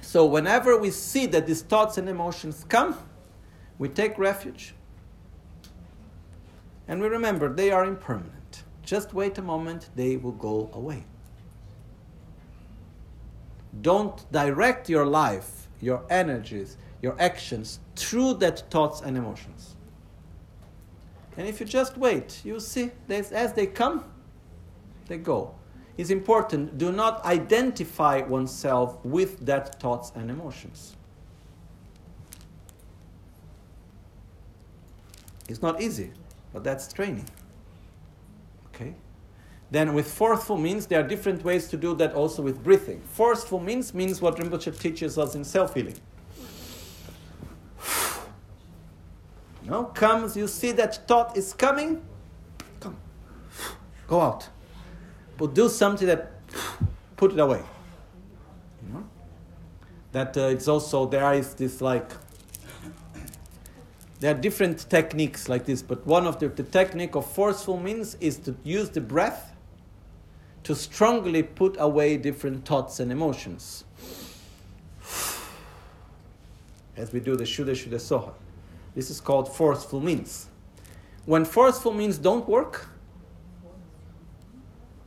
So, 0.00 0.26
whenever 0.26 0.76
we 0.76 0.90
see 0.90 1.26
that 1.26 1.46
these 1.46 1.62
thoughts 1.62 1.96
and 1.96 2.08
emotions 2.08 2.64
come, 2.68 2.98
we 3.78 3.88
take 3.88 4.18
refuge. 4.18 4.74
And 6.86 7.00
we 7.00 7.08
remember 7.08 7.52
they 7.52 7.70
are 7.70 7.84
impermanent. 7.84 8.64
Just 8.82 9.14
wait 9.14 9.38
a 9.38 9.42
moment, 9.42 9.88
they 9.96 10.16
will 10.16 10.32
go 10.32 10.70
away. 10.74 11.04
Don't 13.80 14.30
direct 14.30 14.90
your 14.90 15.06
life, 15.06 15.68
your 15.80 16.04
energies, 16.10 16.76
your 17.00 17.16
actions 17.18 17.80
through 17.96 18.34
that 18.34 18.70
thoughts 18.70 19.00
and 19.00 19.16
emotions. 19.16 19.76
And 21.36 21.48
if 21.48 21.60
you 21.60 21.66
just 21.66 21.96
wait, 21.96 22.40
you 22.44 22.60
see, 22.60 22.90
as 23.08 23.52
they 23.52 23.66
come, 23.66 24.04
they 25.06 25.16
go. 25.16 25.54
It's 25.96 26.10
important, 26.10 26.78
do 26.78 26.90
not 26.90 27.24
identify 27.24 28.22
oneself 28.22 29.04
with 29.04 29.44
that 29.46 29.80
thoughts 29.80 30.12
and 30.14 30.30
emotions. 30.30 30.96
It's 35.48 35.60
not 35.60 35.82
easy, 35.82 36.12
but 36.52 36.64
that's 36.64 36.90
training. 36.92 37.28
Okay? 38.68 38.94
Then 39.70 39.94
with 39.94 40.10
forceful 40.10 40.56
means, 40.56 40.86
there 40.86 41.00
are 41.00 41.06
different 41.06 41.44
ways 41.44 41.68
to 41.68 41.76
do 41.76 41.94
that 41.96 42.14
also 42.14 42.42
with 42.42 42.62
breathing. 42.62 43.02
Forceful 43.12 43.60
means 43.60 43.92
means 43.94 44.20
what 44.20 44.36
Rinpoche 44.36 44.78
teaches 44.78 45.18
us 45.18 45.34
in 45.34 45.44
self-healing. 45.44 45.98
No, 49.64 49.84
comes, 49.84 50.36
you 50.36 50.48
see 50.48 50.72
that 50.72 51.06
thought 51.06 51.36
is 51.36 51.52
coming, 51.52 52.02
come, 52.80 52.96
go 54.06 54.20
out. 54.20 54.48
But 55.38 55.54
do 55.54 55.68
something 55.68 56.06
that 56.06 56.32
put 57.16 57.32
it 57.32 57.38
away. 57.38 57.62
You 58.82 58.94
know? 58.94 59.04
That 60.12 60.36
uh, 60.36 60.42
it's 60.42 60.68
also, 60.68 61.06
there 61.06 61.32
is 61.34 61.54
this 61.54 61.80
like, 61.80 62.10
there 64.20 64.34
are 64.34 64.38
different 64.38 64.88
techniques 64.90 65.48
like 65.48 65.64
this, 65.64 65.82
but 65.82 66.06
one 66.06 66.26
of 66.26 66.38
the, 66.38 66.48
the 66.48 66.62
technique 66.64 67.14
of 67.14 67.30
forceful 67.30 67.78
means 67.78 68.16
is 68.20 68.38
to 68.38 68.56
use 68.62 68.90
the 68.90 69.00
breath 69.00 69.52
to 70.64 70.74
strongly 70.74 71.42
put 71.42 71.76
away 71.78 72.16
different 72.16 72.64
thoughts 72.64 73.00
and 73.00 73.10
emotions. 73.10 73.84
As 76.96 77.12
we 77.12 77.20
do 77.20 77.36
the 77.36 77.44
Shuddha 77.44 77.72
Shuddha 77.72 77.96
Soha. 77.96 78.32
This 78.94 79.10
is 79.10 79.20
called 79.20 79.52
forceful 79.52 80.00
means. 80.00 80.48
When 81.24 81.44
forceful 81.44 81.92
means 81.92 82.18
don't 82.18 82.48
work, 82.48 82.88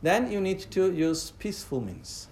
then 0.02 0.30
you 0.30 0.40
need 0.40 0.60
to 0.70 0.92
use 0.92 1.30
peaceful 1.32 1.80
means. 1.80 2.28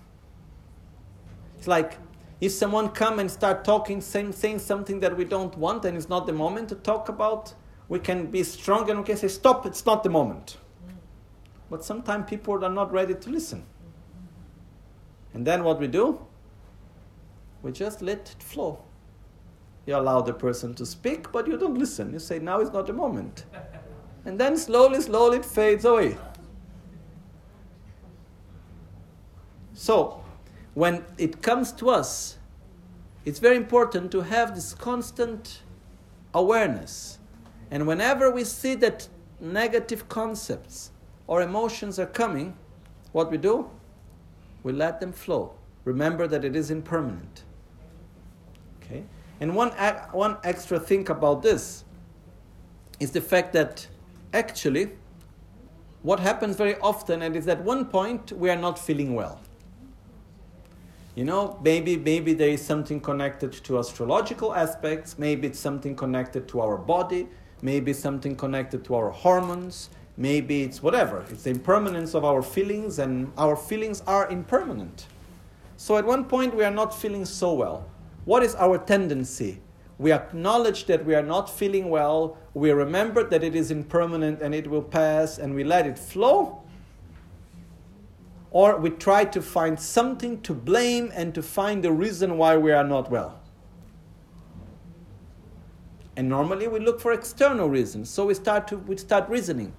It's 1.59 1.68
like 1.68 1.98
if 2.40 2.52
someone 2.52 2.89
come 2.90 3.18
and 3.18 3.31
start 3.31 3.64
talking, 3.64 4.01
saying, 4.01 4.32
saying 4.32 4.59
something 4.59 5.01
that 5.01 5.16
we 5.16 5.24
don't 5.24 5.56
want 5.56 5.85
and 5.85 5.97
it's 5.97 6.09
not 6.09 6.26
the 6.26 6.32
moment 6.32 6.68
to 6.70 6.74
talk 6.74 7.09
about, 7.09 7.55
we 7.89 7.98
can 7.98 8.26
be 8.26 8.43
strong 8.43 8.89
and 8.90 9.01
we 9.01 9.05
can 9.05 9.16
say, 9.16 9.28
stop, 9.28 9.66
it's 9.66 9.85
not 9.86 10.02
the 10.02 10.10
moment. 10.10 10.56
But 11.70 11.85
sometimes 11.85 12.28
people 12.28 12.64
are 12.64 12.70
not 12.70 12.93
ready 12.93 13.14
to 13.14 13.31
listen. 13.31 13.64
And 15.32 15.47
then 15.47 15.64
what 15.64 15.81
we 15.81 15.86
do? 15.86 16.24
We 17.62 17.72
just 17.72 18.02
let 18.02 18.31
it 18.31 18.43
flow. 18.43 18.78
You 19.86 19.97
allow 19.97 20.23
the 20.23 20.32
person 20.32 20.74
to 20.74 20.86
speak, 20.86 21.31
but 21.31 21.47
you 21.47 21.59
don't 21.59 21.78
listen. 21.78 22.12
You 22.12 22.19
say, 22.19 22.39
now 22.39 22.61
is 22.61 22.70
not 22.70 22.86
the 22.86 22.93
moment. 22.93 23.44
And 24.24 24.40
then 24.40 24.56
slowly, 24.56 25.01
slowly 25.01 25.39
it 25.39 25.44
fades 25.44 25.85
away. 25.85 26.16
So, 29.74 30.23
when 30.73 31.05
it 31.19 31.43
comes 31.43 31.73
to 31.73 31.90
us, 31.90 32.39
it's 33.24 33.39
very 33.39 33.56
important 33.56 34.11
to 34.12 34.23
have 34.23 34.55
this 34.55 34.73
constant 34.73 35.62
awareness. 36.32 37.19
And 37.70 37.86
whenever 37.86 38.31
we 38.31 38.44
see 38.44 38.74
that 38.77 39.09
negative 39.40 40.09
concepts 40.09 40.90
or 41.27 41.43
emotions 41.43 41.98
are 41.98 42.06
coming, 42.06 42.56
what 43.12 43.31
we 43.31 43.39
do? 43.39 43.70
We 44.62 44.73
let 44.73 45.01
them 45.01 45.12
flow. 45.12 45.55
Remember 45.85 46.27
that 46.27 46.44
it 46.44 46.56
is 46.56 46.70
impermanent. 46.70 47.43
And 49.44 49.54
one, 49.54 49.72
one 50.12 50.38
extra 50.42 50.80
thing 50.80 51.10
about 51.10 51.42
this 51.42 51.84
is 52.98 53.10
the 53.10 53.20
fact 53.20 53.52
that 53.52 53.86
actually, 54.32 54.92
what 56.00 56.18
happens 56.18 56.56
very 56.56 56.76
often 56.78 57.20
and 57.20 57.36
is 57.36 57.46
at 57.46 57.62
one 57.62 57.84
point 57.84 58.32
we 58.32 58.48
are 58.48 58.56
not 58.56 58.78
feeling 58.78 59.14
well. 59.14 59.42
You 61.14 61.26
know, 61.26 61.60
maybe 61.62 61.98
maybe 61.98 62.32
there 62.32 62.48
is 62.48 62.64
something 62.64 63.02
connected 63.02 63.52
to 63.64 63.78
astrological 63.78 64.54
aspects, 64.54 65.18
maybe 65.18 65.48
it's 65.48 65.60
something 65.60 65.94
connected 65.94 66.48
to 66.48 66.62
our 66.62 66.78
body, 66.78 67.28
maybe 67.60 67.92
something 67.92 68.34
connected 68.34 68.82
to 68.86 68.94
our 68.94 69.10
hormones, 69.10 69.90
maybe 70.16 70.62
it's 70.62 70.82
whatever. 70.82 71.22
It's 71.28 71.42
the 71.42 71.50
impermanence 71.50 72.14
of 72.14 72.24
our 72.24 72.40
feelings, 72.40 72.98
and 72.98 73.30
our 73.36 73.56
feelings 73.56 74.02
are 74.06 74.26
impermanent. 74.30 75.06
So 75.76 75.98
at 75.98 76.06
one 76.06 76.24
point 76.24 76.56
we 76.56 76.64
are 76.64 76.70
not 76.70 76.98
feeling 76.98 77.26
so 77.26 77.52
well. 77.52 77.84
What 78.24 78.42
is 78.42 78.55
our 78.55 78.78
tendency? 78.78 79.60
We 79.98 80.12
acknowledge 80.12 80.86
that 80.86 81.05
we 81.05 81.14
are 81.14 81.22
not 81.22 81.48
feeling 81.48 81.88
well, 81.88 82.36
we 82.52 82.70
remember 82.72 83.22
that 83.24 83.44
it 83.44 83.55
is 83.55 83.70
impermanent 83.70 84.40
and 84.42 84.55
it 84.55 84.68
will 84.68 84.82
pass, 84.82 85.38
and 85.38 85.55
we 85.55 85.62
let 85.62 85.86
it 85.86 85.98
flow. 85.98 86.62
Or 88.51 88.76
we 88.76 88.90
try 88.90 89.24
to 89.24 89.42
find 89.42 89.78
something 89.78 90.40
to 90.42 90.55
blame 90.55 91.10
and 91.14 91.34
to 91.34 91.42
find 91.42 91.82
the 91.82 91.92
reason 91.92 92.38
why 92.38 92.56
we 92.56 92.72
are 92.72 92.84
not 92.84 93.10
well. 93.10 93.40
And 96.16 96.28
normally 96.28 96.68
we 96.68 96.78
look 96.78 97.01
for 97.01 97.12
external 97.12 97.68
reasons. 97.68 98.09
So 98.09 98.26
we 98.26 98.34
start 98.34 98.68
to 98.68 98.78
we 98.78 98.96
start 98.96 99.28
reasoning. 99.28 99.74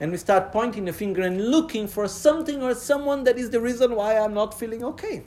And 0.00 0.10
we 0.10 0.18
start 0.18 0.52
pointing 0.52 0.84
the 0.84 0.92
finger 0.92 1.22
and 1.22 1.50
looking 1.50 1.86
for 1.86 2.08
something 2.08 2.62
or 2.62 2.74
someone 2.74 3.24
that 3.24 3.38
is 3.38 3.50
the 3.50 3.60
reason 3.60 3.94
why 3.94 4.18
I'm 4.18 4.34
not 4.34 4.58
feeling 4.58 4.84
okay. 4.84 5.24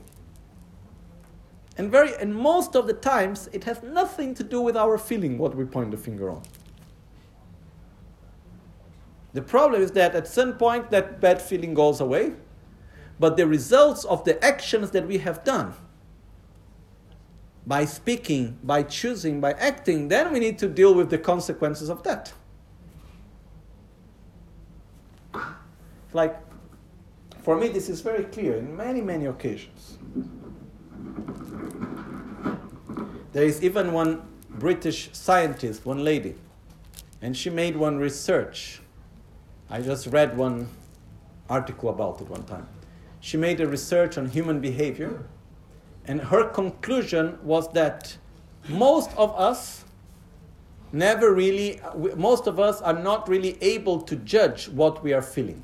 And 1.77 1.91
very 1.91 2.15
and 2.15 2.35
most 2.35 2.75
of 2.75 2.87
the 2.87 2.93
times 2.93 3.49
it 3.51 3.65
has 3.65 3.83
nothing 3.83 4.33
to 4.35 4.43
do 4.43 4.61
with 4.61 4.77
our 4.77 4.97
feeling 4.97 5.37
what 5.37 5.55
we 5.55 5.65
point 5.65 5.91
the 5.91 5.97
finger 5.97 6.29
on. 6.29 6.43
The 9.33 9.41
problem 9.41 9.81
is 9.81 9.91
that 9.91 10.15
at 10.15 10.27
some 10.27 10.53
point 10.53 10.91
that 10.91 11.19
bad 11.19 11.41
feeling 11.41 11.73
goes 11.73 11.99
away, 11.99 12.33
but 13.19 13.35
the 13.35 13.45
results 13.45 14.05
of 14.05 14.23
the 14.23 14.43
actions 14.43 14.91
that 14.91 15.05
we 15.05 15.17
have 15.17 15.43
done 15.43 15.73
by 17.67 17.83
speaking, 17.83 18.57
by 18.63 18.83
choosing, 18.83 19.41
by 19.41 19.51
acting, 19.53 20.07
then 20.07 20.31
we 20.31 20.39
need 20.39 20.57
to 20.59 20.69
deal 20.69 20.93
with 20.93 21.09
the 21.09 21.17
consequences 21.17 21.89
of 21.89 22.03
that. 22.03 22.31
Like, 26.13 26.39
for 27.41 27.57
me, 27.57 27.67
this 27.67 27.89
is 27.89 27.99
very 28.01 28.23
clear 28.25 28.55
in 28.55 28.75
many, 28.75 29.01
many 29.01 29.25
occasions. 29.25 29.97
There 33.35 33.43
is 33.43 33.61
even 33.61 33.91
one 33.91 34.21
British 34.49 35.09
scientist, 35.11 35.85
one 35.85 36.05
lady, 36.05 36.35
and 37.21 37.35
she 37.35 37.49
made 37.49 37.75
one 37.75 37.97
research. 37.97 38.79
I 39.69 39.81
just 39.81 40.07
read 40.07 40.37
one 40.37 40.69
article 41.49 41.89
about 41.89 42.21
it 42.21 42.29
one 42.29 42.43
time. 42.43 42.65
She 43.19 43.35
made 43.35 43.59
a 43.59 43.67
research 43.67 44.17
on 44.17 44.29
human 44.29 44.61
behavior, 44.61 45.25
and 46.05 46.21
her 46.21 46.47
conclusion 46.47 47.37
was 47.43 47.69
that 47.73 48.15
most 48.69 49.11
of 49.17 49.37
us 49.37 49.83
never 50.93 51.33
really, 51.33 51.81
most 52.15 52.47
of 52.47 52.57
us 52.57 52.79
are 52.79 52.97
not 52.97 53.27
really 53.27 53.57
able 53.59 53.99
to 54.03 54.15
judge 54.15 54.69
what 54.69 55.03
we 55.03 55.11
are 55.11 55.21
feeling. 55.21 55.61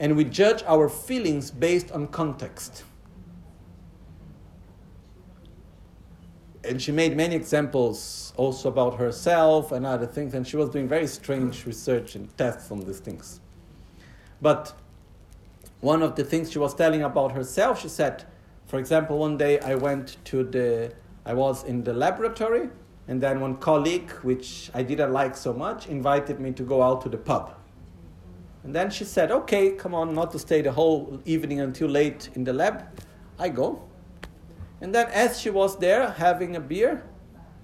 And 0.00 0.16
we 0.16 0.24
judge 0.24 0.62
our 0.62 0.88
feelings 0.88 1.50
based 1.50 1.92
on 1.92 2.06
context. 2.06 2.84
And 6.68 6.80
she 6.80 6.92
made 6.92 7.16
many 7.16 7.34
examples 7.34 8.32
also 8.36 8.68
about 8.68 8.98
herself 8.98 9.72
and 9.72 9.86
other 9.86 10.06
things, 10.06 10.34
and 10.34 10.46
she 10.46 10.56
was 10.56 10.70
doing 10.70 10.86
very 10.86 11.06
strange 11.06 11.66
research 11.66 12.14
and 12.14 12.36
tests 12.36 12.70
on 12.70 12.80
these 12.80 13.00
things. 13.00 13.40
But 14.40 14.72
one 15.80 16.02
of 16.02 16.16
the 16.16 16.24
things 16.24 16.52
she 16.52 16.58
was 16.58 16.74
telling 16.74 17.02
about 17.02 17.32
herself, 17.32 17.80
she 17.80 17.88
said, 17.88 18.24
for 18.66 18.78
example, 18.78 19.18
one 19.18 19.36
day 19.36 19.58
I 19.60 19.74
went 19.74 20.16
to 20.26 20.44
the, 20.44 20.92
I 21.24 21.34
was 21.34 21.64
in 21.64 21.82
the 21.84 21.92
laboratory, 21.92 22.68
and 23.08 23.20
then 23.20 23.40
one 23.40 23.56
colleague, 23.56 24.10
which 24.22 24.70
I 24.74 24.82
didn't 24.82 25.12
like 25.12 25.36
so 25.36 25.52
much, 25.52 25.86
invited 25.88 26.38
me 26.38 26.52
to 26.52 26.62
go 26.62 26.82
out 26.82 27.00
to 27.02 27.08
the 27.08 27.16
pub. 27.16 27.54
And 28.64 28.74
then 28.74 28.90
she 28.90 29.04
said, 29.04 29.30
okay, 29.30 29.70
come 29.70 29.94
on, 29.94 30.14
not 30.14 30.30
to 30.32 30.38
stay 30.38 30.60
the 30.60 30.72
whole 30.72 31.20
evening 31.24 31.60
until 31.60 31.88
late 31.88 32.28
in 32.34 32.44
the 32.44 32.52
lab. 32.52 32.84
I 33.38 33.48
go. 33.48 33.87
And 34.80 34.94
then, 34.94 35.06
as 35.08 35.40
she 35.40 35.50
was 35.50 35.78
there 35.78 36.10
having 36.10 36.56
a 36.56 36.60
beer, 36.60 37.02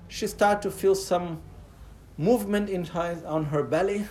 she 0.09 0.27
started 0.27 0.63
to 0.63 0.71
feel 0.71 0.95
some 0.95 1.43
movement 2.17 2.69
in 2.69 2.85
her, 2.85 3.23
on 3.27 3.47
her 3.47 3.63
belly. 3.63 4.07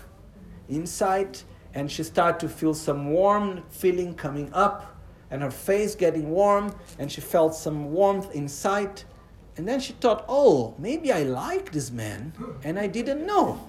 inside, 0.70 1.40
and 1.74 1.92
she 1.92 2.04
started 2.04 2.40
to 2.40 2.50
feel 2.50 2.74
some 2.74 3.12
warm 3.12 3.64
feeling 3.70 4.14
coming 4.14 4.52
up, 4.54 4.96
and 5.32 5.42
her 5.42 5.52
face 5.52 5.96
getting 5.96 6.30
warm, 6.30 6.74
and 7.00 7.12
she 7.12 7.22
felt 7.22 7.56
some 7.56 7.92
warmth 7.92 8.34
inside. 8.34 9.04
And 9.58 9.68
then 9.68 9.80
she 9.80 9.94
thought, 9.94 10.26
oh, 10.28 10.76
maybe 10.78 11.12
I 11.12 11.24
like 11.24 11.72
this 11.72 11.92
man, 11.92 12.34
and 12.64 12.80
I 12.80 12.88
didn't 12.88 13.26
know. 13.26 13.60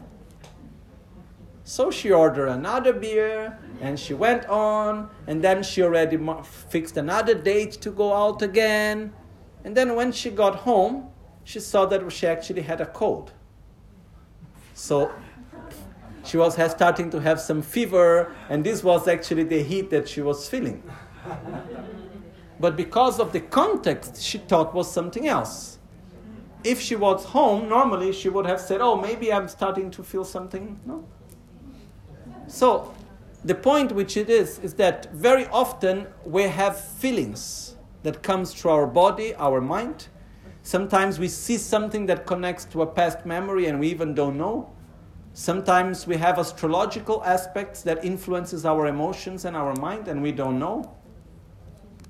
So 1.67 1.91
she 1.91 2.13
ordered 2.13 2.49
another 2.49 2.93
beer 2.93 3.59
and 3.81 3.99
she 3.99 4.13
went 4.13 4.45
on, 4.47 5.09
and 5.27 5.43
then 5.43 5.63
she 5.63 5.83
already 5.83 6.19
fixed 6.43 6.99
another 6.99 7.35
date 7.35 7.73
to 7.81 7.91
go 7.91 8.13
out 8.13 8.43
again. 8.43 9.15
And 9.65 9.77
then 9.77 9.97
when 9.97 10.13
she 10.13 10.31
got 10.31 10.57
home, 10.57 11.09
she 11.43 11.61
saw 11.61 11.87
that 11.87 12.11
she 12.13 12.27
actually 12.27 12.63
had 12.63 12.81
a 12.81 12.87
cold. 12.87 13.33
So 14.75 15.11
she 16.25 16.37
was 16.37 16.55
starting 16.71 17.11
to 17.11 17.21
have 17.21 17.41
some 17.41 17.63
fever, 17.63 18.35
and 18.49 18.65
this 18.65 18.85
was 18.85 19.09
actually 19.09 19.45
the 19.45 19.63
heat 19.63 19.91
that 19.91 20.09
she 20.09 20.21
was 20.21 20.49
feeling. 20.49 20.83
But 22.61 22.77
because 22.77 23.19
of 23.19 23.33
the 23.33 23.41
context, 23.41 24.23
she 24.23 24.39
thought 24.39 24.75
was 24.75 24.91
something 24.91 25.27
else. 25.27 25.79
If 26.63 26.81
she 26.81 26.97
was 26.97 27.25
home, 27.25 27.69
normally 27.69 28.13
she 28.13 28.29
would 28.29 28.47
have 28.47 28.61
said, 28.61 28.81
"Oh, 28.81 28.97
maybe 28.97 29.33
I'm 29.33 29.49
starting 29.49 29.91
to 29.91 30.03
feel 30.03 30.25
something." 30.25 30.81
No, 30.87 31.05
so, 32.47 32.95
the 33.45 33.55
point 33.55 33.93
which 33.93 34.17
it 34.17 34.29
is 34.31 34.59
is 34.59 34.75
that 34.75 35.13
very 35.13 35.47
often 35.47 36.07
we 36.25 36.45
have 36.45 36.79
feelings 36.79 37.64
that 38.05 38.23
comes 38.23 38.55
through 38.55 38.71
our 38.71 38.87
body, 38.87 39.35
our 39.35 39.61
mind. 39.61 40.07
Sometimes 40.63 41.19
we 41.19 41.27
see 41.27 41.59
something 41.59 42.07
that 42.07 42.27
connects 42.27 42.65
to 42.67 42.83
a 42.83 42.87
past 42.87 43.27
memory 43.27 43.67
and 43.67 43.81
we 43.81 43.89
even 43.89 44.15
don't 44.15 44.39
know. 44.39 44.71
Sometimes 45.33 46.07
we 46.07 46.17
have 46.19 46.39
astrological 46.39 47.25
aspects 47.25 47.83
that 47.83 48.05
influences 48.05 48.65
our 48.65 48.87
emotions 48.87 49.45
and 49.47 49.57
our 49.57 49.75
mind 49.77 50.07
and 50.07 50.23
we 50.23 50.31
don't 50.31 50.59
know. 50.59 50.95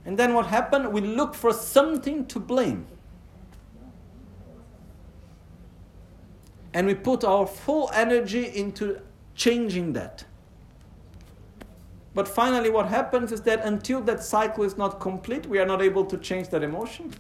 And 0.04 0.18
then 0.18 0.34
what 0.34 0.46
happened? 0.46 0.92
We 0.92 1.00
look 1.00 1.34
for 1.34 1.52
something 1.52 2.26
to 2.26 2.38
blame. 2.38 2.86
And 6.74 6.88
we 6.88 6.94
put 6.94 7.24
our 7.24 7.46
full 7.46 7.88
energy 7.94 8.44
into 8.46 9.00
changing 9.36 9.92
that. 9.94 10.24
But 12.14 12.28
finally, 12.28 12.70
what 12.70 12.86
happens 12.86 13.32
is 13.32 13.40
that 13.42 13.64
until 13.64 14.00
that 14.02 14.22
cycle 14.22 14.62
is 14.62 14.76
not 14.76 15.00
complete, 15.00 15.46
we 15.46 15.58
are 15.58 15.66
not 15.66 15.82
able 15.82 16.04
to 16.06 16.16
change 16.16 16.48
that 16.50 16.62
emotion. 16.62 17.12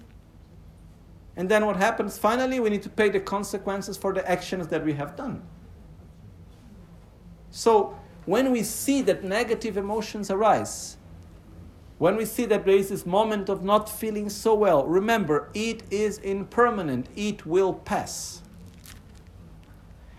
And 1.36 1.48
then 1.48 1.66
what 1.66 1.76
happens? 1.76 2.16
Finally, 2.16 2.60
we 2.60 2.70
need 2.70 2.82
to 2.84 2.88
pay 2.88 3.08
the 3.08 3.18
consequences 3.18 3.96
for 3.96 4.12
the 4.12 4.28
actions 4.30 4.68
that 4.68 4.84
we 4.84 4.92
have 4.92 5.16
done. 5.16 5.42
So, 7.50 7.98
when 8.24 8.52
we 8.52 8.62
see 8.62 9.02
that 9.02 9.24
negative 9.24 9.76
emotions 9.76 10.30
arise, 10.30 10.96
when 11.98 12.16
we 12.16 12.24
see 12.24 12.46
that 12.46 12.64
there 12.64 12.74
is 12.74 12.88
this 12.88 13.04
moment 13.04 13.48
of 13.48 13.62
not 13.62 13.88
feeling 13.88 14.28
so 14.28 14.54
well, 14.54 14.84
remember, 14.84 15.50
it 15.54 15.82
is 15.90 16.18
impermanent, 16.18 17.08
it 17.16 17.46
will 17.46 17.72
pass. 17.72 18.42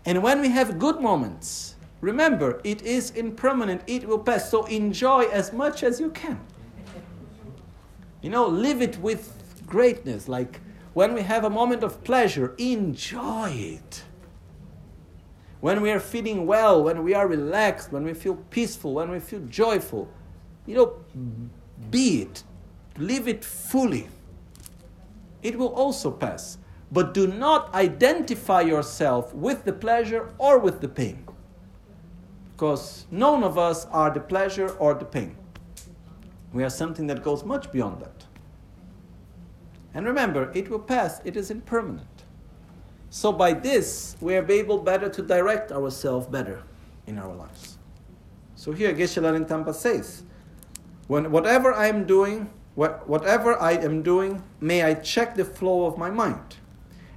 And 0.06 0.22
when 0.22 0.42
we 0.42 0.50
have 0.50 0.80
good 0.80 1.02
moments, 1.02 1.75
Remember, 2.06 2.62
it 2.64 2.84
is 2.84 3.10
impermanent, 3.10 3.82
it 3.88 4.08
will 4.08 4.20
pass. 4.20 4.52
So 4.52 4.66
enjoy 4.66 5.24
as 5.24 5.52
much 5.52 5.82
as 5.82 6.00
you 6.00 6.12
can. 6.12 6.40
You 8.22 8.30
know, 8.30 8.46
live 8.46 8.80
it 8.80 9.00
with 9.00 9.34
greatness. 9.66 10.28
Like 10.28 10.62
when 10.94 11.16
we 11.16 11.24
have 11.24 11.44
a 11.46 11.50
moment 11.50 11.84
of 11.84 12.04
pleasure, 12.04 12.54
enjoy 12.60 13.50
it. 13.50 14.04
When 15.62 15.82
we 15.82 15.90
are 15.90 16.00
feeling 16.00 16.46
well, 16.46 16.84
when 16.84 17.04
we 17.04 17.16
are 17.16 17.28
relaxed, 17.28 17.92
when 17.92 18.04
we 18.04 18.14
feel 18.14 18.36
peaceful, 18.52 18.94
when 18.94 19.10
we 19.10 19.20
feel 19.20 19.42
joyful, 19.48 20.08
you 20.68 20.76
know, 20.76 20.98
be 21.90 22.22
it. 22.22 22.44
Live 23.00 23.28
it 23.28 23.44
fully. 23.44 24.10
It 25.42 25.58
will 25.58 25.74
also 25.74 26.12
pass. 26.12 26.60
But 26.92 27.16
do 27.16 27.26
not 27.26 27.74
identify 27.74 28.62
yourself 28.62 29.34
with 29.34 29.66
the 29.66 29.74
pleasure 29.74 30.36
or 30.38 30.60
with 30.60 30.82
the 30.82 30.88
pain 30.88 31.26
because 32.56 33.06
none 33.12 33.44
of 33.44 33.58
us 33.58 33.86
are 33.88 34.10
the 34.10 34.20
pleasure 34.20 34.70
or 34.80 34.94
the 34.94 35.04
pain. 35.04 35.36
We 36.54 36.64
are 36.64 36.70
something 36.70 37.06
that 37.08 37.22
goes 37.22 37.44
much 37.44 37.70
beyond 37.70 38.00
that. 38.00 38.24
And 39.94 40.06
remember, 40.06 40.52
it 40.56 40.70
will 40.70 40.80
pass, 40.80 41.20
it 41.26 41.36
is 41.36 41.52
impermanent. 41.52 42.24
So 43.10 43.34
by 43.34 43.52
this, 43.52 44.16
we 44.22 44.38
are 44.38 44.50
able 44.50 44.78
better 44.78 45.10
to 45.10 45.22
direct 45.22 45.74
ourselves 45.74 46.28
better 46.28 46.64
in 47.08 47.20
our 47.20 47.34
lives. 47.34 47.78
So 48.56 48.72
here 48.72 48.94
Geshe 48.94 49.22
La 49.22 49.32
Rinpoche 49.32 49.76
says, 49.76 50.24
when 51.08 51.32
whatever 51.32 51.74
I 51.74 51.88
am 51.88 52.06
doing, 52.06 52.50
whatever 52.76 53.60
I 53.62 53.74
am 53.74 54.02
doing, 54.02 54.42
may 54.62 54.84
I 54.84 54.94
check 54.94 55.36
the 55.36 55.46
flow 55.46 55.86
of 55.86 55.98
my 55.98 56.10
mind. 56.10 56.56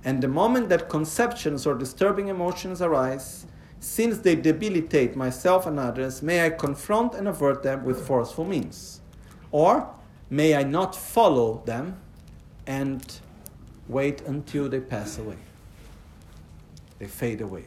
And 0.05 0.21
the 0.21 0.29
moment 0.29 0.69
that 0.71 0.89
conceptions 0.89 1.65
or 1.65 1.75
disturbing 1.75 2.27
emotions 2.27 2.83
arise, 2.83 3.47
since 3.81 4.19
they 4.19 4.35
debilitate 4.35 5.15
myself 5.17 5.67
and 5.67 5.79
others, 5.79 6.23
may 6.23 6.45
I 6.45 6.51
confront 6.51 7.15
and 7.15 7.29
avert 7.29 7.63
them 7.63 7.85
with 7.85 8.07
forceful 8.07 8.45
means. 8.45 9.01
Or 9.51 9.89
may 10.31 10.55
I 10.55 10.65
not 10.65 10.95
follow 10.95 11.63
them 11.65 11.97
and 12.67 13.21
wait 13.89 14.21
until 14.23 14.69
they 14.69 14.81
pass 14.81 15.19
away. 15.19 15.37
They 16.99 17.07
fade 17.07 17.41
away. 17.41 17.65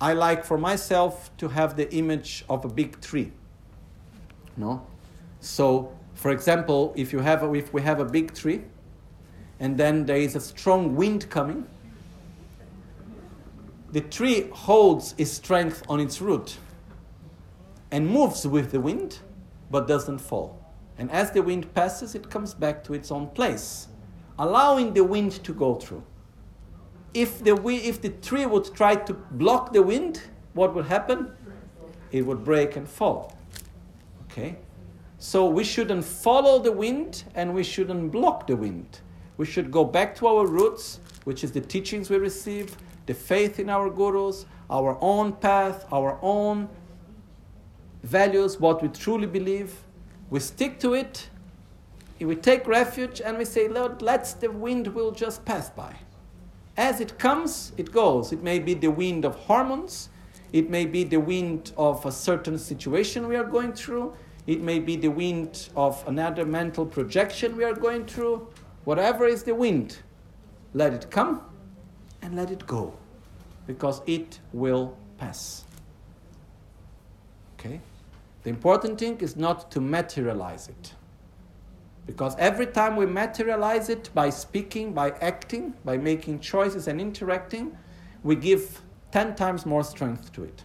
I 0.00 0.12
like 0.12 0.44
for 0.44 0.58
myself 0.58 1.36
to 1.38 1.48
have 1.48 1.76
the 1.76 1.92
image 1.92 2.44
of 2.48 2.64
a 2.64 2.68
big 2.68 3.00
tree. 3.00 3.32
No? 4.56 4.86
So, 5.40 5.92
for 6.14 6.30
example, 6.30 6.92
if, 6.96 7.12
you 7.12 7.20
have 7.20 7.42
a, 7.42 7.52
if 7.54 7.72
we 7.72 7.82
have 7.82 7.98
a 7.98 8.04
big 8.04 8.34
tree 8.34 8.62
and 9.58 9.76
then 9.76 10.06
there 10.06 10.18
is 10.18 10.36
a 10.36 10.40
strong 10.40 10.94
wind 10.94 11.28
coming, 11.30 11.66
the 13.92 14.00
tree 14.02 14.48
holds 14.52 15.14
its 15.16 15.30
strength 15.30 15.82
on 15.88 16.00
its 16.00 16.20
root 16.20 16.58
and 17.90 18.06
moves 18.06 18.46
with 18.46 18.70
the 18.70 18.80
wind, 18.80 19.18
but 19.70 19.88
doesn't 19.88 20.18
fall. 20.18 20.58
And 20.98 21.10
as 21.10 21.30
the 21.30 21.42
wind 21.42 21.72
passes, 21.74 22.14
it 22.14 22.28
comes 22.28 22.54
back 22.54 22.84
to 22.84 22.94
its 22.94 23.10
own 23.10 23.28
place, 23.28 23.88
allowing 24.38 24.92
the 24.92 25.04
wind 25.04 25.42
to 25.44 25.52
go 25.54 25.76
through. 25.76 26.02
If 27.14 27.42
the, 27.42 27.54
if 27.66 28.02
the 28.02 28.10
tree 28.10 28.46
would 28.46 28.74
try 28.74 28.96
to 28.96 29.14
block 29.14 29.72
the 29.72 29.82
wind, 29.82 30.22
what 30.52 30.74
would 30.74 30.86
happen? 30.86 31.32
It 32.10 32.22
would 32.22 32.44
break 32.44 32.76
and 32.76 32.86
fall. 32.86 33.36
Okay? 34.30 34.58
So 35.18 35.48
we 35.48 35.64
shouldn't 35.64 36.04
follow 36.04 36.58
the 36.58 36.72
wind 36.72 37.24
and 37.34 37.54
we 37.54 37.62
shouldn't 37.62 38.12
block 38.12 38.46
the 38.46 38.56
wind. 38.56 39.00
We 39.36 39.46
should 39.46 39.70
go 39.70 39.84
back 39.84 40.14
to 40.16 40.26
our 40.26 40.46
roots, 40.46 41.00
which 41.24 41.42
is 41.42 41.52
the 41.52 41.60
teachings 41.60 42.10
we 42.10 42.18
receive, 42.18 42.76
the 43.08 43.14
faith 43.14 43.58
in 43.58 43.70
our 43.70 43.88
gurus, 43.88 44.44
our 44.70 44.98
own 45.00 45.32
path, 45.32 45.86
our 45.90 46.18
own 46.20 46.68
values, 48.02 48.60
what 48.60 48.82
we 48.82 48.88
truly 48.88 49.26
believe. 49.26 49.72
We 50.28 50.40
stick 50.40 50.78
to 50.80 50.92
it. 50.92 51.30
We 52.20 52.36
take 52.36 52.66
refuge 52.66 53.22
and 53.22 53.38
we 53.38 53.46
say, 53.46 53.66
Lord, 53.66 54.02
let 54.02 54.24
the 54.40 54.50
wind 54.50 54.88
will 54.88 55.10
just 55.10 55.44
pass 55.46 55.70
by. 55.70 55.96
As 56.76 57.00
it 57.00 57.18
comes, 57.18 57.72
it 57.78 57.90
goes. 57.92 58.30
It 58.30 58.42
may 58.42 58.58
be 58.58 58.74
the 58.74 58.90
wind 58.90 59.24
of 59.24 59.34
hormones. 59.36 60.10
It 60.52 60.68
may 60.68 60.84
be 60.84 61.02
the 61.02 61.20
wind 61.20 61.72
of 61.78 62.04
a 62.04 62.12
certain 62.12 62.58
situation 62.58 63.26
we 63.26 63.36
are 63.36 63.44
going 63.44 63.72
through. 63.72 64.12
It 64.46 64.60
may 64.60 64.80
be 64.80 64.96
the 64.96 65.08
wind 65.08 65.70
of 65.74 66.06
another 66.06 66.44
mental 66.44 66.84
projection 66.84 67.56
we 67.56 67.64
are 67.64 67.74
going 67.74 68.04
through. 68.04 68.48
Whatever 68.84 69.26
is 69.26 69.44
the 69.44 69.54
wind, 69.54 69.96
let 70.74 70.92
it 70.92 71.10
come 71.10 71.47
and 72.28 72.36
let 72.36 72.50
it 72.50 72.66
go 72.66 72.94
because 73.66 74.02
it 74.06 74.38
will 74.52 74.96
pass. 75.16 75.64
Okay? 77.58 77.80
The 78.42 78.50
important 78.50 78.98
thing 78.98 79.18
is 79.18 79.34
not 79.36 79.70
to 79.72 79.80
materialize 79.80 80.68
it. 80.68 80.94
Because 82.06 82.36
every 82.38 82.66
time 82.66 82.96
we 82.96 83.06
materialize 83.06 83.88
it 83.88 84.10
by 84.14 84.30
speaking, 84.30 84.92
by 84.92 85.10
acting, 85.20 85.74
by 85.84 85.96
making 85.98 86.40
choices 86.40 86.86
and 86.86 87.00
interacting, 87.00 87.76
we 88.22 88.36
give 88.36 88.80
10 89.12 89.34
times 89.34 89.66
more 89.66 89.84
strength 89.84 90.32
to 90.32 90.44
it. 90.44 90.64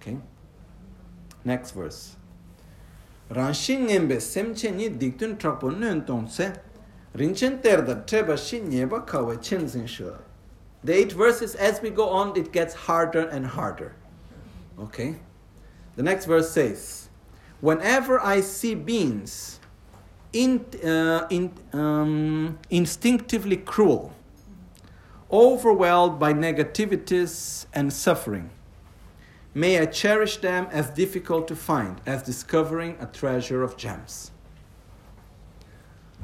Okay? 0.00 0.16
Next 1.44 1.72
verse. 1.72 2.16
Terda 7.16 8.06
treba 8.06 8.36
shin 8.36 8.70
nyeba 8.70 9.06
kawe 9.06 9.36
chenzen 9.36 9.86
she. 9.86 10.04
The 10.84 10.94
eight 10.94 11.12
verses, 11.12 11.54
as 11.54 11.80
we 11.82 11.90
go 11.90 12.08
on, 12.08 12.36
it 12.36 12.52
gets 12.52 12.74
harder 12.74 13.26
and 13.28 13.46
harder. 13.46 13.96
Okay? 14.78 15.16
The 15.96 16.02
next 16.02 16.26
verse 16.26 16.50
says, 16.50 17.08
Whenever 17.60 18.20
I 18.20 18.40
see 18.40 18.74
beings 18.74 19.58
in, 20.32 20.64
uh, 20.84 21.26
in, 21.30 21.52
um, 21.72 22.58
instinctively 22.70 23.56
cruel, 23.56 24.14
overwhelmed 25.30 26.18
by 26.18 26.32
negativities 26.32 27.66
and 27.72 27.92
suffering. 27.92 28.50
May 29.54 29.80
I 29.80 29.86
cherish 29.86 30.36
them 30.36 30.68
as 30.70 30.90
difficult 30.90 31.48
to 31.48 31.56
find 31.56 32.00
as 32.06 32.22
discovering 32.22 32.96
a 33.00 33.06
treasure 33.06 33.62
of 33.62 33.76
gems. 33.76 34.30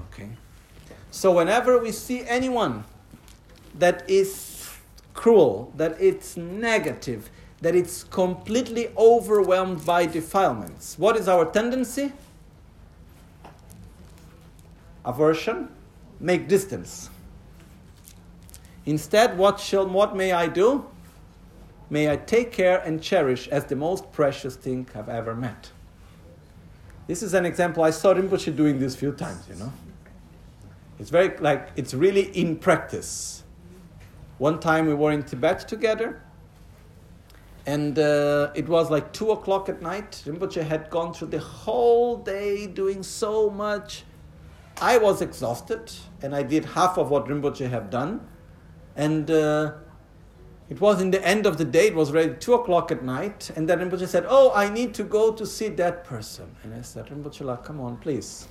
Okay. 0.09 0.29
So 1.13 1.31
whenever 1.31 1.79
we 1.79 1.93
see 1.93 2.25
anyone 2.27 2.85
that 3.79 4.09
is 4.09 4.71
cruel, 5.13 5.71
that 5.77 6.01
it's 6.01 6.39
negative, 6.39 7.29
that 7.61 7.77
it's 7.77 8.03
completely 8.03 8.89
overwhelmed 8.97 9.85
by 9.85 10.07
defilements, 10.07 10.99
what 10.99 11.17
is 11.17 11.29
our 11.29 11.45
tendency? 11.45 12.13
Aversion, 15.05 15.69
make 16.19 16.49
distance. 16.49 17.11
Instead, 18.87 19.37
what 19.37 19.61
shall 19.61 19.87
what 19.87 20.17
may 20.17 20.33
I 20.33 20.47
do? 20.47 20.87
May 21.91 22.11
I 22.11 22.17
take 22.17 22.53
care 22.53 22.79
and 22.79 23.03
cherish 23.03 23.49
as 23.49 23.67
the 23.67 23.77
most 23.77 24.11
precious 24.13 24.57
thing 24.57 24.89
I've 24.95 25.11
ever 25.11 25.35
met. 25.35 25.71
This 27.07 27.23
is 27.23 27.35
an 27.35 27.45
example. 27.45 27.85
I 27.85 27.91
saw 27.91 28.15
Rinpoche 28.15 28.57
doing 28.57 28.79
this 28.79 28.97
few 28.97 29.13
times, 29.13 29.47
you 29.51 29.57
know. 29.57 29.73
It's 31.03 31.11
very 31.11 31.37
like 31.39 31.71
it's 31.75 31.95
really 31.95 32.27
in 32.43 32.55
practice. 32.55 33.43
One 34.39 34.61
time 34.61 34.87
we 34.87 34.95
were 34.95 35.11
in 35.11 35.25
Tibet 35.25 35.67
together, 35.67 36.23
and 37.67 37.99
uh, 37.99 38.53
it 38.55 38.69
was 38.69 38.89
like 38.89 39.13
two 39.13 39.33
o'clock 39.33 39.69
at 39.69 39.83
night. 39.83 40.23
Rinpoche 40.25 40.63
had 40.63 40.91
gone 40.91 41.13
through 41.13 41.31
the 41.31 41.41
whole 41.41 42.19
day 42.19 42.69
doing 42.69 43.03
so 43.03 43.51
much. 43.51 44.05
I 44.81 44.99
was 44.99 45.23
exhausted, 45.23 45.91
and 46.23 46.37
I 46.37 46.45
did 46.45 46.67
half 46.67 46.97
of 46.99 47.11
what 47.11 47.27
Rinpoche 47.27 47.69
had 47.69 47.91
done. 47.91 48.21
And 48.95 49.29
uh, 49.29 49.73
it 50.71 50.81
was 50.81 51.03
in 51.03 51.11
the 51.11 51.27
end 51.27 51.47
of 51.47 51.59
the 51.59 51.65
day, 51.65 51.89
it 51.89 51.97
was 51.97 52.11
already 52.11 52.35
two 52.39 52.55
o'clock 52.55 52.93
at 52.93 53.03
night, 53.03 53.51
and 53.57 53.69
then 53.69 53.81
Rinpoche 53.81 54.07
said, 54.07 54.25
Oh, 54.29 54.53
I 54.55 54.71
need 54.71 54.95
to 54.95 55.03
go 55.03 55.33
to 55.33 55.45
see 55.45 55.67
that 55.71 56.05
person. 56.05 56.55
And 56.63 56.73
I 56.73 56.83
said, 56.83 57.07
Rinpoche, 57.07 57.65
come 57.65 57.81
on, 57.81 57.97
please. 57.97 58.47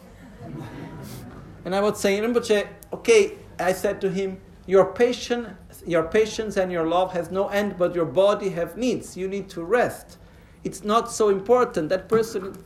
And 1.66 1.76
I 1.76 1.82
was 1.82 2.00
saying, 2.00 2.24
Rinpoche, 2.24 2.68
okay, 2.94 3.38
I 3.60 3.74
said 3.74 4.02
to 4.02 4.10
him, 4.10 4.40
your 4.68 4.86
patience, 4.94 5.50
your 5.86 6.04
patience 6.04 6.58
and 6.58 6.72
your 6.72 6.88
love 6.88 7.14
has 7.14 7.32
no 7.32 7.48
end, 7.50 7.78
but 7.78 7.96
your 7.96 8.06
body 8.06 8.50
have 8.50 8.78
needs. 8.78 9.18
You 9.18 9.28
need 9.28 9.50
to 9.50 9.64
rest. 9.64 10.18
It's 10.64 10.84
not 10.84 11.12
so 11.12 11.30
important. 11.30 11.90
That 11.90 12.08
person, 12.08 12.64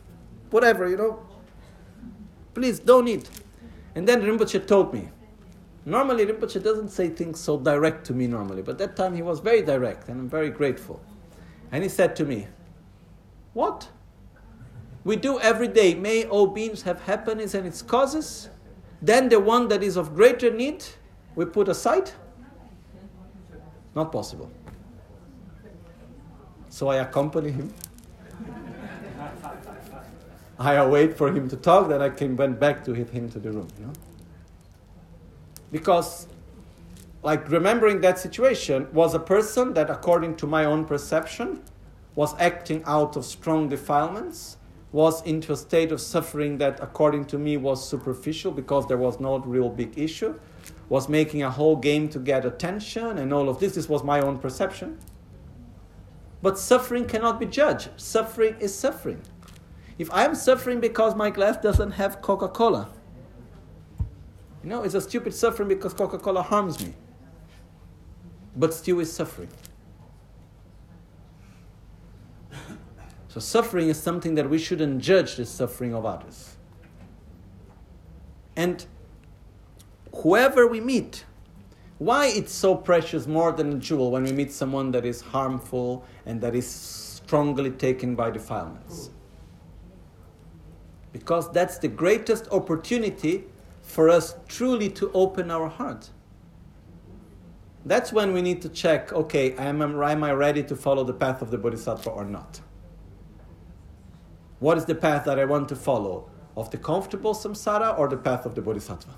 whatever, 0.50 0.88
you 0.88 0.96
know. 0.96 1.22
Please 2.54 2.78
don't 2.78 3.08
eat. 3.08 3.28
And 3.94 4.06
then 4.06 4.22
Rinpoche 4.22 4.66
told 4.66 4.92
me, 4.92 5.08
Normally, 5.84 6.26
Rinpoche 6.26 6.62
doesn't 6.62 6.88
say 6.88 7.08
things 7.08 7.38
so 7.38 7.58
direct 7.58 8.04
to 8.06 8.12
me 8.12 8.26
normally, 8.26 8.60
but 8.60 8.76
that 8.78 8.96
time 8.96 9.14
he 9.14 9.22
was 9.22 9.38
very 9.38 9.62
direct, 9.62 10.08
and 10.08 10.20
I'm 10.20 10.28
very 10.28 10.50
grateful. 10.50 11.00
And 11.70 11.82
he 11.82 11.88
said 11.88 12.16
to 12.16 12.24
me, 12.24 12.48
What? 13.52 13.88
We 15.04 15.14
do 15.14 15.38
every 15.38 15.68
day, 15.68 15.94
may 15.94 16.24
all 16.24 16.48
beings 16.48 16.82
have 16.82 17.02
happiness 17.02 17.54
and 17.54 17.66
its 17.66 17.82
causes. 17.82 18.50
Then 19.06 19.28
the 19.28 19.38
one 19.38 19.68
that 19.68 19.82
is 19.82 19.96
of 19.96 20.14
greater 20.14 20.50
need, 20.50 20.84
we 21.36 21.44
put 21.44 21.68
aside? 21.68 22.10
Not 23.94 24.10
possible. 24.10 24.50
So 26.68 26.88
I 26.88 26.96
accompany 26.96 27.52
him. 27.52 27.72
I 30.58 30.84
wait 30.84 31.16
for 31.16 31.28
him 31.28 31.48
to 31.48 31.56
talk, 31.56 31.88
then 31.88 32.02
I 32.02 32.10
came 32.10 32.36
went 32.36 32.58
back 32.58 32.84
to 32.86 32.92
hit 32.92 33.10
him 33.10 33.30
to 33.30 33.38
the 33.38 33.52
room. 33.52 33.68
You 33.78 33.86
know? 33.86 33.92
because 35.70 36.26
like 37.22 37.48
remembering 37.50 38.00
that 38.00 38.18
situation 38.18 38.86
was 38.92 39.14
a 39.14 39.18
person 39.18 39.74
that 39.74 39.90
according 39.90 40.36
to 40.36 40.46
my 40.46 40.64
own 40.64 40.84
perception 40.84 41.62
was 42.14 42.34
acting 42.38 42.82
out 42.86 43.16
of 43.16 43.24
strong 43.24 43.68
defilements 43.68 44.56
was 44.92 45.22
into 45.22 45.52
a 45.52 45.56
state 45.56 45.92
of 45.92 46.00
suffering 46.00 46.58
that 46.58 46.78
according 46.82 47.24
to 47.24 47.38
me 47.38 47.56
was 47.56 47.86
superficial 47.86 48.52
because 48.52 48.86
there 48.86 48.96
was 48.96 49.20
no 49.20 49.38
real 49.40 49.68
big 49.68 49.98
issue 49.98 50.38
was 50.88 51.08
making 51.08 51.42
a 51.42 51.50
whole 51.50 51.76
game 51.76 52.08
to 52.08 52.18
get 52.18 52.44
attention 52.44 53.18
and 53.18 53.32
all 53.32 53.48
of 53.48 53.58
this 53.60 53.74
this 53.74 53.88
was 53.88 54.02
my 54.04 54.20
own 54.20 54.38
perception 54.38 54.98
but 56.42 56.58
suffering 56.58 57.04
cannot 57.04 57.40
be 57.40 57.46
judged 57.46 57.90
suffering 57.96 58.54
is 58.60 58.74
suffering 58.74 59.20
if 59.98 60.08
i'm 60.12 60.34
suffering 60.34 60.80
because 60.80 61.14
my 61.14 61.30
glass 61.30 61.56
doesn't 61.58 61.92
have 61.92 62.22
coca-cola 62.22 62.88
you 64.66 64.70
know, 64.70 64.82
it's 64.82 64.96
a 64.96 65.00
stupid 65.00 65.32
suffering 65.32 65.68
because 65.68 65.94
Coca 65.94 66.18
Cola 66.18 66.42
harms 66.42 66.84
me. 66.84 66.92
But 68.56 68.74
still 68.74 68.98
is 68.98 69.12
suffering. 69.12 69.46
So, 73.36 73.40
suffering 73.40 73.90
is 73.90 74.02
something 74.02 74.34
that 74.36 74.48
we 74.48 74.56
shouldn't 74.56 75.02
judge 75.02 75.36
the 75.36 75.44
suffering 75.44 75.92
of 75.92 76.06
others. 76.06 76.56
And 78.56 78.86
whoever 80.14 80.66
we 80.66 80.80
meet, 80.80 81.26
why 81.98 82.28
it's 82.28 82.54
so 82.54 82.74
precious 82.74 83.26
more 83.26 83.52
than 83.52 83.74
a 83.74 83.76
jewel 83.76 84.10
when 84.10 84.24
we 84.24 84.32
meet 84.32 84.52
someone 84.52 84.90
that 84.92 85.04
is 85.04 85.20
harmful 85.20 86.06
and 86.24 86.40
that 86.40 86.54
is 86.54 86.66
strongly 86.66 87.72
taken 87.72 88.14
by 88.14 88.30
defilements? 88.30 89.10
Because 91.12 91.52
that's 91.52 91.76
the 91.76 91.88
greatest 91.88 92.48
opportunity 92.50 93.44
for 93.82 94.08
us 94.08 94.36
truly 94.48 94.88
to 94.88 95.12
open 95.12 95.50
our 95.50 95.68
heart. 95.68 96.08
That's 97.84 98.14
when 98.14 98.32
we 98.32 98.40
need 98.40 98.62
to 98.62 98.70
check 98.70 99.12
okay, 99.12 99.52
am, 99.56 99.82
I 100.00 100.32
ready 100.32 100.62
to 100.62 100.74
follow 100.74 101.04
the 101.04 101.12
path 101.12 101.42
of 101.42 101.50
the 101.50 101.58
Bodhisattva 101.58 102.08
or 102.08 102.24
not? 102.24 102.62
What 104.58 104.78
is 104.78 104.86
the 104.86 104.94
path 104.94 105.24
that 105.26 105.38
I 105.38 105.44
want 105.44 105.68
to 105.68 105.76
follow? 105.76 106.30
Of 106.56 106.70
the 106.70 106.78
comfortable 106.78 107.34
samsara 107.34 107.98
or 107.98 108.08
the 108.08 108.16
path 108.16 108.46
of 108.46 108.54
the 108.54 108.62
Bodhisattva? 108.62 109.14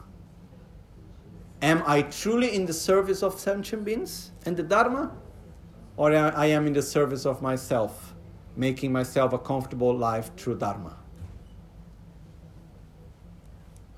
Am 1.62 1.82
I 1.86 2.02
truly 2.02 2.54
in 2.54 2.66
the 2.66 2.72
service 2.72 3.22
of 3.22 3.38
sentient 3.38 3.84
beings 3.84 4.32
and 4.44 4.56
the 4.56 4.62
Dharma? 4.62 5.12
Or 5.96 6.14
I 6.14 6.46
am 6.46 6.66
in 6.66 6.72
the 6.72 6.82
service 6.82 7.26
of 7.26 7.42
myself, 7.42 8.14
making 8.56 8.92
myself 8.92 9.32
a 9.32 9.38
comfortable 9.38 9.96
life 9.96 10.30
through 10.36 10.58
Dharma? 10.58 10.96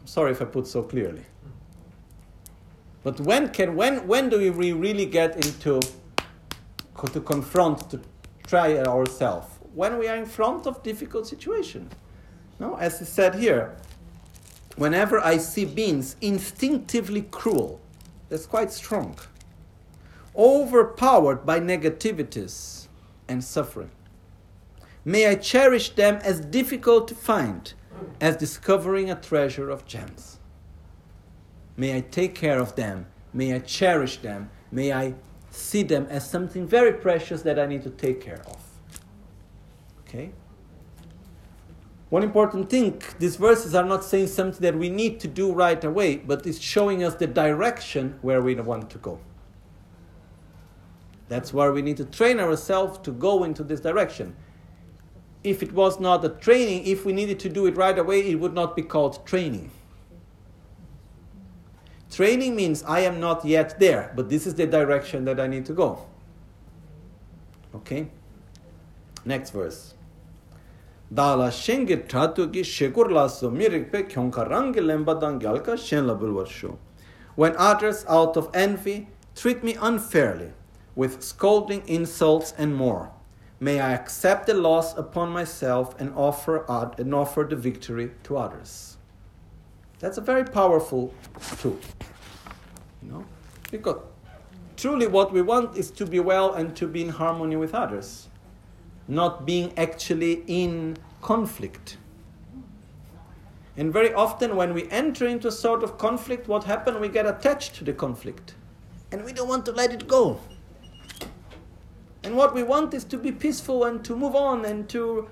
I'm 0.00 0.06
sorry 0.06 0.32
if 0.32 0.40
I 0.40 0.46
put 0.46 0.66
so 0.66 0.82
clearly. 0.82 1.24
But 3.02 3.20
when 3.20 3.48
can 3.48 3.76
when 3.76 4.06
when 4.06 4.28
do 4.28 4.38
we 4.38 4.72
really 4.72 5.06
get 5.06 5.36
into 5.36 5.80
to 7.12 7.20
confront 7.20 7.90
to 7.90 8.00
try 8.46 8.78
ourselves? 8.78 9.49
When 9.74 9.98
we 9.98 10.09
are 10.09 10.16
in 10.16 10.26
front 10.26 10.66
of 10.66 10.82
difficult 10.82 11.26
situations. 11.26 11.92
No, 12.59 12.76
as 12.76 12.98
he 12.98 13.05
said 13.05 13.36
here, 13.36 13.76
whenever 14.76 15.18
I 15.20 15.38
see 15.38 15.64
beings 15.64 16.16
instinctively 16.20 17.22
cruel, 17.22 17.80
that's 18.28 18.47
quite 18.47 18.72
strong, 18.72 19.16
overpowered 20.36 21.47
by 21.47 21.60
negativities 21.60 22.88
and 23.28 23.42
suffering. 23.42 23.90
May 25.05 25.28
I 25.28 25.36
cherish 25.36 25.90
them 25.90 26.16
as 26.16 26.40
difficult 26.40 27.09
to 27.09 27.14
find 27.14 27.72
as 28.20 28.36
discovering 28.36 29.10
a 29.10 29.14
treasure 29.14 29.70
of 29.70 29.86
gems. 29.86 30.38
May 31.76 31.97
I 31.97 32.01
take 32.01 32.34
care 32.34 32.59
of 32.59 32.76
them. 32.76 33.06
May 33.32 33.55
I 33.55 33.60
cherish 33.60 34.18
them. 34.18 34.51
May 34.70 34.92
I 34.92 35.14
see 35.51 35.82
them 35.82 36.06
as 36.10 36.28
something 36.28 36.66
very 36.66 36.92
precious 36.92 37.42
that 37.42 37.59
I 37.59 37.66
need 37.66 37.82
to 37.84 37.90
take 37.90 38.20
care 38.20 38.42
of. 38.47 38.59
Okay? 40.10 40.32
One 42.10 42.22
important 42.22 42.68
thing 42.68 43.00
these 43.18 43.36
verses 43.36 43.74
are 43.74 43.84
not 43.84 44.04
saying 44.04 44.26
something 44.26 44.60
that 44.60 44.76
we 44.76 44.88
need 44.88 45.20
to 45.20 45.28
do 45.28 45.52
right 45.52 45.82
away, 45.82 46.16
but 46.16 46.46
it's 46.46 46.58
showing 46.58 47.04
us 47.04 47.14
the 47.14 47.26
direction 47.26 48.18
where 48.20 48.42
we 48.42 48.54
want 48.56 48.90
to 48.90 48.98
go. 48.98 49.20
That's 51.28 51.54
where 51.54 51.72
we 51.72 51.80
need 51.80 51.96
to 51.98 52.04
train 52.04 52.40
ourselves 52.40 52.98
to 53.04 53.12
go 53.12 53.44
into 53.44 53.62
this 53.62 53.80
direction 53.80 54.34
if 55.42 55.62
it 55.62 55.72
was 55.72 55.98
not 56.00 56.24
a 56.24 56.28
training, 56.28 56.86
if 56.86 57.04
we 57.04 57.12
needed 57.12 57.40
to 57.40 57.48
do 57.48 57.66
it 57.66 57.76
right 57.76 57.98
away, 57.98 58.28
it 58.30 58.38
would 58.38 58.52
not 58.52 58.76
be 58.76 58.82
called 58.82 59.24
training. 59.26 59.70
Training 62.10 62.56
means 62.56 62.82
I 62.82 63.00
am 63.00 63.20
not 63.20 63.44
yet 63.44 63.78
there, 63.78 64.12
but 64.16 64.28
this 64.28 64.46
is 64.46 64.54
the 64.54 64.66
direction 64.66 65.24
that 65.26 65.40
I 65.40 65.46
need 65.46 65.64
to 65.66 65.72
go. 65.72 66.04
Okay? 67.74 68.08
Next 69.24 69.50
verse. 69.50 69.94
Dala 71.12 71.48
shenge 71.48 72.06
tratu 72.06 72.52
ki 72.52 72.62
shekur 72.62 73.10
laso 73.10 73.50
mirikpe 73.50 74.08
kyonkarang 74.08 74.74
lembadang 74.74 75.40
gyalka 75.40 75.76
shen 75.78 76.04
labulwarsho. 76.06 76.76
When 77.34 77.54
others 77.56 78.04
out 78.08 78.36
of 78.36 78.50
envy 78.54 79.08
treat 79.34 79.64
me 79.64 79.76
unfairly, 79.80 80.52
with 80.94 81.22
scolding, 81.22 81.82
insults, 81.88 82.52
and 82.58 82.74
more 82.74 83.12
May 83.62 83.78
I 83.78 83.92
accept 83.92 84.46
the 84.46 84.54
loss 84.54 84.96
upon 84.96 85.28
myself 85.32 85.94
and 86.00 86.14
offer, 86.16 86.64
and 86.96 87.14
offer 87.14 87.46
the 87.48 87.56
victory 87.56 88.10
to 88.22 88.38
others. 88.38 88.96
That's 89.98 90.16
a 90.16 90.22
very 90.22 90.44
powerful 90.44 91.12
tool. 91.58 91.78
You 93.02 93.12
know? 93.12 93.24
Because 93.70 94.00
truly 94.78 95.06
what 95.06 95.30
we 95.30 95.42
want 95.42 95.76
is 95.76 95.90
to 95.90 96.06
be 96.06 96.20
well 96.20 96.54
and 96.54 96.74
to 96.76 96.86
be 96.86 97.02
in 97.02 97.10
harmony 97.10 97.56
with 97.56 97.74
others, 97.74 98.30
not 99.10 99.44
being 99.44 99.76
actually 99.76 100.44
in 100.46 100.96
conflict. 101.20 101.98
And 103.76 103.92
very 103.92 104.14
often, 104.14 104.56
when 104.56 104.72
we 104.72 104.88
enter 104.90 105.26
into 105.26 105.48
a 105.48 105.52
sort 105.52 105.82
of 105.82 105.98
conflict, 105.98 106.46
what 106.48 106.64
happens? 106.64 106.98
We 106.98 107.08
get 107.08 107.26
attached 107.26 107.74
to 107.76 107.84
the 107.84 107.92
conflict. 107.92 108.54
And 109.10 109.24
we 109.24 109.32
don't 109.32 109.48
want 109.48 109.66
to 109.66 109.72
let 109.72 109.92
it 109.92 110.06
go. 110.06 110.38
And 112.22 112.36
what 112.36 112.54
we 112.54 112.62
want 112.62 112.94
is 112.94 113.04
to 113.04 113.18
be 113.18 113.32
peaceful 113.32 113.84
and 113.84 114.04
to 114.04 114.14
move 114.14 114.36
on 114.36 114.64
and 114.64 114.88
to 114.90 115.28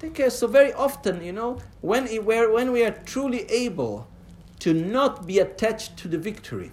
take 0.00 0.14
care. 0.14 0.30
So, 0.30 0.46
very 0.46 0.72
often, 0.72 1.22
you 1.22 1.32
know, 1.32 1.58
when, 1.82 2.06
we 2.06 2.84
are 2.84 2.90
truly 3.04 3.42
able 3.50 4.08
to 4.60 4.72
not 4.72 5.26
be 5.26 5.38
attached 5.38 5.96
to 5.98 6.08
the 6.08 6.18
victory, 6.18 6.72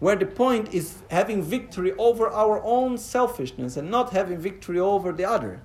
where 0.00 0.16
the 0.16 0.26
point 0.26 0.72
is 0.72 0.98
having 1.10 1.42
victory 1.42 1.92
over 1.98 2.28
our 2.28 2.62
own 2.62 2.96
selfishness 2.96 3.76
and 3.76 3.90
not 3.90 4.12
having 4.12 4.38
victory 4.38 4.78
over 4.78 5.12
the 5.12 5.24
other. 5.24 5.60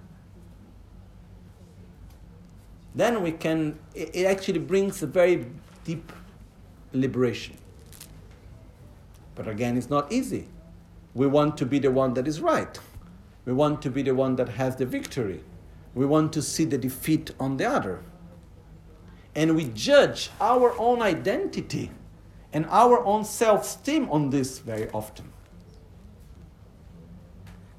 Then 2.96 3.24
we 3.24 3.32
can, 3.32 3.80
it 3.94 4.26
actually 4.26 4.60
brings 4.60 5.02
a 5.02 5.08
very 5.08 5.48
deep 5.84 6.12
liberation. 6.94 7.58
But 9.36 9.48
again, 9.48 9.78
it's 9.78 9.90
not 9.90 10.12
easy. 10.12 10.48
We 11.16 11.28
want 11.28 11.58
to 11.58 11.66
be 11.66 11.80
the 11.80 11.92
one 11.92 12.14
that 12.16 12.28
is 12.28 12.40
right. 12.42 12.80
We 13.46 13.54
want 13.54 13.82
to 13.84 13.90
be 13.90 14.02
the 14.04 14.16
one 14.16 14.36
that 14.38 14.50
has 14.50 14.76
the 14.76 14.86
victory. 14.86 15.44
We 15.94 16.06
want 16.06 16.34
to 16.34 16.42
see 16.42 16.66
the 16.66 16.78
defeat 16.78 17.32
on 17.40 17.58
the 17.58 17.66
other. 17.66 18.04
And 19.36 19.56
we 19.56 19.66
judge 19.66 20.30
our 20.40 20.78
own 20.80 21.02
identity 21.02 21.92
and 22.54 22.68
our 22.70 23.04
own 23.04 23.26
self 23.26 23.64
esteem 23.64 24.08
on 24.10 24.30
this 24.30 24.60
very 24.60 24.90
often. 24.92 25.32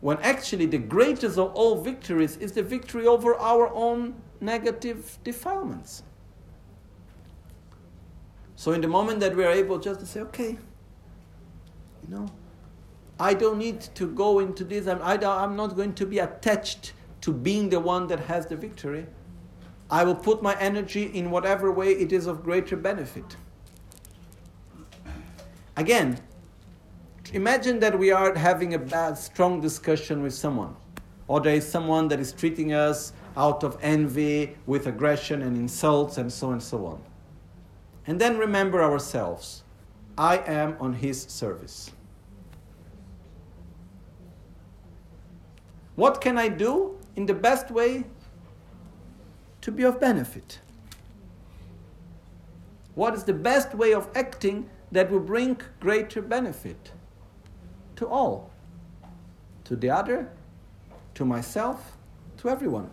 When 0.00 0.18
actually 0.18 0.66
the 0.66 0.78
greatest 0.78 1.38
of 1.38 1.54
all 1.54 1.80
victories 1.80 2.36
is 2.36 2.52
the 2.52 2.62
victory 2.62 3.06
over 3.06 3.34
our 3.36 3.72
own 3.72 4.16
negative 4.40 5.18
defilements. 5.24 6.02
So, 8.56 8.72
in 8.72 8.80
the 8.80 8.88
moment 8.88 9.20
that 9.20 9.34
we 9.34 9.44
are 9.44 9.50
able 9.50 9.78
just 9.78 10.00
to 10.00 10.06
say, 10.06 10.20
okay, 10.20 10.50
you 10.50 12.08
know, 12.08 12.28
I 13.18 13.32
don't 13.34 13.58
need 13.58 13.80
to 13.80 14.06
go 14.08 14.40
into 14.40 14.64
this, 14.64 14.86
I'm, 14.86 15.00
I 15.02 15.14
am 15.44 15.56
not 15.56 15.76
going 15.76 15.94
to 15.94 16.06
be 16.06 16.18
attached 16.18 16.92
to 17.22 17.32
being 17.32 17.70
the 17.70 17.80
one 17.80 18.06
that 18.08 18.20
has 18.20 18.46
the 18.46 18.56
victory. 18.56 19.06
I 19.90 20.04
will 20.04 20.14
put 20.14 20.42
my 20.42 20.58
energy 20.60 21.04
in 21.04 21.30
whatever 21.30 21.70
way 21.70 21.92
it 21.92 22.12
is 22.12 22.26
of 22.26 22.42
greater 22.42 22.76
benefit. 22.76 23.36
Again, 25.76 26.20
imagine 27.32 27.80
that 27.80 27.98
we 27.98 28.12
are 28.12 28.34
having 28.34 28.74
a 28.74 28.78
bad, 28.78 29.18
strong 29.18 29.60
discussion 29.60 30.22
with 30.22 30.34
someone, 30.34 30.76
or 31.26 31.40
there 31.40 31.54
is 31.54 31.66
someone 31.66 32.08
that 32.08 32.20
is 32.20 32.32
treating 32.32 32.72
us 32.72 33.12
out 33.36 33.64
of 33.64 33.76
envy, 33.82 34.56
with 34.66 34.86
aggression 34.86 35.42
and 35.42 35.56
insults, 35.56 36.18
and 36.18 36.32
so 36.32 36.48
on 36.48 36.52
and 36.54 36.62
so 36.62 36.86
on. 36.86 37.02
And 38.06 38.20
then 38.20 38.38
remember 38.38 38.82
ourselves 38.82 39.64
I 40.16 40.38
am 40.38 40.76
on 40.78 40.92
his 40.92 41.22
service. 41.22 41.90
What 45.96 46.20
can 46.20 46.38
I 46.38 46.48
do 46.48 46.98
in 47.16 47.26
the 47.26 47.34
best 47.34 47.70
way 47.70 48.04
to 49.60 49.72
be 49.72 49.82
of 49.84 50.00
benefit? 50.00 50.60
What 52.94 53.14
is 53.14 53.24
the 53.24 53.32
best 53.32 53.74
way 53.74 53.92
of 53.92 54.08
acting 54.14 54.70
that 54.94 55.10
will 55.10 55.18
bring 55.18 55.60
greater 55.80 56.22
benefit 56.22 56.92
to 57.96 58.06
all, 58.06 58.50
to 59.64 59.74
the 59.74 59.90
other, 59.90 60.28
to 61.14 61.24
myself, 61.24 61.96
to 62.38 62.48
everyone. 62.48 62.88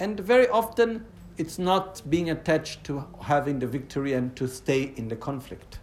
And 0.00 0.18
very 0.18 0.48
often, 0.48 1.04
it's 1.38 1.56
not 1.56 2.02
being 2.10 2.30
attached 2.30 2.82
to 2.84 3.06
having 3.22 3.60
the 3.60 3.66
victory 3.68 4.12
and 4.12 4.34
to 4.34 4.48
stay 4.48 4.92
in 4.96 5.06
the 5.06 5.14
conflict. 5.14 5.78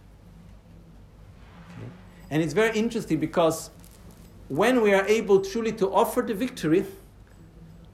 And 2.30 2.42
it's 2.42 2.52
very 2.52 2.78
interesting 2.78 3.18
because 3.20 3.70
when 4.48 4.82
we 4.82 4.92
are 4.92 5.06
able 5.06 5.40
truly 5.40 5.72
to 5.72 5.90
offer 5.90 6.20
the 6.20 6.34
victory, 6.34 6.84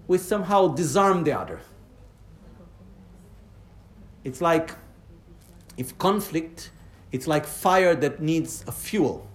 we 0.09 0.19
somehow 0.19 0.75
disarm 0.75 1.23
the 1.23 1.39
other. 1.39 1.61
It's 4.25 4.41
like 4.41 4.73
if 5.77 5.97
conflict, 5.99 6.71
it's 7.13 7.27
like 7.27 7.47
fire 7.47 7.95
that 7.95 8.21
needs 8.21 8.65
a 8.67 8.73
fuel. 8.73 9.27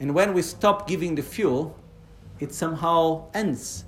And 0.00 0.14
when 0.14 0.34
we 0.34 0.42
stop 0.42 0.88
giving 0.88 1.14
the 1.14 1.22
fuel, 1.22 1.78
it 2.40 2.52
somehow 2.52 3.26
ends. 3.34 3.84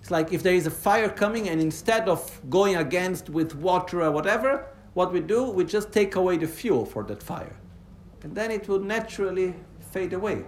It's 0.00 0.10
like 0.10 0.32
if 0.32 0.42
there 0.42 0.54
is 0.54 0.66
a 0.66 0.70
fire 0.70 1.08
coming, 1.08 1.48
and 1.48 1.60
instead 1.60 2.08
of 2.08 2.40
going 2.50 2.76
against 2.76 3.30
with 3.30 3.54
water 3.54 4.02
or 4.02 4.10
whatever, 4.10 4.66
what 4.94 5.12
we 5.12 5.20
do, 5.20 5.50
we 5.50 5.64
just 5.64 5.92
take 5.92 6.16
away 6.16 6.36
the 6.36 6.46
fuel 6.46 6.84
for 6.84 7.02
that 7.04 7.22
fire. 7.22 7.56
And 8.22 8.34
then 8.34 8.50
it 8.50 8.68
will 8.68 8.80
naturally 8.80 9.54
fade 9.92 10.12
away. 10.12 10.44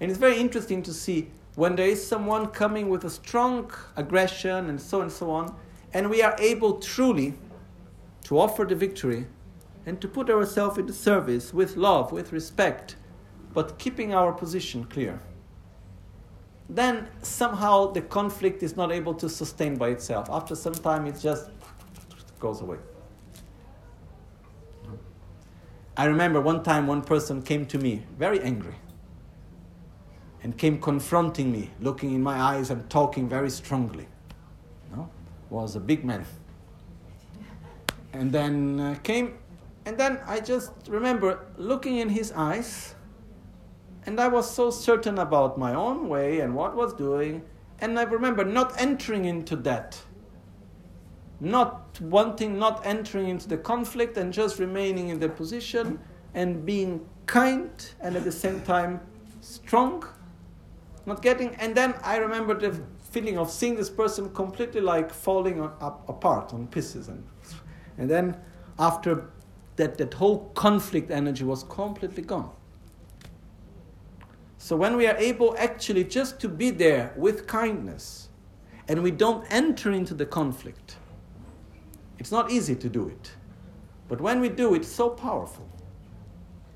And 0.00 0.10
it's 0.10 0.20
very 0.20 0.38
interesting 0.38 0.82
to 0.82 0.92
see 0.92 1.30
when 1.54 1.74
there 1.76 1.88
is 1.88 2.06
someone 2.06 2.48
coming 2.48 2.90
with 2.90 3.04
a 3.04 3.10
strong 3.10 3.70
aggression 3.96 4.68
and 4.68 4.80
so 4.80 5.00
and 5.00 5.10
so 5.10 5.30
on, 5.30 5.54
and 5.94 6.10
we 6.10 6.20
are 6.20 6.36
able 6.38 6.78
truly 6.78 7.34
to 8.26 8.40
offer 8.40 8.64
the 8.64 8.74
victory 8.74 9.24
and 9.86 10.00
to 10.00 10.08
put 10.08 10.28
ourselves 10.28 10.78
in 10.78 10.86
the 10.86 10.92
service 10.92 11.54
with 11.54 11.76
love, 11.76 12.10
with 12.10 12.32
respect, 12.32 12.96
but 13.54 13.78
keeping 13.78 14.12
our 14.12 14.32
position 14.32 14.82
clear. 14.82 15.20
Then 16.68 17.06
somehow 17.22 17.92
the 17.92 18.00
conflict 18.00 18.64
is 18.64 18.76
not 18.76 18.90
able 18.90 19.14
to 19.14 19.28
sustain 19.28 19.76
by 19.76 19.90
itself. 19.90 20.28
After 20.28 20.56
some 20.56 20.74
time, 20.74 21.06
it 21.06 21.20
just 21.20 21.50
goes 22.40 22.62
away. 22.62 22.78
I 25.96 26.06
remember 26.06 26.40
one 26.40 26.64
time 26.64 26.88
one 26.88 27.02
person 27.02 27.42
came 27.42 27.64
to 27.66 27.78
me 27.78 28.02
very 28.18 28.40
angry 28.40 28.74
and 30.42 30.58
came 30.58 30.80
confronting 30.80 31.52
me, 31.52 31.70
looking 31.78 32.12
in 32.12 32.24
my 32.24 32.40
eyes 32.40 32.70
and 32.70 32.90
talking 32.90 33.28
very 33.28 33.50
strongly. 33.50 34.08
No? 34.90 35.08
Was 35.48 35.76
a 35.76 35.80
big 35.80 36.04
man 36.04 36.26
and 38.16 38.32
then 38.32 38.80
uh, 38.80 38.94
came 39.02 39.38
and 39.84 39.96
then 39.98 40.18
i 40.26 40.40
just 40.40 40.72
remember 40.88 41.46
looking 41.56 41.98
in 41.98 42.08
his 42.08 42.32
eyes 42.32 42.94
and 44.04 44.20
i 44.20 44.28
was 44.28 44.50
so 44.50 44.70
certain 44.70 45.18
about 45.18 45.58
my 45.58 45.74
own 45.74 46.08
way 46.08 46.40
and 46.40 46.54
what 46.54 46.74
was 46.74 46.92
doing 46.94 47.42
and 47.80 47.98
i 47.98 48.02
remember 48.02 48.44
not 48.44 48.72
entering 48.80 49.24
into 49.24 49.56
that. 49.56 50.00
Not 51.38 52.00
wanting 52.00 52.58
not 52.58 52.86
entering 52.86 53.28
into 53.28 53.46
the 53.46 53.58
conflict 53.58 54.16
and 54.16 54.32
just 54.32 54.58
remaining 54.58 55.10
in 55.10 55.20
the 55.20 55.28
position 55.28 55.98
and 56.32 56.64
being 56.64 57.06
kind 57.26 57.70
and 58.00 58.16
at 58.16 58.24
the 58.24 58.32
same 58.32 58.62
time 58.62 59.00
strong 59.42 60.02
not 61.04 61.20
getting 61.20 61.54
and 61.56 61.74
then 61.74 61.94
i 62.02 62.16
remember 62.16 62.58
the 62.58 62.80
feeling 63.10 63.36
of 63.36 63.50
seeing 63.50 63.76
this 63.76 63.90
person 63.90 64.30
completely 64.32 64.80
like 64.80 65.12
falling 65.12 65.60
up, 65.60 66.08
apart 66.08 66.54
on 66.54 66.66
pieces 66.68 67.08
and 67.08 67.22
and 67.98 68.10
then 68.10 68.36
after 68.78 69.30
that, 69.76 69.98
that 69.98 70.14
whole 70.14 70.50
conflict 70.54 71.10
energy 71.10 71.44
was 71.44 71.64
completely 71.64 72.22
gone. 72.22 72.50
So 74.58 74.76
when 74.76 74.96
we 74.96 75.06
are 75.06 75.16
able 75.16 75.54
actually 75.58 76.04
just 76.04 76.40
to 76.40 76.48
be 76.48 76.70
there 76.70 77.12
with 77.16 77.46
kindness 77.46 78.30
and 78.88 79.02
we 79.02 79.10
don't 79.10 79.44
enter 79.50 79.92
into 79.92 80.14
the 80.14 80.26
conflict, 80.26 80.96
it's 82.18 82.32
not 82.32 82.50
easy 82.50 82.74
to 82.74 82.88
do 82.88 83.08
it. 83.08 83.32
But 84.08 84.20
when 84.20 84.40
we 84.40 84.48
do 84.48 84.74
it's 84.74 84.88
so 84.88 85.10
powerful. 85.10 85.68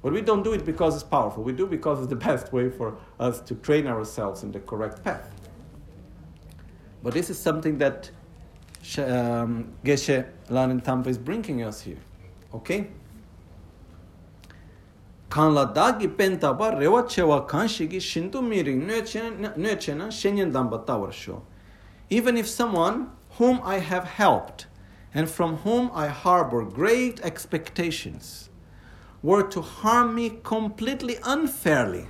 But 0.03 0.13
we 0.13 0.23
don't 0.23 0.43
do 0.43 0.53
it 0.55 0.65
because 0.65 0.95
it's 0.95 1.05
powerful. 1.05 1.43
We 1.43 1.53
do 1.53 1.67
because 1.67 1.99
it's 1.99 2.09
the 2.09 2.17
best 2.29 2.53
way 2.53 2.71
for 2.71 2.97
us 3.19 3.41
to 3.43 3.55
train 3.57 3.87
ourselves 3.87 4.43
in 4.43 4.53
the 4.53 4.61
correct 4.61 5.05
path. 5.05 5.31
But 7.03 7.15
this 7.15 7.31
is 7.31 7.39
something 7.39 7.79
that 7.79 8.11
Um, 8.99 9.75
Geshe 9.85 10.27
Langri 10.49 10.83
Tangpa 10.83 11.09
is 11.09 11.19
bringing 11.19 11.63
us 11.63 11.83
here. 11.83 11.99
Okay? 12.55 12.89
Kan 15.29 15.55
la 15.55 15.73
dagi 15.73 16.09
penta 16.09 16.57
ba 16.57 16.73
rewa 16.73 17.05
chewa 17.05 17.47
kan 17.47 17.69
shigi 17.69 18.01
shindu 18.01 18.43
miring 18.43 18.87
nue 18.87 19.03
chena 19.03 20.09
shenyen 20.09 20.51
damba 20.51 21.13
sho. 21.13 21.43
Even 22.09 22.37
if 22.37 22.49
someone 22.49 23.11
whom 23.39 23.61
I 23.63 23.79
have 23.79 24.05
helped 24.05 24.67
and 25.15 25.31
from 25.31 25.59
whom 25.59 25.91
I 25.95 26.09
harbor 26.09 26.65
great 26.65 27.21
expectations 27.21 28.49
were 29.23 29.43
to 29.43 29.61
harm 29.61 30.17
me 30.17 30.39
completely 30.43 31.19
unfairly, 31.23 32.09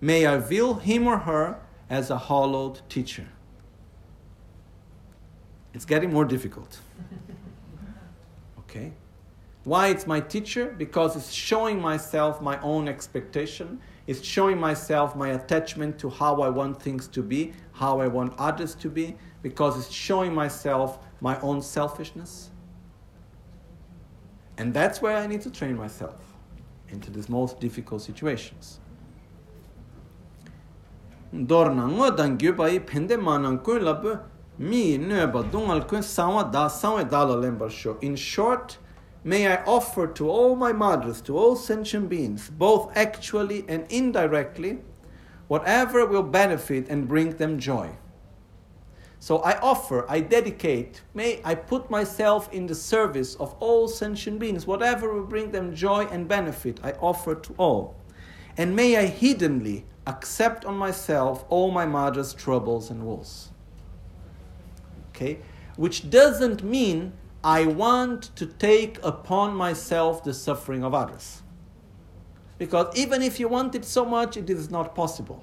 may 0.00 0.24
I 0.24 0.38
view 0.38 0.74
him 0.74 1.06
or 1.06 1.18
her 1.18 1.58
as 1.90 2.08
a 2.10 2.16
hollowed 2.16 2.80
teacher. 2.88 3.28
It's 5.76 5.84
getting 5.84 6.12
more 6.12 6.24
difficult. 6.24 6.80
Okay? 8.58 8.92
Why 9.62 9.88
it's 9.88 10.06
my 10.06 10.20
teacher? 10.20 10.74
Because 10.76 11.16
it's 11.16 11.32
showing 11.32 11.80
myself 11.80 12.42
my 12.42 12.60
own 12.60 12.88
expectation. 12.88 13.80
It's 14.06 14.22
showing 14.22 14.58
myself 14.58 15.14
my 15.14 15.28
attachment 15.28 15.98
to 16.00 16.10
how 16.10 16.42
I 16.42 16.48
want 16.48 16.82
things 16.82 17.06
to 17.08 17.22
be, 17.22 17.52
how 17.72 18.00
I 18.00 18.08
want 18.08 18.34
others 18.38 18.74
to 18.74 18.90
be, 18.90 19.16
because 19.42 19.78
it's 19.78 19.90
showing 19.90 20.34
myself 20.34 20.98
my 21.20 21.40
own 21.40 21.62
selfishness. 21.62 22.50
And 24.58 24.74
that's 24.74 25.00
where 25.00 25.16
I 25.16 25.26
need 25.26 25.42
to 25.42 25.50
train 25.50 25.76
myself 25.76 26.20
into 26.88 27.10
these 27.10 27.28
most 27.28 27.60
difficult 27.60 28.02
situations. 28.02 28.80
Dorna 31.32 31.88
ngo 31.88 32.16
dan 32.16 32.36
gyubai 32.36 32.80
pende 32.80 33.16
manang 33.16 33.62
kuin 33.62 33.82
labu 33.82 34.20
mi 34.58 34.98
nöba 34.98 35.42
dungal 35.50 35.86
kuin 35.86 36.02
sawa 36.02 36.50
da 36.52 36.68
sawa 36.68 37.04
dala 37.04 37.36
lembar 37.36 37.70
sho. 37.70 37.98
In 38.00 38.16
short, 38.16 38.78
may 39.22 39.46
I 39.46 39.62
offer 39.64 40.06
to 40.06 40.30
all 40.30 40.56
my 40.56 40.72
madras, 40.72 41.20
to 41.22 41.36
all 41.36 41.56
sentient 41.56 42.08
beings, 42.08 42.50
both 42.50 42.96
actually 42.96 43.64
and 43.68 43.86
indirectly, 43.90 44.78
whatever 45.48 46.06
will 46.06 46.22
benefit 46.22 46.88
and 46.88 47.06
bring 47.06 47.30
them 47.36 47.58
joy. 47.58 47.90
So 49.18 49.38
I 49.38 49.58
offer, 49.58 50.04
I 50.08 50.20
dedicate, 50.20 51.02
may 51.14 51.40
I 51.44 51.54
put 51.54 51.90
myself 51.90 52.52
in 52.52 52.66
the 52.66 52.74
service 52.74 53.34
of 53.36 53.54
all 53.60 53.88
sentient 53.88 54.38
beings, 54.38 54.66
whatever 54.66 55.12
will 55.12 55.26
bring 55.26 55.50
them 55.50 55.74
joy 55.74 56.06
and 56.10 56.28
benefit, 56.28 56.80
I 56.82 56.92
offer 56.92 57.34
to 57.34 57.54
all. 57.58 57.96
And 58.56 58.76
may 58.76 58.96
I 58.96 59.06
hiddenly 59.06 59.84
accept 60.06 60.64
on 60.64 60.76
myself 60.76 61.44
all 61.48 61.70
my 61.70 61.84
mother's 61.84 62.32
troubles 62.32 62.90
and 62.90 63.02
woes. 63.04 63.50
Okay? 65.16 65.38
Which 65.76 66.10
doesn't 66.10 66.62
mean 66.62 67.14
I 67.42 67.64
want 67.64 68.36
to 68.36 68.46
take 68.46 69.02
upon 69.02 69.56
myself 69.56 70.22
the 70.22 70.34
suffering 70.34 70.84
of 70.84 70.94
others. 70.94 71.42
Because 72.58 72.94
even 72.96 73.22
if 73.22 73.40
you 73.40 73.48
want 73.48 73.74
it 73.74 73.84
so 73.84 74.04
much, 74.04 74.36
it 74.36 74.50
is 74.50 74.70
not 74.70 74.94
possible. 74.94 75.42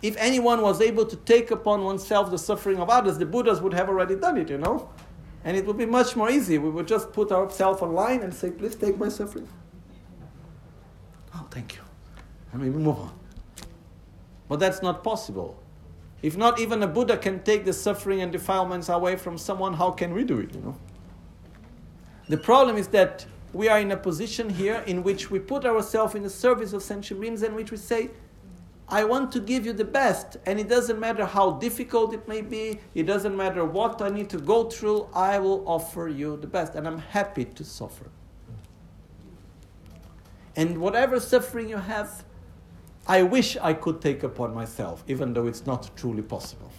If 0.00 0.16
anyone 0.16 0.62
was 0.62 0.80
able 0.80 1.06
to 1.06 1.16
take 1.16 1.50
upon 1.50 1.82
oneself 1.82 2.30
the 2.30 2.38
suffering 2.38 2.78
of 2.78 2.88
others, 2.88 3.18
the 3.18 3.26
Buddhas 3.26 3.60
would 3.60 3.74
have 3.74 3.88
already 3.88 4.14
done 4.14 4.36
it, 4.36 4.48
you 4.48 4.58
know? 4.58 4.90
And 5.44 5.56
it 5.56 5.66
would 5.66 5.78
be 5.78 5.86
much 5.86 6.14
more 6.14 6.30
easy. 6.30 6.58
We 6.58 6.70
would 6.70 6.86
just 6.86 7.12
put 7.12 7.32
ourselves 7.32 7.82
online 7.82 8.22
and 8.22 8.32
say, 8.32 8.50
please 8.50 8.76
take 8.76 8.98
my 8.98 9.08
suffering. 9.08 9.48
Oh, 11.34 11.46
thank 11.50 11.76
you. 11.76 11.82
And 12.52 12.62
we 12.62 12.70
move 12.70 12.88
on. 12.98 13.18
But 14.48 14.60
that's 14.60 14.82
not 14.82 15.02
possible. 15.02 15.60
If 16.22 16.36
not 16.36 16.58
even 16.58 16.82
a 16.82 16.88
Buddha 16.88 17.16
can 17.16 17.42
take 17.42 17.64
the 17.64 17.72
suffering 17.72 18.20
and 18.20 18.32
defilements 18.32 18.88
away 18.88 19.16
from 19.16 19.38
someone, 19.38 19.74
how 19.74 19.92
can 19.92 20.14
we 20.14 20.24
do 20.24 20.38
it, 20.40 20.54
you 20.54 20.60
know? 20.60 20.76
The 22.28 22.36
problem 22.36 22.76
is 22.76 22.88
that 22.88 23.24
we 23.52 23.68
are 23.68 23.78
in 23.78 23.90
a 23.92 23.96
position 23.96 24.50
here 24.50 24.82
in 24.86 25.02
which 25.02 25.30
we 25.30 25.38
put 25.38 25.64
ourselves 25.64 26.14
in 26.14 26.22
the 26.22 26.30
service 26.30 26.72
of 26.72 26.82
sentient 26.82 27.20
beings 27.20 27.42
and 27.42 27.54
which 27.54 27.70
we 27.70 27.76
say, 27.76 28.10
I 28.90 29.04
want 29.04 29.32
to 29.32 29.40
give 29.40 29.66
you 29.66 29.74
the 29.74 29.84
best, 29.84 30.38
and 30.46 30.58
it 30.58 30.68
doesn't 30.68 30.98
matter 30.98 31.26
how 31.26 31.52
difficult 31.52 32.14
it 32.14 32.26
may 32.26 32.40
be, 32.40 32.80
it 32.94 33.02
doesn't 33.02 33.36
matter 33.36 33.62
what 33.64 34.00
I 34.00 34.08
need 34.08 34.30
to 34.30 34.38
go 34.38 34.64
through, 34.64 35.08
I 35.12 35.38
will 35.38 35.62
offer 35.68 36.08
you 36.08 36.38
the 36.38 36.46
best, 36.46 36.74
and 36.74 36.86
I'm 36.86 36.98
happy 36.98 37.44
to 37.44 37.64
suffer. 37.64 38.06
And 40.56 40.78
whatever 40.78 41.20
suffering 41.20 41.68
you 41.68 41.76
have, 41.76 42.24
I 43.08 43.22
wish 43.22 43.56
I 43.56 43.72
could 43.72 44.02
take 44.02 44.22
upon 44.22 44.54
myself, 44.54 45.02
even 45.08 45.32
though 45.32 45.46
it's 45.46 45.64
not 45.66 45.90
truly 45.96 46.22
possible. 46.22 46.70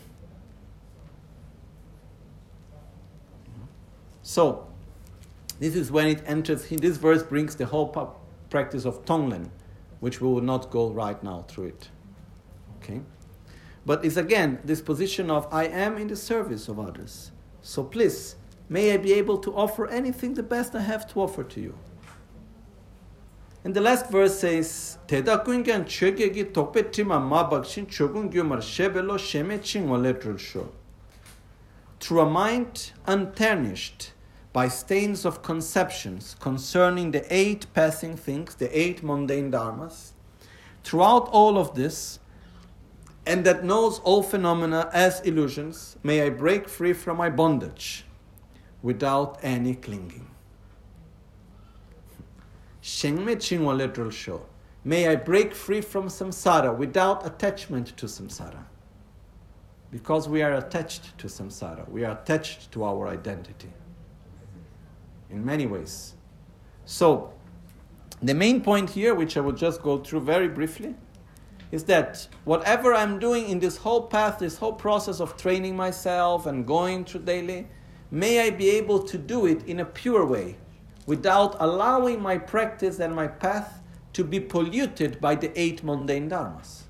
So, 4.22 4.68
this 5.60 5.76
is 5.76 5.92
when 5.92 6.08
it 6.08 6.22
enters, 6.28 6.68
this 6.70 6.98
verse 6.98 7.24
brings 7.24 7.56
the 7.56 7.66
whole 7.66 8.16
practice 8.52 8.86
of 8.86 9.04
Tonglen, 9.06 9.50
which 10.02 10.22
we 10.22 10.28
will 10.28 10.42
not 10.42 10.70
go 10.70 10.92
right 10.92 11.22
now 11.24 11.46
through 11.48 11.70
it. 11.70 11.90
Okay? 12.78 13.02
But 13.88 14.06
it's 14.06 14.18
again 14.18 14.60
this 14.64 14.82
position 14.82 15.32
of 15.32 15.48
I 15.52 15.66
am 15.66 15.98
in 15.98 16.08
the 16.08 16.16
service 16.16 16.68
of 16.68 16.80
others. 16.80 17.32
So 17.64 17.84
please, 17.84 18.36
may 18.70 18.94
I 18.94 18.98
be 18.98 19.14
able 19.14 19.40
to 19.40 19.56
offer 19.56 19.88
anything 19.88 20.36
the 20.36 20.44
best 20.44 20.76
I 20.76 20.82
have 20.82 21.12
to 21.14 21.22
offer 21.22 21.44
to 21.44 21.60
you. 21.60 21.76
And 23.70 23.76
the 23.76 23.82
last 23.82 24.10
verse 24.10 24.40
says, 24.40 24.98
Teda 25.08 25.46
kungan 25.46 25.86
chögegi 25.86 26.52
tokpetima 26.52 27.22
mabakshin 27.22 27.86
chogun 27.86 28.32
gyumar 28.34 28.64
shebelo 28.64 29.16
sheme 29.20 29.60
chingwa 29.60 30.40
sho. 30.40 30.72
Through 32.00 32.22
a 32.22 32.26
mind 32.32 32.94
untarnished 33.06 34.14
by 34.54 34.70
stains 34.70 35.24
of 35.24 35.44
conceptions 35.44 36.36
concerning 36.40 37.12
the 37.12 37.24
eight 37.32 37.68
passing 37.76 38.18
things, 38.18 38.56
the 38.56 38.76
eight 38.76 39.04
mundane 39.04 39.52
dharmas, 39.52 40.14
throughout 40.84 41.30
all 41.30 41.60
of 41.60 41.76
this, 41.76 42.18
and 43.28 43.46
that 43.46 43.64
knows 43.64 44.00
all 44.00 44.24
phenomena 44.24 44.90
as 44.94 45.20
illusions, 45.20 45.96
may 46.02 46.24
I 46.24 46.32
break 46.32 46.68
free 46.68 46.94
from 46.94 47.18
my 47.18 47.30
bondage 47.30 48.04
without 48.82 49.38
any 49.44 49.76
clinging. 49.76 50.29
May 54.84 55.08
I 55.08 55.16
break 55.16 55.54
free 55.54 55.82
from 55.82 56.08
samsara 56.08 56.76
without 56.76 57.26
attachment 57.26 57.96
to 57.98 58.08
samsara. 58.08 58.64
Because 59.92 60.28
we 60.28 60.42
are 60.42 60.54
attached 60.54 61.18
to 61.20 61.28
samsara, 61.28 61.88
we 61.90 62.04
are 62.04 62.18
attached 62.18 62.72
to 62.72 62.84
our 62.84 63.08
identity 63.08 63.70
in 65.30 65.46
many 65.46 65.66
ways. 65.66 66.16
So, 66.86 67.34
the 68.22 68.34
main 68.34 68.62
point 68.62 68.90
here, 68.90 69.14
which 69.14 69.38
I 69.38 69.42
will 69.42 69.54
just 69.54 69.82
go 69.82 70.00
through 70.00 70.22
very 70.22 70.48
briefly, 70.48 70.96
is 71.72 71.84
that 71.86 72.28
whatever 72.46 72.94
I'm 72.94 73.20
doing 73.20 73.50
in 73.50 73.60
this 73.60 73.78
whole 73.78 74.02
path, 74.02 74.40
this 74.40 74.58
whole 74.58 74.74
process 74.74 75.20
of 75.20 75.38
training 75.38 75.76
myself 75.76 76.48
and 76.48 76.66
going 76.66 77.06
through 77.06 77.22
daily, 77.22 77.68
may 78.10 78.48
I 78.48 78.50
be 78.50 78.70
able 78.72 79.04
to 79.04 79.18
do 79.18 79.46
it 79.46 79.68
in 79.68 79.80
a 79.80 79.86
pure 79.86 80.26
way 80.26 80.58
without 81.10 81.56
allowing 81.60 82.22
my 82.22 82.38
practice 82.38 83.00
and 83.00 83.16
my 83.16 83.28
path 83.28 83.82
to 84.14 84.24
be 84.24 84.40
polluted 84.40 85.20
by 85.20 85.34
the 85.34 85.50
eight 85.60 85.84
mundane 85.84 86.30
dharmas. 86.30 86.84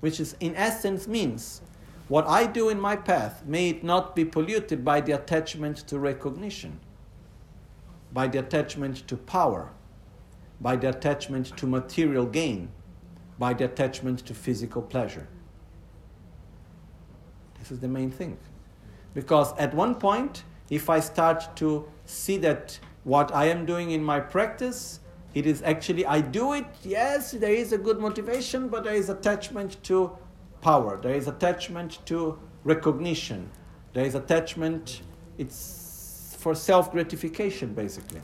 Which 0.00 0.18
is, 0.18 0.34
in 0.40 0.56
essence, 0.56 1.06
means 1.06 1.62
what 2.08 2.26
I 2.26 2.46
do 2.46 2.68
in 2.68 2.80
my 2.80 2.96
path, 2.96 3.44
may 3.46 3.68
it 3.68 3.84
not 3.84 4.16
be 4.16 4.24
polluted 4.24 4.84
by 4.84 5.00
the 5.00 5.12
attachment 5.12 5.76
to 5.86 6.00
recognition, 6.00 6.80
by 8.12 8.26
the 8.26 8.40
attachment 8.40 9.06
to 9.06 9.16
power, 9.16 9.70
by 10.60 10.74
the 10.74 10.88
attachment 10.88 11.56
to 11.58 11.66
material 11.68 12.26
gain 12.26 12.70
by 13.38 13.54
the 13.54 13.64
attachment 13.64 14.18
to 14.26 14.34
physical 14.34 14.82
pleasure. 14.82 15.28
This 17.60 17.70
is 17.70 17.78
the 17.78 17.88
main 17.88 18.10
thing. 18.10 18.36
Because 19.14 19.56
at 19.58 19.72
one 19.74 19.94
point, 19.94 20.42
if 20.70 20.90
I 20.90 20.98
start 20.98 21.54
to 21.56 21.88
see 22.04 22.36
that 22.38 22.80
what 23.04 23.34
I 23.34 23.46
am 23.46 23.66
doing 23.66 23.90
in 23.90 24.02
my 24.02 24.20
practice, 24.20 25.00
it 25.34 25.46
is 25.46 25.62
actually, 25.62 26.06
I 26.06 26.20
do 26.20 26.52
it, 26.52 26.66
yes, 26.82 27.32
there 27.32 27.52
is 27.52 27.72
a 27.72 27.78
good 27.78 27.98
motivation, 27.98 28.68
but 28.68 28.84
there 28.84 28.94
is 28.94 29.08
attachment 29.08 29.82
to 29.84 30.16
power, 30.60 31.00
there 31.00 31.14
is 31.14 31.26
attachment 31.26 31.98
to 32.06 32.38
recognition, 32.64 33.50
there 33.92 34.04
is 34.04 34.14
attachment, 34.14 35.02
it's 35.38 36.36
for 36.38 36.54
self 36.54 36.92
gratification 36.92 37.72
basically. 37.72 38.20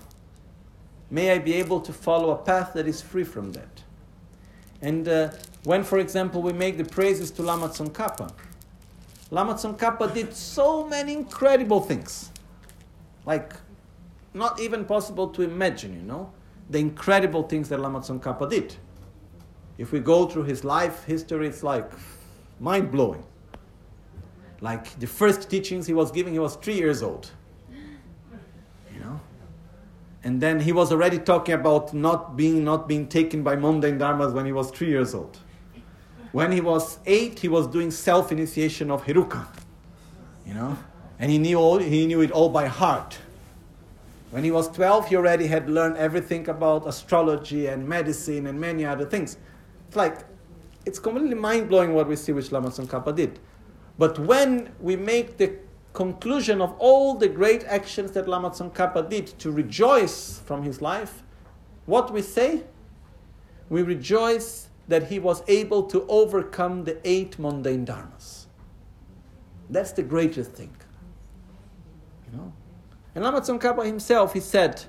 May 1.10 1.32
I 1.32 1.38
be 1.38 1.54
able 1.54 1.80
to 1.80 1.92
follow 1.92 2.30
a 2.30 2.36
path 2.36 2.74
that 2.74 2.86
is 2.86 3.00
free 3.00 3.24
from 3.24 3.52
that. 3.52 3.82
And 4.82 5.08
uh, 5.08 5.30
when, 5.64 5.82
for 5.82 5.98
example, 5.98 6.42
we 6.42 6.52
make 6.52 6.76
the 6.76 6.84
praises 6.84 7.30
to 7.32 7.42
Lama 7.42 7.68
Tsongkhapa, 7.68 8.30
Lama 9.30 9.54
Tsongkhapa 9.54 10.14
did 10.14 10.34
so 10.34 10.86
many 10.86 11.12
incredible 11.12 11.80
things. 11.80 12.30
Like, 13.26 13.54
not 14.38 14.60
even 14.60 14.84
possible 14.84 15.28
to 15.28 15.42
imagine, 15.42 15.94
you 15.94 16.02
know, 16.02 16.32
the 16.70 16.78
incredible 16.78 17.42
things 17.42 17.68
that 17.68 17.80
Lama 17.80 18.00
Tsongkhapa 18.00 18.48
did. 18.48 18.76
If 19.76 19.92
we 19.92 20.00
go 20.00 20.26
through 20.26 20.44
his 20.44 20.64
life 20.64 21.04
history, 21.04 21.48
it's 21.48 21.62
like 21.62 21.90
mind 22.58 22.90
blowing. 22.90 23.24
Like 24.60 24.98
the 24.98 25.06
first 25.06 25.48
teachings 25.48 25.86
he 25.86 25.94
was 25.94 26.10
giving, 26.10 26.32
he 26.32 26.38
was 26.38 26.56
three 26.56 26.74
years 26.74 27.02
old. 27.02 27.30
You 28.92 29.00
know? 29.00 29.20
And 30.24 30.40
then 30.40 30.58
he 30.60 30.72
was 30.72 30.90
already 30.90 31.18
talking 31.18 31.54
about 31.54 31.94
not 31.94 32.36
being 32.36 32.64
not 32.64 32.88
being 32.88 33.06
taken 33.06 33.42
by 33.42 33.54
mundane 33.54 33.98
dharmas 33.98 34.32
when 34.32 34.46
he 34.46 34.52
was 34.52 34.70
three 34.70 34.88
years 34.88 35.14
old. 35.14 35.38
When 36.32 36.52
he 36.52 36.60
was 36.60 36.98
eight, 37.06 37.38
he 37.38 37.48
was 37.48 37.66
doing 37.66 37.90
self-initiation 37.90 38.90
of 38.90 39.04
Heruka. 39.04 39.46
You 40.44 40.54
know? 40.54 40.76
And 41.18 41.30
he 41.30 41.38
knew 41.38 41.56
all, 41.56 41.78
he 41.78 42.06
knew 42.06 42.20
it 42.20 42.30
all 42.32 42.48
by 42.48 42.66
heart. 42.66 43.18
When 44.30 44.44
he 44.44 44.50
was 44.50 44.68
12, 44.68 45.08
he 45.08 45.16
already 45.16 45.46
had 45.46 45.70
learned 45.70 45.96
everything 45.96 46.48
about 46.48 46.86
astrology 46.86 47.66
and 47.66 47.88
medicine 47.88 48.46
and 48.46 48.60
many 48.60 48.84
other 48.84 49.06
things. 49.06 49.38
It's 49.86 49.96
like, 49.96 50.24
it's 50.84 50.98
completely 50.98 51.34
mind 51.34 51.68
blowing 51.68 51.94
what 51.94 52.08
we 52.08 52.16
see 52.16 52.32
which 52.32 52.52
Lama 52.52 52.68
Tsongkhapa 52.68 53.14
did. 53.14 53.38
But 53.98 54.18
when 54.18 54.70
we 54.80 54.96
make 54.96 55.38
the 55.38 55.56
conclusion 55.92 56.60
of 56.60 56.74
all 56.78 57.14
the 57.14 57.28
great 57.28 57.64
actions 57.64 58.12
that 58.12 58.28
Lama 58.28 58.50
Tsongkhapa 58.50 59.08
did 59.08 59.26
to 59.38 59.50
rejoice 59.50 60.38
from 60.44 60.62
his 60.62 60.82
life, 60.82 61.22
what 61.86 62.12
we 62.12 62.22
say? 62.22 62.64
We 63.70 63.82
rejoice 63.82 64.68
that 64.88 65.08
he 65.08 65.18
was 65.18 65.42
able 65.48 65.82
to 65.84 66.06
overcome 66.06 66.84
the 66.84 66.98
eight 67.04 67.38
mundane 67.38 67.84
dharmas. 67.84 68.46
That's 69.70 69.92
the 69.92 70.02
greatest 70.02 70.52
thing. 70.52 70.77
And 73.18 73.24
Lama 73.24 73.40
Tsongkhapa 73.40 73.84
himself, 73.84 74.32
he 74.32 74.38
said, 74.38 74.84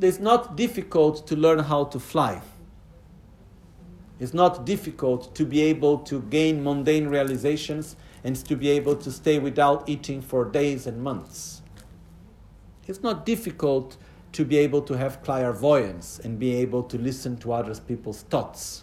it's 0.00 0.18
not 0.18 0.56
difficult 0.56 1.28
to 1.28 1.36
learn 1.36 1.60
how 1.60 1.84
to 1.84 2.00
fly. 2.00 2.42
It's 4.18 4.34
not 4.34 4.66
difficult 4.66 5.32
to 5.36 5.46
be 5.46 5.60
able 5.60 5.98
to 5.98 6.22
gain 6.22 6.64
mundane 6.64 7.06
realizations 7.06 7.94
and 8.24 8.34
to 8.46 8.56
be 8.56 8.68
able 8.70 8.96
to 8.96 9.12
stay 9.12 9.38
without 9.38 9.88
eating 9.88 10.20
for 10.20 10.44
days 10.44 10.88
and 10.88 11.00
months. 11.00 11.62
It's 12.88 13.00
not 13.00 13.24
difficult 13.24 13.96
to 14.32 14.44
be 14.44 14.58
able 14.58 14.82
to 14.82 14.94
have 14.94 15.22
clairvoyance 15.22 16.18
and 16.18 16.36
be 16.36 16.56
able 16.56 16.82
to 16.82 16.98
listen 16.98 17.36
to 17.42 17.52
other 17.52 17.76
people's 17.76 18.22
thoughts. 18.22 18.82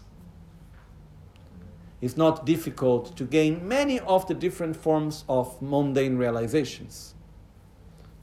It's 2.00 2.16
not 2.16 2.46
difficult 2.46 3.18
to 3.18 3.26
gain 3.26 3.68
many 3.68 4.00
of 4.00 4.26
the 4.30 4.34
different 4.34 4.78
forms 4.78 5.26
of 5.28 5.62
mundane 5.62 6.18
realizations. 6.18 7.14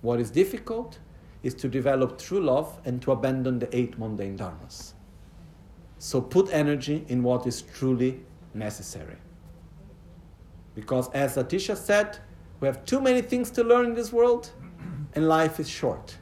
What 0.05 0.21
is 0.21 0.31
difficult 0.31 0.99
is 1.43 1.55
to 1.55 1.67
develop 1.67 2.19
true 2.19 2.41
love 2.41 2.79
and 2.85 3.01
to 3.01 3.13
abandon 3.13 3.59
the 3.59 3.75
eight 3.75 3.99
mundane 3.99 4.37
dharmas. 4.37 4.93
So 5.99 6.21
put 6.21 6.53
energy 6.53 7.07
in 7.09 7.23
what 7.23 7.47
is 7.47 7.63
truly 7.63 8.21
necessary. 8.53 9.17
Because 10.75 11.09
as 11.13 11.37
Atisha 11.37 11.75
said, 11.75 12.19
we 12.61 12.69
have 12.69 12.85
too 12.85 13.01
many 13.01 13.23
things 13.23 13.51
to 13.53 13.65
learn 13.65 13.87
in 13.87 13.95
this 13.95 14.13
world 14.13 14.51
and 15.15 15.27
life 15.27 15.59
is 15.59 15.71
short. 15.71 16.19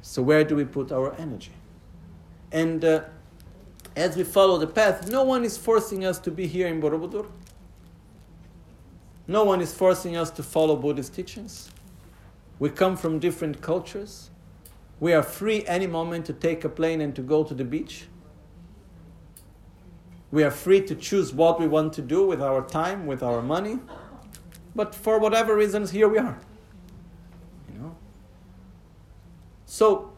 So 0.00 0.22
where 0.22 0.44
do 0.44 0.54
we 0.54 0.64
put 0.64 0.92
our 0.92 1.16
energy? 1.16 1.50
And 2.52 2.84
uh, 2.84 3.06
as 3.96 4.16
we 4.16 4.22
follow 4.22 4.58
the 4.58 4.68
path, 4.68 5.10
no 5.10 5.24
one 5.24 5.42
is 5.42 5.58
forcing 5.58 6.04
us 6.04 6.20
to 6.20 6.30
be 6.30 6.46
here 6.46 6.68
in 6.68 6.80
Borobudur. 6.80 7.26
No 9.26 9.42
one 9.42 9.60
is 9.60 9.74
forcing 9.74 10.16
us 10.16 10.30
to 10.30 10.44
follow 10.44 10.76
Buddhist 10.76 11.12
teachings. 11.12 11.70
We 12.58 12.70
come 12.70 12.96
from 12.96 13.18
different 13.18 13.60
cultures. 13.60 14.30
We 15.00 15.12
are 15.12 15.22
free 15.22 15.64
any 15.66 15.86
moment 15.86 16.26
to 16.26 16.32
take 16.32 16.64
a 16.64 16.68
plane 16.68 17.00
and 17.00 17.14
to 17.16 17.22
go 17.22 17.44
to 17.44 17.54
the 17.54 17.64
beach. 17.64 18.06
We 20.30 20.42
are 20.42 20.50
free 20.50 20.80
to 20.82 20.94
choose 20.94 21.32
what 21.32 21.60
we 21.60 21.68
want 21.68 21.92
to 21.94 22.02
do 22.02 22.26
with 22.26 22.40
our 22.42 22.66
time, 22.66 23.06
with 23.06 23.22
our 23.22 23.42
money. 23.42 23.78
But 24.74 24.94
for 24.94 25.18
whatever 25.18 25.54
reasons, 25.54 25.90
here 25.90 26.08
we 26.08 26.18
are. 26.18 26.38
You 27.72 27.78
know? 27.80 27.96
So 29.66 30.12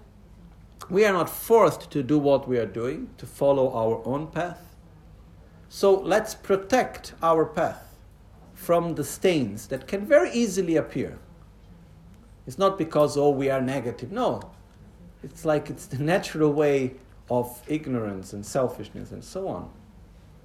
we 0.88 1.04
are 1.04 1.12
not 1.12 1.28
forced 1.28 1.90
to 1.90 2.02
do 2.02 2.18
what 2.18 2.48
we 2.48 2.58
are 2.58 2.66
doing, 2.66 3.10
to 3.18 3.26
follow 3.26 3.72
our 3.72 4.00
own 4.06 4.28
path. 4.28 4.74
So 5.68 5.94
let's 5.94 6.34
protect 6.34 7.14
our 7.22 7.44
path 7.44 7.96
from 8.54 8.94
the 8.94 9.04
stains 9.04 9.66
that 9.66 9.86
can 9.86 10.06
very 10.06 10.30
easily 10.32 10.76
appear. 10.76 11.18
It's 12.46 12.58
not 12.58 12.78
because, 12.78 13.16
oh, 13.16 13.30
we 13.30 13.50
are 13.50 13.60
negative. 13.60 14.12
No. 14.12 14.40
It's 15.22 15.44
like 15.44 15.68
it's 15.70 15.86
the 15.86 16.02
natural 16.02 16.52
way 16.52 16.94
of 17.28 17.60
ignorance 17.66 18.32
and 18.32 18.46
selfishness 18.46 19.10
and 19.10 19.24
so 19.24 19.48
on. 19.48 19.70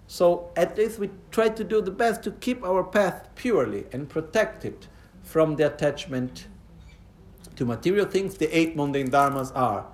So 0.07 0.49
at 0.57 0.77
least 0.77 0.99
we 0.99 1.09
try 1.29 1.49
to 1.49 1.63
do 1.63 1.81
the 1.81 1.91
best 1.91 2.23
to 2.23 2.31
keep 2.31 2.63
our 2.63 2.83
path 2.83 3.29
purely 3.35 3.85
and 3.93 4.09
protect 4.09 4.65
it 4.65 4.87
from 5.23 5.55
the 5.55 5.67
attachment 5.73 6.47
to 7.55 7.65
material 7.65 8.05
things. 8.05 8.35
The 8.35 8.57
eight 8.57 8.75
mundane 8.75 9.09
dharmas 9.09 9.51
are 9.55 9.85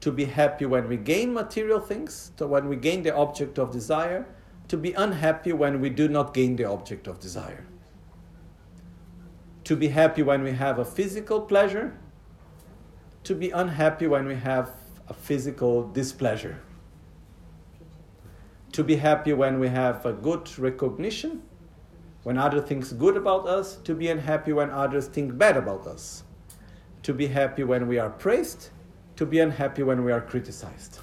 to 0.00 0.12
be 0.12 0.24
happy 0.24 0.66
when 0.66 0.88
we 0.88 0.96
gain 0.96 1.34
material 1.34 1.80
things, 1.80 2.30
to 2.36 2.46
when 2.46 2.68
we 2.68 2.76
gain 2.76 3.02
the 3.02 3.14
object 3.14 3.58
of 3.58 3.72
desire, 3.72 4.24
to 4.68 4.76
be 4.76 4.92
unhappy 4.92 5.52
when 5.52 5.80
we 5.80 5.90
do 5.90 6.08
not 6.08 6.32
gain 6.32 6.56
the 6.56 6.64
object 6.64 7.06
of 7.06 7.18
desire. 7.20 7.65
To 9.66 9.74
be 9.74 9.88
happy 9.88 10.22
when 10.22 10.44
we 10.44 10.52
have 10.52 10.78
a 10.78 10.84
physical 10.84 11.40
pleasure, 11.40 11.98
to 13.24 13.34
be 13.34 13.50
unhappy 13.50 14.06
when 14.06 14.28
we 14.28 14.36
have 14.36 14.70
a 15.08 15.12
physical 15.12 15.88
displeasure. 15.88 16.60
To 18.70 18.84
be 18.84 18.94
happy 18.94 19.32
when 19.32 19.58
we 19.58 19.66
have 19.66 20.06
a 20.06 20.12
good 20.12 20.56
recognition, 20.56 21.42
when 22.22 22.38
others 22.38 22.68
think 22.68 22.96
good 22.96 23.16
about 23.16 23.48
us, 23.48 23.74
to 23.82 23.92
be 23.92 24.06
unhappy 24.06 24.52
when 24.52 24.70
others 24.70 25.08
think 25.08 25.36
bad 25.36 25.56
about 25.56 25.88
us. 25.88 26.22
To 27.02 27.12
be 27.12 27.26
happy 27.26 27.64
when 27.64 27.88
we 27.88 27.98
are 27.98 28.10
praised, 28.10 28.68
to 29.16 29.26
be 29.26 29.40
unhappy 29.40 29.82
when 29.82 30.04
we 30.04 30.12
are 30.12 30.20
criticized. 30.20 31.00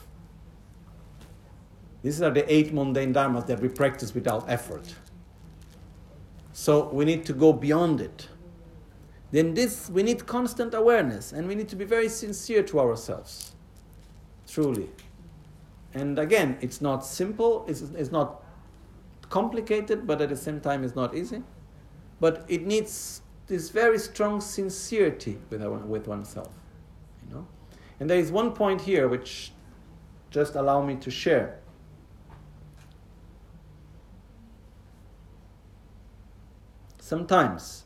These 2.02 2.22
are 2.22 2.32
the 2.32 2.50
eight 2.50 2.74
mundane 2.74 3.14
dharmas 3.14 3.46
that 3.48 3.60
we 3.60 3.68
practice 3.68 4.16
without 4.16 4.50
effort. 4.50 4.96
So 6.54 6.88
we 6.94 7.04
need 7.04 7.26
to 7.26 7.34
go 7.34 7.52
beyond 7.52 8.00
it. 8.00 8.30
Then 9.34 9.56
this 9.56 9.90
we 9.90 10.04
need 10.04 10.28
constant 10.28 10.76
awareness 10.76 11.32
and 11.32 11.48
we 11.48 11.56
need 11.56 11.68
to 11.70 11.76
be 11.76 11.86
very 11.86 12.08
sincere 12.08 12.62
to 12.62 12.80
ourselves. 12.80 13.56
Truly. 14.48 14.92
And 15.96 16.20
again, 16.20 16.60
it's 16.62 16.82
not 16.82 17.04
simple, 17.04 17.66
it's, 17.68 17.82
it's 17.82 18.12
not 18.12 18.44
complicated, 19.30 20.06
but 20.06 20.22
at 20.22 20.30
the 20.30 20.38
same 20.38 20.62
time 20.62 20.84
it's 20.84 20.96
not 20.96 21.16
easy. 21.16 21.42
But 22.20 22.46
it 22.48 22.68
needs 22.68 23.24
this 23.48 23.72
very 23.72 23.98
strong 23.98 24.40
sincerity 24.40 25.40
with, 25.50 25.64
our, 25.64 25.80
with 25.80 26.08
oneself. 26.08 26.54
You 27.28 27.36
know? 27.36 27.48
And 28.00 28.08
there 28.08 28.20
is 28.20 28.32
one 28.32 28.52
point 28.52 28.82
here 28.82 29.08
which 29.08 29.52
just 30.30 30.54
allow 30.54 30.84
me 30.86 30.96
to 30.98 31.10
share. 31.10 31.60
Sometimes 37.00 37.83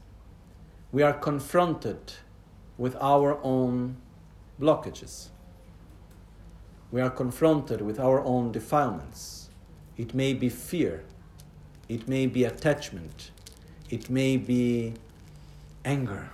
we 0.91 1.03
are 1.03 1.13
confronted 1.13 2.13
with 2.77 2.95
our 3.01 3.39
own 3.43 3.97
blockages. 4.59 5.29
We 6.91 7.01
are 7.01 7.09
confronted 7.09 7.81
with 7.81 7.99
our 7.99 8.23
own 8.23 8.51
defilements. 8.51 9.49
It 9.97 10.13
may 10.13 10.33
be 10.33 10.47
fear, 10.49 11.03
it 11.89 12.07
may 12.07 12.27
be 12.27 12.43
attachment, 12.45 13.31
it 13.89 14.09
may 14.09 14.37
be 14.37 14.93
anger, 15.83 16.29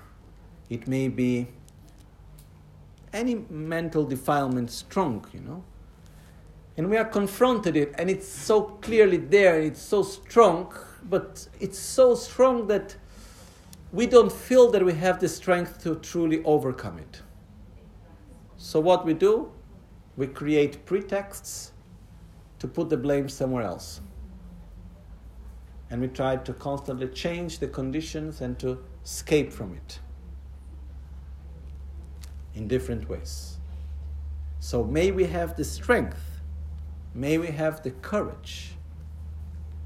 it 0.70 0.88
may 0.88 1.08
be 1.08 1.48
any 3.14 3.36
mental 3.50 4.04
defilement 4.04 4.70
strong, 4.70 5.26
you 5.34 5.40
know. 5.40 5.64
And 6.76 6.90
we 6.90 6.98
are 6.98 7.06
confronted 7.06 7.78
it, 7.78 7.94
and 7.98 8.10
it's 8.10 8.28
so 8.28 8.62
clearly 8.62 9.18
there, 9.18 9.60
it's 9.62 9.82
so 9.82 10.04
strong, 10.04 10.74
but 11.04 11.48
it's 11.60 11.78
so 11.80 12.16
strong 12.16 12.68
that 12.68 12.96
we 13.94 14.08
don't 14.08 14.32
feel 14.32 14.72
that 14.72 14.84
we 14.84 14.94
have 14.94 15.20
the 15.20 15.30
strength 15.30 15.84
to 15.84 15.96
truly 15.96 16.44
overcome 16.44 16.98
it. 16.98 17.22
So, 18.58 18.80
what 18.80 19.06
we 19.06 19.14
do, 19.14 19.52
we 20.18 20.28
create 20.28 20.86
pretexts 20.86 21.72
to 22.58 22.68
put 22.68 22.90
the 22.90 22.98
blame 22.98 23.30
somewhere 23.30 23.64
else. 23.64 24.02
And 25.92 26.02
we 26.02 26.08
try 26.08 26.38
to 26.38 26.54
constantly 26.54 27.08
change 27.08 27.60
the 27.60 27.68
conditions 27.68 28.42
and 28.42 28.58
to 28.60 28.84
escape 29.04 29.54
from 29.54 29.76
it 29.76 30.00
in 32.56 32.68
different 32.68 33.08
ways. 33.08 33.58
So 34.60 34.84
may 34.84 35.12
we 35.12 35.26
have 35.26 35.56
the 35.56 35.64
strength, 35.64 36.42
may 37.14 37.38
we 37.38 37.48
have 37.48 37.84
the 37.84 37.92
courage. 37.92 38.76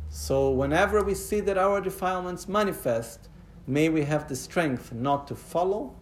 So 0.09 0.51
whenever 0.51 1.03
we 1.03 1.13
see 1.13 1.39
that 1.41 1.57
our 1.57 1.81
defilements 1.81 2.47
manifest, 2.47 3.27
may 3.67 3.89
we 3.89 4.03
have 4.03 4.27
the 4.27 4.35
strength 4.35 4.93
not 4.93 5.27
to 5.27 5.35
follow 5.35 5.93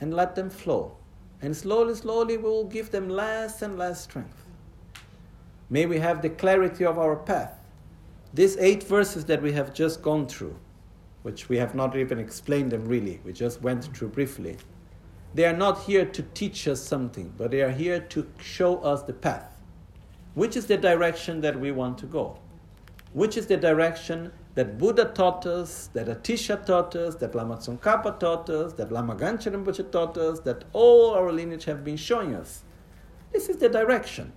and 0.00 0.14
let 0.14 0.34
them 0.36 0.48
flow. 0.48 0.96
And 1.42 1.56
slowly, 1.56 1.94
slowly, 1.96 2.36
we 2.36 2.44
will 2.44 2.64
give 2.64 2.92
them 2.92 3.08
less 3.08 3.62
and 3.62 3.76
less 3.76 4.02
strength. 4.02 4.46
May 5.68 5.86
we 5.86 5.98
have 5.98 6.22
the 6.22 6.30
clarity 6.30 6.84
of 6.84 6.98
our 6.98 7.16
path. 7.16 7.58
These 8.32 8.56
eight 8.58 8.84
verses 8.84 9.24
that 9.24 9.42
we 9.42 9.52
have 9.52 9.74
just 9.74 10.00
gone 10.00 10.26
through, 10.26 10.56
which 11.22 11.48
we 11.48 11.56
have 11.56 11.74
not 11.74 11.96
even 11.96 12.18
explained 12.18 12.70
them 12.70 12.84
really, 12.84 13.20
we 13.24 13.32
just 13.32 13.60
went 13.60 13.84
through 13.84 14.08
briefly. 14.08 14.56
They 15.34 15.44
are 15.44 15.56
not 15.56 15.82
here 15.82 16.04
to 16.04 16.22
teach 16.34 16.68
us 16.68 16.80
something, 16.80 17.32
but 17.36 17.50
they 17.50 17.62
are 17.62 17.70
here 17.70 18.00
to 18.00 18.26
show 18.40 18.78
us 18.78 19.02
the 19.02 19.12
path. 19.12 19.58
Which 20.34 20.56
is 20.56 20.66
the 20.66 20.76
direction 20.76 21.40
that 21.40 21.58
we 21.58 21.72
want 21.72 21.98
to 21.98 22.06
go? 22.06 22.38
Which 23.12 23.36
is 23.36 23.46
the 23.46 23.56
direction 23.56 24.32
that 24.54 24.78
Buddha 24.78 25.06
taught 25.06 25.46
us, 25.46 25.88
that 25.94 26.08
Atisha 26.08 26.64
taught 26.64 26.94
us, 26.94 27.14
that 27.16 27.34
Lama 27.34 27.56
Tsongkhapa 27.56 28.20
taught 28.20 28.50
us, 28.50 28.74
that 28.74 28.92
Lama 28.92 29.14
Gangchen 29.14 29.54
Rinpoche 29.54 29.90
taught 29.90 30.18
us, 30.18 30.40
that 30.40 30.64
all 30.72 31.14
our 31.14 31.32
lineage 31.32 31.64
have 31.64 31.84
been 31.84 31.96
showing 31.96 32.34
us. 32.34 32.62
This 33.32 33.48
is 33.48 33.56
the 33.56 33.68
direction. 33.68 34.32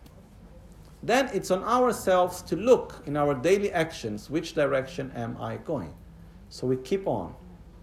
Then 1.04 1.30
it's 1.34 1.52
on 1.52 1.64
ourselves 1.64 2.42
to 2.44 2.56
look 2.56 3.04
in 3.06 3.18
our 3.18 3.36
daily 3.36 3.72
actions 3.72 4.30
which 4.30 4.54
direction 4.54 5.12
am 5.16 5.38
I 5.40 5.58
going? 5.58 5.94
So 6.50 6.66
we 6.66 6.78
keep 6.78 7.06
on. 7.06 7.36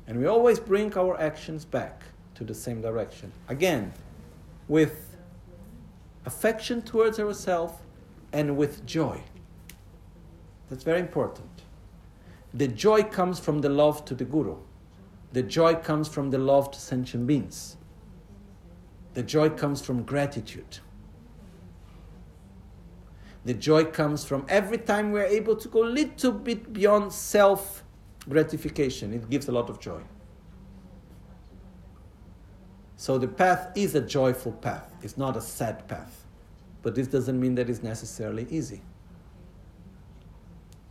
And 0.07 0.19
we 0.19 0.27
always 0.27 0.59
bring 0.59 0.97
our 0.97 1.21
actions 1.21 1.65
back 1.65 2.03
to 2.35 2.45
the 2.45 2.55
same 2.55 2.81
direction. 2.81 3.31
Again, 3.49 3.93
with 4.69 5.17
affection 6.25 6.83
towards 6.83 7.21
ourselves 7.21 7.75
and 8.33 8.57
with 8.57 8.85
joy. 8.87 9.21
That's 10.71 10.83
very 10.83 11.01
important. 11.01 11.52
The 12.55 12.69
joy 12.69 13.03
comes 13.05 13.41
from 13.41 13.61
the 13.61 13.69
love 13.69 14.05
to 14.07 14.15
the 14.15 14.24
Guru. 14.24 14.57
The 15.33 15.43
joy 15.43 15.74
comes 15.77 16.09
from 16.09 16.31
the 16.31 16.39
love 16.39 16.70
to 16.73 16.81
sentient 16.81 17.27
beings. 17.27 17.77
The 19.15 19.23
joy 19.23 19.51
comes 19.51 19.81
from 19.81 20.03
gratitude. 20.03 20.79
The 23.45 23.55
joy 23.55 23.85
comes 23.85 24.24
from 24.24 24.47
every 24.49 24.79
time 24.79 25.11
we're 25.11 25.24
able 25.24 25.57
to 25.57 25.69
go 25.69 25.85
a 25.85 25.89
little 25.89 26.33
bit 26.33 26.73
beyond 26.73 27.12
self 27.12 27.83
gratification. 28.29 29.12
It 29.12 29.29
gives 29.29 29.49
a 29.49 29.53
lot 29.53 29.69
of 29.69 29.81
joy. 29.81 30.03
So 32.97 33.19
the 33.19 33.27
path 33.27 33.70
is 33.74 33.97
a 33.97 34.01
joyful 34.01 34.53
path, 34.53 34.95
it's 35.03 35.16
not 35.16 35.37
a 35.37 35.41
sad 35.41 35.89
path. 35.89 36.24
But 36.83 36.95
this 36.95 37.09
doesn't 37.09 37.41
mean 37.41 37.55
that 37.57 37.69
it's 37.69 37.83
necessarily 37.83 38.47
easy. 38.51 38.83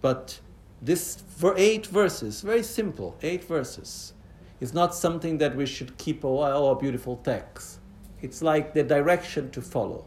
But 0.01 0.39
this 0.81 1.23
for 1.27 1.53
eight 1.57 1.85
verses, 1.87 2.41
very 2.41 2.63
simple, 2.63 3.15
eight 3.21 3.43
verses, 3.43 4.13
is 4.59 4.73
not 4.73 4.95
something 4.95 5.37
that 5.37 5.55
we 5.55 5.65
should 5.65 5.97
keep, 5.97 6.25
oh, 6.25 6.71
a 6.71 6.75
beautiful 6.75 7.17
text. 7.17 7.79
It's 8.21 8.41
like 8.41 8.73
the 8.73 8.83
direction 8.83 9.51
to 9.51 9.61
follow 9.61 10.05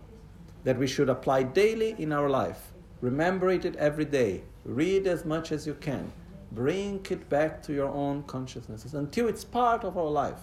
that 0.65 0.79
we 0.79 0.87
should 0.87 1.09
apply 1.09 1.43
daily 1.43 1.95
in 1.99 2.13
our 2.13 2.29
life. 2.29 2.73
Remember 3.01 3.51
it 3.51 3.77
every 3.77 4.05
day. 4.05 4.43
Read 4.65 5.07
as 5.07 5.25
much 5.25 5.53
as 5.53 5.67
you 5.67 5.75
can. 5.75 6.11
Bring 6.53 7.05
it 7.11 7.29
back 7.29 7.63
to 7.65 7.73
your 7.73 7.89
own 7.89 8.23
consciousnesses 8.25 8.95
until 8.95 9.29
it's 9.29 9.45
part 9.45 9.85
of 9.85 9.99
our 9.99 10.11
life. 10.11 10.41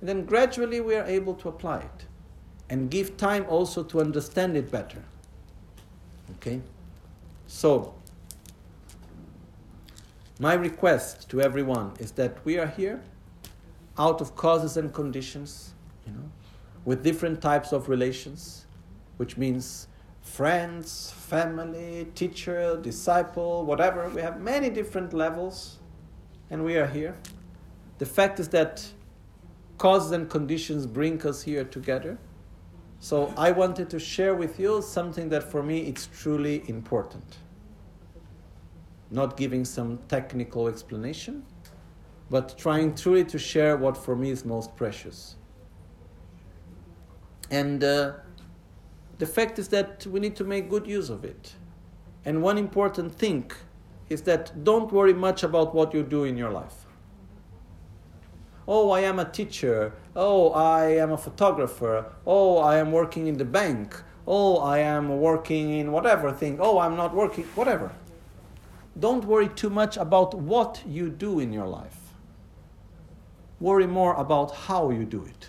And 0.00 0.08
then 0.08 0.24
gradually 0.24 0.80
we 0.80 0.96
are 0.96 1.04
able 1.04 1.34
to 1.34 1.48
apply 1.48 1.80
it 1.80 2.06
and 2.70 2.90
give 2.90 3.16
time 3.16 3.46
also 3.48 3.84
to 3.84 4.00
understand 4.00 4.56
it 4.56 4.70
better. 4.70 5.02
Okay? 6.36 6.60
So, 7.46 7.94
my 10.38 10.54
request 10.54 11.28
to 11.30 11.40
everyone 11.40 11.92
is 11.98 12.12
that 12.12 12.44
we 12.44 12.58
are 12.58 12.66
here 12.66 13.02
out 13.98 14.20
of 14.20 14.34
causes 14.34 14.76
and 14.76 14.92
conditions, 14.92 15.74
you 16.06 16.12
know, 16.12 16.30
with 16.84 17.02
different 17.02 17.40
types 17.40 17.72
of 17.72 17.88
relations 17.88 18.66
which 19.22 19.36
means 19.36 19.86
friends, 20.20 21.12
family, 21.12 22.08
teacher, 22.16 22.76
disciple, 22.82 23.64
whatever. 23.64 24.08
We 24.08 24.20
have 24.20 24.40
many 24.40 24.70
different 24.70 25.12
levels, 25.12 25.78
and 26.50 26.64
we 26.64 26.76
are 26.76 26.86
here. 26.86 27.16
The 27.98 28.06
fact 28.06 28.40
is 28.40 28.48
that 28.48 28.84
causes 29.78 30.12
and 30.12 30.28
conditions 30.28 30.86
bring 30.86 31.24
us 31.26 31.42
here 31.42 31.64
together. 31.64 32.18
So 32.98 33.32
I 33.36 33.52
wanted 33.52 33.90
to 33.90 33.98
share 33.98 34.34
with 34.34 34.58
you 34.58 34.82
something 34.82 35.28
that 35.28 35.42
for 35.42 35.62
me 35.62 35.82
it's 35.82 36.08
truly 36.08 36.64
important. 36.68 37.36
Not 39.12 39.36
giving 39.36 39.64
some 39.64 39.98
technical 40.08 40.68
explanation, 40.68 41.44
but 42.30 42.56
trying 42.56 42.94
truly 42.94 43.24
to 43.26 43.38
share 43.38 43.76
what 43.76 43.96
for 43.96 44.16
me 44.16 44.30
is 44.30 44.44
most 44.44 44.74
precious. 44.74 45.36
And 47.50 47.84
uh, 47.84 48.14
the 49.18 49.26
fact 49.26 49.58
is 49.58 49.68
that 49.68 50.06
we 50.06 50.18
need 50.18 50.34
to 50.36 50.44
make 50.44 50.70
good 50.70 50.86
use 50.86 51.10
of 51.10 51.24
it. 51.24 51.52
And 52.24 52.42
one 52.42 52.56
important 52.56 53.14
thing 53.14 53.50
is 54.08 54.22
that 54.22 54.64
don't 54.64 54.90
worry 54.90 55.12
much 55.12 55.42
about 55.42 55.74
what 55.74 55.92
you 55.92 56.02
do 56.02 56.24
in 56.24 56.38
your 56.38 56.50
life. 56.50 56.86
Oh, 58.66 58.90
I 58.90 59.00
am 59.00 59.18
a 59.18 59.24
teacher. 59.24 59.92
Oh, 60.16 60.52
I 60.52 60.84
am 60.96 61.12
a 61.12 61.18
photographer. 61.18 62.06
Oh, 62.26 62.58
I 62.58 62.76
am 62.76 62.92
working 62.92 63.26
in 63.26 63.36
the 63.36 63.44
bank. 63.44 64.00
Oh, 64.26 64.58
I 64.58 64.78
am 64.78 65.20
working 65.20 65.70
in 65.78 65.92
whatever 65.92 66.32
thing. 66.32 66.58
Oh, 66.60 66.78
I'm 66.78 66.96
not 66.96 67.14
working, 67.14 67.44
whatever. 67.54 67.90
Don't 68.98 69.24
worry 69.24 69.48
too 69.48 69.70
much 69.70 69.96
about 69.96 70.34
what 70.34 70.82
you 70.86 71.08
do 71.08 71.40
in 71.40 71.52
your 71.52 71.66
life. 71.66 71.96
Worry 73.60 73.86
more 73.86 74.14
about 74.14 74.54
how 74.54 74.90
you 74.90 75.04
do 75.04 75.24
it. 75.24 75.48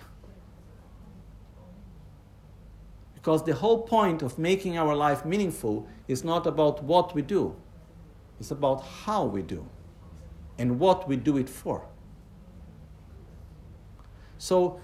Because 3.15 3.43
the 3.43 3.55
whole 3.55 3.81
point 3.81 4.21
of 4.21 4.37
making 4.37 4.77
our 4.77 4.95
life 4.95 5.25
meaningful 5.25 5.87
is 6.07 6.23
not 6.23 6.45
about 6.45 6.83
what 6.83 7.15
we 7.15 7.21
do, 7.21 7.55
it's 8.39 8.51
about 8.51 8.83
how 9.05 9.23
we 9.25 9.41
do 9.41 9.65
and 10.57 10.79
what 10.79 11.07
we 11.07 11.15
do 11.15 11.37
it 11.37 11.49
for. 11.49 11.85
So 14.37 14.79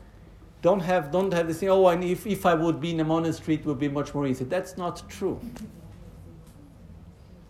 don't 0.61 0.79
have, 0.79 1.11
don't 1.11 1.33
have 1.33 1.47
this 1.47 1.59
thing, 1.59 1.69
oh, 1.69 1.87
and 1.87 2.03
if, 2.03 2.25
if 2.25 2.45
I 2.45 2.53
would 2.53 2.79
be 2.79 2.91
in 2.91 2.99
a 2.99 3.03
monastery, 3.03 3.55
it 3.55 3.65
would 3.65 3.79
be 3.79 3.89
much 3.89 4.13
more 4.13 4.25
easy. 4.25 4.45
That's 4.45 4.77
not 4.77 5.07
true. 5.09 5.39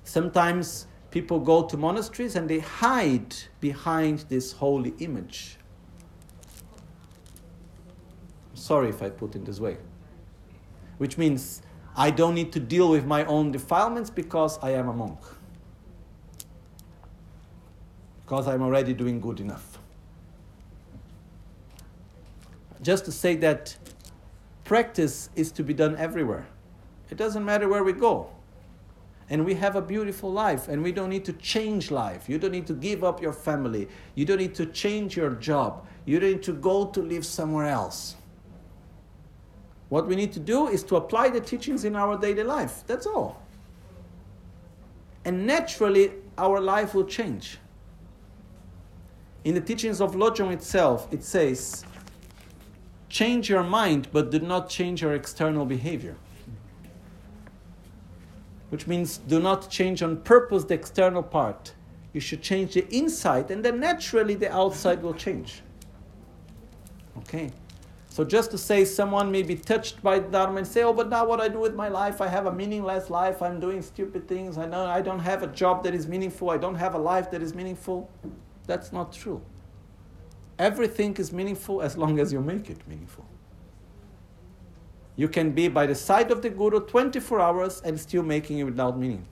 Sometimes 0.04 0.88
people 1.12 1.40
go 1.40 1.64
to 1.64 1.78
monasteries 1.78 2.36
and 2.36 2.50
they 2.50 2.60
hide 2.60 3.36
behind 3.60 4.20
this 4.30 4.54
holy 4.54 4.94
image. 5.00 5.58
Sorry 8.54 8.90
if 8.90 9.02
I 9.02 9.10
put 9.10 9.36
it 9.36 9.46
this 9.46 9.60
way 9.60 9.78
which 11.00 11.18
means 11.18 11.64
I 11.96 12.12
don't 12.12 12.36
need 12.36 12.52
to 12.52 12.60
deal 12.60 12.90
with 12.90 13.06
my 13.06 13.26
own 13.26 13.52
defilements 13.52 14.10
because 14.12 14.60
I 14.62 14.72
am 14.72 14.88
a 14.88 14.94
monk. 14.94 15.18
Because 18.24 18.48
I'm 18.48 18.62
already 18.62 18.94
doing 18.94 19.20
good 19.20 19.40
enough. 19.40 19.80
Just 22.82 23.06
to 23.06 23.12
say 23.12 23.36
that 23.38 23.76
practice 24.66 25.30
is 25.36 25.52
to 25.54 25.64
be 25.64 25.74
done 25.74 25.96
everywhere. 25.96 26.48
It 27.10 27.18
doesn't 27.18 27.44
matter 27.44 27.68
where 27.68 27.84
we 27.84 27.94
go. 27.94 28.30
And 29.30 29.46
we 29.46 29.54
have 29.56 29.76
a 29.76 29.82
beautiful 29.82 30.32
life, 30.32 30.68
and 30.68 30.82
we 30.82 30.92
don't 30.92 31.10
need 31.10 31.24
to 31.26 31.34
change 31.34 31.92
life. 31.92 32.28
You 32.28 32.40
don't 32.40 32.52
need 32.52 32.66
to 32.68 32.74
give 32.74 33.04
up 33.04 33.22
your 33.22 33.34
family. 33.34 33.88
You 34.16 34.26
don't 34.26 34.40
need 34.40 34.56
to 34.56 34.66
change 34.66 35.16
your 35.16 35.32
job. 35.32 35.86
You 36.06 36.20
don't 36.20 36.32
need 36.32 36.44
to 36.44 36.54
go 36.54 36.88
to 36.88 37.00
live 37.00 37.26
somewhere 37.26 37.68
else. 37.68 38.16
What 39.90 40.08
we 40.08 40.16
need 40.16 40.32
to 40.34 40.40
do 40.40 40.68
is 40.68 40.84
to 40.84 40.96
apply 40.96 41.30
the 41.30 41.42
teachings 41.42 41.84
in 41.84 41.96
our 41.96 42.18
daily 42.18 42.44
life. 42.44 42.84
That's 42.88 43.06
all. 43.06 43.42
And 45.26 45.46
naturally, 45.46 46.12
our 46.38 46.60
life 46.60 46.96
will 46.96 47.06
change. 47.06 47.60
In 49.44 49.54
the 49.54 49.62
teachings 49.62 50.02
of 50.02 50.16
Lojong 50.16 50.52
itself, 50.52 51.08
it 51.12 51.24
says, 51.24 51.86
change 53.10 53.50
your 53.50 53.64
mind, 53.64 54.08
but 54.12 54.32
do 54.32 54.40
not 54.40 54.70
change 54.70 55.02
your 55.02 55.14
external 55.14 55.66
behavior. 55.66 56.16
Which 58.70 58.88
means 58.88 59.18
do 59.18 59.40
not 59.40 59.70
change 59.70 60.04
on 60.04 60.18
purpose 60.18 60.64
the 60.64 60.76
external 60.76 61.24
part. 61.24 61.74
You 62.14 62.22
should 62.22 62.42
change 62.42 62.74
the 62.74 62.88
inside, 62.96 63.52
and 63.52 63.64
then 63.64 63.80
naturally 63.80 64.36
the 64.36 64.52
outside 64.52 65.02
will 65.02 65.14
change. 65.14 65.62
Okay? 67.18 67.52
So 68.10 68.24
just 68.24 68.50
to 68.52 68.58
say 68.58 68.86
someone 68.86 69.32
may 69.32 69.44
be 69.44 69.56
touched 69.56 70.02
by 70.02 70.20
Dharma 70.20 70.58
and 70.58 70.68
say, 70.68 70.82
oh, 70.82 70.94
but 70.94 71.10
now 71.10 71.26
what 71.26 71.40
I 71.40 71.48
do 71.48 71.60
with 71.60 71.76
my 71.76 71.88
life, 71.88 72.22
I 72.22 72.28
have 72.28 72.48
a 72.48 72.52
meaningless 72.52 73.10
life, 73.10 73.42
I'm 73.42 73.60
doing 73.60 73.82
stupid 73.84 74.28
things, 74.28 74.58
I 74.58 74.66
know 74.66 74.86
I 74.86 75.02
don't 75.02 75.20
have 75.20 75.44
a 75.44 75.48
job 75.48 75.84
that 75.84 75.94
is 75.94 76.08
meaningful, 76.08 76.50
I 76.50 76.58
don't 76.58 76.76
have 76.76 76.96
a 76.96 76.98
life 76.98 77.30
that 77.32 77.44
is 77.44 77.54
meaningful. 77.54 78.10
That's 78.66 78.92
not 78.92 79.14
true. 79.14 79.42
Everything 80.58 81.16
is 81.18 81.32
meaningful 81.32 81.82
as 81.82 81.98
long 81.98 82.20
as 82.20 82.34
you 82.34 82.42
make 82.42 82.70
it 82.70 82.86
meaningful. 82.88 83.26
You 85.20 85.28
can 85.28 85.52
be 85.52 85.68
by 85.68 85.86
the 85.86 85.96
side 85.96 86.32
of 86.32 86.42
the 86.42 86.50
Guru 86.50 86.80
24 86.80 87.42
hours 87.42 87.82
and 87.84 88.00
still 88.00 88.24
making 88.24 88.60
it 88.60 88.64
without 88.64 88.98
meaning. 88.98 89.26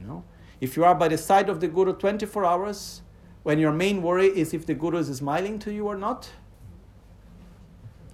You 0.00 0.06
know? 0.06 0.24
If 0.58 0.74
you 0.74 0.84
are 0.84 0.94
by 0.94 1.08
the 1.08 1.18
side 1.18 1.50
of 1.50 1.60
the 1.60 1.68
Guru 1.68 1.92
24 1.92 2.46
hours, 2.46 3.02
when 3.42 3.58
your 3.58 3.72
main 3.72 4.00
worry 4.00 4.28
is 4.28 4.54
if 4.54 4.64
the 4.64 4.72
guru 4.72 4.96
is 4.96 5.08
smiling 5.14 5.58
to 5.58 5.70
you 5.70 5.86
or 5.86 5.96
not, 5.96 6.30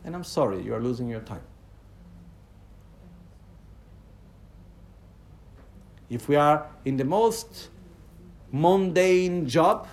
and 0.05 0.13
I'm 0.13 0.25
sorry, 0.25 0.61
you 0.61 0.75
are 0.75 0.81
losing 0.81 1.09
your 1.09 1.21
time. 1.21 1.43
If 6.11 6.29
we 6.29 6.35
are 6.35 6.67
in 6.85 6.97
the 6.97 7.05
most 7.05 7.69
mundane 8.51 9.47
job, 9.47 9.87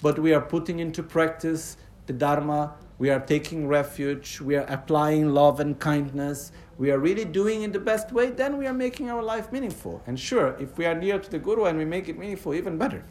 but 0.00 0.18
we 0.18 0.32
are 0.32 0.40
putting 0.40 0.78
into 0.78 1.02
practice 1.02 1.76
the 2.06 2.14
Dharma, 2.14 2.76
we 2.98 3.10
are 3.10 3.20
taking 3.20 3.66
refuge, 3.66 4.40
we 4.40 4.56
are 4.56 4.66
applying 4.68 5.32
love 5.32 5.60
and 5.60 5.78
kindness, 5.78 6.52
we 6.78 6.90
are 6.90 6.98
really 6.98 7.24
doing 7.24 7.62
in 7.62 7.72
the 7.72 7.78
best 7.78 8.12
way, 8.12 8.30
then 8.30 8.56
we 8.56 8.66
are 8.66 8.72
making 8.72 9.10
our 9.10 9.22
life 9.22 9.52
meaningful. 9.52 10.02
And 10.06 10.18
sure, 10.18 10.56
if 10.60 10.78
we 10.78 10.86
are 10.86 10.94
near 10.94 11.18
to 11.18 11.30
the 11.30 11.38
Guru 11.38 11.64
and 11.64 11.78
we 11.78 11.84
make 11.84 12.08
it 12.08 12.18
meaningful, 12.18 12.54
even 12.54 12.78
better. 12.78 13.04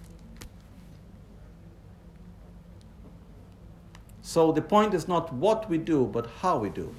So 4.22 4.52
the 4.52 4.62
point 4.62 4.94
is 4.94 5.08
not 5.08 5.34
what 5.34 5.70
we 5.70 5.78
do, 5.78 6.06
but 6.06 6.28
how 6.42 6.58
we 6.58 6.70
do. 6.70 6.96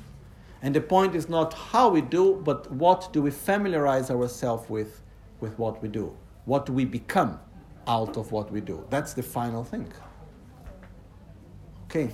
And 0.63 0.75
the 0.75 0.81
point 0.81 1.15
is 1.15 1.29
not 1.29 1.53
how 1.53 1.89
we 1.89 2.01
do, 2.01 2.41
but 2.45 2.71
what 2.71 3.13
do 3.13 3.23
we 3.23 3.31
familiarize 3.31 4.11
ourselves 4.11 4.69
with, 4.71 5.03
with 5.41 5.59
what 5.59 5.83
we 5.83 5.89
do? 5.89 6.17
What 6.45 6.67
do 6.67 6.73
we 6.73 6.85
become? 6.85 7.41
out 7.87 8.17
of 8.17 8.33
what 8.33 8.51
we 8.51 8.61
do. 8.61 8.85
That's 8.91 9.13
the 9.13 9.23
final 9.23 9.65
thing. 9.65 9.93
Okay. 11.85 12.11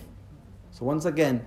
So 0.80 0.86
once 0.86 1.04
again, 1.04 1.44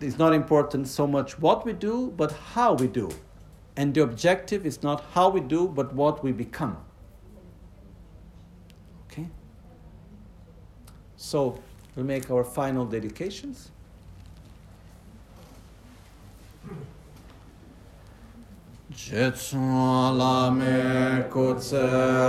it's 0.00 0.18
not 0.18 0.32
important 0.32 0.86
so 0.86 1.04
much 1.04 1.36
what 1.40 1.66
we 1.66 1.72
do, 1.72 2.12
but 2.16 2.30
how 2.30 2.74
we 2.74 2.86
do. 2.86 3.10
And 3.76 3.92
the 3.92 4.02
objective 4.02 4.64
is 4.64 4.84
not 4.84 5.04
how 5.14 5.28
we 5.30 5.40
do, 5.40 5.66
but 5.66 5.92
what 5.92 6.22
we 6.22 6.30
become. 6.30 6.76
Okay? 9.06 9.26
So 11.16 11.60
we 11.96 12.04
make 12.04 12.30
our 12.30 12.44
final 12.44 12.86
dedications. 12.86 13.72
Jetsun 18.98 20.18
lame 20.18 21.24
kutse 21.30 21.86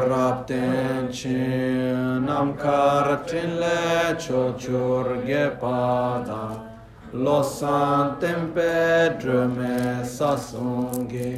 rapten 0.07 1.11
chin 1.11 2.25
nam 2.25 2.53
kartin 2.53 3.57
le 3.59 4.15
chochur 4.23 5.25
gepada 5.25 6.43
losan 7.11 8.19
tempe 8.21 9.17
drume 9.19 10.05
sasungi 10.15 11.31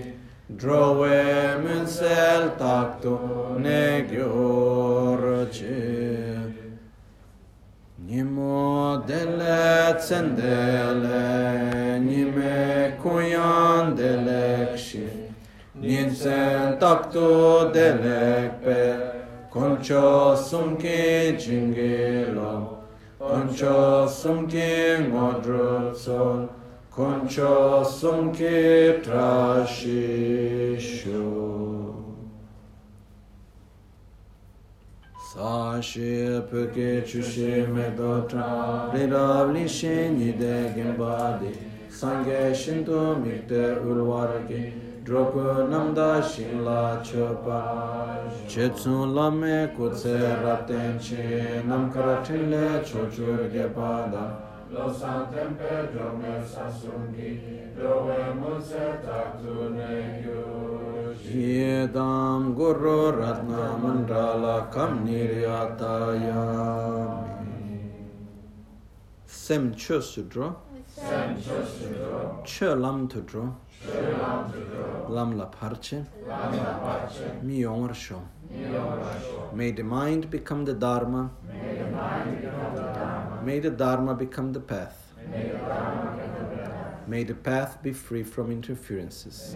drove 0.57 1.63
munsel 1.63 2.43
taktu 2.59 3.17
ne 3.57 3.83
gyurchi 4.11 5.81
Nimo 8.11 9.01
dele 9.07 9.95
tsendele, 9.95 11.23
nime 12.03 12.97
kuyan 13.01 13.95
delekshi, 13.95 15.20
ninsen 15.81 16.77
takto 16.79 17.71
delekpe, 17.73 18.81
koncho 19.51 20.35
sumki 20.37 21.35
jingilo, 21.37 22.77
koncho 23.19 24.07
sumki 24.07 24.97
ngodrupson, 25.09 26.49
koncho 26.91 27.83
sumki 27.83 29.01
trashishu. 29.03 30.41
Sashi 35.33 36.41
peke 36.51 37.01
chushe 37.07 37.65
me 37.73 37.85
dotra 37.95 38.91
Rirabli 38.93 39.65
shenyi 39.65 40.31
de 40.37 40.55
gimbadi. 40.75 41.53
Sange 41.89 42.53
shinto 42.53 43.15
mikte 43.15 43.63
ulwargi 43.79 44.90
Drogo 45.11 45.67
namda 45.67 46.23
shingla 46.23 47.03
chopa. 47.03 47.59
Chetsun 48.47 49.13
lame 49.13 49.67
kutse 49.75 50.15
rapten 50.41 50.97
chi 50.97 51.61
Namkara 51.67 52.23
tingle 52.23 52.79
chochur 52.79 53.51
gepada 53.51 54.39
Losan 54.71 55.29
tempe 55.29 55.91
drome 55.91 56.41
sasungi 56.51 57.75
Drove 57.75 58.19
mutse 58.39 58.85
taktu 59.03 59.75
negyu 59.75 60.43
Yedam 61.27 62.55
guru 62.55 63.11
ratna 63.11 63.77
mandala 63.83 64.71
kam 64.71 65.05
niryataya 65.05 66.43
Sem 69.25 69.75
chus 69.75 70.15
to 70.15 70.21
draw 70.21 70.55
Sem 70.87 71.35
chus 71.35 71.79
to 71.79 71.87
draw 71.95 72.41
Che 72.45 72.67
lam 72.67 73.09
to 73.09 73.19
draw 73.19 73.49
Lam 75.09 75.37
La 75.37 75.45
Parche. 75.47 76.05
Mi 77.41 77.61
Yomar 77.61 77.95
Sho 77.95 78.21
May 79.53 79.71
the 79.71 79.83
mind 79.83 80.29
become 80.29 80.65
the 80.65 80.73
Dharma. 80.73 81.31
May 83.43 83.59
the 83.59 83.71
Dharma. 83.71 84.13
Become 84.13 84.53
the 84.53 84.59
path. 84.59 85.13
May 87.07 87.23
the 87.23 87.33
path. 87.33 87.81
Be 87.81 87.91
free 87.93 88.23
from 88.23 88.51
interferences. 88.51 89.55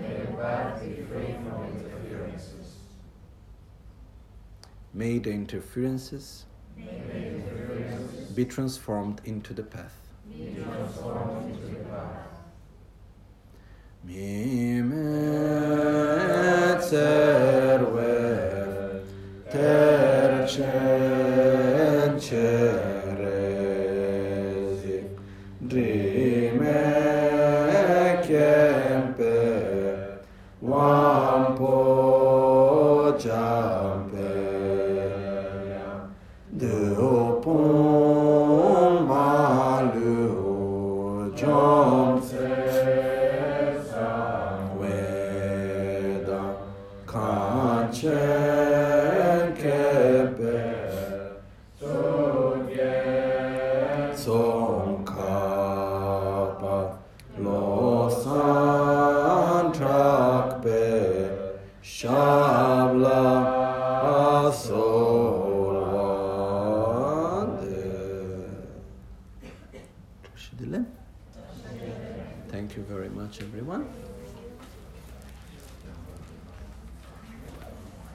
May 4.93 5.19
the 5.19 5.31
interferences, 5.31 6.45
be 8.33 8.45
transformed 8.45 9.21
into 9.25 9.53
the 9.53 9.63
path. 9.63 9.93
Mimetzer 14.08 14.85
ter 19.51 20.48
tercen 20.48 22.84